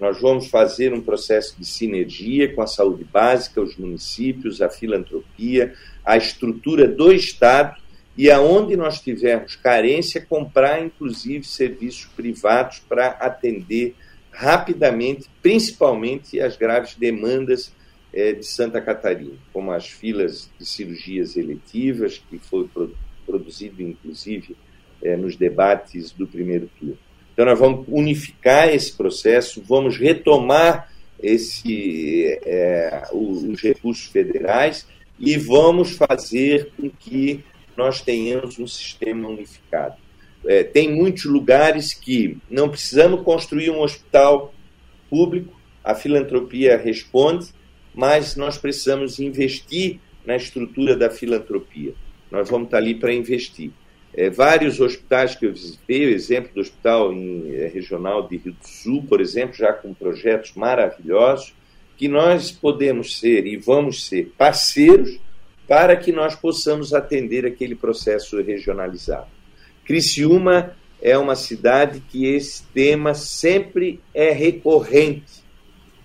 Nós 0.00 0.18
vamos 0.18 0.48
fazer 0.48 0.94
um 0.94 1.02
processo 1.02 1.54
de 1.58 1.66
sinergia 1.66 2.50
com 2.54 2.62
a 2.62 2.66
saúde 2.66 3.04
básica, 3.04 3.60
os 3.60 3.76
municípios, 3.76 4.62
a 4.62 4.70
filantropia, 4.70 5.74
a 6.02 6.16
estrutura 6.16 6.88
do 6.88 7.12
Estado 7.12 7.76
e 8.16 8.30
aonde 8.30 8.74
nós 8.74 8.98
tivermos 8.98 9.54
carência, 9.54 10.24
comprar 10.26 10.82
inclusive 10.82 11.44
serviços 11.44 12.06
privados 12.06 12.78
para 12.88 13.08
atender 13.08 13.94
rapidamente, 14.32 15.28
principalmente 15.42 16.40
as 16.40 16.56
graves 16.56 16.94
demandas 16.94 17.70
é, 18.12 18.32
de 18.32 18.44
Santa 18.46 18.80
Catarina, 18.80 19.36
como 19.52 19.70
as 19.72 19.86
filas 19.86 20.50
de 20.58 20.66
cirurgias 20.66 21.36
eletivas, 21.36 22.18
que 22.18 22.38
foi 22.38 22.66
pro, 22.68 22.94
produzido 23.26 23.82
inclusive 23.82 24.56
é, 25.02 25.16
nos 25.16 25.36
debates 25.36 26.10
do 26.10 26.26
primeiro 26.26 26.68
turno. 26.78 26.98
Então, 27.32 27.46
nós 27.46 27.58
vamos 27.58 27.86
unificar 27.88 28.68
esse 28.68 28.92
processo, 28.94 29.62
vamos 29.62 29.96
retomar 29.96 30.92
esse, 31.22 32.38
é, 32.44 33.04
os 33.12 33.60
recursos 33.62 34.06
federais 34.06 34.86
e 35.18 35.36
vamos 35.36 35.92
fazer 35.92 36.72
com 36.76 36.90
que 36.90 37.44
nós 37.76 38.02
tenhamos 38.02 38.58
um 38.58 38.66
sistema 38.66 39.28
unificado. 39.28 39.96
É, 40.46 40.64
tem 40.64 40.90
muitos 40.90 41.24
lugares 41.24 41.92
que 41.92 42.38
não 42.50 42.68
precisamos 42.68 43.22
construir 43.22 43.70
um 43.70 43.80
hospital 43.80 44.54
público, 45.08 45.58
a 45.84 45.94
filantropia 45.94 46.76
responde, 46.76 47.48
mas 47.94 48.36
nós 48.36 48.58
precisamos 48.58 49.18
investir 49.18 49.98
na 50.24 50.36
estrutura 50.36 50.96
da 50.96 51.10
filantropia. 51.10 51.94
Nós 52.30 52.48
vamos 52.48 52.66
estar 52.66 52.78
ali 52.78 52.94
para 52.94 53.12
investir. 53.12 53.70
É, 54.12 54.28
vários 54.28 54.80
hospitais 54.80 55.34
que 55.34 55.46
eu 55.46 55.52
visitei, 55.52 56.06
o 56.06 56.10
exemplo 56.10 56.52
do 56.54 56.60
Hospital 56.60 57.12
em, 57.12 57.54
é, 57.54 57.68
Regional 57.68 58.26
de 58.26 58.36
Rio 58.36 58.52
do 58.52 58.66
Sul, 58.66 59.04
por 59.08 59.20
exemplo, 59.20 59.54
já 59.54 59.72
com 59.72 59.94
projetos 59.94 60.52
maravilhosos, 60.54 61.54
que 61.96 62.08
nós 62.08 62.50
podemos 62.50 63.18
ser 63.20 63.46
e 63.46 63.56
vamos 63.56 64.06
ser 64.06 64.32
parceiros 64.36 65.20
para 65.68 65.96
que 65.96 66.10
nós 66.10 66.34
possamos 66.34 66.92
atender 66.92 67.46
aquele 67.46 67.76
processo 67.76 68.40
regionalizado. 68.42 69.28
Criciúma 69.84 70.74
é 71.00 71.16
uma 71.16 71.36
cidade 71.36 72.02
que 72.08 72.26
esse 72.26 72.64
tema 72.74 73.14
sempre 73.14 74.00
é 74.12 74.32
recorrente. 74.32 75.39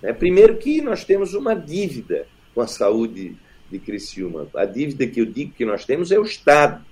Né? 0.06 0.12
Primeiro 0.12 0.56
que 0.56 0.80
nós 0.80 1.04
temos 1.04 1.34
uma 1.34 1.52
dívida 1.52 2.28
com 2.54 2.60
a 2.60 2.66
saúde 2.68 3.36
de 3.68 3.78
Criciúma. 3.80 4.48
A 4.54 4.64
dívida 4.64 5.04
que 5.04 5.20
eu 5.20 5.26
digo 5.26 5.52
que 5.52 5.64
nós 5.64 5.84
temos 5.84 6.12
é 6.12 6.18
o 6.18 6.22
Estado. 6.22 6.84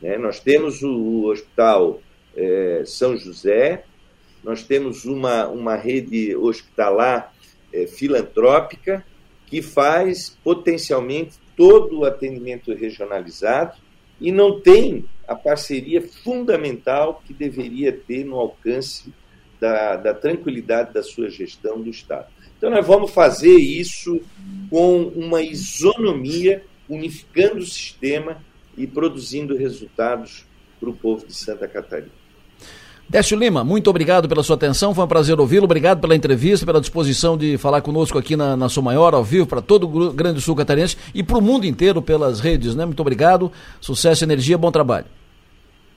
Né? 0.00 0.16
Nós 0.16 0.40
temos 0.40 0.82
o 0.82 1.26
Hospital 1.26 2.00
é, 2.34 2.82
São 2.86 3.14
José, 3.14 3.84
nós 4.42 4.62
temos 4.62 5.04
uma, 5.04 5.46
uma 5.48 5.76
rede 5.76 6.34
hospitalar 6.34 7.34
é, 7.72 7.86
filantrópica 7.86 9.04
que 9.46 9.60
faz 9.60 10.38
potencialmente 10.42 11.36
todo 11.54 11.98
o 11.98 12.04
atendimento 12.06 12.72
regionalizado 12.72 13.76
e 14.18 14.32
não 14.32 14.60
tem 14.60 15.04
a 15.28 15.34
parceria 15.34 16.00
fundamental 16.00 17.22
que 17.26 17.34
deveria 17.34 17.92
ter 17.92 18.24
no 18.24 18.36
alcance 18.36 19.12
da, 19.60 19.96
da 19.96 20.14
tranquilidade 20.14 20.94
da 20.94 21.02
sua 21.02 21.28
gestão 21.28 21.82
do 21.82 21.90
Estado. 21.90 22.35
Então, 22.56 22.70
nós 22.70 22.86
vamos 22.86 23.10
fazer 23.10 23.56
isso 23.56 24.20
com 24.70 25.02
uma 25.14 25.42
isonomia, 25.42 26.62
unificando 26.88 27.58
o 27.58 27.66
sistema 27.66 28.38
e 28.76 28.86
produzindo 28.86 29.56
resultados 29.56 30.44
para 30.78 30.90
o 30.90 30.94
povo 30.94 31.26
de 31.26 31.34
Santa 31.34 31.66
Catarina. 31.66 32.10
Décio 33.08 33.38
Lima, 33.38 33.62
muito 33.62 33.88
obrigado 33.88 34.28
pela 34.28 34.42
sua 34.42 34.56
atenção, 34.56 34.92
foi 34.92 35.04
um 35.04 35.08
prazer 35.08 35.38
ouvi-lo, 35.38 35.64
obrigado 35.64 36.00
pela 36.00 36.16
entrevista, 36.16 36.66
pela 36.66 36.80
disposição 36.80 37.38
de 37.38 37.56
falar 37.56 37.80
conosco 37.80 38.18
aqui 38.18 38.34
na, 38.34 38.56
na 38.56 38.68
Sou 38.68 38.82
Maior, 38.82 39.14
ao 39.14 39.22
vivo, 39.22 39.46
para 39.46 39.62
todo 39.62 39.88
o 39.88 40.12
Grande 40.12 40.40
Sul 40.40 40.56
Catarinense 40.56 40.96
e 41.14 41.22
para 41.22 41.38
o 41.38 41.40
mundo 41.40 41.66
inteiro 41.66 42.02
pelas 42.02 42.40
redes, 42.40 42.74
né? 42.74 42.84
Muito 42.84 42.98
obrigado, 42.98 43.52
sucesso, 43.80 44.24
energia, 44.24 44.58
bom 44.58 44.72
trabalho. 44.72 45.06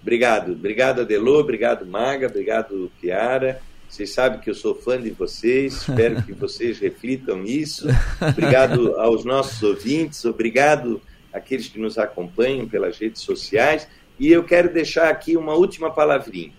Obrigado, 0.04 0.52
obrigado 0.52 1.02
Adelô, 1.02 1.40
obrigado 1.40 1.84
Maga, 1.84 2.28
obrigado 2.28 2.92
Piara. 3.02 3.60
Vocês 3.90 4.14
sabem 4.14 4.40
que 4.40 4.50
eu 4.50 4.54
sou 4.54 4.76
fã 4.76 5.02
de 5.02 5.10
vocês, 5.10 5.82
espero 5.82 6.22
que 6.22 6.32
vocês 6.34 6.78
reflitam 6.78 7.44
isso. 7.44 7.88
Obrigado 8.22 8.96
aos 9.00 9.26
nossos 9.26 9.64
ouvintes, 9.64 10.24
obrigado 10.26 11.02
àqueles 11.34 11.68
que 11.68 11.80
nos 11.80 11.98
acompanham 11.98 12.70
pelas 12.70 13.00
redes 13.00 13.24
sociais. 13.24 13.88
E 14.20 14.32
eu 14.32 14.44
quero 14.44 14.72
deixar 14.72 15.10
aqui 15.10 15.36
uma 15.36 15.56
última 15.56 15.90
palavrinha. 15.90 16.54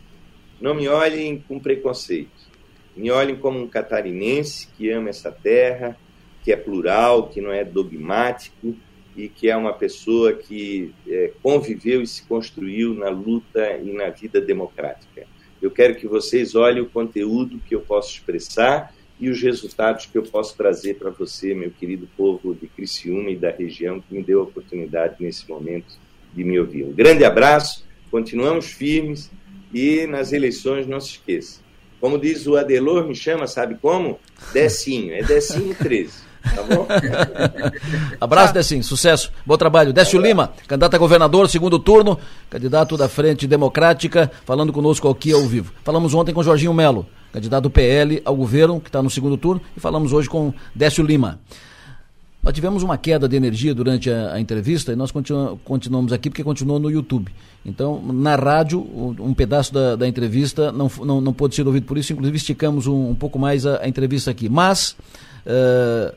Não 0.61 0.74
me 0.74 0.89
olhem 0.89 1.43
com 1.47 1.61
preconceito. 1.61 2.51
Me 2.97 3.11
olhem 3.11 3.36
como 3.36 3.61
um 3.61 3.69
catarinense 3.69 4.66
que 4.77 4.90
ama 4.90 5.09
essa 5.09 5.31
terra, 5.31 5.97
que 6.43 6.52
é 6.52 6.57
plural, 6.57 7.28
que 7.28 7.40
não 7.40 7.52
é 7.52 7.65
dogmático 7.65 8.74
e 9.16 9.28
que 9.28 9.48
é 9.48 9.57
uma 9.57 9.73
pessoa 9.73 10.32
que 10.32 10.93
é, 11.07 11.32
conviveu 11.43 12.02
e 12.02 12.07
se 12.07 12.24
construiu 12.24 12.94
na 12.94 13.09
luta 13.09 13.78
e 13.78 13.93
na 13.93 14.09
vida 14.11 14.40
democrática. 14.40 15.27
Eu 15.61 15.70
quero 15.70 15.95
que 15.95 16.07
vocês 16.07 16.55
olhem 16.55 16.82
o 16.82 16.89
conteúdo 16.89 17.61
que 17.69 17.74
eu 17.74 17.81
posso 17.81 18.12
expressar 18.12 18.95
e 19.19 19.28
os 19.28 19.41
resultados 19.43 20.07
que 20.07 20.16
eu 20.16 20.23
posso 20.23 20.57
trazer 20.57 20.95
para 20.95 21.11
você, 21.11 21.55
meu 21.55 21.70
querido 21.70 22.09
povo 22.16 22.55
de 22.55 22.66
Criciúma 22.66 23.31
e 23.31 23.37
da 23.37 23.51
região, 23.51 24.01
que 24.01 24.15
me 24.15 24.23
deu 24.23 24.41
a 24.41 24.45
oportunidade 24.45 25.16
nesse 25.20 25.49
momento 25.49 25.99
de 26.35 26.43
me 26.43 26.59
ouvir. 26.59 26.85
Um 26.85 26.93
grande 26.93 27.24
abraço, 27.24 27.85
continuamos 28.11 28.66
firmes 28.66 29.31
e 29.74 30.07
nas 30.07 30.32
eleições 30.32 30.87
não 30.87 31.01
se 31.01 31.11
esqueça. 31.11 31.61
Como 32.01 32.19
diz 32.19 32.47
o 32.47 32.57
Adelor, 32.57 33.07
me 33.07 33.15
chama, 33.15 33.47
sabe 33.47 33.77
como? 33.77 34.19
Decinho, 34.55 35.12
é 35.12 35.23
Decinho 35.23 35.74
13. 35.74 36.30
Tá 36.42 36.62
bom? 36.62 36.86
Abraço, 38.20 38.54
Decinho, 38.54 38.82
sucesso, 38.82 39.30
bom 39.44 39.56
trabalho. 39.56 39.92
Décio 39.92 40.20
Lima, 40.20 40.52
candidato 40.66 40.94
a 40.94 40.98
governador, 40.98 41.48
segundo 41.48 41.78
turno, 41.78 42.18
candidato 42.48 42.96
da 42.96 43.08
Frente 43.08 43.46
Democrática, 43.46 44.30
falando 44.44 44.72
conosco 44.72 45.08
aqui 45.08 45.32
ao 45.32 45.42
vivo. 45.42 45.72
Falamos 45.84 46.14
ontem 46.14 46.32
com 46.32 46.42
Jorginho 46.42 46.74
Melo, 46.74 47.06
candidato 47.32 47.64
do 47.64 47.70
PL 47.70 48.22
ao 48.24 48.34
governo, 48.34 48.80
que 48.80 48.88
está 48.88 49.02
no 49.02 49.10
segundo 49.10 49.36
turno, 49.36 49.60
e 49.76 49.80
falamos 49.80 50.12
hoje 50.12 50.28
com 50.28 50.52
Décio 50.74 51.04
Lima. 51.04 51.38
Nós 52.42 52.54
tivemos 52.54 52.82
uma 52.82 52.96
queda 52.96 53.28
de 53.28 53.36
energia 53.36 53.74
durante 53.74 54.10
a, 54.10 54.32
a 54.32 54.40
entrevista 54.40 54.92
e 54.92 54.96
nós 54.96 55.10
continu, 55.10 55.60
continuamos 55.62 56.10
aqui 56.10 56.30
porque 56.30 56.42
continuou 56.42 56.78
no 56.78 56.90
YouTube. 56.90 57.30
Então, 57.66 58.00
na 58.02 58.34
rádio, 58.34 58.80
um, 58.80 59.14
um 59.18 59.34
pedaço 59.34 59.74
da, 59.74 59.94
da 59.94 60.08
entrevista 60.08 60.72
não, 60.72 60.90
não, 61.04 61.20
não 61.20 61.32
pôde 61.34 61.54
ser 61.54 61.66
ouvido 61.66 61.84
por 61.84 61.98
isso, 61.98 62.14
inclusive 62.14 62.38
esticamos 62.38 62.86
um, 62.86 63.10
um 63.10 63.14
pouco 63.14 63.38
mais 63.38 63.66
a, 63.66 63.82
a, 63.82 63.88
entrevista 63.88 64.30
aqui. 64.30 64.48
Mas, 64.48 64.96
uh, 65.44 66.16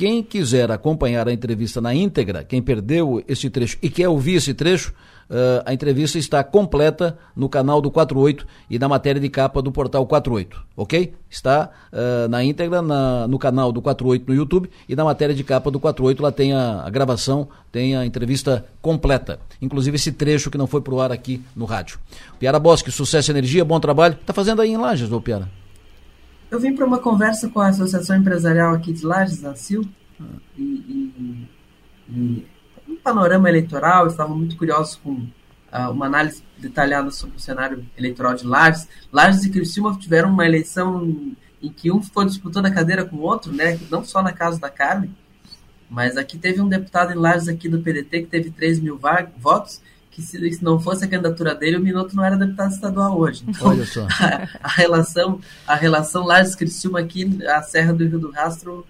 quem 0.00 0.22
quiser 0.22 0.70
acompanhar 0.70 1.28
a 1.28 1.32
entrevista 1.32 1.78
na 1.78 1.94
íntegra, 1.94 2.42
quem 2.42 2.62
perdeu 2.62 3.22
esse 3.28 3.50
trecho 3.50 3.76
e 3.82 3.90
quer 3.90 4.08
ouvir 4.08 4.36
esse 4.36 4.54
trecho, 4.54 4.94
Uh, 5.30 5.62
a 5.64 5.72
entrevista 5.72 6.18
está 6.18 6.42
completa 6.42 7.16
no 7.36 7.48
canal 7.48 7.80
do 7.80 7.88
48 7.88 8.44
e 8.68 8.80
na 8.80 8.88
matéria 8.88 9.20
de 9.20 9.28
capa 9.28 9.62
do 9.62 9.70
portal 9.70 10.04
48, 10.04 10.60
ok? 10.76 11.14
Está 11.30 11.70
uh, 11.92 12.28
na 12.28 12.42
íntegra 12.42 12.82
na, 12.82 13.28
no 13.28 13.38
canal 13.38 13.70
do 13.70 13.80
48 13.80 14.26
no 14.26 14.34
YouTube 14.34 14.68
e 14.88 14.96
na 14.96 15.04
matéria 15.04 15.32
de 15.32 15.44
capa 15.44 15.70
do 15.70 15.78
48 15.78 16.20
lá 16.20 16.32
tem 16.32 16.52
a, 16.52 16.82
a 16.84 16.90
gravação, 16.90 17.46
tem 17.70 17.96
a 17.96 18.04
entrevista 18.04 18.66
completa, 18.82 19.38
inclusive 19.62 19.94
esse 19.94 20.10
trecho 20.10 20.50
que 20.50 20.58
não 20.58 20.66
foi 20.66 20.80
pro 20.80 20.98
ar 20.98 21.12
aqui 21.12 21.40
no 21.54 21.64
rádio. 21.64 22.00
Piara 22.40 22.58
Bosque, 22.58 22.90
sucesso 22.90 23.30
e 23.30 23.32
energia, 23.32 23.64
bom 23.64 23.78
trabalho. 23.78 24.18
Tá 24.26 24.32
fazendo 24.32 24.60
aí 24.60 24.72
em 24.72 24.78
Lages, 24.78 25.12
ô 25.12 25.20
Piara? 25.20 25.59
Eu 26.50 26.58
vim 26.58 26.74
para 26.74 26.84
uma 26.84 26.98
conversa 26.98 27.48
com 27.48 27.60
a 27.60 27.68
Associação 27.68 28.16
Empresarial 28.16 28.74
aqui 28.74 28.92
de 28.92 29.06
Lages, 29.06 29.40
da 29.40 29.52
ah. 29.52 30.24
e, 30.58 30.62
e, 30.62 31.48
e 32.08 32.46
um 32.88 32.96
panorama 32.96 33.48
eleitoral, 33.48 34.08
estavam 34.08 34.36
muito 34.36 34.56
curiosos 34.56 34.96
com 34.96 35.12
uh, 35.12 35.90
uma 35.92 36.06
análise 36.06 36.42
detalhada 36.58 37.10
sobre 37.12 37.36
o 37.36 37.40
cenário 37.40 37.86
eleitoral 37.96 38.34
de 38.34 38.44
Lages. 38.44 38.88
Lages 39.12 39.44
e 39.44 39.50
Criciúma 39.50 39.96
tiveram 39.96 40.30
uma 40.30 40.44
eleição 40.44 41.36
em 41.62 41.70
que 41.70 41.92
um 41.92 42.02
ficou 42.02 42.24
disputando 42.24 42.66
a 42.66 42.70
cadeira 42.70 43.04
com 43.04 43.16
o 43.16 43.22
outro, 43.22 43.52
né? 43.52 43.78
não 43.88 44.04
só 44.04 44.20
na 44.20 44.32
casa 44.32 44.58
da 44.58 44.68
Carmen, 44.68 45.14
mas 45.88 46.16
aqui 46.16 46.36
teve 46.36 46.60
um 46.60 46.68
deputado 46.68 47.12
em 47.12 47.16
Lages 47.16 47.46
aqui 47.46 47.68
do 47.68 47.80
PDT 47.80 48.22
que 48.22 48.26
teve 48.26 48.50
3 48.50 48.80
mil 48.80 49.00
votos, 49.38 49.80
que 50.10 50.20
se, 50.22 50.52
se, 50.52 50.64
não 50.64 50.80
fosse 50.80 51.04
a 51.04 51.08
candidatura 51.08 51.54
dele, 51.54 51.76
o 51.76 51.80
Minuto 51.80 52.14
não 52.16 52.24
era 52.24 52.36
deputado 52.36 52.72
estadual 52.72 53.18
hoje. 53.18 53.44
Então, 53.46 53.68
Olha 53.68 53.86
só. 53.86 54.06
A, 54.20 54.48
a 54.62 54.68
relação, 54.68 55.40
a 55.66 55.74
relação 55.74 56.26
Lages-Criciúma 56.26 57.00
aqui, 57.00 57.38
a 57.46 57.62
Serra 57.62 57.92
do 57.92 58.04
Rio 58.04 58.18
do 58.18 58.30
Rastro, 58.30 58.84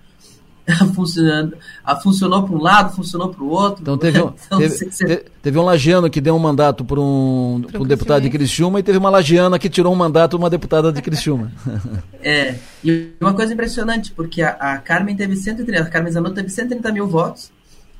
funcionando. 0.94 1.56
A, 1.84 1.96
funcionou 1.96 2.42
para 2.42 2.54
um 2.54 2.60
lado, 2.60 2.94
funcionou 2.94 3.28
para 3.28 3.42
o 3.42 3.48
outro. 3.48 3.82
Então 3.82 3.98
teve 3.98 4.20
um, 4.20 4.32
então, 4.46 4.58
teve, 4.58 5.24
teve, 5.42 5.58
um 5.58 5.62
lagiano 5.62 6.10
que 6.10 6.20
deu 6.20 6.34
um 6.34 6.38
mandato 6.38 6.84
para 6.84 7.00
um, 7.00 7.62
um 7.74 7.84
deputado 7.84 8.22
de 8.22 8.30
Criciúma 8.30 8.80
e 8.80 8.82
teve 8.82 8.98
uma 8.98 9.10
lagiana 9.10 9.58
que 9.58 9.68
tirou 9.68 9.92
um 9.92 9.96
mandato 9.96 10.36
uma 10.36 10.50
deputada 10.50 10.92
de 10.92 11.02
Criciúma. 11.02 11.52
é, 12.22 12.56
e 12.84 13.12
uma 13.20 13.34
coisa 13.34 13.52
impressionante, 13.52 14.12
porque 14.12 14.42
a, 14.42 14.50
a 14.50 14.78
Carmen 14.78 15.16
teve 15.16 15.36
130, 15.36 15.82
a 15.82 15.86
Carmen 15.86 16.12
Zanotto 16.12 16.36
teve 16.36 16.48
130 16.48 16.92
mil 16.92 17.06
votos 17.06 17.50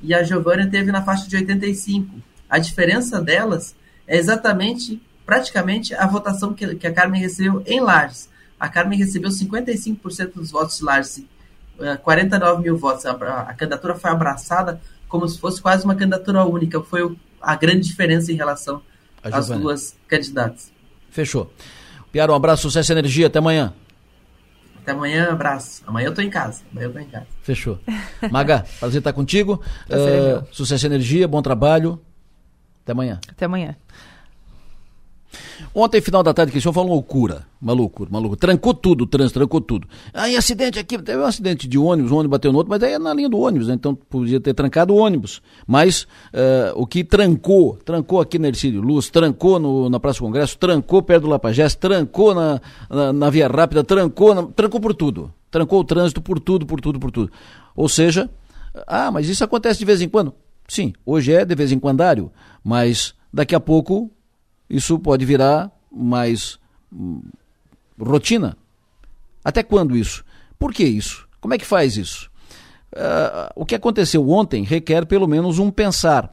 e 0.02 0.14
a 0.14 0.22
Giovânia 0.22 0.66
teve 0.66 0.90
na 0.90 1.02
faixa 1.02 1.28
de 1.28 1.36
85. 1.36 2.29
A 2.50 2.58
diferença 2.58 3.20
delas 3.20 3.76
é 4.06 4.16
exatamente, 4.16 5.00
praticamente, 5.24 5.94
a 5.94 6.06
votação 6.06 6.52
que, 6.52 6.74
que 6.74 6.86
a 6.86 6.92
Carmen 6.92 7.20
recebeu 7.20 7.62
em 7.64 7.80
Lages. 7.80 8.28
A 8.58 8.68
Carmen 8.68 8.98
recebeu 8.98 9.30
55% 9.30 10.34
dos 10.34 10.50
votos 10.50 10.78
de 10.78 10.84
Lages 10.84 11.24
49 12.02 12.60
é, 12.60 12.62
mil 12.62 12.76
votos. 12.76 13.06
A, 13.06 13.12
a, 13.12 13.54
candidatura 13.54 13.94
foi 13.94 14.10
abraçada 14.10 14.80
como 15.08 15.26
se 15.28 15.38
fosse 15.38 15.62
quase 15.62 15.84
uma 15.84 15.94
candidatura 15.94 16.44
única. 16.44 16.82
Foi 16.82 17.16
a 17.40 17.54
grande 17.56 17.88
diferença 17.88 18.30
em 18.32 18.36
relação 18.36 18.82
às 19.22 19.48
duas 19.48 19.96
candidatas. 20.06 20.72
Fechou. 21.10 21.50
Piara, 22.12 22.32
um 22.32 22.34
abraço, 22.34 22.62
sucesso 22.62 22.92
e 22.92 22.94
energia. 22.94 23.28
Até 23.28 23.38
amanhã. 23.38 23.72
Até 24.82 24.92
amanhã, 24.92 25.30
abraço. 25.30 25.82
Amanhã 25.86 26.06
eu 26.06 26.14
tô 26.14 26.20
em 26.20 26.30
casa. 26.30 26.62
Amanhã 26.72 26.88
eu 26.88 26.92
tô 26.92 26.98
em 26.98 27.06
casa. 27.06 27.26
Fechou. 27.42 27.78
Maga, 28.30 28.64
prazer 28.80 28.98
estar 28.98 29.12
contigo. 29.12 29.62
Uh, 29.88 30.46
sucesso 30.50 30.86
e 30.86 30.88
energia, 30.88 31.28
bom 31.28 31.40
trabalho. 31.42 32.00
Até 32.90 32.92
amanhã. 32.92 33.20
Até 33.28 33.44
amanhã. 33.44 33.76
Ontem, 35.72 36.00
final 36.00 36.24
da 36.24 36.34
tarde, 36.34 36.50
que 36.50 36.60
foi 36.60 36.72
uma 36.72 36.82
loucura. 36.82 37.46
Uma 37.62 37.72
loucura, 37.72 38.10
uma 38.10 38.18
loucura. 38.18 38.40
Trancou 38.40 38.74
tudo, 38.74 39.02
o 39.02 39.06
trânsito, 39.06 39.38
trancou 39.38 39.60
tudo. 39.60 39.86
Aí, 40.12 40.36
acidente 40.36 40.76
aqui, 40.76 40.98
teve 40.98 41.22
um 41.22 41.24
acidente 41.24 41.68
de 41.68 41.78
ônibus, 41.78 42.10
um 42.10 42.16
ônibus 42.16 42.30
bateu 42.32 42.50
no 42.50 42.58
outro, 42.58 42.70
mas 42.70 42.82
aí 42.82 42.94
é 42.94 42.98
na 42.98 43.14
linha 43.14 43.28
do 43.28 43.38
ônibus, 43.38 43.68
né? 43.68 43.74
Então 43.74 43.94
podia 43.94 44.40
ter 44.40 44.54
trancado 44.54 44.92
o 44.92 44.96
ônibus. 44.96 45.40
Mas 45.64 46.02
uh, 46.02 46.74
o 46.74 46.84
que 46.84 47.04
trancou, 47.04 47.78
trancou 47.84 48.20
aqui 48.20 48.40
na 48.40 48.48
Ercílio 48.48 48.80
Luz, 48.80 49.08
trancou 49.08 49.60
no, 49.60 49.88
na 49.88 50.00
Praça 50.00 50.18
do 50.18 50.24
Congresso, 50.24 50.58
trancou 50.58 51.00
perto 51.00 51.22
do 51.22 51.28
Lapagés, 51.28 51.76
trancou 51.76 52.34
na, 52.34 52.60
na, 52.88 53.12
na, 53.12 53.30
Via 53.30 53.46
Rápida, 53.46 53.84
trancou, 53.84 54.34
na, 54.34 54.42
trancou 54.48 54.80
por 54.80 54.94
tudo. 54.94 55.32
Trancou 55.48 55.80
o 55.80 55.84
trânsito 55.84 56.20
por 56.20 56.40
tudo, 56.40 56.66
por 56.66 56.80
tudo, 56.80 56.98
por 56.98 57.12
tudo. 57.12 57.30
Ou 57.76 57.88
seja, 57.88 58.28
ah, 58.84 59.12
mas 59.12 59.28
isso 59.28 59.44
acontece 59.44 59.78
de 59.78 59.84
vez 59.84 60.02
em 60.02 60.08
quando? 60.08 60.34
Sim, 60.70 60.92
hoje 61.04 61.32
é 61.32 61.44
de 61.44 61.52
vez 61.56 61.72
em 61.72 61.80
quando, 61.80 62.30
mas 62.62 63.12
daqui 63.32 63.56
a 63.56 63.58
pouco 63.58 64.08
isso 64.68 65.00
pode 65.00 65.24
virar 65.24 65.68
mais 65.90 66.60
hum, 66.92 67.22
rotina. 67.98 68.56
Até 69.44 69.64
quando 69.64 69.96
isso? 69.96 70.24
Por 70.56 70.72
que 70.72 70.84
isso? 70.84 71.26
Como 71.40 71.52
é 71.54 71.58
que 71.58 71.66
faz 71.66 71.96
isso? 71.96 72.30
Uh, 72.92 73.50
o 73.56 73.66
que 73.66 73.74
aconteceu 73.74 74.30
ontem 74.30 74.62
requer 74.62 75.06
pelo 75.06 75.26
menos 75.26 75.58
um 75.58 75.72
pensar 75.72 76.32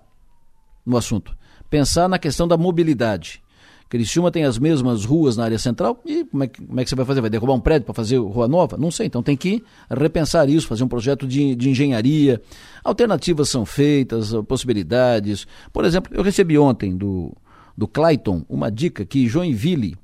no 0.86 0.98
assunto. 0.98 1.36
Pensar 1.68 2.08
na 2.08 2.20
questão 2.20 2.48
da 2.48 2.56
mobilidade. 2.56 3.42
Criciúma 3.90 4.32
tem 4.32 4.44
as 4.44 4.60
mesmas 4.60 5.06
ruas 5.06 5.38
na 5.38 5.46
área 5.46 5.58
central 5.58 6.02
e 6.06 6.26
como 6.26 6.44
é 6.44 6.48
que, 6.48 6.62
como 6.62 6.80
é 6.80 6.84
que 6.84 6.90
você 6.90 6.96
vai 6.96 7.06
fazer? 7.06 7.22
Vai 7.22 7.30
derrubar 7.30 7.54
um 7.54 7.60
prédio 7.60 7.86
para 7.86 7.94
fazer 7.94 8.18
rua 8.18 8.48
nova? 8.48 8.78
Não 8.78 8.92
sei, 8.92 9.08
então 9.08 9.24
tem 9.24 9.38
que 9.38 9.64
repensar 9.90 10.50
isso, 10.50 10.68
fazer 10.68 10.84
um 10.84 10.88
projeto 10.88 11.26
de, 11.28 11.56
de 11.56 11.70
engenharia. 11.70 12.42
Alternativas 12.84 13.50
são 13.50 13.66
feitas, 13.66 14.34
possibilidades. 14.48 15.48
Por 15.72 15.86
exemplo, 15.86 16.12
eu 16.14 16.24
recebi 16.24 16.58
ontem 16.58 16.96
do, 16.96 17.36
do 17.78 17.88
Clayton 17.88 18.46
uma 18.50 18.70
dica 18.70 19.06
que 19.06 19.28
Joinville 19.28 19.96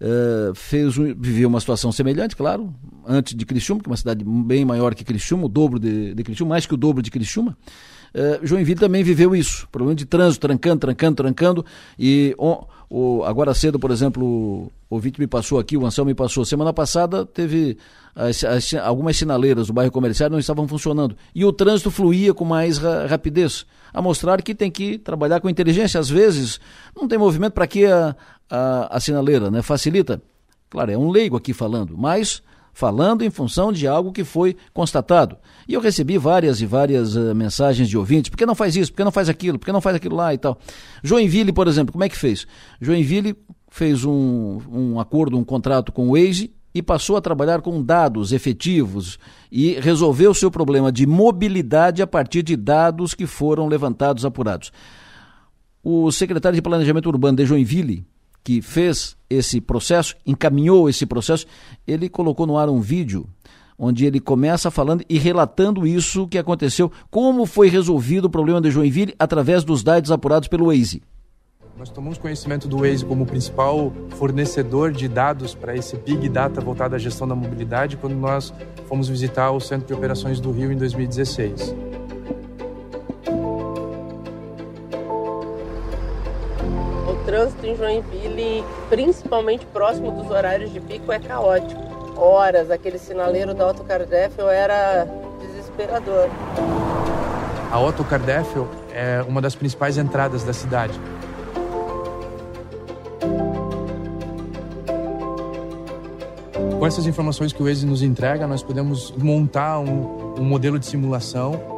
uh, 0.00 0.54
fez 0.54 0.94
viveu 1.16 1.48
uma 1.48 1.60
situação 1.60 1.90
semelhante, 1.90 2.36
claro, 2.36 2.74
antes 3.06 3.34
de 3.34 3.44
Criciúma, 3.44 3.82
que 3.82 3.88
é 3.88 3.90
uma 3.90 3.96
cidade 3.96 4.24
bem 4.24 4.64
maior 4.64 4.94
que 4.94 5.04
Criciúma, 5.04 5.46
o 5.46 5.48
dobro 5.48 5.78
de, 5.78 6.14
de 6.14 6.22
Criciúma, 6.22 6.50
mais 6.50 6.66
que 6.66 6.74
o 6.74 6.76
dobro 6.76 7.02
de 7.02 7.10
Criciúma. 7.10 7.56
Uh, 8.14 8.46
Joinville 8.46 8.78
também 8.78 9.02
viveu 9.02 9.34
isso, 9.34 9.66
problema 9.72 9.96
de 9.96 10.06
trânsito, 10.06 10.46
trancando, 10.46 10.80
trancando, 10.80 11.16
trancando. 11.16 11.66
E 11.98 12.34
o, 12.96 13.24
agora 13.24 13.52
cedo, 13.52 13.76
por 13.76 13.90
exemplo, 13.90 14.24
o 14.24 14.70
ouvinte 14.88 15.18
me 15.18 15.26
passou 15.26 15.58
aqui, 15.58 15.76
o 15.76 15.84
Anselmo 15.84 16.10
me 16.10 16.14
passou. 16.14 16.44
Semana 16.44 16.72
passada 16.72 17.26
teve 17.26 17.76
as, 18.14 18.44
as, 18.44 18.72
algumas 18.74 19.16
sinaleiras 19.16 19.66
do 19.66 19.72
bairro 19.72 19.90
comercial 19.90 20.30
não 20.30 20.38
estavam 20.38 20.68
funcionando. 20.68 21.16
E 21.34 21.44
o 21.44 21.52
trânsito 21.52 21.90
fluía 21.90 22.32
com 22.32 22.44
mais 22.44 22.78
ra 22.78 23.04
rapidez. 23.08 23.66
A 23.92 24.00
mostrar 24.00 24.40
que 24.42 24.54
tem 24.54 24.70
que 24.70 24.96
trabalhar 24.96 25.40
com 25.40 25.50
inteligência. 25.50 25.98
Às 25.98 26.08
vezes, 26.08 26.60
não 26.96 27.08
tem 27.08 27.18
movimento 27.18 27.54
para 27.54 27.66
que 27.66 27.84
a, 27.84 28.14
a, 28.48 28.96
a 28.96 29.00
sinaleira 29.00 29.50
né? 29.50 29.60
facilita. 29.60 30.22
Claro, 30.70 30.92
é 30.92 30.96
um 30.96 31.10
leigo 31.10 31.36
aqui 31.36 31.52
falando, 31.52 31.98
mas 31.98 32.44
falando 32.74 33.22
em 33.22 33.30
função 33.30 33.72
de 33.72 33.86
algo 33.86 34.12
que 34.12 34.24
foi 34.24 34.56
constatado. 34.74 35.38
E 35.66 35.72
eu 35.72 35.80
recebi 35.80 36.18
várias 36.18 36.60
e 36.60 36.66
várias 36.66 37.14
uh, 37.14 37.34
mensagens 37.34 37.88
de 37.88 37.96
ouvintes, 37.96 38.28
por 38.28 38.36
que 38.36 38.44
não 38.44 38.54
faz 38.54 38.76
isso, 38.76 38.92
por 38.92 38.98
que 38.98 39.04
não 39.04 39.12
faz 39.12 39.28
aquilo, 39.28 39.58
por 39.58 39.64
que 39.64 39.72
não 39.72 39.80
faz 39.80 39.96
aquilo 39.96 40.16
lá 40.16 40.34
e 40.34 40.38
tal. 40.38 40.58
Joinville, 41.02 41.52
por 41.52 41.68
exemplo, 41.68 41.92
como 41.92 42.04
é 42.04 42.08
que 42.08 42.16
fez? 42.16 42.46
Joinville 42.80 43.36
fez 43.70 44.04
um, 44.04 44.58
um 44.70 45.00
acordo, 45.00 45.38
um 45.38 45.44
contrato 45.44 45.92
com 45.92 46.08
o 46.08 46.12
Waze 46.12 46.52
e 46.74 46.82
passou 46.82 47.16
a 47.16 47.20
trabalhar 47.20 47.62
com 47.62 47.80
dados 47.80 48.32
efetivos 48.32 49.18
e 49.50 49.74
resolveu 49.74 50.32
o 50.32 50.34
seu 50.34 50.50
problema 50.50 50.90
de 50.90 51.06
mobilidade 51.06 52.02
a 52.02 52.06
partir 52.06 52.42
de 52.42 52.56
dados 52.56 53.14
que 53.14 53.26
foram 53.26 53.68
levantados, 53.68 54.24
apurados. 54.24 54.72
O 55.82 56.10
secretário 56.10 56.56
de 56.56 56.62
Planejamento 56.62 57.08
Urbano 57.08 57.36
de 57.36 57.46
Joinville, 57.46 58.04
que 58.44 58.60
fez 58.60 59.16
esse 59.28 59.60
processo, 59.60 60.14
encaminhou 60.26 60.88
esse 60.88 61.06
processo, 61.06 61.46
ele 61.86 62.08
colocou 62.10 62.46
no 62.46 62.58
ar 62.58 62.68
um 62.68 62.80
vídeo 62.80 63.26
onde 63.78 64.06
ele 64.06 64.20
começa 64.20 64.70
falando 64.70 65.02
e 65.08 65.18
relatando 65.18 65.86
isso 65.86 66.28
que 66.28 66.38
aconteceu, 66.38 66.92
como 67.10 67.44
foi 67.46 67.68
resolvido 67.68 68.26
o 68.26 68.30
problema 68.30 68.60
de 68.60 68.70
Joinville 68.70 69.14
através 69.18 69.64
dos 69.64 69.82
dados 69.82 70.12
apurados 70.12 70.46
pelo 70.46 70.66
Waze. 70.66 71.02
Nós 71.76 71.90
tomamos 71.90 72.18
conhecimento 72.18 72.68
do 72.68 72.78
Waze 72.78 73.04
como 73.04 73.26
principal 73.26 73.92
fornecedor 74.10 74.92
de 74.92 75.08
dados 75.08 75.56
para 75.56 75.74
esse 75.74 75.96
Big 75.96 76.28
Data 76.28 76.60
voltado 76.60 76.94
à 76.94 76.98
gestão 76.98 77.26
da 77.26 77.34
mobilidade 77.34 77.96
quando 77.96 78.14
nós 78.14 78.54
fomos 78.86 79.08
visitar 79.08 79.50
o 79.50 79.58
Centro 79.58 79.88
de 79.88 79.94
Operações 79.94 80.38
do 80.38 80.52
Rio 80.52 80.70
em 80.70 80.76
2016. 80.76 81.93
Trânsito 87.24 87.66
em 87.66 87.76
Joinville, 87.76 88.64
principalmente 88.88 89.66
próximo 89.66 90.10
dos 90.10 90.30
horários 90.30 90.72
de 90.72 90.80
pico, 90.80 91.10
é 91.10 91.18
caótico. 91.18 91.82
Horas, 92.16 92.70
aquele 92.70 92.98
sinaleiro 92.98 93.54
da 93.54 93.68
Otto 93.68 93.82
Cardeffel 93.82 94.48
era 94.48 95.06
desesperador. 95.40 96.28
A 97.70 97.80
Otto 97.80 98.04
Cardeffel 98.04 98.68
é 98.92 99.24
uma 99.26 99.40
das 99.40 99.54
principais 99.54 99.98
entradas 99.98 100.44
da 100.44 100.52
cidade. 100.52 100.98
Com 106.78 106.86
essas 106.86 107.06
informações 107.06 107.52
que 107.52 107.62
o 107.62 107.66
Waze 107.66 107.86
nos 107.86 108.02
entrega, 108.02 108.46
nós 108.46 108.62
podemos 108.62 109.10
montar 109.16 109.80
um, 109.80 110.34
um 110.38 110.44
modelo 110.44 110.78
de 110.78 110.86
simulação 110.86 111.73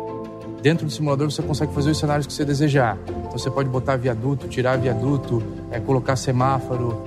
Dentro 0.66 0.84
do 0.84 0.90
simulador 0.90 1.30
você 1.30 1.40
consegue 1.42 1.72
fazer 1.72 1.90
os 1.92 1.96
cenários 1.96 2.26
que 2.26 2.32
você 2.32 2.44
desejar. 2.44 2.98
Então 3.06 3.38
você 3.38 3.48
pode 3.48 3.68
botar 3.68 3.94
viaduto, 3.94 4.48
tirar 4.48 4.76
viaduto, 4.76 5.40
é, 5.70 5.78
colocar 5.78 6.16
semáforo. 6.16 7.04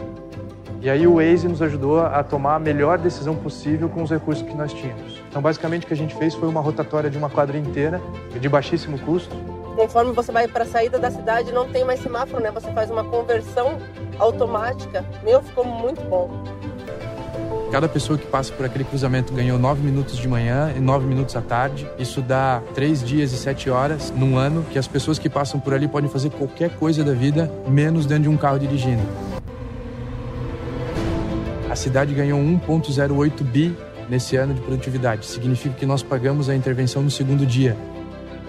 E 0.81 0.89
aí 0.89 1.05
o 1.05 1.15
Waze 1.15 1.45
nos 1.45 1.61
ajudou 1.61 1.99
a 1.99 2.23
tomar 2.23 2.55
a 2.55 2.59
melhor 2.59 2.97
decisão 2.97 3.35
possível 3.35 3.89
com 3.89 4.01
os 4.01 4.09
recursos 4.09 4.47
que 4.47 4.55
nós 4.55 4.71
tínhamos. 4.71 5.21
Então 5.27 5.41
basicamente 5.41 5.83
o 5.83 5.87
que 5.87 5.93
a 5.93 5.97
gente 5.97 6.15
fez 6.15 6.33
foi 6.35 6.47
uma 6.47 6.61
rotatória 6.61 7.09
de 7.09 7.17
uma 7.17 7.29
quadra 7.29 7.57
inteira, 7.57 8.01
de 8.39 8.47
baixíssimo 8.47 8.97
custo. 8.99 9.35
Conforme 9.75 10.13
você 10.13 10.31
vai 10.31 10.47
para 10.47 10.63
a 10.63 10.67
saída 10.67 10.97
da 10.97 11.11
cidade, 11.11 11.51
não 11.51 11.67
tem 11.67 11.83
mais 11.83 12.01
semáforo, 12.01 12.41
né? 12.41 12.51
Você 12.51 12.71
faz 12.71 12.89
uma 12.89 13.03
conversão 13.03 13.77
automática. 14.19 15.03
Meu, 15.21 15.43
ficou 15.43 15.65
muito 15.65 16.01
bom. 16.09 16.29
Cada 17.71 17.87
pessoa 17.87 18.17
que 18.17 18.25
passa 18.25 18.51
por 18.51 18.65
aquele 18.65 18.83
cruzamento 18.83 19.31
ganhou 19.31 19.59
9 19.59 19.83
minutos 19.83 20.17
de 20.17 20.27
manhã 20.27 20.73
e 20.75 20.79
9 20.79 21.05
minutos 21.05 21.35
à 21.35 21.41
tarde. 21.41 21.87
Isso 21.99 22.19
dá 22.19 22.63
3 22.73 23.03
dias 23.03 23.31
e 23.31 23.37
7 23.37 23.69
horas 23.69 24.11
num 24.15 24.37
ano 24.37 24.65
que 24.71 24.79
as 24.79 24.87
pessoas 24.87 25.19
que 25.19 25.29
passam 25.29 25.59
por 25.59 25.75
ali 25.75 25.87
podem 25.87 26.09
fazer 26.09 26.31
qualquer 26.31 26.71
coisa 26.77 27.03
da 27.03 27.13
vida, 27.13 27.51
menos 27.67 28.07
dentro 28.07 28.23
de 28.23 28.29
um 28.29 28.37
carro 28.37 28.57
dirigindo. 28.57 29.03
A 31.69 31.75
cidade 31.75 32.15
ganhou 32.15 32.39
1,08 32.39 33.43
bi 33.43 33.77
nesse 34.09 34.35
ano 34.35 34.55
de 34.55 34.61
produtividade. 34.61 35.27
Significa 35.27 35.75
que 35.75 35.85
nós 35.85 36.01
pagamos 36.01 36.49
a 36.49 36.55
intervenção 36.55 37.03
no 37.03 37.11
segundo 37.11 37.45
dia. 37.45 37.77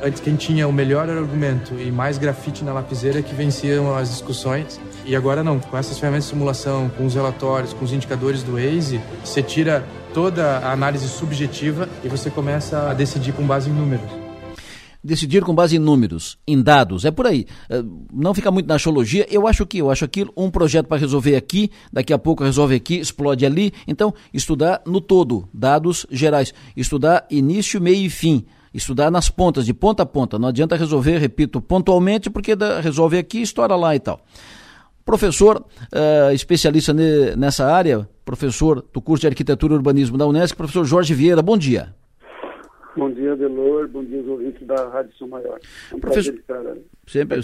Antes, 0.02 0.22
quem 0.22 0.34
tinha 0.34 0.66
o 0.66 0.72
melhor 0.72 1.10
argumento 1.10 1.74
e 1.74 1.92
mais 1.92 2.16
grafite 2.16 2.64
na 2.64 2.72
lapiseira 2.72 3.20
que 3.20 3.34
venciam 3.34 3.94
as 3.94 4.08
discussões. 4.08 4.80
E 5.10 5.16
agora 5.16 5.42
não, 5.42 5.58
com 5.58 5.76
essas 5.76 5.98
ferramentas 5.98 6.26
de 6.26 6.30
simulação, 6.30 6.88
com 6.88 7.04
os 7.04 7.16
relatórios, 7.16 7.72
com 7.72 7.84
os 7.84 7.92
indicadores 7.92 8.44
do 8.44 8.52
Waze, 8.52 9.00
você 9.24 9.42
tira 9.42 9.84
toda 10.14 10.58
a 10.58 10.70
análise 10.70 11.08
subjetiva 11.08 11.88
e 12.04 12.08
você 12.08 12.30
começa 12.30 12.88
a 12.88 12.94
decidir 12.94 13.32
com 13.32 13.44
base 13.44 13.68
em 13.68 13.72
números 13.72 14.08
decidir 15.02 15.42
com 15.42 15.54
base 15.54 15.76
em 15.76 15.78
números, 15.78 16.36
em 16.46 16.60
dados. 16.60 17.06
É 17.06 17.10
por 17.10 17.26
aí. 17.26 17.46
É, 17.70 17.82
não 18.12 18.34
fica 18.34 18.50
muito 18.50 18.66
na 18.66 18.74
astrologia. 18.74 19.26
Eu 19.30 19.48
acho 19.48 19.64
que, 19.64 19.78
eu 19.78 19.90
acho 19.90 20.04
aquilo, 20.04 20.30
um 20.36 20.50
projeto 20.50 20.86
para 20.86 20.98
resolver 20.98 21.34
aqui, 21.36 21.70
daqui 21.90 22.12
a 22.12 22.18
pouco 22.18 22.44
resolve 22.44 22.74
aqui, 22.74 22.96
explode 22.96 23.46
ali. 23.46 23.72
Então, 23.88 24.12
estudar 24.32 24.82
no 24.84 25.00
todo, 25.00 25.48
dados 25.54 26.04
gerais. 26.10 26.52
Estudar 26.76 27.26
início, 27.30 27.80
meio 27.80 28.04
e 28.04 28.10
fim. 28.10 28.44
Estudar 28.74 29.10
nas 29.10 29.30
pontas, 29.30 29.64
de 29.64 29.72
ponta 29.72 30.02
a 30.02 30.06
ponta. 30.06 30.38
Não 30.38 30.48
adianta 30.48 30.76
resolver, 30.76 31.16
repito, 31.16 31.62
pontualmente, 31.62 32.28
porque 32.28 32.52
resolve 32.82 33.16
aqui, 33.16 33.40
estoura 33.40 33.74
lá 33.74 33.96
e 33.96 34.00
tal. 34.00 34.20
Professor 35.04 35.58
uh, 35.58 36.32
especialista 36.32 36.92
ne, 36.92 37.34
nessa 37.36 37.66
área, 37.66 38.08
professor 38.24 38.84
do 38.92 39.00
curso 39.00 39.22
de 39.22 39.28
Arquitetura 39.28 39.72
e 39.72 39.76
Urbanismo 39.76 40.16
da 40.16 40.26
Unesco, 40.26 40.56
professor 40.56 40.84
Jorge 40.84 41.14
Vieira, 41.14 41.42
bom 41.42 41.56
dia. 41.56 41.94
Bom 42.96 43.10
dia, 43.10 43.36
Delor, 43.36 43.88
bom 43.88 44.04
dia 44.04 44.18
aos 44.18 44.28
ouvintes 44.28 44.66
da 44.66 44.88
Rádio 44.88 45.12
São 45.16 45.28
Maior. 45.28 45.58
É 45.90 45.94
um 45.94 46.00
professor, 46.00 46.34
sempre, 47.06 47.40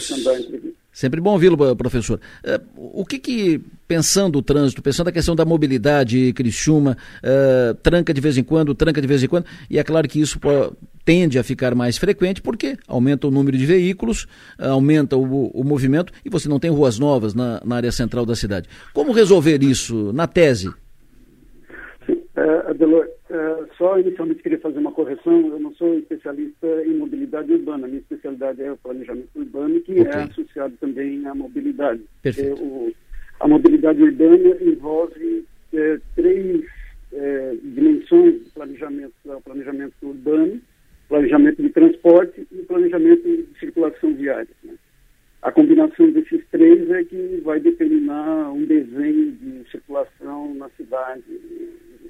sempre 0.93 1.21
bom 1.21 1.33
ouvi-lo, 1.33 1.77
professor. 1.77 2.21
Uh, 2.45 3.01
o 3.01 3.05
que 3.07 3.19
que, 3.19 3.61
pensando 3.87 4.39
o 4.39 4.43
trânsito, 4.43 4.83
pensando 4.83 5.09
a 5.09 5.13
questão 5.13 5.37
da 5.37 5.45
mobilidade, 5.45 6.33
Criciúma, 6.33 6.97
uh, 7.23 7.75
tranca 7.77 8.13
de 8.13 8.21
vez 8.21 8.37
em 8.37 8.45
quando, 8.45 8.75
tranca 8.75 9.01
de 9.01 9.07
vez 9.07 9.23
em 9.23 9.29
quando, 9.29 9.47
e 9.71 9.79
é 9.79 9.85
claro 9.85 10.09
que 10.09 10.21
isso 10.21 10.39
pode, 10.41 10.73
tende 11.07 11.39
a 11.39 11.45
ficar 11.45 11.73
mais 11.73 11.97
frequente 11.97 12.43
porque 12.43 12.77
aumenta 12.89 13.29
o 13.29 13.31
número 13.31 13.57
de 13.57 13.65
veículos, 13.65 14.27
aumenta 14.59 15.17
o, 15.17 15.47
o 15.51 15.63
movimento 15.63 16.13
e 16.25 16.29
você 16.29 16.49
não 16.49 16.59
tem 16.59 16.69
ruas 16.69 16.99
novas 16.99 17.33
na, 17.33 17.63
na, 17.65 17.77
área 17.77 17.93
central 17.93 18.27
da 18.27 18.35
cidade. 18.35 18.69
Como 18.93 19.13
resolver 19.13 19.63
isso 19.63 20.13
na 20.13 20.27
tese? 20.27 20.69
Sim, 22.05 22.21
uh, 22.37 22.71
Adelor, 22.71 23.07
uh, 23.31 23.69
só 23.79 24.01
inicialmente 24.01 24.43
queria 24.43 24.59
fazer 24.59 24.79
uma 24.79 24.91
correção. 24.91 25.47
Eu 25.47 25.61
não 25.61 25.73
sou 25.75 25.97
especialista 25.97 26.67
em 26.85 26.97
mobilidade 26.97 27.53
urbana. 27.53 27.87
Minha 27.87 28.01
especialidade 28.01 28.61
é 28.61 28.73
o 28.73 28.77
planejamento 28.77 29.31
urbano, 29.37 29.81
que 29.83 29.99
é 29.99 30.01
okay. 30.03 30.13
é 30.13 30.23
associado 30.25 30.75
também 30.81 31.25
à 31.25 31.35
mobilidade. 31.37 32.03
Perfeito. 32.21 32.61
O, 32.61 32.93
a 33.39 33.47
mobilidade 33.47 34.03
urbana 34.03 34.57
envolve 34.61 35.45
é, 35.73 36.01
três 36.17 36.65
é, 37.13 37.57
dimensões 37.63 38.43
do 38.43 38.51
planejamento, 38.55 39.15
o 39.25 39.41
planejamento 39.41 39.95
urbano, 40.03 40.61
planejamento 41.09 41.63
de 41.63 41.71
transporte 41.71 42.47
e 42.51 42.63
planejamento 42.63 43.23
de 43.23 43.47
circulação 43.59 44.15
viária. 44.15 44.49
Né? 44.65 44.75
A 45.43 45.53
combinação 45.53 46.11
desses 46.11 46.45
três 46.51 46.91
é 46.91 47.05
que 47.05 47.41
vai 47.45 47.61
determinar 47.61 48.51
um 48.53 48.65
desenho 48.65 49.33
de 49.33 49.71
circulação 49.71 50.55
na 50.55 50.69
cidade, 50.71 51.23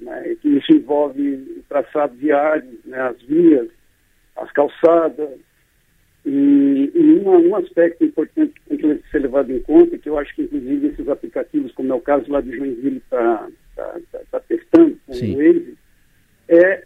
né? 0.01 0.35
que 0.41 0.49
isso 0.49 0.71
envolve 0.73 1.35
o 1.57 1.63
traçado 1.69 2.15
viário, 2.15 2.79
né? 2.85 2.99
as 2.99 3.21
vias, 3.21 3.69
as 4.35 4.51
calçadas, 4.51 5.29
e, 6.25 6.91
e 6.93 7.21
um, 7.23 7.49
um, 7.49 7.55
aspecto 7.55 8.03
importante 8.03 8.53
que 8.53 8.75
tem 8.75 8.97
que 8.97 9.09
ser 9.09 9.19
levado 9.19 9.49
em 9.49 9.61
conta, 9.61 9.97
que 9.97 10.09
eu 10.09 10.17
acho 10.17 10.35
que 10.35 10.41
inclusive 10.41 10.87
esses 10.87 11.07
aplicativos, 11.07 11.71
como 11.71 11.93
é 11.93 11.95
o 11.95 12.01
caso 12.01 12.29
lá 12.29 12.41
de 12.41 12.53
Joinville, 12.53 12.97
está 12.97 13.47
tá, 13.75 13.99
tá, 14.11 14.19
tá 14.31 14.39
testando 14.41 14.99
com 15.05 15.13
Sim. 15.13 15.35
o 15.35 15.37
Waze, 15.37 15.77
é 16.49 16.83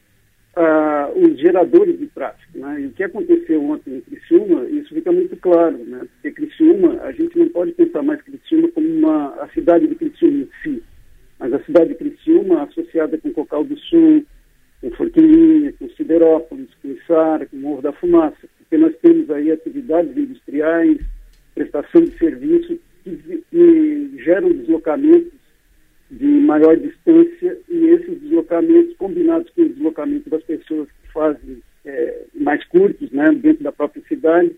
ah, 0.55 1.09
os 1.15 1.39
geradores 1.39 1.97
de 1.99 2.07
tráfego. 2.07 2.59
Né? 2.59 2.81
E 2.81 2.85
o 2.87 2.91
que 2.91 3.03
aconteceu 3.03 3.63
ontem 3.63 3.97
em 3.97 4.01
Criciúma, 4.01 4.65
isso 4.65 4.93
fica 4.93 5.11
muito 5.11 5.35
claro, 5.37 5.77
né? 5.77 6.05
porque 6.13 6.31
Criciúma, 6.31 7.01
a 7.01 7.11
gente 7.11 7.37
não 7.37 7.47
pode 7.49 7.71
pensar 7.73 8.03
mais 8.03 8.21
Criciúma 8.21 8.69
como 8.69 8.87
uma, 8.87 9.29
a 9.41 9.47
cidade 9.49 9.87
de 9.87 9.95
Criciúma 9.95 10.43
em 10.43 10.49
si, 10.63 10.83
mas 11.39 11.53
a 11.53 11.63
cidade 11.63 11.89
de 11.89 11.95
Criciúma 11.95 12.63
associada 12.63 13.17
com 13.17 13.31
Cocal 13.31 13.63
do 13.63 13.77
Sul, 13.77 14.25
com 14.81 14.91
Forquilinha, 14.91 15.73
com 15.73 15.89
Siderópolis, 15.89 16.69
com 16.81 16.91
Içara, 16.91 17.45
com 17.45 17.57
Morro 17.57 17.81
da 17.81 17.93
Fumaça, 17.93 18.47
porque 18.57 18.77
nós 18.77 18.95
temos 19.01 19.29
aí 19.29 19.51
atividades 19.51 20.15
industriais, 20.15 20.99
prestação 21.53 22.01
de 22.03 22.17
serviço 22.17 22.79
que, 23.03 23.43
que 23.49 24.11
geram 24.23 24.51
deslocamentos 24.51 25.40
de 26.11 26.25
maior 26.25 26.75
distância 26.75 27.57
e 27.69 27.85
esses 27.87 28.19
deslocamentos 28.21 28.95
combinados 28.97 29.49
com 29.51 29.61
o 29.61 29.69
deslocamento 29.69 30.29
das 30.29 30.43
pessoas 30.43 30.89
que 30.89 31.11
fazem 31.13 31.63
é, 31.85 32.25
mais 32.35 32.63
curtos, 32.65 33.09
né, 33.11 33.31
dentro 33.31 33.63
da 33.63 33.71
própria 33.71 34.03
cidade, 34.07 34.51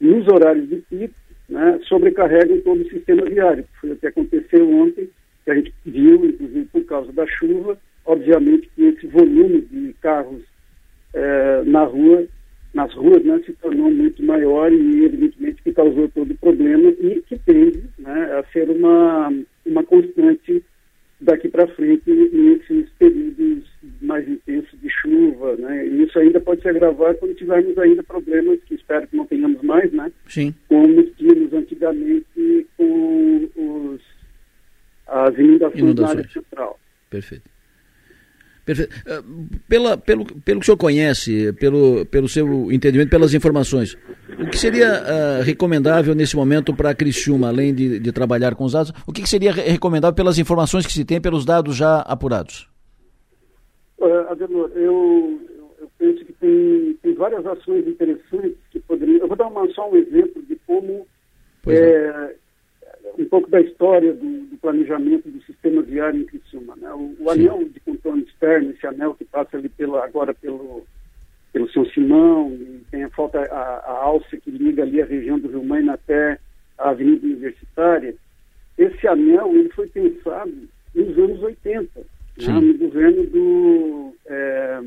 nos 0.00 0.26
horários 0.26 0.68
de 0.68 0.76
pico, 0.90 1.14
né, 1.48 1.78
sobrecarregam 1.84 2.60
todo 2.60 2.80
o 2.80 2.90
sistema 2.90 3.24
viário. 3.24 3.64
Foi 3.80 3.92
o 3.92 3.96
que 3.96 4.06
aconteceu 4.08 4.68
ontem, 4.68 5.08
que 5.44 5.50
a 5.50 5.54
gente 5.54 5.72
viu, 5.86 6.24
inclusive 6.24 6.64
por 6.72 6.84
causa 6.84 7.12
da 7.12 7.26
chuva, 7.26 7.78
obviamente 8.04 8.68
que 8.74 8.86
esse 8.86 9.06
volume 9.06 9.60
de 9.60 9.94
carros 10.00 10.42
eh, 11.14 11.62
na 11.64 11.84
rua, 11.84 12.26
nas 12.74 12.92
ruas, 12.94 13.24
né, 13.24 13.40
se 13.46 13.52
tornou 13.54 13.90
muito 13.90 14.22
maior 14.24 14.72
e 14.72 15.04
evidentemente 15.04 15.62
que 15.62 15.72
causou 15.72 16.08
todo 16.08 16.32
o 16.32 16.38
problema 16.38 16.90
e 17.00 17.22
que 17.22 17.38
tende 17.38 17.84
né, 17.96 18.38
a 18.38 18.44
ser 18.52 18.68
uma, 18.68 19.32
uma 19.64 19.84
constante 19.84 20.62
daqui 21.20 21.48
para 21.48 21.66
frente 21.68 22.10
nesses 22.10 22.88
períodos 22.98 23.64
mais 24.02 24.28
intensos 24.28 24.78
de 24.80 24.90
chuva, 24.90 25.56
né? 25.56 25.86
E 25.86 26.02
isso 26.02 26.18
ainda 26.18 26.40
pode 26.40 26.62
se 26.62 26.68
agravar 26.68 27.14
quando 27.14 27.34
tivermos 27.34 27.76
ainda 27.78 28.02
problemas 28.02 28.58
que 28.64 28.74
espero 28.74 29.06
que 29.08 29.16
não 29.16 29.26
tenhamos 29.26 29.62
mais, 29.62 29.90
né? 29.92 30.12
Sim. 30.28 30.54
Como 30.68 31.02
tínhamos 31.02 31.52
antigamente 31.52 32.66
com 32.76 33.48
os, 33.56 34.00
as 35.06 35.38
inundações, 35.38 35.78
inundações. 35.80 36.14
na 36.14 36.20
área 36.20 36.30
central. 36.30 36.80
Perfeito. 37.08 37.55
Perfeito. 38.66 38.92
Ah, 39.06 39.22
pela, 39.68 39.96
pelo, 39.96 40.24
pelo 40.24 40.60
que 40.60 40.64
o 40.64 40.66
senhor 40.66 40.76
conhece, 40.76 41.52
pelo, 41.52 42.04
pelo 42.06 42.28
seu 42.28 42.72
entendimento, 42.72 43.08
pelas 43.08 43.32
informações, 43.32 43.96
o 44.40 44.50
que 44.50 44.58
seria 44.58 44.90
uh, 44.90 45.42
recomendável 45.44 46.16
nesse 46.16 46.34
momento 46.34 46.74
para 46.74 46.90
a 46.90 46.94
Criciúma, 46.94 47.46
além 47.46 47.72
de, 47.72 48.00
de, 48.00 48.12
trabalhar 48.12 48.56
com 48.56 48.64
os 48.64 48.72
dados, 48.72 48.92
o 49.06 49.12
que, 49.12 49.22
que, 49.22 49.28
seria 49.28 49.52
recomendável 49.52 50.16
pelas 50.16 50.36
informações 50.36 50.84
que 50.84 50.92
se 50.92 51.04
tem, 51.04 51.20
pelos 51.20 51.44
dados 51.44 51.76
já 51.76 52.00
apurados? 52.00 52.68
Uh, 53.98 54.32
Adelor, 54.32 54.72
eu, 54.74 55.40
eu 55.78 55.90
penso 55.96 56.24
que 56.24 56.32
tem, 56.32 56.98
tem 57.00 57.14
várias 57.14 57.46
ações 57.46 57.86
interessantes 57.86 58.56
que 58.72 58.80
poderiam... 58.80 59.20
Eu 59.20 59.28
vou 59.28 59.36
dar 59.36 59.46
uma, 59.46 59.72
só 59.74 59.88
um 59.88 59.96
exemplo 59.96 60.42
de 60.42 60.56
como 60.66 61.06
é, 61.68 62.34
um 63.18 63.28
pouco 63.28 63.50
da 63.50 63.60
história 63.60 64.12
do, 64.12 64.46
do, 64.46 64.56
planejamento 64.58 65.28
do 65.28 65.42
sistema 65.42 65.82
viário 65.82 66.20
em 66.20 66.24
Criciúma. 66.24 66.76
Né? 66.76 66.92
O, 66.92 67.16
o 67.20 67.30
anel 67.30 67.64
de 67.68 67.80
contorno 67.80 68.22
externo, 68.22 68.70
esse 68.70 68.86
anel 68.86 69.14
que 69.14 69.24
passa 69.24 69.56
ali 69.56 69.68
pelo, 69.68 69.96
agora 69.96 70.34
pelo, 70.34 70.86
pelo 71.52 71.70
São 71.70 71.84
Simão, 71.86 72.52
e 72.52 72.82
tem 72.90 73.04
a, 73.04 73.10
falta, 73.10 73.40
a, 73.40 73.78
a 73.78 74.04
alça 74.04 74.36
que 74.36 74.50
liga 74.50 74.82
ali 74.82 75.00
a 75.00 75.06
região 75.06 75.38
do 75.38 75.48
Rio 75.48 75.64
Maina 75.64 75.94
até 75.94 76.38
a 76.78 76.90
Avenida 76.90 77.26
Universitária, 77.26 78.14
esse 78.76 79.08
anel 79.08 79.54
ele 79.54 79.70
foi 79.70 79.88
pensado 79.88 80.52
nos 80.94 81.18
anos 81.18 81.42
80, 81.42 82.00
né? 82.00 82.60
no 82.60 82.78
governo 82.78 83.24
do 83.26 84.14
é, 84.26 84.80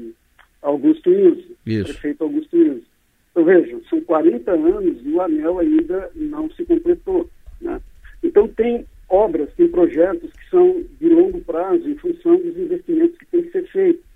Augusto 0.61 1.11
Ilse, 1.11 1.55
prefeito 1.63 2.23
Augusto 2.23 2.55
Ilse. 2.55 2.85
Então 3.31 3.45
vejam, 3.45 3.81
são 3.89 4.01
40 4.01 4.51
anos 4.51 4.97
e 5.03 5.09
o 5.09 5.21
anel 5.21 5.59
ainda 5.59 6.11
não 6.15 6.49
se 6.51 6.65
completou. 6.65 7.29
Né? 7.61 7.79
Então, 8.23 8.47
tem 8.47 8.85
obras, 9.09 9.49
tem 9.55 9.67
projetos 9.67 10.31
que 10.31 10.49
são 10.49 10.83
de 10.99 11.09
longo 11.09 11.41
prazo 11.41 11.89
em 11.89 11.95
função 11.95 12.37
dos 12.37 12.57
investimentos 12.57 13.17
que 13.17 13.25
têm 13.25 13.43
que 13.43 13.51
ser 13.51 13.67
feitos. 13.67 14.09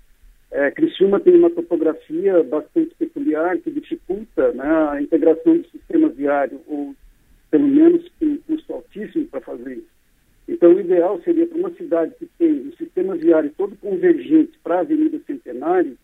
É, 0.50 0.70
Criciúma 0.70 1.18
tem 1.18 1.34
uma 1.34 1.50
topografia 1.50 2.42
bastante 2.44 2.94
peculiar 2.94 3.58
que 3.58 3.72
dificulta 3.72 4.52
né, 4.52 4.88
a 4.90 5.02
integração 5.02 5.58
do 5.58 5.68
sistema 5.68 6.08
viário, 6.08 6.60
ou 6.68 6.94
pelo 7.50 7.66
menos 7.66 8.08
tem 8.20 8.28
um 8.28 8.38
custo 8.38 8.72
altíssimo 8.72 9.26
para 9.26 9.40
fazer 9.40 9.78
isso. 9.78 9.94
Então, 10.46 10.72
o 10.72 10.80
ideal 10.80 11.20
seria 11.24 11.46
para 11.46 11.58
uma 11.58 11.70
cidade 11.70 12.14
que 12.18 12.26
tem 12.38 12.68
um 12.68 12.72
sistema 12.76 13.16
viário 13.16 13.50
todo 13.56 13.76
convergente 13.76 14.52
para 14.62 14.76
a 14.76 14.80
Avenida 14.80 15.18
Centenário, 15.26 15.96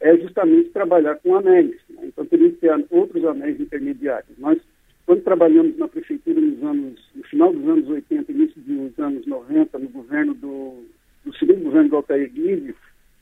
é 0.00 0.16
justamente 0.18 0.70
trabalhar 0.70 1.14
com 1.16 1.36
anéis. 1.36 1.76
Né? 1.88 2.02
Então, 2.04 2.26
teria 2.26 2.50
que 2.50 2.56
ter 2.56 2.86
outros 2.90 3.24
anéis 3.24 3.58
intermediários. 3.58 4.36
Nós 4.36 4.58
quando 5.06 5.22
trabalhamos 5.22 5.76
na 5.76 5.86
prefeitura 5.86 6.40
nos 6.40 6.62
anos, 6.62 7.00
no 7.14 7.22
final 7.24 7.52
dos 7.52 7.68
anos 7.68 7.88
80, 7.88 8.32
início 8.32 8.60
dos 8.62 8.98
anos 8.98 9.26
90, 9.26 9.78
no 9.78 9.88
governo 9.88 10.34
do, 10.34 10.84
do 11.24 11.36
segundo 11.36 11.62
governo 11.62 11.90
do 11.90 11.96
Altair 11.96 12.30
Guide, 12.30 12.74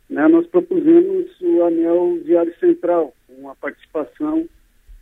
né, 0.08 0.28
nós 0.28 0.46
propusemos 0.46 1.28
o 1.40 1.64
anel 1.64 2.18
viário 2.24 2.54
central, 2.58 3.12
com 3.26 3.48
a 3.48 3.54
participação 3.54 4.46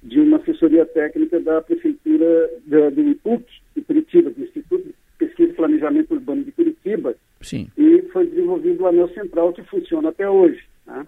de 0.03 0.21
uma 0.21 0.39
assessoria 0.39 0.87
técnica 0.87 1.39
da 1.41 1.61
prefeitura 1.61 2.51
da, 2.67 2.91
do 2.91 3.01
IPUC, 3.03 3.45
de 3.77 3.83
Curitiba, 3.83 4.31
do 4.31 4.43
Instituto 4.43 4.85
de 4.85 4.95
Pesquisa 5.19 5.51
e 5.51 5.55
Planejamento 5.55 6.15
Urbano 6.15 6.45
de 6.45 6.53
Curitiba. 6.53 7.15
Sim. 7.43 7.69
E 7.77 8.03
foi 8.13 8.27
desenvolvido 8.27 8.83
o 8.83 8.87
anel 8.87 9.09
central 9.09 9.53
que 9.53 9.63
funciona 9.65 10.09
até 10.09 10.29
hoje. 10.29 10.63
Né? 10.87 11.07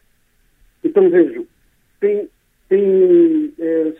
Então, 0.84 1.08
vejam, 1.08 1.46
tem, 2.00 2.28
tem, 2.72 3.52
é, 3.58 3.92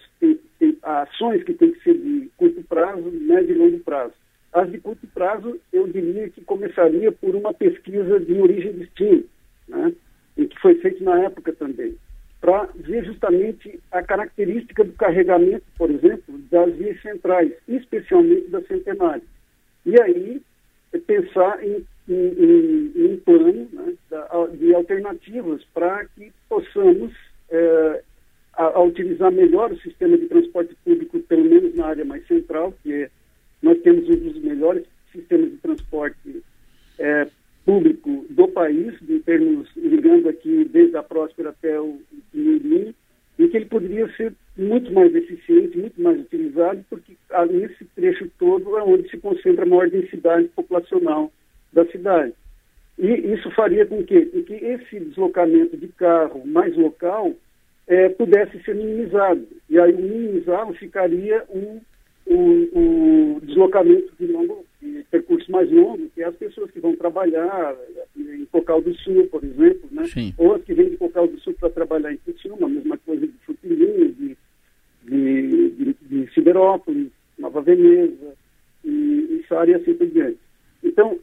ações 0.82 1.44
que 1.44 1.52
têm 1.52 1.72
que 1.72 1.82
ser 1.82 1.92
de 1.92 2.30
curto 2.38 2.62
prazo, 2.64 3.02
médio 3.02 3.54
e 3.54 3.58
longo 3.58 3.78
prazo. 3.80 4.14
As 4.50 4.70
de 4.70 4.78
curto 4.78 5.06
prazo, 5.08 5.60
eu 5.70 5.86
diria 5.88 6.30
que 6.30 6.40
começaria 6.42 7.12
por 7.12 7.34
uma 7.34 7.52
pesquisa 7.52 8.18
de 8.18 8.32
origem 8.40 8.70
e 8.70 8.74
destino, 8.74 9.24
né, 9.68 9.92
e 10.38 10.46
que 10.46 10.58
foi 10.58 10.76
feita 10.76 11.04
na 11.04 11.22
época 11.24 11.52
também, 11.52 11.94
para 12.40 12.66
ver 12.74 13.04
justamente 13.04 13.78
a 13.90 14.02
característica 14.02 14.82
do 14.84 14.92
carregamento, 14.92 15.64
por 15.76 15.90
exemplo, 15.90 16.38
das 16.50 16.74
vias 16.74 17.00
centrais, 17.02 17.52
especialmente 17.68 18.48
da 18.48 18.62
Centenário. 18.62 19.22
E 19.84 20.00
aí, 20.00 20.40
pensar 21.06 21.62
em, 21.62 21.84
em, 22.08 22.14
em, 22.14 22.92
em 22.96 23.12
um 23.12 23.16
plano 23.18 23.68
né, 23.70 23.94
de 24.54 24.74
alternativas 24.74 25.62
para 25.74 26.06
que 26.06 26.32
possamos 26.48 27.12
eh, 27.50 28.02
a, 28.54 28.64
a, 28.64 28.82
utilizar 28.82 29.32
melhor 29.32 29.72
o 29.72 29.80
sistema 29.80 30.16
de 30.16 30.26
transporte 30.26 30.74
público, 30.84 31.20
pelo 31.20 31.44
menos 31.44 31.74
na 31.74 31.86
área 31.86 32.04
mais 32.04 32.26
central, 32.26 32.74
que 32.82 32.92
é, 32.92 33.10
nós 33.62 33.80
temos 33.82 34.08
um 34.08 34.16
dos 34.16 34.42
melhores 34.42 34.84
sistemas 35.12 35.50
de 35.50 35.56
transporte 35.58 36.42
é, 36.98 37.26
público 37.64 38.26
do 38.30 38.48
país, 38.48 38.94
em 39.08 39.18
termos 39.20 39.68
ligando 39.76 40.28
aqui 40.28 40.64
desde 40.64 40.96
a 40.96 41.02
Próspera 41.02 41.50
até 41.50 41.80
o 41.80 42.00
Mirim, 42.32 42.94
e 43.38 43.48
que 43.48 43.56
ele 43.56 43.66
poderia 43.66 44.08
ser 44.16 44.34
muito 44.56 44.92
mais 44.92 45.14
eficiente, 45.14 45.78
muito 45.78 46.00
mais 46.00 46.20
utilizado, 46.20 46.84
porque 46.90 47.16
nesse 47.50 47.84
trecho 47.94 48.30
todo 48.38 48.76
é 48.76 48.82
onde 48.82 49.08
se 49.08 49.16
concentra 49.16 49.64
a 49.64 49.68
maior 49.68 49.88
densidade 49.88 50.48
populacional 50.48 51.32
da 51.72 51.84
cidade. 51.86 52.34
E 52.98 53.08
isso 53.32 53.50
faria 53.52 53.86
com 53.86 54.04
que, 54.04 54.26
com 54.26 54.42
que 54.42 54.54
esse 54.54 55.00
deslocamento 55.00 55.76
de 55.76 55.88
carro 55.88 56.46
mais 56.46 56.76
local 56.76 57.34
é, 57.86 58.08
pudesse 58.10 58.62
ser 58.62 58.74
minimizado. 58.74 59.46
E 59.68 59.78
aí, 59.78 59.92
minimizá-lo 59.92 60.72
ficaria 60.74 61.44
um, 61.50 61.80
um, 62.26 62.68
um, 62.74 63.40
deslocamento 63.42 64.12
de, 64.18 64.26
longo, 64.26 64.64
de 64.80 65.04
percurso 65.10 65.50
mais 65.50 65.70
longo, 65.70 66.08
que 66.14 66.22
é 66.22 66.26
as 66.26 66.36
pessoas 66.36 66.70
que 66.70 66.80
vão 66.80 66.96
trabalhar 66.96 67.76
em 68.16 68.44
Cocal 68.46 68.80
do 68.80 68.94
Sul, 68.96 69.26
por 69.26 69.42
exemplo, 69.42 69.88
né? 69.90 70.04
ou 70.38 70.54
as 70.54 70.62
que 70.62 70.74
vêm 70.74 70.90
de 70.90 70.96
Cocal 70.96 71.26
do 71.26 71.38
Sul 71.40 71.54
para 71.58 71.70
trabalhar 71.70 72.12
em 72.12 72.18
Criciúma, 72.18 72.66
a 72.66 72.70
mesma 72.70 72.98
coisa 72.98 73.26
de 73.26 73.32
Frutilhinho, 73.44 74.12
de, 74.12 74.36
de, 75.04 75.70
de, 75.70 75.96
de 76.02 76.34
Siderópolis, 76.34 77.10
Nova 77.38 77.60
Veneza, 77.60 78.34
e, 78.84 78.88
e 79.50 79.54
área 79.54 79.76
assim 79.76 79.94
por 79.94 80.06
diante. 80.06 80.38
Então, 80.82 81.18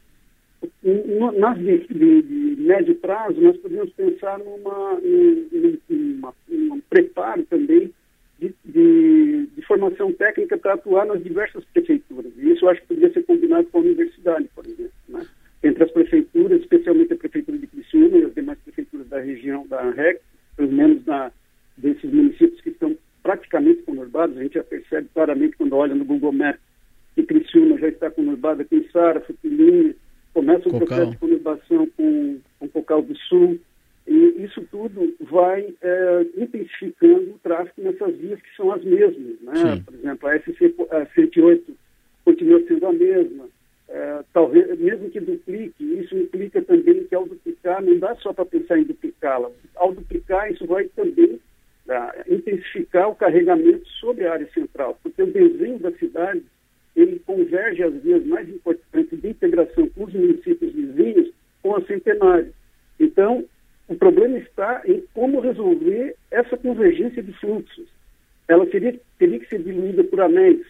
nas 1.38 1.58
de, 1.58 1.78
de, 1.88 2.22
de, 2.22 2.62
médio 2.62 2.96
prazo, 2.96 3.40
nós 3.40 3.58
podemos 3.58 3.90
pensar 3.94 4.40
numa, 4.40 5.00
num 6.48 6.82
preparo 6.90 7.44
também 7.44 7.94
de, 8.40 8.54
de, 8.66 9.48
de, 9.48 9.62
formação 9.64 10.12
técnica 10.14 10.58
para 10.58 10.74
atuar 10.74 11.06
nas 11.06 11.24
diversas 11.24 11.64
prefeituras. 11.66 12.32
E 12.38 12.52
isso 12.52 12.66
eu 12.66 12.70
acho 12.70 12.82
que 12.82 12.88
poderia 12.88 13.14
ser 13.14 13.24
combinado 13.24 13.68
com 13.68 13.80
a 13.80 13.82
universidade, 13.82 14.50
por 14.56 14.66
exemplo. 14.66 14.92
Né? 15.08 15.26
Entre 15.64 15.84
as 15.84 15.92
prefeituras, 15.92 16.62
especialmente 16.62 17.14
a 17.14 17.18
prefeitura 17.18 17.58
de 17.58 17.68
Criciúma 17.68 18.18
e 18.18 18.26
as 18.26 18.34
demais 18.34 18.60
prefeituras 18.60 19.08
da 19.08 19.20
região 19.20 19.68
da 19.68 19.90
REC, 19.92 20.22
pelo 20.56 20.72
menos 20.72 21.06
na, 21.06 21.32
desses 21.78 22.12
municípios 22.12 22.62
que 22.62 22.70
estão 22.70 22.96
praticamente 23.22 23.84
conurbados, 23.84 24.38
a 24.38 24.44
gente 24.44 24.54
já 24.54 24.64
percebe 24.64 25.10
claramente 25.14 25.58
quando 25.58 25.76
olha 25.76 25.96
no 25.96 26.06
Google 26.06 26.32
Maps 26.32 26.62
que 27.16 27.24
Criciúma 27.24 27.78
já 27.78 27.88
está 27.88 28.10
conurbada 28.10 28.64
com 28.64 28.82
Sara, 28.92 29.22
começa 30.80 30.86
o 30.86 30.88
Cocal. 30.88 30.98
processo 30.98 31.12
de 31.12 31.18
conurbação 31.18 31.88
com, 31.96 32.40
com 32.60 32.68
Cocal 32.70 33.02
do 33.02 33.16
Sul, 33.18 33.60
e 34.10 34.44
isso 34.44 34.66
tudo 34.72 35.16
vai 35.20 35.72
é, 35.84 36.26
intensificando 36.36 37.30
o 37.30 37.40
tráfego 37.44 37.84
nessas 37.84 38.16
vias 38.16 38.42
que 38.42 38.56
são 38.58 38.72
as 38.72 38.84
mesmas. 38.84 39.40
Né? 39.40 39.84
Por 39.86 39.94
exemplo, 39.94 40.28
a 40.28 40.40
SC 40.40 40.76
a 40.90 41.06
108 41.14 41.78
continua 42.26 42.60
sendo 42.68 42.88
a 42.88 42.92
mesma. 42.92 43.46
É, 43.88 44.24
talvez, 44.34 44.80
mesmo 44.80 45.12
que 45.12 45.20
duplique, 45.20 45.84
isso 45.84 46.18
implica 46.18 46.60
também 46.60 47.04
que 47.04 47.14
ao 47.14 47.28
duplicar, 47.28 47.84
não 47.84 48.00
dá 48.00 48.16
só 48.16 48.34
para 48.34 48.46
pensar 48.46 48.80
em 48.80 48.84
duplicá-la. 48.84 49.52
Ao 49.76 49.94
duplicar, 49.94 50.52
isso 50.52 50.66
vai 50.66 50.86
também 50.86 51.40
é, 51.88 52.34
intensificar 52.34 53.10
o 53.10 53.16
carregamento 53.16 53.88
sobre 54.00 54.26
a 54.26 54.34
área 54.34 54.50
central, 54.52 54.98
porque 55.04 55.22
o 55.22 55.32
desenho 55.32 55.78
da 55.78 55.92
cidade 55.92 56.44
ele 56.96 57.20
converge 57.20 57.84
as 57.84 57.94
vias 58.02 58.26
mais 58.26 58.50
importantes 58.50 59.22
de 59.22 59.30
integração 59.30 59.88
com 59.90 60.06
os 60.06 60.14
municípios 60.14 60.74
vizinhos 60.74 61.32
com 61.62 61.76
a 61.76 61.82
Centenário. 61.82 62.52
Então, 63.00 63.46
o 63.90 63.96
problema 63.96 64.38
está 64.38 64.84
em 64.86 65.04
como 65.16 65.40
resolver 65.40 66.16
essa 66.30 66.56
convergência 66.56 67.24
de 67.24 67.34
fluxos, 67.34 67.88
ela 68.48 68.66
teria, 68.68 68.98
teria 69.18 69.40
que 69.40 69.50
ser 69.50 69.64
diluída 69.64 70.04
por 70.04 70.22
anéis. 70.22 70.62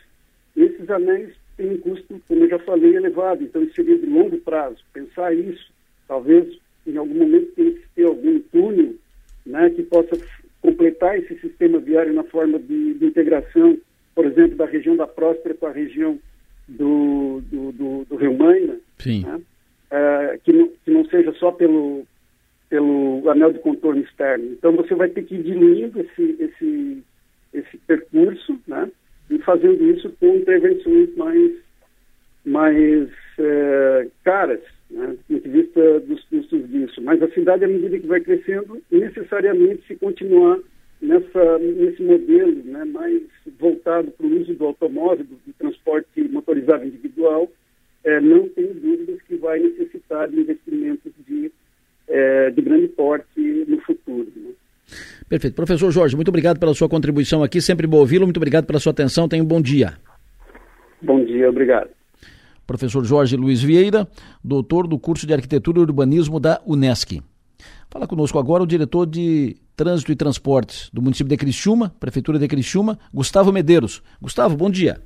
Esses 0.56 0.90
anéis 0.90 1.36
têm 1.58 1.72
um 1.72 1.78
custo, 1.80 2.22
como 2.28 2.46
eu 2.46 2.50
já 2.50 2.60
falei, 2.60 2.96
elevado, 2.96 3.44
então 3.44 3.62
isso 3.62 3.76
seria 3.76 3.98
de 3.98 4.06
longo 4.06 4.38
prazo. 4.38 4.78
Pensar 4.94 5.36
isso, 5.36 5.70
talvez 6.08 6.48
em 6.88 6.96
algum 6.96 7.16
momento 7.16 7.52
tenha 7.56 7.72
que 7.72 7.84
ter 7.94 8.06
algum 8.06 8.40
túnel 8.40 8.96
né, 9.46 9.70
que 9.70 9.84
possa 9.84 10.18
completar 10.62 11.20
esse 11.20 11.38
sistema 11.40 11.78
viário 11.78 12.14
na 12.14 12.24
forma 12.24 12.58
de, 12.58 12.94
de 12.94 13.06
integração, 13.06 13.78
por 14.16 14.26
exemplo, 14.26 14.56
da 14.56 14.66
região 14.66 14.96
da 14.96 15.08
Próspera 15.08 15.56
com 15.56 15.66
a 15.66 15.72
região 15.72 16.18
do, 16.70 17.42
do, 17.52 17.72
do, 17.74 18.06
do 18.06 18.16
Rio 18.16 18.38
Maina, 18.38 18.78
né, 19.06 19.42
é, 19.92 20.40
que, 20.42 20.54
não, 20.54 20.70
que 20.86 20.92
não 20.92 21.06
seja 21.06 21.34
só 21.34 21.52
pelo, 21.52 22.06
pelo 22.70 23.28
anel 23.30 23.52
de 23.52 23.60
contorno 23.60 24.02
externo. 24.02 24.46
Então 24.52 24.76
você 24.76 24.94
vai 24.94 25.10
ter 25.10 25.24
que 25.24 25.36
ir 25.36 25.44
diluindo 25.44 26.00
esse, 26.00 26.36
esse, 26.40 27.04
esse 27.54 27.78
percurso, 27.80 28.60
né? 28.68 28.90
E 29.30 29.40
fazendo 29.40 29.84
isso 29.92 30.10
com 30.20 30.36
intervenções 30.36 31.16
mais, 31.16 31.52
mais 32.46 33.10
é, 33.40 34.08
caras, 34.24 34.62
né? 34.90 35.08
do 35.08 35.18
ponto 35.28 35.44
de 35.44 35.50
vista 35.50 36.00
dos 36.02 36.24
custos 36.26 36.70
disso. 36.70 37.02
Mas 37.02 37.22
a 37.22 37.30
cidade, 37.32 37.66
à 37.66 37.68
medida 37.68 38.00
que 38.00 38.08
vai 38.08 38.22
crescendo, 38.22 38.82
necessariamente 38.92 39.86
se 39.88 39.96
continuar 39.96 40.60
nessa, 41.02 41.60
nesse 41.60 42.02
modelo 42.02 42.64
né? 42.64 42.86
mais 42.86 43.22
voltado 43.60 44.12
para 44.12 44.26
o 44.26 44.42
uso 44.42 44.54
do 44.54 44.66
automóvel, 44.66 45.26
do, 45.26 45.36
do 45.46 45.54
transporte 45.58 46.22
motorizado 46.30 46.86
individual, 46.86 47.52
é, 48.04 48.20
não 48.20 48.48
tem 48.50 48.74
dúvidas 48.74 49.22
que 49.28 49.36
vai 49.36 49.60
necessitar 49.60 50.28
de 50.28 50.40
investimentos 50.40 51.12
de 51.28 51.52
é, 52.10 52.50
de 52.50 52.62
grande 52.62 52.88
porte 52.90 53.66
no 53.68 53.80
futuro. 53.82 54.32
Né? 54.36 54.52
Perfeito. 55.30 55.56
Professor 55.70 55.92
Jorge, 55.92 56.16
muito 56.16 56.30
obrigado 56.30 56.60
pela 56.60 56.74
sua 56.74 56.90
contribuição 56.90 57.44
aqui, 57.44 57.62
sempre 57.62 57.86
bom 57.86 57.98
ouvi-lo, 57.98 58.26
muito 58.26 58.38
obrigado 58.38 58.66
pela 58.66 58.80
sua 58.80 58.90
atenção, 58.92 59.30
tenha 59.30 59.44
um 59.44 59.46
bom 59.46 59.62
dia. 59.62 60.00
Bom 61.00 61.24
dia, 61.24 61.48
obrigado. 61.48 61.92
Professor 62.66 63.06
Jorge 63.06 63.38
Luiz 63.38 63.62
Vieira, 63.62 64.08
doutor 64.44 64.88
do 64.88 64.98
curso 64.98 65.28
de 65.28 65.34
Arquitetura 65.36 65.78
e 65.78 65.82
Urbanismo 65.84 66.40
da 66.40 66.60
Unesc. 66.66 67.22
Fala 67.88 68.08
conosco 68.08 68.40
agora 68.40 68.64
o 68.64 68.66
diretor 68.66 69.06
de 69.06 69.58
Trânsito 69.76 70.12
e 70.12 70.16
Transportes 70.16 70.90
do 70.92 71.04
município 71.04 71.30
de 71.30 71.38
Criciúma, 71.38 71.94
Prefeitura 72.00 72.40
de 72.40 72.48
Criciúma, 72.48 72.98
Gustavo 73.14 73.52
Medeiros. 73.52 74.02
Gustavo, 74.20 74.58
bom 74.58 74.72
dia. 74.72 75.00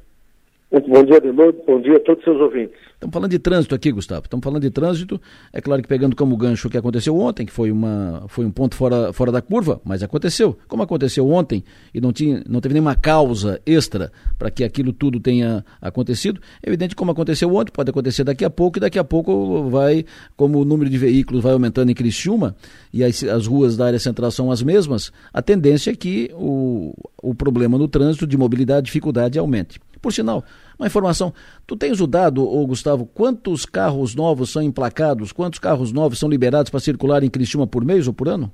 Bom 0.81 1.03
dia, 1.03 1.21
Delor. 1.21 1.53
Bom 1.67 1.79
dia 1.79 1.97
a 1.97 1.99
todos 1.99 2.17
os 2.17 2.23
seus 2.23 2.41
ouvintes. 2.41 2.75
Estamos 2.95 3.13
falando 3.13 3.29
de 3.29 3.37
trânsito 3.37 3.75
aqui, 3.75 3.91
Gustavo. 3.91 4.23
Estamos 4.23 4.43
falando 4.43 4.61
de 4.63 4.71
trânsito. 4.71 5.21
É 5.51 5.61
claro 5.61 5.83
que 5.83 5.87
pegando 5.87 6.15
como 6.15 6.35
gancho 6.35 6.67
o 6.67 6.71
que 6.71 6.77
aconteceu 6.77 7.15
ontem, 7.15 7.45
que 7.45 7.51
foi, 7.51 7.69
uma, 7.69 8.23
foi 8.27 8.43
um 8.43 8.49
ponto 8.49 8.75
fora, 8.75 9.13
fora 9.13 9.31
da 9.31 9.39
curva, 9.39 9.79
mas 9.85 10.01
aconteceu. 10.01 10.57
Como 10.67 10.81
aconteceu 10.81 11.29
ontem 11.29 11.63
e 11.93 12.01
não, 12.01 12.11
tinha, 12.11 12.43
não 12.49 12.59
teve 12.59 12.73
nenhuma 12.73 12.95
causa 12.95 13.61
extra 13.67 14.11
para 14.39 14.49
que 14.49 14.63
aquilo 14.63 14.91
tudo 14.91 15.19
tenha 15.19 15.63
acontecido, 15.79 16.41
é 16.63 16.69
evidente 16.69 16.95
como 16.95 17.11
aconteceu 17.11 17.53
ontem, 17.53 17.71
pode 17.71 17.91
acontecer 17.91 18.23
daqui 18.23 18.43
a 18.43 18.49
pouco 18.49 18.79
e 18.79 18.81
daqui 18.81 18.97
a 18.97 19.03
pouco 19.03 19.69
vai, 19.69 20.03
como 20.35 20.59
o 20.59 20.65
número 20.65 20.89
de 20.89 20.97
veículos 20.97 21.43
vai 21.43 21.53
aumentando 21.53 21.91
em 21.91 21.93
Criciúma 21.93 22.55
e 22.91 23.03
as, 23.03 23.23
as 23.23 23.45
ruas 23.45 23.77
da 23.77 23.85
área 23.85 23.99
central 23.99 24.31
são 24.31 24.49
as 24.49 24.63
mesmas, 24.63 25.11
a 25.31 25.41
tendência 25.41 25.91
é 25.91 25.95
que 25.95 26.31
o, 26.33 26.95
o 27.21 27.35
problema 27.35 27.77
no 27.77 27.87
trânsito 27.87 28.25
de 28.25 28.37
mobilidade, 28.37 28.87
dificuldade 28.87 29.37
aumente. 29.37 29.79
Por 30.03 30.11
sinal, 30.11 30.43
uma 30.77 30.87
informação, 30.87 31.33
tu 31.67 31.75
tens 31.75 32.01
o 32.01 32.07
dado, 32.07 32.43
ô 32.43 32.65
Gustavo, 32.65 33.05
quantos 33.05 33.65
carros 33.65 34.15
novos 34.15 34.51
são 34.51 34.61
emplacados, 34.61 35.31
quantos 35.31 35.59
carros 35.59 35.91
novos 35.91 36.19
são 36.19 36.29
liberados 36.29 36.69
para 36.69 36.79
circular 36.79 37.23
em 37.23 37.29
Criciúma 37.29 37.67
por 37.67 37.85
mês 37.85 38.07
ou 38.07 38.13
por 38.13 38.27
ano? 38.27 38.51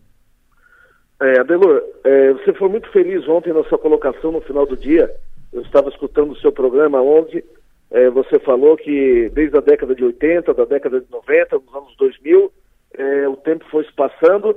É, 1.22 1.40
Adelor, 1.40 1.82
é, 2.04 2.34
você 2.34 2.54
foi 2.54 2.70
muito 2.70 2.90
feliz 2.92 3.28
ontem 3.28 3.52
na 3.52 3.64
sua 3.66 3.78
colocação 3.78 4.32
no 4.32 4.42
final 4.42 4.66
do 4.66 4.78
dia. 4.78 5.12
Eu 5.52 5.62
estava 5.62 5.90
escutando 5.90 6.32
o 6.32 6.38
seu 6.38 6.52
programa 6.52 7.02
onde 7.02 7.44
é, 7.92 8.10
você 8.10 8.40
falou 8.40 8.78
que 8.78 9.30
desde 9.34 9.58
a 9.58 9.62
década 9.62 9.96
de 9.96 10.04
80, 10.04 10.54
da 10.54 10.66
década 10.66 11.02
de 11.02 11.12
90, 11.12 11.58
nos 11.58 11.76
anos 11.76 11.96
2000, 11.98 12.52
é, 12.94 13.28
o 13.28 13.36
tempo 13.36 13.66
foi 13.70 13.84
se 13.84 13.94
passando 13.94 14.56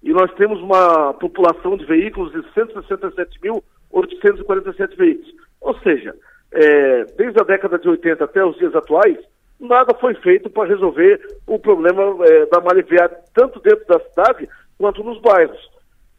E 0.03 0.11
nós 0.11 0.29
temos 0.33 0.61
uma 0.61 1.13
população 1.13 1.77
de 1.77 1.85
veículos 1.85 2.33
de 2.33 2.39
167.847 2.51 4.97
veículos. 4.97 5.33
Ou 5.61 5.79
seja, 5.79 6.13
é, 6.51 7.05
desde 7.17 7.39
a 7.39 7.43
década 7.43 7.77
de 7.77 7.89
80 7.89 8.23
até 8.23 8.43
os 8.45 8.57
dias 8.57 8.75
atuais, 8.75 9.17
nada 9.59 9.93
foi 9.95 10.13
feito 10.15 10.49
para 10.49 10.69
resolver 10.69 11.19
o 11.45 11.59
problema 11.59 12.03
é, 12.25 12.45
da 12.45 12.61
malha 12.61 12.85
tanto 13.33 13.59
dentro 13.59 13.85
da 13.87 13.99
cidade 13.99 14.47
quanto 14.77 15.03
nos 15.03 15.19
bairros. 15.21 15.69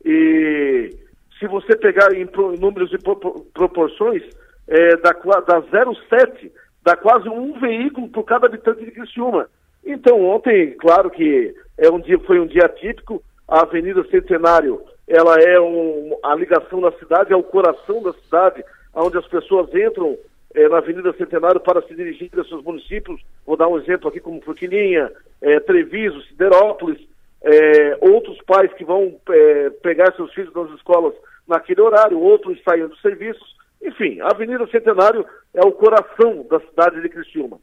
E 0.05 0.91
se 1.39 1.47
você 1.47 1.77
pegar 1.77 2.13
em, 2.15 2.29
números 2.59 2.93
e 2.93 2.99
proporções, 3.55 4.23
é, 4.67 4.97
da, 4.97 5.13
da 5.13 5.63
0,7 5.63 6.51
dá 6.83 6.97
quase 6.97 7.29
um 7.29 7.59
veículo 7.59 8.09
por 8.09 8.25
cada 8.25 8.47
habitante 8.47 8.85
de 8.85 8.91
Criciúma. 8.91 9.49
Então, 9.85 10.23
ontem, 10.25 10.73
claro 10.73 11.11
que 11.11 11.55
é 11.79 11.91
um 11.91 12.01
dia, 12.01 12.19
foi 12.21 12.39
um 12.39 12.47
dia 12.47 12.69
típico, 12.69 13.23
a 13.47 13.63
Avenida 13.63 14.05
Centenário, 14.11 14.81
ela 15.07 15.37
é 15.41 15.59
um, 15.59 16.19
a 16.23 16.35
ligação 16.35 16.81
da 16.83 16.93
cidade, 16.93 17.33
é 17.33 17.37
o 17.37 17.43
coração 17.43 18.03
da 18.03 18.13
cidade, 18.13 18.63
onde 19.03 19.19
as 19.19 19.27
pessoas 19.27 19.69
entram 19.75 20.19
é, 20.55 20.69
na 20.69 20.79
Avenida 20.79 21.13
Centenário 21.13 21.61
para 21.61 21.83
se 21.83 21.95
dirigir 21.95 22.31
aos 22.37 22.49
seus 22.49 22.65
municípios. 22.65 23.21
Vou 23.47 23.57
dar 23.57 23.69
um 23.69 23.79
exemplo 23.79 24.09
aqui 24.09 24.21
como 24.21 24.41
Forquilinha, 24.41 25.11
é, 25.41 25.61
Treviso, 25.61 26.21
Siderópolis, 26.23 26.99
é, 27.43 27.99
outros 28.01 28.39
pais 28.43 28.73
que 28.75 28.85
vão 28.85 29.15
pegar 29.83 30.13
seus 30.15 30.33
filhos 30.35 30.53
nas 30.53 30.71
escolas 30.73 31.15
naquele 31.47 31.81
horário, 31.81 32.19
outros 32.19 32.61
saindo 32.63 32.89
dos 32.89 33.01
serviços. 33.01 33.57
Enfim, 33.81 34.21
a 34.21 34.29
Avenida 34.29 34.67
Centenário 34.67 35.25
é 35.55 35.61
o 35.61 35.73
coração 35.73 36.45
da 36.51 36.59
cidade 36.61 37.01
de 37.01 37.09
Criciúma. 37.09 37.59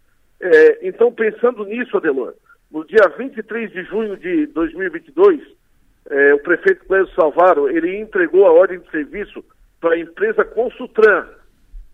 então, 0.82 1.12
pensando 1.12 1.66
nisso, 1.66 1.98
Adelor, 1.98 2.34
no 2.72 2.86
dia 2.86 3.08
23 3.18 3.72
de 3.72 3.84
junho 3.84 4.16
de 4.16 4.48
2022, 4.48 5.42
o 6.34 6.40
prefeito 6.40 6.86
Clésio 6.86 7.14
Salvaro, 7.14 7.70
ele 7.70 7.98
entregou 7.98 8.46
a 8.46 8.54
ordem 8.54 8.80
de 8.80 8.90
serviço 8.90 9.44
para 9.86 9.94
a 9.94 10.00
empresa 10.00 10.44
Consultran, 10.44 11.28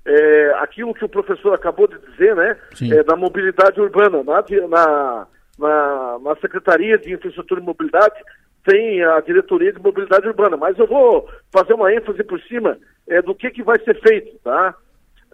é, 0.05 0.53
aquilo 0.59 0.93
que 0.93 1.03
o 1.03 1.09
professor 1.09 1.53
acabou 1.53 1.89
de 1.89 1.97
dizer, 2.09 2.34
né, 2.34 2.55
é, 2.89 3.03
da 3.03 3.18
mobilidade 3.18 3.81
urbana, 3.81 4.23
na, 4.23 4.41
na, 4.69 5.27
na, 5.59 6.19
na, 6.19 6.35
Secretaria 6.38 6.97
de 6.97 7.13
Infraestrutura 7.13 7.59
e 7.59 7.63
Mobilidade 7.65 8.15
tem 8.63 9.03
a 9.03 9.19
Diretoria 9.19 9.73
de 9.73 9.81
Mobilidade 9.81 10.26
Urbana, 10.26 10.55
mas 10.55 10.80
eu 10.80 10.88
vou 10.88 11.27
fazer 11.51 11.73
uma 11.73 11.93
ênfase 11.93 12.23
por 12.23 12.39
cima 12.43 12.77
é, 13.09 13.22
do 13.22 13.35
que, 13.35 13.51
que 13.51 13.61
vai 13.61 13.77
ser 13.84 13.99
feito, 13.99 14.39
tá? 14.41 14.73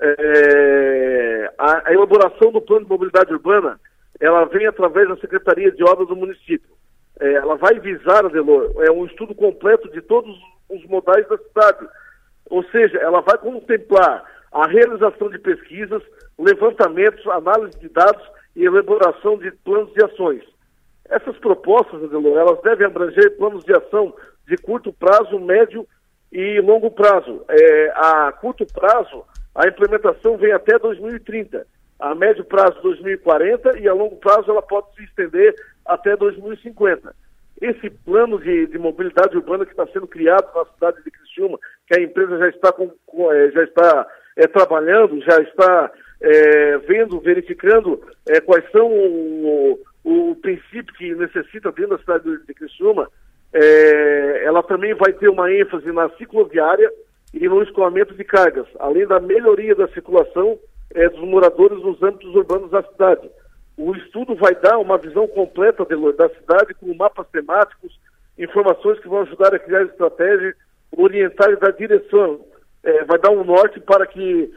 É, 0.01 1.51
a, 1.59 1.89
a, 1.89 1.93
elaboração 1.93 2.51
do 2.51 2.61
plano 2.61 2.85
de 2.85 2.89
mobilidade 2.89 3.31
urbana, 3.31 3.79
ela 4.19 4.45
vem 4.45 4.65
através 4.65 5.07
da 5.07 5.17
Secretaria 5.17 5.71
de 5.71 5.83
Obras 5.83 6.07
do 6.07 6.15
município. 6.15 6.75
É, 7.19 7.33
ela 7.33 7.55
vai 7.55 7.79
visar, 7.79 8.25
Adelor, 8.25 8.71
é 8.79 8.91
um 8.91 9.05
estudo 9.05 9.35
completo 9.35 9.91
de 9.91 10.01
todos 10.01 10.35
os 10.69 10.83
modais 10.85 11.27
da 11.27 11.37
cidade, 11.37 11.87
ou 12.49 12.63
seja, 12.65 12.97
ela 12.99 13.21
vai 13.21 13.37
contemplar 13.37 14.23
a 14.51 14.67
realização 14.67 15.29
de 15.29 15.39
pesquisas, 15.39 16.01
levantamentos, 16.37 17.25
análise 17.27 17.77
de 17.79 17.89
dados 17.89 18.23
e 18.55 18.65
elaboração 18.65 19.37
de 19.37 19.51
planos 19.51 19.93
de 19.93 20.03
ações. 20.03 20.43
Essas 21.09 21.37
propostas, 21.37 22.03
Adelor, 22.03 22.37
elas 22.37 22.61
devem 22.61 22.87
abranger 22.87 23.37
planos 23.37 23.63
de 23.63 23.73
ação 23.73 24.13
de 24.47 24.57
curto 24.57 24.91
prazo, 24.91 25.39
médio 25.39 25.87
e 26.31 26.59
longo 26.61 26.91
prazo. 26.91 27.45
É, 27.49 27.91
a 27.95 28.31
curto 28.31 28.65
prazo, 28.65 29.23
a 29.55 29.67
implementação 29.67 30.37
vem 30.37 30.51
até 30.51 30.77
2030 30.77 31.65
A 31.99 32.13
médio 32.13 32.45
prazo 32.45 32.79
2040 32.81 33.79
e 33.79 33.87
a 33.87 33.93
longo 33.93 34.17
prazo 34.17 34.51
ela 34.51 34.61
pode 34.61 34.93
se 34.95 35.03
estender 35.03 35.55
até 35.85 36.15
2050. 36.15 37.15
Esse 37.59 37.89
plano 37.89 38.39
de, 38.39 38.67
de 38.67 38.77
mobilidade 38.77 39.35
urbana 39.35 39.65
que 39.65 39.71
está 39.71 39.87
sendo 39.87 40.07
criado 40.07 40.47
na 40.53 40.65
cidade 40.65 41.03
de 41.03 41.09
Criciúma, 41.09 41.57
que 41.87 41.97
a 41.97 42.03
empresa 42.03 42.37
já 42.37 42.49
está, 42.49 42.71
com, 42.73 42.91
é, 43.31 43.51
já 43.51 43.63
está 43.63 44.07
é, 44.35 44.45
trabalhando, 44.47 45.21
já 45.21 45.41
está 45.41 45.91
é, 46.21 46.77
vendo, 46.79 47.19
verificando 47.19 48.01
é, 48.27 48.41
quais 48.41 48.69
são 48.71 48.91
o, 48.91 49.79
o, 50.03 50.35
princípio 50.35 50.93
que 50.95 51.15
necessita 51.15 51.71
dentro 51.71 51.97
da 51.97 51.99
cidade 51.99 52.45
de, 52.45 52.53
Criciúma, 52.53 53.09
ela 54.43 54.61
também 54.61 54.93
vai 54.93 55.13
ter 55.13 55.29
uma 55.29 55.51
ênfase 55.51 55.91
na 55.91 56.09
cicloviária 56.11 56.91
e 57.33 57.47
no 57.47 57.63
escoamento 57.63 58.13
de 58.13 58.23
cargas, 58.23 58.67
além 58.77 59.07
da 59.07 59.19
melhoria 59.19 59.73
da 59.73 59.87
circulação 59.87 60.59
dos 60.93 61.21
moradores 61.21 61.81
nos 61.81 62.01
âmbitos 62.03 62.35
urbanos 62.35 62.69
da 62.69 62.83
cidade. 62.83 63.27
O 63.75 63.95
estudo 63.95 64.35
vai 64.35 64.53
dar 64.53 64.77
uma 64.77 64.97
visão 64.97 65.27
completa 65.27 65.83
da 65.85 66.29
cidade 66.29 66.73
com 66.75 66.93
mapas 66.93 67.25
temáticos, 67.29 67.99
informações 68.37 68.99
que 68.99 69.07
vão 69.07 69.21
ajudar 69.21 69.55
a 69.55 69.59
criar 69.59 69.83
estratégia, 69.83 70.55
orientar 70.91 71.49
e 71.49 71.57
dar 71.57 71.71
direção. 71.71 72.39
É, 72.83 73.03
vai 73.05 73.19
dar 73.19 73.31
um 73.31 73.43
norte 73.43 73.79
para 73.79 74.05
que 74.05 74.51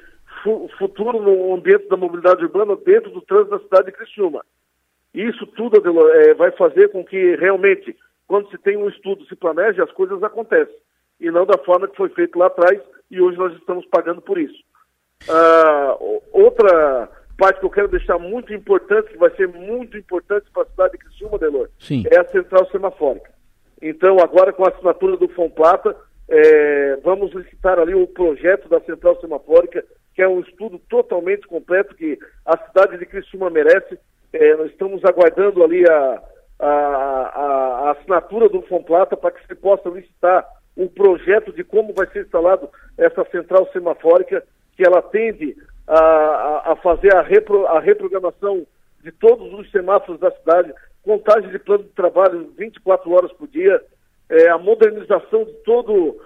o 0.47 0.69
futuro 0.79 1.21
no 1.21 1.55
ambiente 1.55 1.89
da 1.89 1.97
mobilidade 1.97 2.45
urbana 2.45 2.77
dentro 2.77 3.11
do 3.11 3.21
trânsito 3.23 3.51
da 3.51 3.65
cidade 3.65 3.87
de 3.87 3.93
Criciúma. 3.93 4.45
Isso 5.13 5.47
tudo 5.49 5.77
é, 6.13 6.35
vai 6.35 6.51
fazer 6.53 6.91
com 6.91 7.05
que 7.05 7.37
realmente, 7.37 7.97
quando 8.27 8.49
se 8.51 8.59
tem 8.59 8.77
um 8.77 8.89
estudo, 8.89 9.25
se 9.27 9.35
planeje, 9.35 9.83
as 9.83 9.91
coisas 9.93 10.23
acontecem. 10.23 10.75
E 11.21 11.31
não 11.31 11.45
da 11.45 11.59
forma 11.59 11.89
que 11.89 11.97
foi 11.97 12.09
feito 12.11 12.39
lá 12.39 12.47
atrás 12.47 12.81
e 13.11 13.21
hoje 13.21 13.37
nós 13.37 13.53
estamos 13.57 13.85
pagando 13.87 14.23
por 14.23 14.39
isso. 14.39 14.63
Ah, 15.29 15.97
outra 16.33 17.09
parte 17.37 17.61
que 17.61 17.67
eu 17.67 17.71
quero 17.71 17.89
deixar 17.89 18.19
muito 18.19 18.53
importante, 18.55 19.11
que 19.11 19.19
vai 19.19 19.31
ser 19.35 19.49
muito 19.49 19.97
importante 19.97 20.47
para 20.53 20.63
a 20.63 20.67
cidade 20.67 20.93
de 20.93 20.99
Criciúma, 20.99 21.39
Delor, 21.39 21.69
Sim. 21.79 22.05
é 22.11 22.21
a 22.21 22.29
central 22.29 22.67
semafórica. 22.71 23.31
Então, 23.83 24.19
agora 24.21 24.53
com 24.53 24.65
a 24.65 24.69
assinatura 24.69 25.17
do 25.17 25.29
Fomplata, 25.29 25.97
é, 26.31 26.97
vamos 27.03 27.33
licitar 27.33 27.79
ali 27.79 27.93
o 27.93 28.07
projeto 28.07 28.69
da 28.69 28.81
central 28.81 29.21
semafórica, 29.21 29.85
que 30.15 30.23
é 30.23 30.29
um 30.29 30.41
estudo 30.41 30.79
totalmente 30.89 31.47
completo 31.49 31.95
que 31.95 32.17
a 32.47 32.57
cidade 32.67 32.99
de 32.99 33.07
Criciúma 33.07 33.51
merece. 33.51 33.99
É, 34.33 34.57
nós 34.57 34.71
estamos 34.71 35.05
aguardando 35.05 35.65
ali 35.65 35.85
a, 35.91 36.23
a, 36.61 36.69
a, 36.69 37.89
a 37.89 37.91
assinatura 37.93 38.49
do 38.49 38.63
Fomplata 38.63 39.17
para 39.17 39.33
que 39.33 39.45
se 39.45 39.55
possa 39.57 39.89
licitar 39.89 40.47
um 40.77 40.87
projeto 40.87 41.53
de 41.53 41.65
como 41.65 41.93
vai 41.93 42.07
ser 42.13 42.23
instalado 42.23 42.71
essa 42.97 43.25
central 43.25 43.69
semafórica, 43.73 44.45
que 44.77 44.87
ela 44.87 45.01
atende 45.01 45.57
a, 45.87 46.73
a 46.73 46.77
fazer 46.77 47.15
a, 47.17 47.23
repro, 47.23 47.67
a 47.67 47.81
reprogramação 47.81 48.65
de 49.03 49.11
todos 49.11 49.53
os 49.53 49.69
semáforos 49.73 50.21
da 50.21 50.31
cidade, 50.31 50.73
contagem 51.03 51.51
de 51.51 51.59
plano 51.59 51.83
de 51.83 51.91
trabalho 51.91 52.53
24 52.57 53.11
horas 53.11 53.33
por 53.33 53.49
dia, 53.49 53.83
é, 54.31 54.49
a 54.49 54.59
modernização 54.59 55.45
de 55.45 55.53
todo 55.65 56.17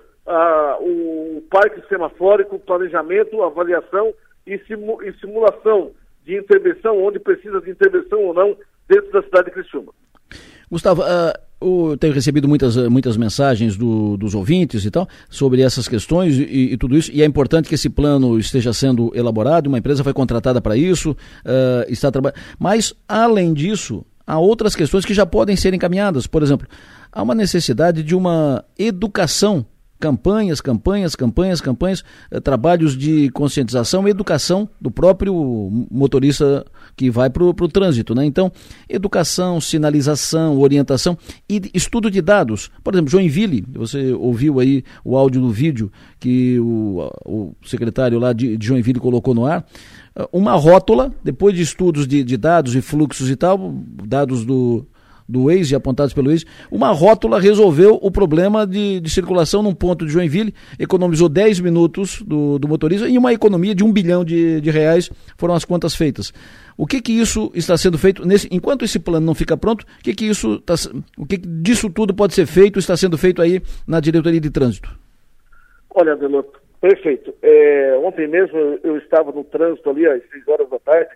o 0.81 1.43
parque 1.51 1.87
semafórico, 1.89 2.59
planejamento, 2.59 3.43
avaliação 3.43 4.15
e, 4.47 4.59
simu, 4.67 5.03
e 5.03 5.13
simulação 5.21 5.91
de 6.25 6.39
intervenção, 6.39 7.03
onde 7.03 7.19
precisa 7.19 7.61
de 7.61 7.71
intervenção 7.71 8.21
ou 8.21 8.35
não, 8.35 8.57
dentro 8.89 9.13
da 9.13 9.23
cidade 9.23 9.47
de 9.47 9.51
Criciúma. 9.53 9.93
Gustavo, 10.71 11.03
uh, 11.03 11.33
eu 11.61 11.97
tenho 11.99 12.13
recebido 12.13 12.49
muitas, 12.49 12.77
muitas 12.89 13.17
mensagens 13.17 13.77
do, 13.77 14.17
dos 14.17 14.35
ouvintes 14.35 14.85
e 14.85 14.91
tal 14.91 15.07
sobre 15.29 15.63
essas 15.63 15.87
questões 15.87 16.39
e, 16.39 16.73
e, 16.73 16.77
tudo 16.77 16.97
isso, 16.97 17.11
e 17.13 17.23
é 17.23 17.25
importante 17.25 17.69
que 17.69 17.75
esse 17.75 17.89
plano 17.89 18.39
esteja 18.39 18.73
sendo 18.73 19.13
elaborado, 19.15 19.67
uma 19.67 19.79
empresa 19.79 20.03
foi 20.03 20.13
contratada 20.13 20.61
para 20.61 20.77
isso, 20.77 21.13
uh, 21.13 21.85
está 21.89 22.11
trabalhando. 22.11 22.41
Mas, 22.59 22.95
além 23.07 23.53
disso, 23.53 24.05
há 24.27 24.39
outras 24.39 24.75
questões 24.75 25.05
que 25.05 25.15
já 25.15 25.27
podem 25.27 25.57
ser 25.57 25.75
encaminhadas. 25.75 26.27
Por 26.27 26.43
exemplo, 26.43 26.67
há 27.15 27.23
uma 27.23 27.35
necessidade 27.35 28.03
de 28.03 28.15
uma 28.15 28.65
educação 28.77 29.65
campanhas, 30.01 30.61
campanhas, 30.61 31.16
campanhas, 31.16 31.61
campanhas, 31.62 32.05
eh, 32.31 32.39
trabalhos 32.39 32.95
de 32.95 33.31
conscientização 33.31 34.07
e 34.07 34.11
educação 34.11 34.69
do 34.78 34.91
próprio 34.91 35.32
motorista 35.91 36.62
que 36.95 37.11
vai 37.11 37.31
para 37.31 37.43
o 37.43 37.69
trânsito. 37.69 38.15
Né? 38.15 38.27
Então, 38.27 38.53
educação, 38.86 39.62
sinalização, 39.62 40.59
orientação 40.59 41.16
e 41.49 41.70
estudo 41.73 42.11
de 42.11 42.20
dados. 42.20 42.70
Por 42.82 42.93
exemplo, 42.93 43.11
Joinville, 43.11 43.65
você 43.73 44.12
ouviu 44.12 44.61
aí 44.61 44.85
o 45.03 45.16
áudio 45.16 45.41
do 45.41 45.51
vídeo 45.51 45.91
que 46.20 46.59
o, 46.61 47.11
o 47.24 47.55
secretário 47.65 48.19
lá 48.19 48.35
de, 48.35 48.59
de 48.59 48.66
Joinville 48.66 49.01
colocou 49.01 49.32
no 49.32 49.47
ar 49.47 49.65
uma 50.32 50.53
rótula, 50.53 51.12
depois 51.24 51.57
de 51.57 51.62
estudos 51.62 52.07
de, 52.07 52.23
de, 52.23 52.36
dados 52.36 52.77
e 52.77 52.81
fluxos 52.81 53.31
e 53.31 53.36
tal, 53.36 53.74
dados 54.07 54.45
do, 54.45 54.86
do 55.29 55.45
Waze, 55.47 55.75
apontados 55.75 56.13
pelo 56.13 56.31
Waze, 56.31 56.45
uma 56.71 56.91
rótula 56.91 57.41
resolveu 57.41 57.99
o 58.01 58.11
problema 58.11 58.67
de, 58.67 59.01
de 59.01 59.11
circulação 59.11 59.63
num 59.63 59.75
ponto 59.75 60.05
de 60.05 60.13
Joinville, 60.13 60.55
economizou 60.79 61.29
10 61.29 61.61
minutos 61.61 62.23
do, 62.23 62.59
do 62.59 62.69
motorista 62.69 63.09
e 63.09 63.17
uma 63.17 63.33
economia 63.33 63.75
de 63.75 63.85
um 63.85 63.93
bilhão 63.93 64.25
de, 64.25 64.61
de 64.61 64.71
reais 64.71 65.11
foram 65.37 65.55
as 65.55 65.65
contas 65.65 65.95
feitas. 65.95 66.33
O 66.77 66.87
que 66.87 67.01
que 67.01 67.13
isso 67.13 67.51
está 67.55 67.77
sendo 67.77 67.97
feito 67.97 68.27
nesse, 68.27 68.49
enquanto 68.51 68.85
esse 68.85 68.99
plano 68.99 69.25
não 69.25 69.35
fica 69.35 69.57
pronto? 69.57 69.83
O 69.83 70.03
que 70.03 70.15
que 70.15 70.27
isso 70.27 70.59
tá, 70.61 70.75
o 71.17 71.25
que 71.25 71.37
disso 71.37 71.89
tudo 71.89 72.13
pode 72.13 72.35
ser 72.35 72.47
feito, 72.47 72.79
está 72.79 72.97
sendo 72.97 73.17
feito 73.17 73.41
aí 73.41 73.63
na 73.87 74.01
diretoria 74.01 74.41
de 74.41 74.51
trânsito? 74.51 74.91
Olha, 75.95 76.17
Deloto, 76.17 76.61
perfeito. 76.81 77.33
É, 77.41 77.97
ontem 78.03 78.27
mesmo 78.27 78.59
eu 78.83 78.99
estava 78.99 79.31
no 79.31 79.45
trânsito 79.45 79.89
ali 79.89 80.07
às 80.07 80.21
6 80.31 80.49
horas 80.49 80.69
da 80.69 80.79
tarde. 80.81 81.11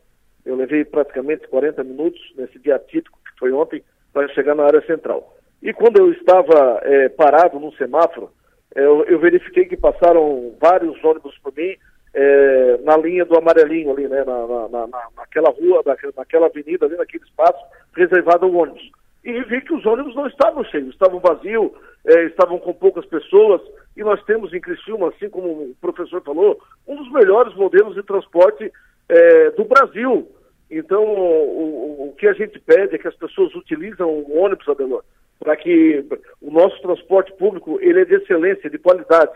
Eu 0.47 0.55
levei 0.55 0.85
praticamente 0.85 1.49
40 1.49 1.83
minutos 1.83 2.21
nesse 2.37 2.59
dia 2.61 2.79
típico 2.79 3.19
que 3.25 3.39
foi 3.39 3.53
ontem 3.53 3.83
para 4.13 4.29
chegar 4.29 4.55
na 4.55 4.65
área 4.65 4.81
central. 4.87 5.35
E 5.63 5.73
quando 5.73 5.99
eu 5.99 6.13
estava 6.13 6.81
é, 6.83 7.09
parado 7.09 7.59
num 7.59 7.73
semáforo, 7.73 8.31
é, 8.75 8.81
eu, 8.81 9.05
eu, 9.05 9.19
verifiquei 9.19 9.65
que 9.65 9.77
passaram 9.77 10.55
vários 10.61 11.03
ônibus 11.03 11.37
por 11.39 11.53
mim 11.57 11.75
é, 12.15 12.79
na 12.85 12.97
linha 12.97 13.25
do 13.25 13.37
amarelinho 13.37 13.91
ali, 13.91 14.09
né, 14.09 14.25
na, 14.25 14.47
na, 14.47 14.87
na, 14.87 15.09
naquela 15.17 15.51
rua, 15.51 15.83
naquela, 15.85 16.13
naquela 16.17 16.47
avenida 16.47 16.87
ali, 16.87 16.97
naquele 16.97 17.25
espaço 17.25 17.59
reservado 17.97 18.47
ao 18.47 18.55
ônibus. 18.55 18.91
E 19.25 19.43
vi 19.45 19.61
que 19.61 19.75
os 19.75 19.85
ônibus 19.85 20.15
não 20.15 20.27
estavam 20.27 20.65
cheios, 20.65 20.91
estavam 20.91 21.21
vazios, 21.21 21.71
é, 22.07 22.25
estavam 22.25 22.59
com 22.59 22.73
poucas 22.73 23.05
pessoas, 23.07 23.61
e 23.97 24.03
nós 24.03 24.23
temos 24.25 24.55
em 24.55 24.61
Criciúma, 24.61 25.09
assim 25.09 25.29
como 25.29 25.49
o 25.49 25.77
professor 25.81 26.23
falou, 26.23 26.59
um 26.87 26.97
dos 26.97 27.11
melhores 27.13 27.55
modelos 27.55 27.95
de 27.95 28.03
transporte 28.03 28.73
é, 29.09 29.51
do 29.51 29.65
Brasil. 29.65 30.29
Então, 30.71 31.03
o, 31.03 32.09
o, 32.09 32.15
que 32.19 32.27
a 32.27 32.33
gente 32.33 32.59
pede 32.61 32.95
é 32.95 32.99
que 32.99 33.09
as 33.09 33.17
pessoas 33.17 33.55
utilizem 33.55 34.05
o 34.05 34.39
ônibus, 34.39 34.69
Adelor, 34.69 35.03
para 35.39 35.57
que 35.57 36.05
o 36.43 36.51
nosso 36.51 36.81
transporte 36.83 37.33
público 37.35 37.79
ele 37.81 38.03
é 38.03 38.05
de 38.05 38.17
excelência, 38.17 38.69
de 38.69 38.79
qualidade. 38.79 39.33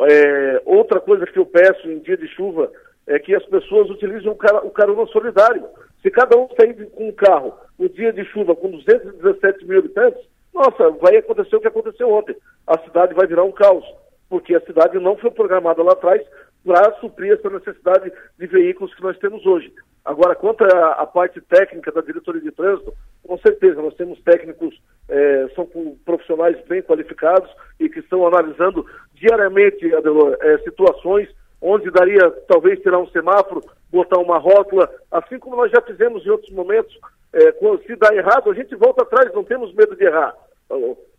É, 0.00 0.62
outra 0.64 1.00
coisa 1.00 1.26
que 1.26 1.38
eu 1.38 1.46
peço 1.46 1.88
em 1.88 2.00
dia 2.00 2.16
de 2.16 2.26
chuva 2.28 2.72
é 3.06 3.18
que 3.18 3.34
as 3.34 3.44
pessoas 3.46 3.88
utilizem 3.90 4.28
o, 4.28 4.34
car 4.34 4.66
o 4.66 4.70
carona 4.70 5.06
solidário. 5.06 5.64
Se 6.02 6.10
cada 6.10 6.36
um 6.36 6.48
sair 6.58 6.74
com 6.90 7.08
um 7.08 7.12
carro 7.12 7.54
no 7.78 7.88
dia 7.88 8.12
de 8.12 8.24
chuva 8.26 8.56
com 8.56 8.70
217 8.70 9.64
mil 9.66 9.78
habitantes, 9.78 10.22
nossa, 10.52 10.90
vai 10.90 11.16
acontecer 11.16 11.56
o 11.56 11.60
que 11.60 11.68
aconteceu 11.68 12.10
ontem. 12.10 12.36
A 12.66 12.78
cidade 12.78 13.14
vai 13.14 13.26
virar 13.26 13.44
um 13.44 13.52
caos, 13.52 13.84
porque 14.28 14.54
a 14.54 14.60
cidade 14.60 14.98
não 14.98 15.16
foi 15.16 15.30
programada 15.30 15.82
lá 15.82 15.92
atrás 15.92 16.22
para 16.64 16.94
suprir 17.00 17.32
essa 17.32 17.50
necessidade 17.50 18.10
de 18.38 18.46
veículos 18.46 18.94
que 18.94 19.02
nós 19.02 19.18
temos 19.18 19.44
hoje. 19.44 19.72
Agora, 20.04 20.34
quanto 20.34 20.62
à 20.64 21.06
parte 21.06 21.40
técnica 21.40 21.90
da 21.90 22.02
diretoria 22.02 22.42
de 22.42 22.50
trânsito, 22.50 22.92
com 23.26 23.38
certeza, 23.38 23.80
nós 23.80 23.94
temos 23.94 24.20
técnicos, 24.20 24.78
é, 25.08 25.48
são 25.54 25.66
profissionais 26.04 26.60
bem 26.66 26.82
qualificados 26.82 27.50
e 27.80 27.88
que 27.88 28.00
estão 28.00 28.26
analisando 28.26 28.84
diariamente, 29.14 29.94
Adelor, 29.94 30.36
é, 30.40 30.58
situações 30.58 31.28
onde 31.60 31.90
daria 31.90 32.30
talvez 32.46 32.78
tirar 32.80 32.98
um 32.98 33.08
semáforo, 33.08 33.62
botar 33.90 34.18
uma 34.18 34.36
rótula, 34.36 34.90
assim 35.10 35.38
como 35.38 35.56
nós 35.56 35.70
já 35.70 35.80
fizemos 35.80 36.26
em 36.26 36.30
outros 36.30 36.52
momentos. 36.52 36.94
É, 37.32 37.52
se 37.86 37.96
dá 37.96 38.14
errado, 38.14 38.50
a 38.50 38.54
gente 38.54 38.76
volta 38.76 39.02
atrás, 39.02 39.32
não 39.32 39.42
temos 39.42 39.74
medo 39.74 39.96
de 39.96 40.04
errar. 40.04 40.34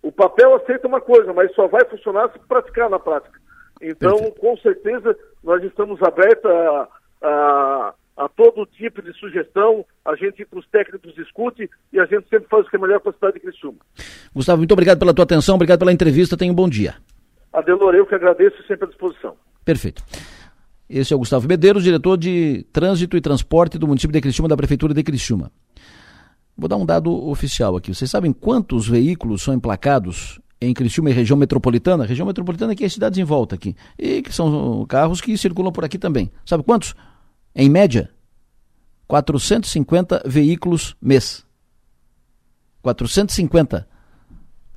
O 0.03 0.11
papel 0.11 0.53
aceita 0.53 0.87
uma 0.87 1.01
coisa, 1.01 1.33
mas 1.33 1.51
só 1.55 1.67
vai 1.67 1.83
funcionar 1.85 2.31
se 2.31 2.39
praticar 2.47 2.89
na 2.89 2.99
prática. 2.99 3.39
Então, 3.81 4.17
Perfeito. 4.17 4.39
com 4.39 4.57
certeza, 4.57 5.17
nós 5.43 5.63
estamos 5.63 6.01
abertos 6.03 6.49
a, 6.49 6.87
a 7.23 7.93
a 8.17 8.29
todo 8.29 8.65
tipo 8.65 9.01
de 9.01 9.13
sugestão, 9.17 9.85
a 10.05 10.15
gente 10.15 10.45
com 10.45 10.59
os 10.59 10.67
técnicos 10.67 11.13
discute 11.15 11.69
e 11.91 11.99
a 11.99 12.05
gente 12.05 12.27
sempre 12.29 12.47
faz 12.49 12.65
o 12.65 12.69
que 12.69 12.75
é 12.75 12.79
melhor 12.79 12.99
para 13.01 13.11
a 13.11 13.13
cidade 13.13 13.33
de 13.33 13.39
Criciúma. 13.41 13.79
Gustavo, 14.33 14.59
muito 14.59 14.71
obrigado 14.71 14.99
pela 14.99 15.13
tua 15.13 15.23
atenção, 15.23 15.55
obrigado 15.55 15.79
pela 15.79 15.91
entrevista, 15.91 16.37
tenha 16.37 16.51
um 16.51 16.55
bom 16.55 16.69
dia. 16.69 16.95
Adelor, 17.51 17.93
eu 17.93 18.05
que 18.05 18.15
agradeço 18.15 18.55
sempre 18.67 18.85
à 18.85 18.87
disposição. 18.87 19.35
Perfeito. 19.63 20.03
Esse 20.89 21.13
é 21.13 21.15
o 21.15 21.19
Gustavo 21.19 21.47
Medeiros, 21.47 21.83
diretor 21.83 22.17
de 22.17 22.65
Trânsito 22.71 23.17
e 23.17 23.21
Transporte 23.21 23.77
do 23.77 23.87
município 23.87 24.13
de 24.13 24.21
Criciúma, 24.21 24.47
da 24.47 24.55
Prefeitura 24.55 24.93
de 24.93 25.03
Criciúma. 25.03 25.51
Vou 26.55 26.69
dar 26.69 26.77
um 26.77 26.85
dado 26.85 27.11
oficial 27.27 27.75
aqui. 27.75 27.93
Vocês 27.93 28.09
sabem 28.09 28.31
quantos 28.31 28.87
veículos 28.87 29.41
são 29.41 29.53
emplacados 29.53 30.39
em 30.61 30.73
Criciúma 30.73 31.09
e 31.09 31.13
região 31.13 31.35
metropolitana? 31.35 32.05
Região 32.05 32.25
metropolitana 32.25 32.73
aqui 32.73 32.85
é 32.85 32.89
cidades 32.89 33.17
em 33.17 33.23
volta 33.23 33.55
aqui. 33.55 33.75
E 33.97 34.21
que 34.21 34.33
são 34.33 34.85
carros 34.85 35.19
que 35.19 35.37
circulam 35.37 35.71
por 35.71 35.83
aqui 35.83 35.97
também. 35.97 36.31
Sabe 36.45 36.63
quantos? 36.63 36.95
Em 37.55 37.69
média, 37.69 38.09
450 39.07 40.23
veículos 40.25 40.95
mês. 41.01 41.45
450 42.81 43.87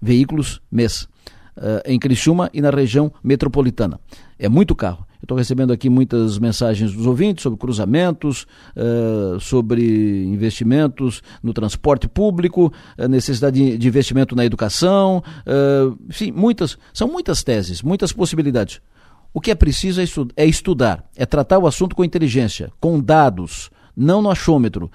veículos 0.00 0.62
mês 0.70 1.08
uh, 1.56 1.82
em 1.84 1.98
Criciúma 1.98 2.48
e 2.54 2.60
na 2.60 2.70
região 2.70 3.12
metropolitana. 3.22 3.98
É 4.38 4.48
muito 4.48 4.74
carro. 4.76 5.06
Estou 5.20 5.36
recebendo 5.36 5.72
aqui 5.72 5.90
muitas 5.90 6.38
mensagens 6.38 6.92
dos 6.92 7.04
ouvintes 7.04 7.42
sobre 7.42 7.58
cruzamentos, 7.58 8.46
uh, 8.76 9.40
sobre 9.40 10.24
investimentos 10.24 11.20
no 11.42 11.52
transporte 11.52 12.06
público, 12.06 12.72
uh, 12.96 13.08
necessidade 13.08 13.56
de, 13.56 13.76
de, 13.76 13.88
investimento 13.88 14.36
na 14.36 14.44
educação, 14.44 15.18
uh, 15.18 15.98
enfim, 16.08 16.30
muitas, 16.30 16.78
são 16.94 17.08
muitas 17.08 17.42
teses, 17.42 17.82
muitas 17.82 18.12
possibilidades. 18.12 18.80
O 19.38 19.40
que 19.40 19.52
é 19.52 19.54
preciso 19.54 20.00
é, 20.00 20.04
é 20.36 20.44
estudar, 20.44 21.04
é 21.14 21.24
tratar 21.24 21.60
o 21.60 21.66
assunto 21.68 21.94
com 21.94 22.02
inteligência, 22.02 22.72
com 22.80 22.98
dados, 22.98 23.70
não 23.96 24.20
no 24.20 24.32
achômetro. 24.32 24.90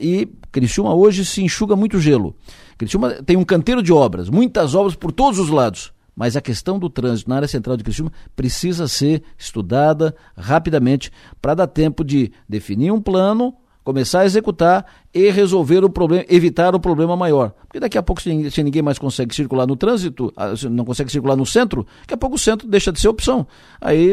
e 0.00 0.28
Criciúma 0.50 0.92
hoje 0.92 1.24
se 1.24 1.44
enxuga 1.44 1.76
muito 1.76 2.00
gelo. 2.00 2.34
Criciúma 2.76 3.22
tem 3.22 3.36
um 3.36 3.44
canteiro 3.44 3.80
de 3.80 3.92
obras, 3.92 4.28
muitas 4.28 4.74
obras 4.74 4.96
por 4.96 5.12
todos 5.12 5.38
os 5.38 5.48
lados 5.48 5.92
mas 6.16 6.36
a 6.36 6.40
questão 6.40 6.80
do 6.80 6.90
trânsito 6.90 7.30
na 7.30 7.36
área 7.36 7.46
central 7.46 7.76
de 7.76 7.84
Criciúma 7.84 8.10
precisa 8.34 8.88
ser 8.88 9.22
estudada 9.38 10.12
rapidamente 10.36 11.12
para 11.40 11.54
dar 11.54 11.68
tempo 11.68 12.02
de 12.02 12.32
definir 12.48 12.90
um 12.90 13.00
plano, 13.00 13.54
começar 13.88 14.20
a 14.20 14.26
executar 14.26 14.84
e 15.14 15.30
resolver 15.30 15.82
o 15.82 15.88
problema, 15.88 16.22
evitar 16.28 16.74
o 16.74 16.78
problema 16.78 17.16
maior. 17.16 17.54
Porque 17.66 17.80
daqui 17.80 17.96
a 17.96 18.02
pouco, 18.02 18.20
se, 18.20 18.62
ninguém 18.62 18.82
mais 18.82 18.98
consegue 18.98 19.34
circular 19.34 19.66
no 19.66 19.76
trânsito, 19.76 20.30
ah, 20.36 20.52
não 20.70 20.84
consegue 20.84 21.10
circular 21.10 21.34
no 21.34 21.46
centro, 21.46 21.86
daqui 22.02 22.12
a 22.12 22.16
pouco 22.18 22.36
o 22.36 22.38
centro 22.38 22.68
deixa 22.68 22.92
de 22.92 23.00
ser 23.00 23.08
opção. 23.08 23.46
Aí 23.80 24.10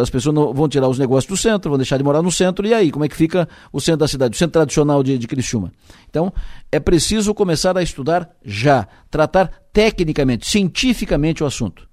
as 0.00 0.08
pessoas 0.08 0.34
não, 0.34 0.54
vão 0.54 0.66
tirar 0.70 0.88
os 0.88 0.98
negócios 0.98 1.26
do 1.26 1.36
centro, 1.36 1.68
vão 1.68 1.76
deixar 1.76 1.98
de 1.98 2.02
morar 2.02 2.22
no 2.22 2.32
centro, 2.32 2.66
e 2.66 2.72
aí, 2.72 2.90
como 2.90 3.04
é 3.04 3.10
que 3.10 3.14
fica 3.14 3.46
o 3.70 3.78
centro 3.78 3.98
da 3.98 4.08
cidade, 4.08 4.34
o 4.34 4.38
centro 4.38 4.52
tradicional 4.52 5.02
de, 5.02 5.18
de 5.18 5.28
Criciúma? 5.28 5.70
Então, 6.08 6.32
é 6.72 6.80
preciso 6.80 7.34
começar 7.34 7.76
a 7.76 7.82
estudar 7.82 8.26
já, 8.42 8.88
tratar 9.10 9.50
tecnicamente, 9.70 10.48
cientificamente 10.48 11.44
o 11.44 11.46
assunto. 11.46 11.89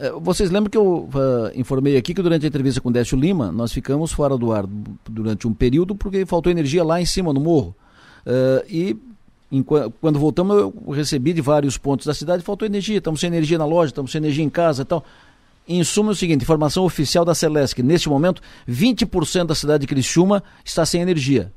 É, 0.00 0.10
vocês 0.12 0.50
lembram 0.50 0.70
que 0.70 0.78
eu 0.78 1.10
uh, 1.12 1.50
informei 1.54 1.94
aqui 1.98 2.14
que 2.14 2.22
durante 2.22 2.46
a 2.46 2.48
entrevista 2.48 2.80
com 2.80 2.88
o 2.88 2.92
Décio 2.92 3.18
Lima, 3.18 3.52
nós 3.52 3.70
ficamos 3.70 4.10
fora 4.10 4.34
do 4.38 4.50
ar 4.50 4.64
durante 5.06 5.46
um 5.46 5.52
período 5.52 5.94
porque 5.94 6.24
faltou 6.24 6.50
energia 6.50 6.82
lá 6.82 6.98
em 6.98 7.04
cima, 7.04 7.34
no 7.34 7.40
morro. 7.40 7.76
Uh, 8.26 8.64
e 8.66 8.96
em, 9.52 9.62
quando 9.62 10.18
voltamos, 10.18 10.56
eu 10.56 10.72
recebi 10.90 11.34
de 11.34 11.42
vários 11.42 11.76
pontos 11.76 12.06
da 12.06 12.14
cidade, 12.14 12.42
faltou 12.42 12.64
energia, 12.64 12.96
estamos 12.96 13.20
sem 13.20 13.28
energia 13.28 13.58
na 13.58 13.66
loja, 13.66 13.90
estamos 13.90 14.10
sem 14.10 14.20
energia 14.20 14.42
em 14.42 14.48
casa 14.48 14.82
e 14.82 14.84
tal. 14.86 15.04
Em 15.68 15.84
suma, 15.84 16.12
é 16.12 16.12
o 16.12 16.16
seguinte, 16.16 16.42
informação 16.42 16.82
oficial 16.84 17.22
da 17.22 17.34
Celesc, 17.34 17.82
neste 17.82 18.08
momento, 18.08 18.40
20% 18.66 19.44
da 19.44 19.54
cidade 19.54 19.82
de 19.82 19.86
Criciúma 19.86 20.42
está 20.64 20.86
sem 20.86 21.02
energia. 21.02 21.52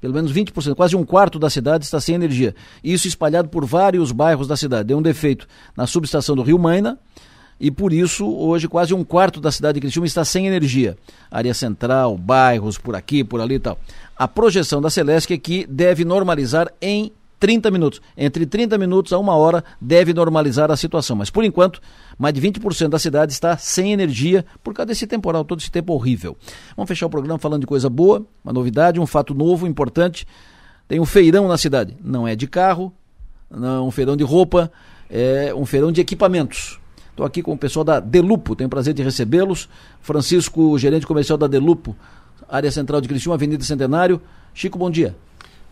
Pelo 0.00 0.14
menos 0.14 0.32
20%, 0.32 0.74
quase 0.74 0.96
um 0.96 1.04
quarto 1.04 1.38
da 1.38 1.48
cidade 1.48 1.84
está 1.84 2.00
sem 2.00 2.16
energia. 2.16 2.56
Isso 2.82 3.06
espalhado 3.06 3.48
por 3.48 3.64
vários 3.64 4.10
bairros 4.10 4.48
da 4.48 4.56
cidade. 4.56 4.88
Deu 4.88 4.98
um 4.98 5.02
defeito 5.02 5.46
na 5.76 5.86
subestação 5.86 6.34
do 6.34 6.42
Rio 6.42 6.58
Maina, 6.58 6.98
e 7.58 7.70
por 7.70 7.92
isso 7.92 8.26
hoje 8.26 8.68
quase 8.68 8.92
um 8.94 9.04
quarto 9.04 9.40
da 9.40 9.50
cidade 9.50 9.74
de 9.74 9.80
Criciúma 9.80 10.06
está 10.06 10.24
sem 10.24 10.46
energia. 10.46 10.96
Área 11.30 11.54
central, 11.54 12.16
bairros 12.16 12.78
por 12.78 12.94
aqui, 12.94 13.22
por 13.22 13.40
ali 13.40 13.56
e 13.56 13.60
tal. 13.60 13.78
A 14.16 14.28
projeção 14.28 14.80
da 14.80 14.90
Celesc 14.90 15.32
é 15.32 15.38
que 15.38 15.66
deve 15.66 16.04
normalizar 16.04 16.72
em 16.80 17.12
30 17.44 17.70
minutos. 17.70 18.00
Entre 18.16 18.46
30 18.46 18.78
minutos 18.78 19.12
a 19.12 19.18
uma 19.18 19.34
hora 19.36 19.62
deve 19.80 20.14
normalizar 20.14 20.70
a 20.70 20.76
situação. 20.76 21.16
Mas 21.16 21.30
por 21.30 21.44
enquanto, 21.44 21.80
mais 22.18 22.32
de 22.32 22.40
20% 22.40 22.88
da 22.88 22.98
cidade 22.98 23.32
está 23.32 23.56
sem 23.56 23.92
energia 23.92 24.44
por 24.62 24.72
causa 24.72 24.86
desse 24.86 25.06
temporal, 25.06 25.44
todo 25.44 25.60
esse 25.60 25.70
tempo 25.70 25.92
horrível. 25.92 26.36
Vamos 26.76 26.88
fechar 26.88 27.06
o 27.06 27.10
programa 27.10 27.38
falando 27.38 27.60
de 27.60 27.66
coisa 27.66 27.90
boa, 27.90 28.24
uma 28.42 28.52
novidade, 28.52 28.98
um 28.98 29.06
fato 29.06 29.34
novo, 29.34 29.66
importante. 29.66 30.26
Tem 30.88 31.00
um 31.00 31.04
feirão 31.04 31.48
na 31.48 31.58
cidade. 31.58 31.96
Não 32.02 32.26
é 32.26 32.34
de 32.34 32.46
carro, 32.46 32.92
não 33.50 33.76
é 33.76 33.80
um 33.80 33.90
feirão 33.90 34.16
de 34.16 34.24
roupa, 34.24 34.70
é 35.10 35.52
um 35.54 35.66
feirão 35.66 35.92
de 35.92 36.00
equipamentos. 36.00 36.78
Estou 37.14 37.24
aqui 37.24 37.44
com 37.44 37.52
o 37.52 37.56
pessoal 37.56 37.84
da 37.84 38.00
Delupo, 38.00 38.56
tenho 38.56 38.66
o 38.66 38.70
prazer 38.70 38.92
de 38.92 39.00
recebê-los. 39.00 39.68
Francisco, 40.00 40.76
gerente 40.76 41.06
comercial 41.06 41.38
da 41.38 41.46
Delupo, 41.46 41.94
área 42.48 42.72
central 42.72 43.00
de 43.00 43.06
Criciúma, 43.06 43.36
Avenida 43.36 43.62
Centenário. 43.62 44.20
Chico, 44.52 44.76
bom 44.76 44.90
dia. 44.90 45.14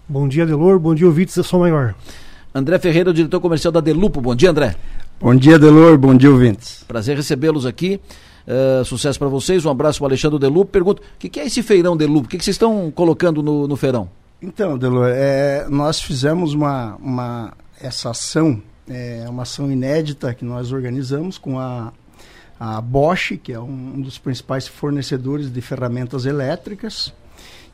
Bom 0.09 0.29
dia, 0.29 0.47
Delor. 0.47 0.79
Bom 0.79 0.95
dia, 0.95 1.05
ouvintes 1.05 1.37
da 1.37 1.43
Sou 1.43 1.59
Maior. 1.59 1.97
André 2.55 2.79
Ferreira, 2.79 3.11
o 3.11 3.13
diretor 3.13 3.41
comercial 3.41 3.73
da 3.73 3.81
Delupo. 3.81 4.21
Bom 4.21 4.37
dia, 4.37 4.51
André. 4.51 4.77
Bom 5.21 5.35
dia, 5.35 5.59
Delor. 5.59 5.99
Bom 5.99 6.15
dia, 6.15 6.31
ouvintes. 6.31 6.85
Prazer 6.87 7.17
recebê-los 7.17 7.67
aqui. 7.67 8.01
Uh, 8.47 8.85
sucesso 8.85 9.19
para 9.19 9.27
vocês. 9.27 9.65
Um 9.65 9.71
abraço 9.71 9.99
para 9.99 10.05
o 10.05 10.09
Alexandre 10.11 10.39
Delupo. 10.39 10.71
Pergunto, 10.71 11.03
o 11.03 11.19
que, 11.19 11.29
que, 11.29 11.41
é 11.41 11.47
esse 11.47 11.61
feirão 11.61 11.97
Delupo? 11.97 12.27
O 12.27 12.29
que, 12.29 12.39
que 12.39 12.45
vocês 12.45 12.55
estão 12.55 12.89
colocando 12.93 13.43
no, 13.43 13.67
no 13.67 13.75
feirão? 13.75 14.09
Então, 14.41 14.79
Delor, 14.79 15.09
é, 15.09 15.67
nós 15.69 16.01
fizemos 16.01 16.55
uma, 16.55 16.95
uma, 17.03 17.53
essa 17.81 18.11
ação 18.11 18.63
é 18.89 19.27
uma 19.29 19.43
ação 19.43 19.71
inédita 19.71 20.35
que 20.35 20.45
nós 20.45 20.73
organizamos 20.73 21.39
com 21.39 21.59
a, 21.59 21.93
a 22.59 22.81
Bosch, 22.81 23.39
que 23.43 23.53
é 23.53 23.61
um 23.61 24.01
dos 24.01 24.19
principais 24.19 24.67
fornecedores 24.67 25.53
de 25.53 25.61
ferramentas 25.61 26.27
elétricas. 26.27 27.13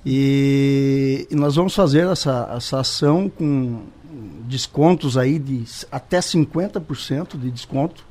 E, 0.04 1.26
e 1.30 1.34
nós 1.34 1.56
vamos 1.56 1.74
fazer 1.74 2.06
essa, 2.06 2.52
essa 2.56 2.80
ação 2.80 3.28
com 3.28 3.82
descontos 4.46 5.18
aí 5.18 5.38
de 5.38 5.64
até 5.90 6.18
50% 6.18 7.38
de 7.38 7.50
desconto. 7.50 8.06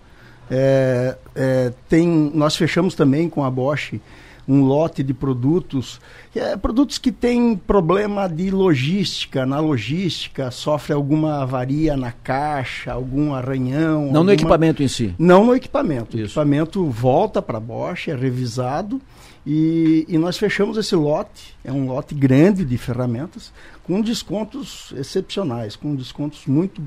É, 0.49 1.17
é, 1.35 1.73
tem, 1.89 2.07
nós 2.33 2.55
fechamos 2.55 2.95
também 2.95 3.29
com 3.29 3.43
a 3.43 3.51
Bosch 3.51 3.99
um 4.47 4.63
lote 4.63 5.03
de 5.03 5.13
produtos, 5.13 5.99
é, 6.33 6.55
produtos 6.55 6.97
que 6.97 7.11
têm 7.11 7.55
problema 7.55 8.27
de 8.27 8.49
logística, 8.49 9.45
na 9.45 9.59
logística, 9.59 10.49
sofre 10.51 10.93
alguma 10.93 11.41
avaria 11.41 11.97
na 11.97 12.11
caixa, 12.11 12.93
algum 12.93 13.33
arranhão. 13.33 14.01
Não 14.01 14.07
alguma... 14.07 14.23
no 14.23 14.31
equipamento 14.31 14.81
em 14.81 14.87
si? 14.87 15.13
Não 15.19 15.45
no 15.45 15.55
equipamento. 15.55 16.15
Isso. 16.15 16.23
O 16.39 16.41
equipamento 16.41 16.85
volta 16.85 17.41
para 17.41 17.57
a 17.57 17.61
Bosch, 17.61 18.07
é 18.07 18.15
revisado 18.15 19.01
e, 19.49 20.05
e, 20.09 20.17
nós 20.17 20.37
fechamos 20.37 20.77
esse 20.77 20.93
lote, 20.93 21.55
é 21.63 21.71
um 21.71 21.87
lote 21.87 22.13
grande 22.13 22.65
de 22.65 22.77
ferramentas, 22.77 23.53
com 23.81 24.01
descontos 24.01 24.93
excepcionais, 24.97 25.77
com 25.77 25.95
descontos 25.95 26.45
muito 26.45 26.81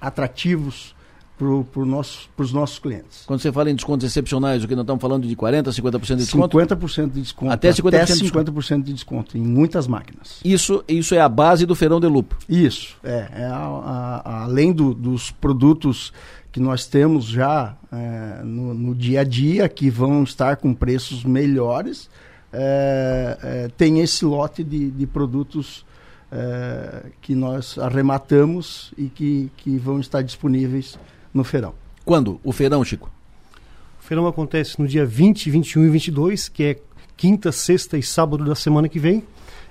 atrativos 0.00 0.93
para 1.36 1.84
nosso, 1.84 2.28
os 2.36 2.52
nossos 2.52 2.78
clientes. 2.78 3.24
Quando 3.26 3.40
você 3.40 3.50
fala 3.50 3.70
em 3.70 3.74
descontos 3.74 4.06
excepcionais, 4.06 4.62
o 4.62 4.68
que 4.68 4.74
nós 4.74 4.84
estamos 4.84 5.02
falando 5.02 5.26
de 5.26 5.34
40%, 5.34 5.64
50% 5.64 6.16
de 6.16 6.16
desconto? 6.16 6.56
50% 6.56 7.10
de 7.10 7.20
desconto. 7.20 7.52
Até 7.52 7.70
50%, 7.70 7.86
até 7.88 8.06
50 8.06 8.52
de 8.82 8.92
desconto 8.92 9.36
em 9.36 9.42
muitas 9.42 9.88
máquinas. 9.88 10.40
Isso, 10.44 10.84
isso 10.86 11.14
é 11.14 11.20
a 11.20 11.28
base 11.28 11.66
do 11.66 11.74
feirão 11.74 11.98
de 11.98 12.06
lupo? 12.06 12.36
Isso, 12.48 12.96
é. 13.02 13.28
é 13.32 13.44
a, 13.46 13.56
a, 13.56 14.22
a, 14.24 14.44
além 14.44 14.72
do, 14.72 14.94
dos 14.94 15.32
produtos 15.32 16.12
que 16.52 16.60
nós 16.60 16.86
temos 16.86 17.24
já 17.24 17.76
é, 17.90 18.42
no, 18.44 18.72
no, 18.72 18.94
dia 18.94 19.22
a 19.22 19.24
dia, 19.24 19.68
que 19.68 19.90
vão 19.90 20.22
estar 20.22 20.56
com 20.56 20.72
preços 20.72 21.24
melhores, 21.24 22.08
é, 22.52 23.38
é 23.42 23.68
tem 23.76 23.98
esse 23.98 24.24
lote 24.24 24.62
de, 24.62 24.88
de 24.88 25.04
produtos 25.04 25.84
é, 26.30 27.06
que 27.20 27.34
nós 27.34 27.76
arrematamos 27.76 28.94
e 28.96 29.08
que, 29.08 29.50
que 29.56 29.76
vão 29.78 29.98
estar 29.98 30.22
disponíveis 30.22 30.96
no 31.34 31.42
feirão. 31.44 31.74
Quando 32.04 32.40
o 32.44 32.52
feirão, 32.52 32.84
Chico? 32.84 33.10
O 34.00 34.04
feirão 34.06 34.26
acontece 34.26 34.80
no 34.80 34.86
dia 34.86 35.04
20, 35.04 35.50
21 35.50 35.84
e 35.84 35.88
22, 35.90 36.48
que 36.48 36.62
é 36.62 36.76
quinta, 37.16 37.50
sexta 37.50 37.98
e 37.98 38.02
sábado 38.02 38.44
da 38.44 38.54
semana 38.54 38.88
que 38.88 38.98
vem. 38.98 39.24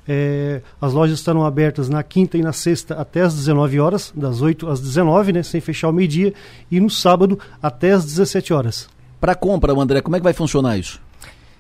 É, 0.08 0.62
as 0.82 0.92
lojas 0.92 1.18
estarão 1.18 1.46
abertas 1.46 1.88
na 1.88 2.04
quinta 2.04 2.38
e 2.38 2.42
na 2.42 2.52
sexta 2.52 2.96
até 2.96 3.22
as 3.22 3.34
19 3.36 3.80
horas, 3.80 4.12
das 4.14 4.42
8 4.42 4.68
às 4.70 4.82
19, 4.82 5.32
né, 5.32 5.44
sem 5.44 5.62
fechar 5.62 5.88
o 5.90 5.94
meio-dia, 5.94 6.34
e 6.70 6.80
no 6.80 6.90
sábado 6.90 7.40
até 7.62 7.92
as 7.92 8.04
17 8.04 8.54
horas. 8.54 8.90
Para 9.22 9.34
compra, 9.34 9.72
André, 9.72 10.02
como 10.02 10.18
é 10.18 10.20
que 10.20 10.24
vai 10.24 10.34
funcionar 10.34 10.78
isso? 10.78 11.00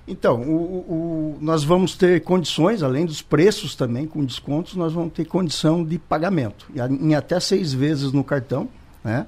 Então, 0.05 0.41
o, 0.41 0.55
o, 0.55 1.37
nós 1.39 1.63
vamos 1.63 1.95
ter 1.95 2.21
condições, 2.21 2.83
além 2.83 3.05
dos 3.05 3.21
preços 3.21 3.73
também, 3.73 4.05
com 4.05 4.25
descontos, 4.25 4.75
nós 4.75 4.91
vamos 4.91 5.13
ter 5.13 5.23
condição 5.23 5.81
de 5.81 5.97
pagamento, 5.97 6.67
em 6.75 7.15
até 7.15 7.39
seis 7.39 7.71
vezes 7.71 8.11
no 8.11 8.21
cartão, 8.21 8.67
né? 9.01 9.25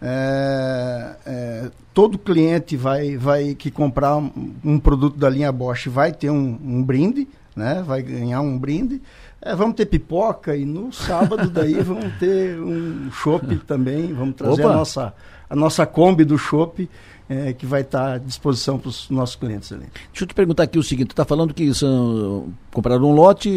É, 0.00 1.16
é, 1.24 1.70
todo 1.94 2.18
cliente 2.18 2.76
vai, 2.76 3.16
vai 3.16 3.54
que 3.54 3.70
comprar 3.70 4.16
um, 4.16 4.30
um, 4.64 4.78
produto 4.78 5.18
da 5.18 5.28
linha 5.30 5.50
Bosch 5.50 5.86
vai 5.86 6.12
ter 6.12 6.30
um, 6.30 6.58
um 6.62 6.82
brinde, 6.82 7.26
né? 7.54 7.82
Vai 7.86 8.02
ganhar 8.02 8.40
um 8.40 8.58
brinde. 8.58 9.00
É, 9.40 9.54
vamos 9.54 9.76
ter 9.76 9.86
pipoca 9.86 10.56
e 10.56 10.64
no 10.64 10.92
sábado 10.92 11.48
daí 11.48 11.74
vamos 11.80 12.12
ter 12.18 12.60
um 12.60 13.10
chopp 13.10 13.56
também. 13.66 14.12
Vamos 14.12 14.34
trazer 14.36 14.64
a 14.64 14.72
nossa, 14.72 15.14
a 15.48 15.56
nossa 15.56 15.86
Kombi 15.86 16.24
do 16.24 16.38
chopp. 16.38 16.88
É, 17.28 17.52
que 17.52 17.66
vai 17.66 17.80
estar 17.80 18.12
à 18.12 18.18
disposição 18.18 18.78
para 18.78 18.88
os 18.88 19.10
nossos 19.10 19.34
clientes 19.34 19.72
ali. 19.72 19.86
Deixa 20.12 20.22
eu 20.22 20.28
te 20.28 20.32
perguntar 20.32 20.62
aqui 20.62 20.78
o 20.78 20.82
seguinte, 20.84 21.08
tu 21.08 21.10
está 21.10 21.24
falando 21.24 21.52
que 21.52 21.74
são, 21.74 22.54
compraram 22.72 23.02
um 23.02 23.12
lote 23.12 23.50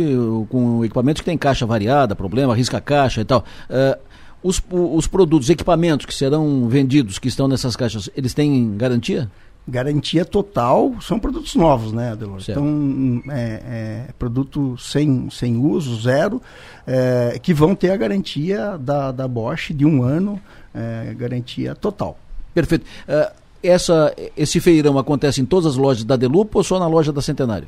com 0.50 0.84
equipamentos 0.84 1.22
que 1.22 1.26
tem 1.26 1.38
caixa 1.38 1.68
variada, 1.68 2.16
problema, 2.16 2.56
risca 2.56 2.82
caixa 2.82 3.22
e 3.22 3.26
tal. 3.26 3.46
Uh, 3.70 4.09
os, 4.42 4.62
os 4.72 5.08
produtos, 5.08 5.50
equipamentos 5.50 6.06
que 6.06 6.14
serão 6.14 6.68
vendidos, 6.68 7.20
que 7.20 7.28
estão 7.28 7.48
nessas 7.48 7.76
caixas, 7.76 8.10
eles 8.16 8.34
têm 8.34 8.76
garantia? 8.78 9.30
Garantia 9.68 10.26
total, 10.26 10.96
são 11.00 11.20
produtos 11.20 11.54
novos, 11.56 11.92
né, 11.92 12.14
Adelor? 12.14 12.42
Certo. 12.42 12.60
Então, 12.60 13.22
é, 13.32 14.08
é, 14.08 14.14
produto 14.18 14.76
sem, 14.80 15.30
sem 15.30 15.58
uso, 15.58 16.00
zero, 16.02 16.42
é, 16.88 17.38
que 17.42 17.54
vão 17.54 17.76
ter 17.76 17.92
a 17.92 17.98
garantia 17.98 18.78
da, 18.80 19.12
da 19.12 19.28
Bosch 19.28 19.72
de 19.72 19.86
um 19.86 20.02
ano, 20.02 20.42
é, 20.74 21.14
garantia 21.14 21.76
total. 21.76 22.18
Perfeito. 22.54 22.86
Uh, 23.08 23.32
essa, 23.62 24.16
esse 24.36 24.60
feirão 24.60 24.98
acontece 24.98 25.42
em 25.42 25.46
todas 25.46 25.66
as 25.74 25.76
lojas 25.76 26.04
da 26.04 26.16
Delupo 26.16 26.58
ou 26.60 26.64
só 26.64 26.80
na 26.80 26.88
loja 26.88 27.12
da 27.12 27.22
Centenário? 27.22 27.68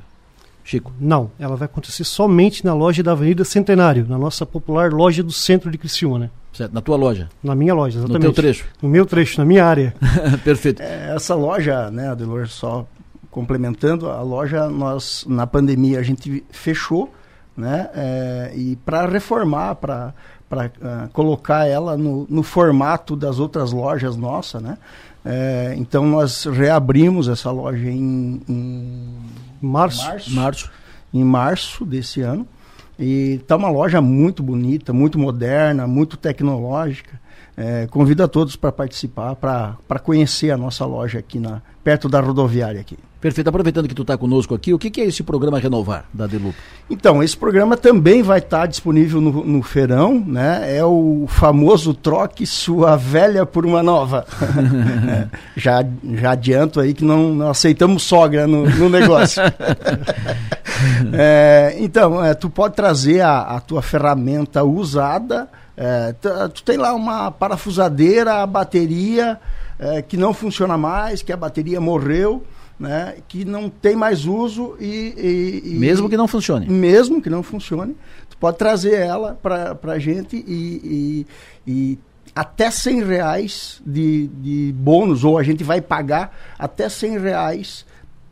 Chico? 0.63 0.91
Não, 0.99 1.31
ela 1.39 1.55
vai 1.55 1.65
acontecer 1.65 2.03
somente 2.03 2.63
na 2.63 2.73
loja 2.73 3.03
da 3.03 3.11
Avenida 3.11 3.43
Centenário, 3.43 4.05
na 4.07 4.17
nossa 4.17 4.45
popular 4.45 4.91
loja 4.91 5.21
do 5.21 5.31
centro 5.31 5.69
de 5.69 5.77
Criciúma, 5.77 6.19
né? 6.19 6.29
Certo, 6.53 6.73
na 6.73 6.81
tua 6.81 6.97
loja? 6.97 7.29
Na 7.41 7.55
minha 7.55 7.73
loja, 7.73 7.99
exatamente. 7.99 8.25
No 8.25 8.33
teu 8.33 8.43
trecho? 8.43 8.65
No 8.81 8.89
meu 8.89 9.05
trecho, 9.05 9.39
na 9.39 9.45
minha 9.45 9.65
área. 9.65 9.93
Perfeito. 10.43 10.81
É, 10.81 11.13
essa 11.15 11.33
loja, 11.33 11.89
né, 11.89 12.09
Adelor, 12.09 12.47
só 12.47 12.85
complementando, 13.29 14.09
a 14.09 14.21
loja, 14.21 14.67
nós, 14.67 15.25
na 15.27 15.47
pandemia, 15.47 15.99
a 15.99 16.03
gente 16.03 16.43
fechou, 16.51 17.13
né, 17.55 17.89
é, 17.93 18.51
e 18.55 18.75
para 18.77 19.05
reformar, 19.07 19.75
para 19.75 20.13
para 20.51 20.65
uh, 20.65 20.71
ah, 20.83 21.09
colocar 21.13 21.65
ela 21.65 21.95
no, 21.95 22.27
no, 22.29 22.43
formato 22.43 23.15
das 23.15 23.39
outras 23.39 23.71
lojas 23.71 24.17
nossas, 24.17 24.61
né? 24.61 24.77
É, 25.23 25.73
então 25.77 26.05
nós 26.05 26.43
reabrimos 26.43 27.29
essa 27.29 27.49
loja 27.49 27.89
em, 27.89 28.41
em 28.49 29.17
março. 29.61 30.05
março. 30.05 30.35
Março. 30.35 30.71
Em 31.13 31.23
março 31.23 31.85
desse 31.85 32.21
ano. 32.21 32.45
E 33.01 33.39
está 33.41 33.55
uma 33.55 33.69
loja 33.69 33.99
muito 33.99 34.43
bonita, 34.43 34.93
muito 34.93 35.17
moderna, 35.17 35.87
muito 35.87 36.15
tecnológica. 36.15 37.19
É, 37.57 37.87
convido 37.87 38.23
a 38.23 38.27
todos 38.27 38.55
para 38.55 38.71
participar, 38.71 39.35
para 39.35 39.99
conhecer 40.03 40.51
a 40.51 40.57
nossa 40.57 40.85
loja 40.85 41.17
aqui 41.17 41.39
na, 41.39 41.63
perto 41.83 42.07
da 42.07 42.21
rodoviária 42.21 42.79
aqui. 42.79 42.97
Perfeito. 43.21 43.47
Aproveitando 43.49 43.87
que 43.87 43.93
tu 43.93 44.01
está 44.01 44.17
conosco 44.17 44.55
aqui, 44.55 44.73
o 44.73 44.79
que, 44.79 44.89
que, 44.89 44.99
é 44.99 45.05
esse 45.05 45.21
programa 45.21 45.59
Renovar 45.59 46.05
da 46.11 46.25
Delup? 46.25 46.55
Então, 46.89 47.21
esse 47.21 47.37
programa 47.37 47.77
também 47.77 48.23
vai 48.23 48.39
estar 48.39 48.61
tá 48.61 48.65
disponível 48.65 49.21
no, 49.21 49.45
no 49.45 49.61
feirão, 49.61 50.19
né? 50.25 50.75
É 50.75 50.83
o 50.83 51.25
famoso 51.27 51.93
troque 51.93 52.47
sua 52.47 52.95
velha 52.95 53.45
por 53.45 53.63
uma 53.63 53.83
nova. 53.83 54.25
é, 55.07 55.27
já, 55.55 55.85
já 56.15 56.31
adianto 56.31 56.79
aí 56.79 56.95
que 56.95 57.05
não, 57.05 57.31
não 57.35 57.49
aceitamos 57.51 58.01
sogra 58.01 58.47
no, 58.47 58.67
no 58.67 58.89
negócio. 58.89 59.43
é, 61.13 61.75
então, 61.77 62.25
é, 62.25 62.33
tu 62.33 62.49
pode 62.49 62.73
trazer 62.73 63.21
a, 63.21 63.41
a 63.41 63.59
tua 63.59 63.83
ferramenta 63.83 64.63
usada, 64.63 65.47
é, 65.77 66.15
tu 66.51 66.63
tem 66.63 66.75
lá 66.75 66.91
uma 66.95 67.29
parafusadeira, 67.29 68.41
a 68.41 68.47
bateria 68.47 69.39
é, 69.77 70.01
que 70.01 70.17
não 70.17 70.33
funciona 70.33 70.75
mais, 70.75 71.21
que 71.21 71.31
a 71.31 71.37
bateria 71.37 71.79
morreu 71.79 72.43
né, 72.81 73.17
que 73.27 73.45
não 73.45 73.69
tem 73.69 73.95
mais 73.95 74.25
uso 74.25 74.75
e, 74.79 75.13
e, 75.15 75.75
e, 75.75 75.75
Mesmo 75.75 76.09
que 76.09 76.17
não 76.17 76.27
funcione. 76.27 76.67
Mesmo 76.67 77.21
que 77.21 77.29
não 77.29 77.43
funcione, 77.43 77.95
tu 78.27 78.35
pode 78.37 78.57
trazer 78.57 78.95
ela 78.95 79.37
para 79.39 79.77
a 79.83 79.99
gente 79.99 80.35
e, 80.35 81.27
e, 81.67 81.99
até 82.35 82.71
100 82.71 83.03
reais 83.03 83.81
de, 83.85 84.27
de 84.29 84.73
bônus, 84.75 85.23
ou 85.23 85.37
a 85.37 85.43
gente 85.43 85.63
vai 85.63 85.79
pagar 85.79 86.35
até 86.57 86.89
100 86.89 87.19
reais 87.19 87.85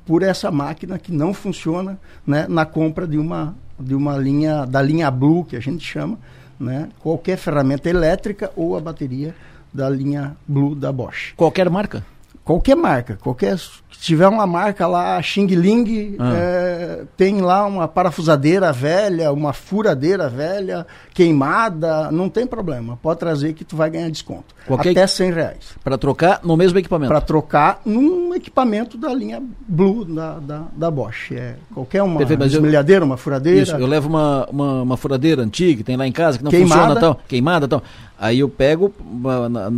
por 0.03 0.23
essa 0.23 0.49
máquina 0.49 0.97
que 0.97 1.11
não 1.11 1.31
funciona 1.31 1.99
né, 2.25 2.47
na 2.49 2.65
compra 2.65 3.05
de 3.05 3.19
uma, 3.19 3.55
de 3.79 3.93
uma 3.93 4.17
linha, 4.17 4.65
da 4.65 4.81
linha 4.81 5.11
Blue, 5.11 5.45
que 5.45 5.57
a 5.57 5.59
gente 5.59 5.85
chama, 5.85 6.17
né, 6.59 6.89
qualquer 7.01 7.37
ferramenta 7.37 7.87
elétrica 7.87 8.51
ou 8.55 8.75
a 8.75 8.81
bateria 8.81 9.35
da 9.71 9.87
linha 9.87 10.35
Blue 10.47 10.73
da 10.73 10.91
Bosch. 10.91 11.35
Qualquer 11.37 11.69
marca? 11.69 12.03
Qualquer 12.49 12.75
marca, 12.75 13.15
qualquer 13.21 13.59
se 13.59 13.79
tiver 14.01 14.27
uma 14.27 14.47
marca 14.47 14.87
lá, 14.87 15.21
Xing 15.21 15.45
Ling, 15.45 16.15
ah. 16.17 16.33
é, 16.35 17.03
tem 17.15 17.41
lá 17.41 17.63
uma 17.67 17.87
parafusadeira 17.87 18.73
velha, 18.73 19.31
uma 19.31 19.53
furadeira 19.53 20.27
velha, 20.27 20.87
queimada, 21.13 22.09
não 22.11 22.27
tem 22.27 22.47
problema. 22.47 22.97
Pode 23.03 23.19
trazer 23.19 23.53
que 23.53 23.63
tu 23.63 23.75
vai 23.75 23.91
ganhar 23.91 24.09
desconto. 24.09 24.55
Qualquer... 24.65 24.91
Até 24.91 25.05
100 25.05 25.31
reais. 25.31 25.57
Para 25.83 25.95
trocar 25.95 26.39
no 26.43 26.57
mesmo 26.57 26.79
equipamento? 26.79 27.09
Para 27.09 27.21
trocar 27.21 27.81
num 27.85 28.33
equipamento 28.33 28.97
da 28.97 29.13
linha 29.13 29.43
Blue 29.67 30.03
da, 30.05 30.39
da, 30.39 30.63
da 30.75 30.89
Bosch. 30.89 31.33
É, 31.33 31.55
qualquer 31.71 32.01
uma 32.01 32.25
desmilhadeira, 32.25 33.05
uma 33.05 33.17
furadeira. 33.17 33.61
Isso, 33.61 33.75
eu 33.75 33.85
levo 33.85 34.09
uma, 34.09 34.47
uma, 34.49 34.81
uma, 34.81 34.97
furadeira 34.97 35.43
antiga 35.43 35.77
que 35.77 35.83
tem 35.83 35.97
lá 35.97 36.07
em 36.07 36.11
casa, 36.11 36.39
que 36.39 36.43
não 36.43 36.49
queimada. 36.49 36.81
funciona 36.81 36.99
tal, 36.99 37.19
queimada 37.27 37.67
tal. 37.67 37.83
Aí 38.19 38.39
eu 38.39 38.49
pego, 38.49 38.93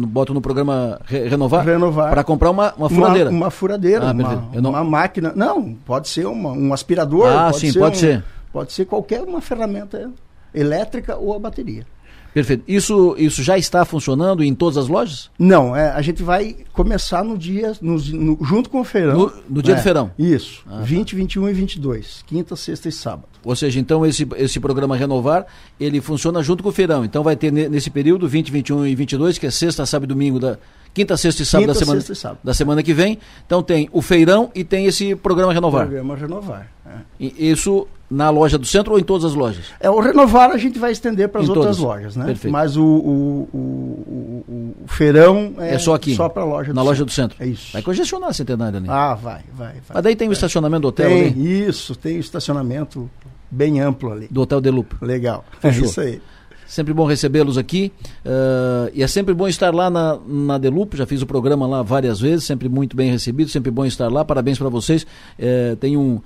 boto 0.07 0.34
no 0.34 0.41
programa 0.41 0.99
Renovar, 1.05 1.63
Renovar. 1.63 2.09
para 2.09 2.23
comprar 2.23 2.49
uma, 2.49 2.73
uma 2.73 2.89
furadeira. 2.89 3.30
Uma, 3.30 3.38
uma 3.38 3.51
furadeira, 3.51 4.09
ah, 4.09 4.11
uma, 4.11 4.51
não... 4.59 4.69
uma, 4.72 4.84
máquina. 4.84 5.31
Não, 5.35 5.76
pode 5.76 6.09
ser 6.09 6.26
uma, 6.26 6.51
um 6.51 6.73
aspirador. 6.73 7.27
Ah, 7.27 7.51
pode 7.51 7.59
sim, 7.59 7.72
ser 7.72 7.80
pode 7.80 7.97
um, 7.97 7.99
ser. 7.99 8.23
Pode 8.51 8.73
ser 8.73 8.85
qualquer 8.85 9.22
uma 9.22 9.41
ferramenta 9.41 10.11
elétrica 10.55 11.18
ou 11.18 11.35
a 11.35 11.39
bateria. 11.39 11.85
Perfeito. 12.34 12.64
Isso, 12.68 13.16
isso 13.18 13.44
já 13.44 13.58
está 13.58 13.84
funcionando 13.84 14.44
em 14.44 14.53
todas 14.56 14.78
as 14.78 14.88
lojas? 14.88 15.30
Não, 15.38 15.76
é, 15.76 15.91
a 15.91 16.02
gente 16.02 16.24
vai 16.24 16.56
começar 16.72 17.24
no 17.24 17.38
dia, 17.38 17.74
no, 17.82 17.98
no, 17.98 18.38
junto 18.44 18.70
com 18.70 18.80
o 18.80 18.84
feirão. 18.84 19.18
No, 19.18 19.34
no 19.49 19.62
dia 19.62 19.74
é, 19.74 19.78
do 19.78 19.84
feirão? 19.84 20.12
Isso, 20.18 20.64
ah, 20.68 20.82
20, 20.82 21.12
tá. 21.12 21.18
21 21.18 21.49
e 21.49 21.53
22, 21.53 22.24
quinta, 22.26 22.56
sexta 22.56 22.88
e 22.88 22.91
sábado. 22.91 23.28
Ou 23.44 23.56
seja, 23.56 23.80
então 23.80 24.06
esse, 24.06 24.28
esse 24.38 24.60
programa 24.60 24.95
Renovar, 24.95 25.45
ele 25.80 25.99
funciona 25.99 26.41
junto 26.44 26.64
com 26.64 26.70
o 26.70 26.72
feirão. 26.72 27.03
Então 27.03 27.24
vai 27.24 27.36
ter 27.36 27.52
nesse 27.52 27.90
período, 27.90 28.28
20, 28.28 28.52
21 28.52 28.86
e 28.86 28.95
22, 28.95 29.38
que 29.38 29.48
é 29.48 29.52
sexta, 29.52 29.86
sábado 29.86 30.10
e 30.12 30.14
domingo 30.14 30.40
da, 30.40 30.58
Quinta, 30.94 31.16
sexta 31.16 31.41
e 31.41 31.45
sábado, 31.45 31.68
Quinta, 31.68 31.74
da, 31.74 31.80
semana, 31.80 32.02
sexta 32.02 32.14
e 32.14 32.16
sábado. 32.16 32.40
da 32.44 32.53
semana 32.53 32.84
que 32.84 32.94
vem. 32.94 33.18
Então 33.45 33.64
tem 33.64 33.90
o 33.91 34.02
feirão 34.02 34.52
e 34.53 34.64
tem 34.64 34.86
esse 34.86 35.16
programa 35.16 35.53
Renovar. 35.53 35.88
Programa 35.88 36.16
Renovar. 36.16 36.72
É. 36.86 36.99
Isso 37.20 37.88
na 38.12 38.30
loja 38.30 38.58
do 38.58 38.66
centro 38.66 38.94
ou 38.94 39.00
em 39.00 39.04
todas 39.04 39.24
as 39.24 39.34
lojas? 39.34 39.66
É, 39.80 39.90
o 39.90 40.00
Renovar 40.02 40.52
a 40.52 40.58
gente 40.58 40.78
vai 40.78 40.92
estender 40.92 41.30
para 41.30 41.42
as 41.42 41.48
outras 41.48 41.78
lojas, 41.78 42.16
né? 42.16 42.26
Perfeito. 42.26 42.52
Mas 42.52 42.76
o, 42.76 42.84
o, 42.84 43.50
o, 43.54 44.76
o 44.84 44.88
feirão 44.88 45.54
é, 45.58 45.76
é, 45.76 45.80
só 45.80 45.96
aqui. 45.96 46.14
Só 46.14 46.28
para 46.28 46.44
a 46.44 46.46
loja 46.46 46.74
Na 46.74 46.82
do 46.82 46.86
loja 46.88 47.00
centro. 47.00 47.06
do 47.06 47.12
centro. 47.12 47.44
É 47.44 47.48
isso. 47.48 47.72
Vai 47.72 47.82
congestionar 47.82 48.30
a 48.30 48.34
centenária 48.34 48.78
ali. 48.78 48.88
Ah, 48.90 49.16
vai, 49.16 49.42
vai. 49.54 49.74
vai 49.74 49.82
Mas 49.94 50.04
daí 50.04 50.16
tem 50.16 50.28
o 50.28 50.34
estacionamento 50.34 50.82
do 50.82 50.88
hotel 50.90 51.10
tem, 51.10 51.28
ali? 51.28 51.68
Isso, 51.68 51.96
tem 51.96 52.18
o 52.18 52.20
estacionamento 52.20 53.10
bem 53.50 53.80
amplo 53.80 54.12
ali. 54.12 54.28
Do 54.30 54.42
Hotel 54.42 54.60
Delupa. 54.60 54.98
Legal. 55.02 55.46
Fechou. 55.60 55.84
É 55.84 55.86
isso 55.88 56.02
aí. 56.02 56.22
Sempre 56.68 56.94
bom 56.94 57.06
recebê-los 57.06 57.58
aqui. 57.58 57.92
Uh, 58.26 58.90
e 58.94 59.04
é 59.04 59.08
sempre 59.08 59.34
bom 59.34 59.46
estar 59.46 59.74
lá 59.74 59.90
na, 59.90 60.18
na 60.26 60.58
Delup. 60.58 60.96
Já 60.96 61.06
fiz 61.06 61.22
o 61.22 61.26
programa 61.26 61.68
lá 61.68 61.84
várias 61.84 62.18
vezes, 62.22 62.46
sempre 62.46 62.70
muito 62.70 62.96
bem 62.96 63.12
recebido, 63.12 63.50
sempre 63.50 63.70
bom 63.70 63.86
estar 63.86 64.10
lá. 64.10 64.24
Parabéns 64.24 64.58
para 64.58 64.70
vocês. 64.70 65.04
Uh, 65.38 65.76
tem 65.76 65.98
um, 65.98 66.22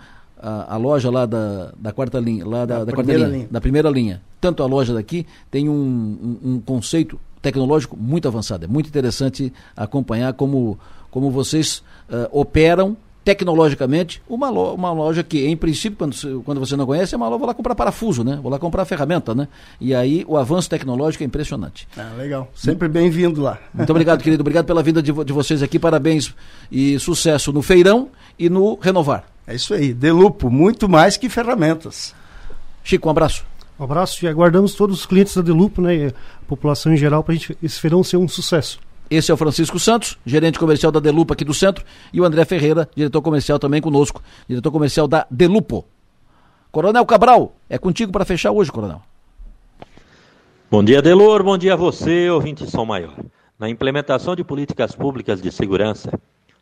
a, 0.46 0.76
a, 0.76 0.78
loja 0.78 1.10
lá 1.10 1.26
da, 1.26 1.72
da 1.76 1.92
quarta 1.92 2.20
linha, 2.20 2.46
lá 2.46 2.66
da, 2.66 2.80
da, 2.80 2.86
da 2.86 2.94
quarta 2.94 3.12
linha, 3.12 3.28
linha, 3.28 3.48
da 3.50 3.60
primeira 3.60 3.90
linha. 3.90 4.22
Tanto 4.40 4.62
a 4.62 4.68
loja 4.68 4.94
daqui 4.94 5.26
tem 5.50 5.68
um, 5.68 5.74
um, 5.74 6.52
um 6.52 6.60
conceito 6.60 7.20
tecnológico 7.42 7.98
muito 7.98 8.28
avançado. 8.28 8.66
É 8.66 8.68
muito 8.68 8.88
interessante 8.88 9.52
acompanhar 9.76 10.34
como, 10.34 10.78
como 11.10 11.32
vocês 11.32 11.80
uh, 12.10 12.30
operam 12.32 12.96
tecnologicamente 13.24 14.22
uma, 14.30 14.52
lo, 14.52 14.76
uma 14.76 14.92
loja 14.92 15.24
que, 15.24 15.48
em 15.48 15.58
princípio, 15.58 15.98
quando, 15.98 16.44
quando 16.44 16.60
você 16.60 16.76
não 16.76 16.86
conhece, 16.86 17.16
é 17.16 17.18
uma 17.18 17.28
loja, 17.28 17.40
vou 17.40 17.48
lá 17.48 17.54
comprar 17.56 17.74
parafuso, 17.74 18.24
né? 18.24 18.40
Vou 18.40 18.52
lá 18.52 18.60
comprar 18.60 18.86
ferramenta, 18.86 19.34
né? 19.34 19.48
E 19.82 19.96
aí 19.96 20.24
o 20.28 20.38
avanço 20.38 20.70
tecnológico 20.70 21.24
é 21.24 21.26
impressionante. 21.26 21.88
Ah, 21.98 22.14
legal. 22.16 22.48
Sempre 22.54 22.88
bem-vindo 22.88 23.42
lá. 23.42 23.58
Muito 23.74 23.90
obrigado, 23.90 24.22
querido. 24.22 24.42
Obrigado 24.42 24.66
pela 24.68 24.84
vinda 24.84 25.02
de, 25.02 25.12
de 25.12 25.34
vocês 25.34 25.64
aqui. 25.64 25.80
Parabéns 25.80 26.36
e 26.72 27.00
sucesso 27.00 27.52
no 27.52 27.64
Feirão 27.64 28.10
e 28.38 28.48
no 28.48 28.76
Renovar. 28.76 29.35
É 29.48 29.56
isso 29.56 29.74
aí. 29.74 29.94
Delupo, 29.94 30.50
muito 30.50 30.90
mais 30.90 31.18
que 31.18 31.30
ferramentas. 31.30 32.16
Chico, 32.84 33.08
um 33.08 33.12
abraço. 33.12 33.46
Um 33.80 33.84
abraço 33.84 34.24
e 34.24 34.28
aguardamos 34.28 34.74
todos 34.74 35.00
os 35.00 35.06
clientes 35.06 35.36
da 35.36 35.42
Delupo, 35.42 35.82
né, 35.82 35.96
e 35.96 36.08
a 36.08 36.14
população 36.48 36.94
em 36.94 36.98
geral, 36.98 37.24
para 37.24 37.36
esse 37.36 37.80
feirão 37.80 38.04
ser 38.04 38.18
um 38.18 38.28
sucesso. 38.28 38.80
Esse 39.10 39.32
é 39.32 39.34
o 39.34 39.38
Francisco 39.38 39.78
Santos, 39.80 40.18
gerente 40.26 40.58
comercial 40.58 40.92
da 40.92 41.00
Delupa 41.00 41.34
aqui 41.34 41.44
do 41.44 41.54
centro, 41.54 41.84
e 42.14 42.22
o 42.22 42.24
André 42.24 42.46
Ferreira, 42.46 42.90
diretor 42.96 43.22
comercial 43.22 43.60
também 43.60 43.82
conosco, 43.82 44.24
diretor 44.48 44.72
comercial 44.72 45.08
da 45.08 45.28
Delupo. 45.30 45.86
Coronel 46.72 47.06
Cabral, 47.06 47.56
é 47.70 47.78
contigo 47.78 48.12
para 48.12 48.26
fechar 48.26 48.52
hoje, 48.52 48.72
Coronel. 48.72 49.02
Bom 50.72 50.84
dia, 50.84 51.02
Delor, 51.02 51.44
bom 51.44 51.58
dia 51.58 51.74
a 51.74 51.78
você, 51.78 52.30
ouvinte 52.30 52.70
Som 52.70 52.86
Maior. 52.86 53.14
Na 53.60 53.70
implementação 53.70 54.36
de 54.36 54.44
políticas 54.44 54.96
públicas 54.96 55.42
de 55.42 55.52
segurança, 55.52 56.12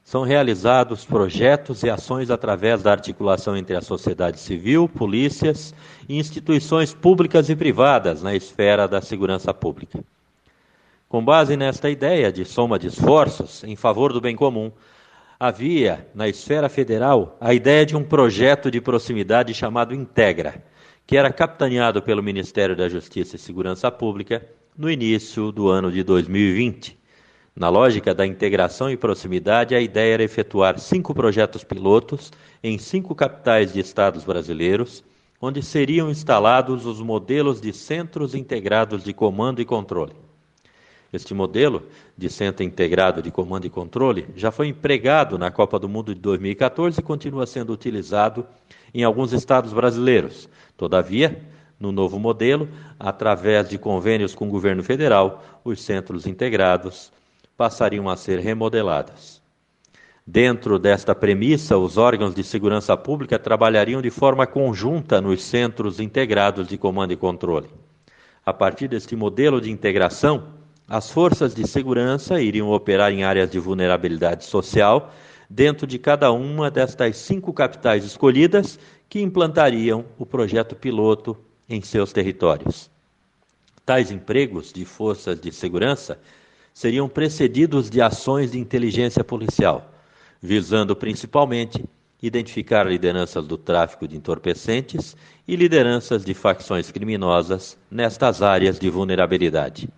são 0.03 0.23
realizados 0.23 1.05
projetos 1.05 1.81
e 1.81 1.89
ações 1.89 2.29
através 2.29 2.83
da 2.83 2.91
articulação 2.91 3.55
entre 3.55 3.75
a 3.75 3.81
sociedade 3.81 4.39
civil, 4.39 4.87
polícias 4.89 5.73
e 6.09 6.19
instituições 6.19 6.93
públicas 6.93 7.49
e 7.49 7.55
privadas 7.55 8.21
na 8.21 8.35
esfera 8.35 8.87
da 8.87 9.01
segurança 9.01 9.53
pública. 9.53 10.03
Com 11.07 11.23
base 11.23 11.55
nesta 11.55 11.89
ideia 11.89 12.31
de 12.31 12.43
soma 12.43 12.77
de 12.77 12.87
esforços 12.87 13.63
em 13.63 13.75
favor 13.75 14.11
do 14.11 14.19
bem 14.19 14.35
comum, 14.35 14.71
havia, 15.39 16.07
na 16.13 16.27
esfera 16.27 16.67
federal, 16.67 17.37
a 17.39 17.53
ideia 17.53 17.85
de 17.85 17.95
um 17.95 18.03
projeto 18.03 18.69
de 18.69 18.81
proximidade 18.81 19.53
chamado 19.53 19.95
Integra, 19.95 20.63
que 21.07 21.15
era 21.15 21.31
capitaneado 21.31 22.01
pelo 22.01 22.23
Ministério 22.23 22.75
da 22.75 22.89
Justiça 22.89 23.35
e 23.35 23.39
Segurança 23.39 23.91
Pública 23.91 24.45
no 24.77 24.89
início 24.89 25.51
do 25.51 25.69
ano 25.69 25.91
de 25.91 26.03
2020. 26.03 27.02
Na 27.55 27.69
lógica 27.69 28.15
da 28.15 28.25
integração 28.25 28.89
e 28.89 28.97
proximidade, 28.97 29.75
a 29.75 29.79
ideia 29.79 30.15
era 30.15 30.23
efetuar 30.23 30.79
cinco 30.79 31.13
projetos 31.13 31.63
pilotos 31.63 32.31
em 32.63 32.79
cinco 32.79 33.13
capitais 33.13 33.71
de 33.71 33.79
estados 33.79 34.23
brasileiros, 34.23 35.03
onde 35.39 35.61
seriam 35.61 36.09
instalados 36.09 36.87
os 36.87 36.99
modelos 36.99 37.61
de 37.61 37.71
centros 37.71 38.33
integrados 38.33 39.03
de 39.03 39.13
comando 39.13 39.61
e 39.61 39.65
controle. 39.65 40.13
Este 41.13 41.35
modelo 41.35 41.83
de 42.17 42.27
centro 42.27 42.63
integrado 42.63 43.21
de 43.21 43.29
comando 43.29 43.67
e 43.67 43.69
controle 43.69 44.25
já 44.35 44.49
foi 44.49 44.69
empregado 44.69 45.37
na 45.37 45.51
Copa 45.51 45.77
do 45.77 45.87
Mundo 45.87 46.15
de 46.15 46.21
2014 46.21 46.99
e 46.99 47.03
continua 47.03 47.45
sendo 47.45 47.71
utilizado 47.71 48.47
em 48.91 49.03
alguns 49.03 49.31
estados 49.31 49.71
brasileiros. 49.73 50.49
Todavia, 50.75 51.39
no 51.79 51.91
novo 51.91 52.17
modelo, 52.17 52.67
através 52.99 53.69
de 53.69 53.77
convênios 53.77 54.33
com 54.33 54.47
o 54.47 54.51
governo 54.51 54.81
federal, 54.81 55.43
os 55.63 55.83
centros 55.83 56.25
integrados 56.25 57.11
passariam 57.57 58.09
a 58.09 58.15
ser 58.15 58.39
remodelados. 58.39 59.41
Dentro 60.25 60.79
desta 60.79 61.13
premissa, 61.13 61.77
os 61.77 61.97
órgãos 61.97 62.33
de 62.33 62.43
segurança 62.43 62.95
pública 62.95 63.37
trabalhariam 63.37 64.01
de 64.01 64.09
forma 64.09 64.47
conjunta 64.47 65.19
nos 65.19 65.43
centros 65.43 65.99
integrados 65.99 66.67
de 66.67 66.77
comando 66.77 67.11
e 67.11 67.17
controle. 67.17 67.69
A 68.45 68.53
partir 68.53 68.87
deste 68.87 69.15
modelo 69.15 69.59
de 69.59 69.69
integração, 69.69 70.53
as 70.87 71.11
forças 71.11 71.53
de 71.53 71.67
segurança 71.67 72.41
iriam 72.41 72.71
operar 72.71 73.11
em 73.11 73.23
áreas 73.23 73.49
de 73.49 73.59
vulnerabilidade 73.59 74.45
social 74.45 75.13
dentro 75.49 75.85
de 75.85 75.99
cada 75.99 76.31
uma 76.31 76.71
destas 76.71 77.17
cinco 77.17 77.53
capitais 77.53 78.03
escolhidas 78.03 78.79
que 79.09 79.21
implantariam 79.21 80.05
o 80.17 80.25
projeto 80.25 80.75
piloto 80.75 81.37
em 81.69 81.81
seus 81.81 82.11
territórios. 82.11 82.89
Tais 83.85 84.09
empregos 84.11 84.71
de 84.71 84.85
forças 84.85 85.39
de 85.39 85.51
segurança 85.51 86.17
seriam 86.73 87.07
precedidos 87.07 87.89
de 87.89 88.01
ações 88.01 88.51
de 88.51 88.59
inteligência 88.59 89.23
policial, 89.23 89.93
visando 90.41 90.95
principalmente 90.95 91.83
identificar 92.21 92.87
lideranças 92.87 93.45
do 93.45 93.57
tráfico 93.57 94.07
de 94.07 94.15
entorpecentes 94.15 95.15
e 95.47 95.55
lideranças 95.55 96.23
de 96.23 96.33
facções 96.33 96.89
criminosas 96.89 97.77
nestas 97.91 98.41
áreas 98.41 98.79
de 98.79 98.89
vulnerabilidade. 98.89 99.89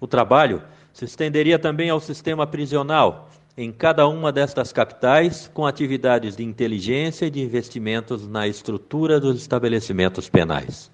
O 0.00 0.06
trabalho 0.06 0.60
se 0.92 1.04
estenderia 1.04 1.58
também 1.58 1.88
ao 1.88 2.00
sistema 2.00 2.46
prisional, 2.46 3.30
em 3.56 3.70
cada 3.70 4.06
uma 4.08 4.32
destas 4.32 4.72
capitais, 4.72 5.48
com 5.54 5.64
atividades 5.66 6.36
de 6.36 6.42
inteligência 6.42 7.26
e 7.26 7.30
de 7.30 7.40
investimentos 7.40 8.26
na 8.26 8.48
estrutura 8.48 9.20
dos 9.20 9.40
estabelecimentos 9.40 10.28
penais. 10.28 10.90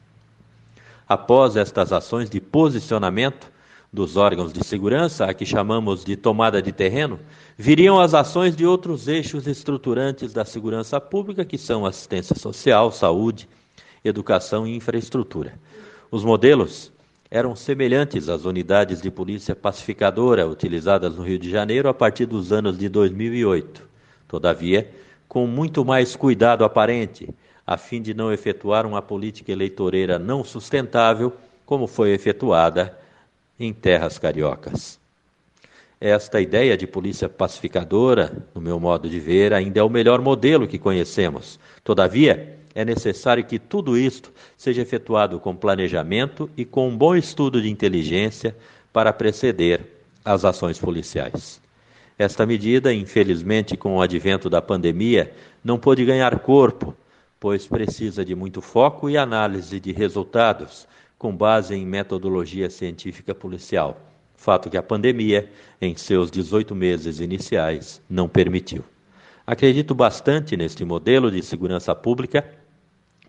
Após 1.08 1.56
estas 1.56 1.92
ações 1.92 2.28
de 2.28 2.40
posicionamento 2.40 3.50
dos 3.92 4.16
órgãos 4.16 4.52
de 4.52 4.64
segurança, 4.64 5.24
a 5.24 5.34
que 5.34 5.46
chamamos 5.46 6.04
de 6.04 6.14
tomada 6.16 6.60
de 6.60 6.72
terreno, 6.72 7.18
viriam 7.56 7.98
as 7.98 8.12
ações 8.12 8.54
de 8.54 8.66
outros 8.66 9.08
eixos 9.08 9.46
estruturantes 9.46 10.32
da 10.32 10.44
segurança 10.44 11.00
pública, 11.00 11.44
que 11.44 11.56
são 11.56 11.86
assistência 11.86 12.36
social, 12.36 12.92
saúde, 12.92 13.48
educação 14.04 14.66
e 14.66 14.76
infraestrutura. 14.76 15.54
Os 16.10 16.22
modelos 16.22 16.92
eram 17.30 17.56
semelhantes 17.56 18.28
às 18.28 18.44
unidades 18.44 19.00
de 19.00 19.10
polícia 19.10 19.56
pacificadora 19.56 20.46
utilizadas 20.46 21.16
no 21.16 21.22
Rio 21.22 21.38
de 21.38 21.50
Janeiro 21.50 21.88
a 21.88 21.94
partir 21.94 22.26
dos 22.26 22.52
anos 22.52 22.78
de 22.78 22.88
2008. 22.88 23.82
Todavia, 24.26 24.90
com 25.26 25.46
muito 25.46 25.84
mais 25.84 26.14
cuidado 26.16 26.64
aparente, 26.64 27.28
a 27.66 27.76
fim 27.76 28.00
de 28.00 28.14
não 28.14 28.32
efetuar 28.32 28.86
uma 28.86 29.02
política 29.02 29.52
eleitoreira 29.52 30.18
não 30.18 30.42
sustentável, 30.42 31.34
como 31.66 31.86
foi 31.86 32.12
efetuada 32.12 32.97
em 33.58 33.72
terras 33.72 34.18
cariocas. 34.18 34.98
Esta 36.00 36.40
ideia 36.40 36.76
de 36.76 36.86
polícia 36.86 37.28
pacificadora, 37.28 38.46
no 38.54 38.60
meu 38.60 38.78
modo 38.78 39.08
de 39.08 39.18
ver, 39.18 39.52
ainda 39.52 39.80
é 39.80 39.82
o 39.82 39.90
melhor 39.90 40.20
modelo 40.20 40.68
que 40.68 40.78
conhecemos. 40.78 41.58
Todavia, 41.82 42.56
é 42.72 42.84
necessário 42.84 43.44
que 43.44 43.58
tudo 43.58 43.98
isto 43.98 44.32
seja 44.56 44.82
efetuado 44.82 45.40
com 45.40 45.56
planejamento 45.56 46.48
e 46.56 46.64
com 46.64 46.88
um 46.88 46.96
bom 46.96 47.16
estudo 47.16 47.60
de 47.60 47.68
inteligência 47.68 48.56
para 48.92 49.12
preceder 49.12 49.84
as 50.24 50.44
ações 50.44 50.78
policiais. 50.78 51.60
Esta 52.16 52.46
medida, 52.46 52.94
infelizmente, 52.94 53.76
com 53.76 53.96
o 53.96 54.00
advento 54.00 54.48
da 54.48 54.62
pandemia, 54.62 55.32
não 55.64 55.78
pôde 55.78 56.04
ganhar 56.04 56.38
corpo, 56.38 56.94
pois 57.40 57.66
precisa 57.66 58.24
de 58.24 58.34
muito 58.34 58.60
foco 58.60 59.10
e 59.10 59.16
análise 59.16 59.80
de 59.80 59.90
resultados 59.90 60.86
com 61.18 61.36
base 61.36 61.74
em 61.74 61.84
metodologia 61.84 62.70
científica 62.70 63.34
policial, 63.34 64.00
fato 64.36 64.70
que 64.70 64.76
a 64.76 64.82
pandemia, 64.82 65.50
em 65.80 65.96
seus 65.96 66.30
18 66.30 66.74
meses 66.74 67.20
iniciais, 67.20 68.00
não 68.08 68.28
permitiu. 68.28 68.84
Acredito 69.46 69.94
bastante 69.94 70.56
neste 70.56 70.84
modelo 70.84 71.30
de 71.30 71.42
segurança 71.42 71.94
pública 71.94 72.44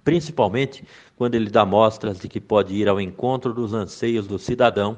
principalmente 0.10 0.84
quando 1.16 1.36
ele 1.36 1.52
dá 1.52 1.64
mostras 1.66 2.20
de 2.20 2.28
que 2.28 2.40
pode 2.40 2.74
ir 2.74 2.88
ao 2.88 3.00
encontro 3.00 3.54
dos 3.54 3.74
anseios 3.74 4.26
do 4.26 4.40
cidadão, 4.40 4.98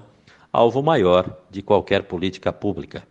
alvo 0.54 0.82
maior 0.82 1.38
de 1.50 1.62
qualquer 1.62 2.04
política 2.04 2.54
pública. 2.54 3.04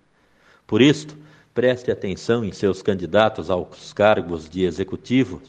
Por 0.66 0.80
isto, 0.80 1.16
preste 1.52 1.90
atenção 1.90 2.42
em 2.42 2.52
seus 2.52 2.80
candidatos 2.80 3.50
aos 3.50 3.92
cargos 3.92 4.48
de 4.48 4.64
executivo 4.64 5.42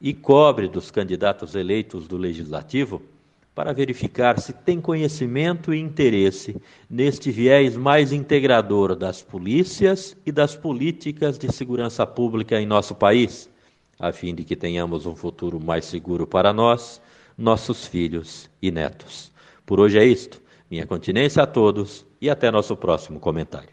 e 0.00 0.14
cobre 0.14 0.68
dos 0.68 0.90
candidatos 0.90 1.54
eleitos 1.54 2.06
do 2.06 2.16
legislativo 2.16 3.02
para 3.54 3.72
verificar 3.72 4.40
se 4.40 4.52
tem 4.52 4.80
conhecimento 4.80 5.72
e 5.72 5.78
interesse 5.78 6.56
neste 6.90 7.30
viés 7.30 7.76
mais 7.76 8.12
integrador 8.12 8.96
das 8.96 9.22
polícias 9.22 10.16
e 10.26 10.32
das 10.32 10.56
políticas 10.56 11.38
de 11.38 11.52
segurança 11.52 12.06
pública 12.06 12.60
em 12.60 12.66
nosso 12.66 12.94
país 12.94 13.48
a 13.98 14.12
fim 14.12 14.34
de 14.34 14.44
que 14.44 14.56
tenhamos 14.56 15.06
um 15.06 15.14
futuro 15.14 15.60
mais 15.60 15.84
seguro 15.84 16.26
para 16.26 16.52
nós, 16.52 17.00
nossos 17.36 17.86
filhos 17.86 18.50
e 18.60 18.70
netos. 18.70 19.32
Por 19.64 19.80
hoje 19.80 19.98
é 19.98 20.04
isto. 20.04 20.42
Minha 20.70 20.86
continência 20.86 21.42
a 21.42 21.46
todos 21.46 22.06
e 22.20 22.28
até 22.28 22.50
nosso 22.50 22.76
próximo 22.76 23.20
comentário. 23.20 23.70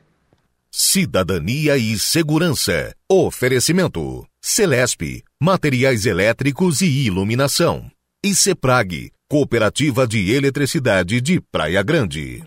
Cidadania 0.71 1.77
e 1.77 1.97
Segurança. 1.99 2.93
Oferecimento: 3.09 4.25
Celesp, 4.41 5.23
Materiais 5.41 6.05
Elétricos 6.05 6.81
e 6.81 7.05
Iluminação. 7.05 7.89
E 8.23 8.35
Ceprag, 8.35 9.11
Cooperativa 9.31 10.05
de 10.05 10.29
Eletricidade 10.29 11.21
de 11.21 11.39
Praia 11.39 11.81
Grande. 11.81 12.43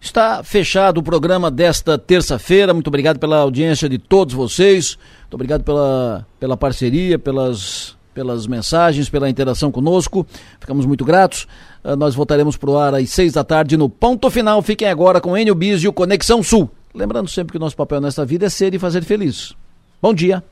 Está 0.00 0.44
fechado 0.44 0.98
o 0.98 1.02
programa 1.02 1.50
desta 1.50 1.98
terça-feira. 1.98 2.72
Muito 2.72 2.86
obrigado 2.86 3.18
pela 3.18 3.38
audiência 3.38 3.88
de 3.88 3.98
todos 3.98 4.32
vocês. 4.32 4.96
Muito 5.22 5.34
obrigado 5.34 5.64
pela, 5.64 6.24
pela 6.38 6.56
parceria, 6.56 7.18
pelas, 7.18 7.96
pelas 8.14 8.46
mensagens, 8.46 9.08
pela 9.08 9.28
interação 9.28 9.72
conosco. 9.72 10.24
Ficamos 10.60 10.86
muito 10.86 11.04
gratos. 11.04 11.48
Uh, 11.82 11.96
nós 11.96 12.14
voltaremos 12.14 12.56
para 12.56 12.70
o 12.70 12.78
ar 12.78 12.94
às 12.94 13.10
seis 13.10 13.32
da 13.32 13.42
tarde 13.42 13.76
no 13.76 13.88
ponto 13.88 14.30
final. 14.30 14.62
Fiquem 14.62 14.86
agora 14.86 15.20
com 15.20 15.36
Enio 15.36 15.56
Bis 15.56 15.82
e 15.82 15.88
o 15.88 15.92
Conexão 15.92 16.44
Sul. 16.44 16.70
Lembrando 16.94 17.28
sempre 17.28 17.50
que 17.50 17.56
o 17.56 17.60
nosso 17.60 17.76
papel 17.76 18.00
nesta 18.00 18.24
vida 18.24 18.46
é 18.46 18.48
ser 18.48 18.72
e 18.72 18.78
fazer 18.78 19.02
feliz. 19.02 19.52
Bom 20.00 20.14
dia. 20.14 20.44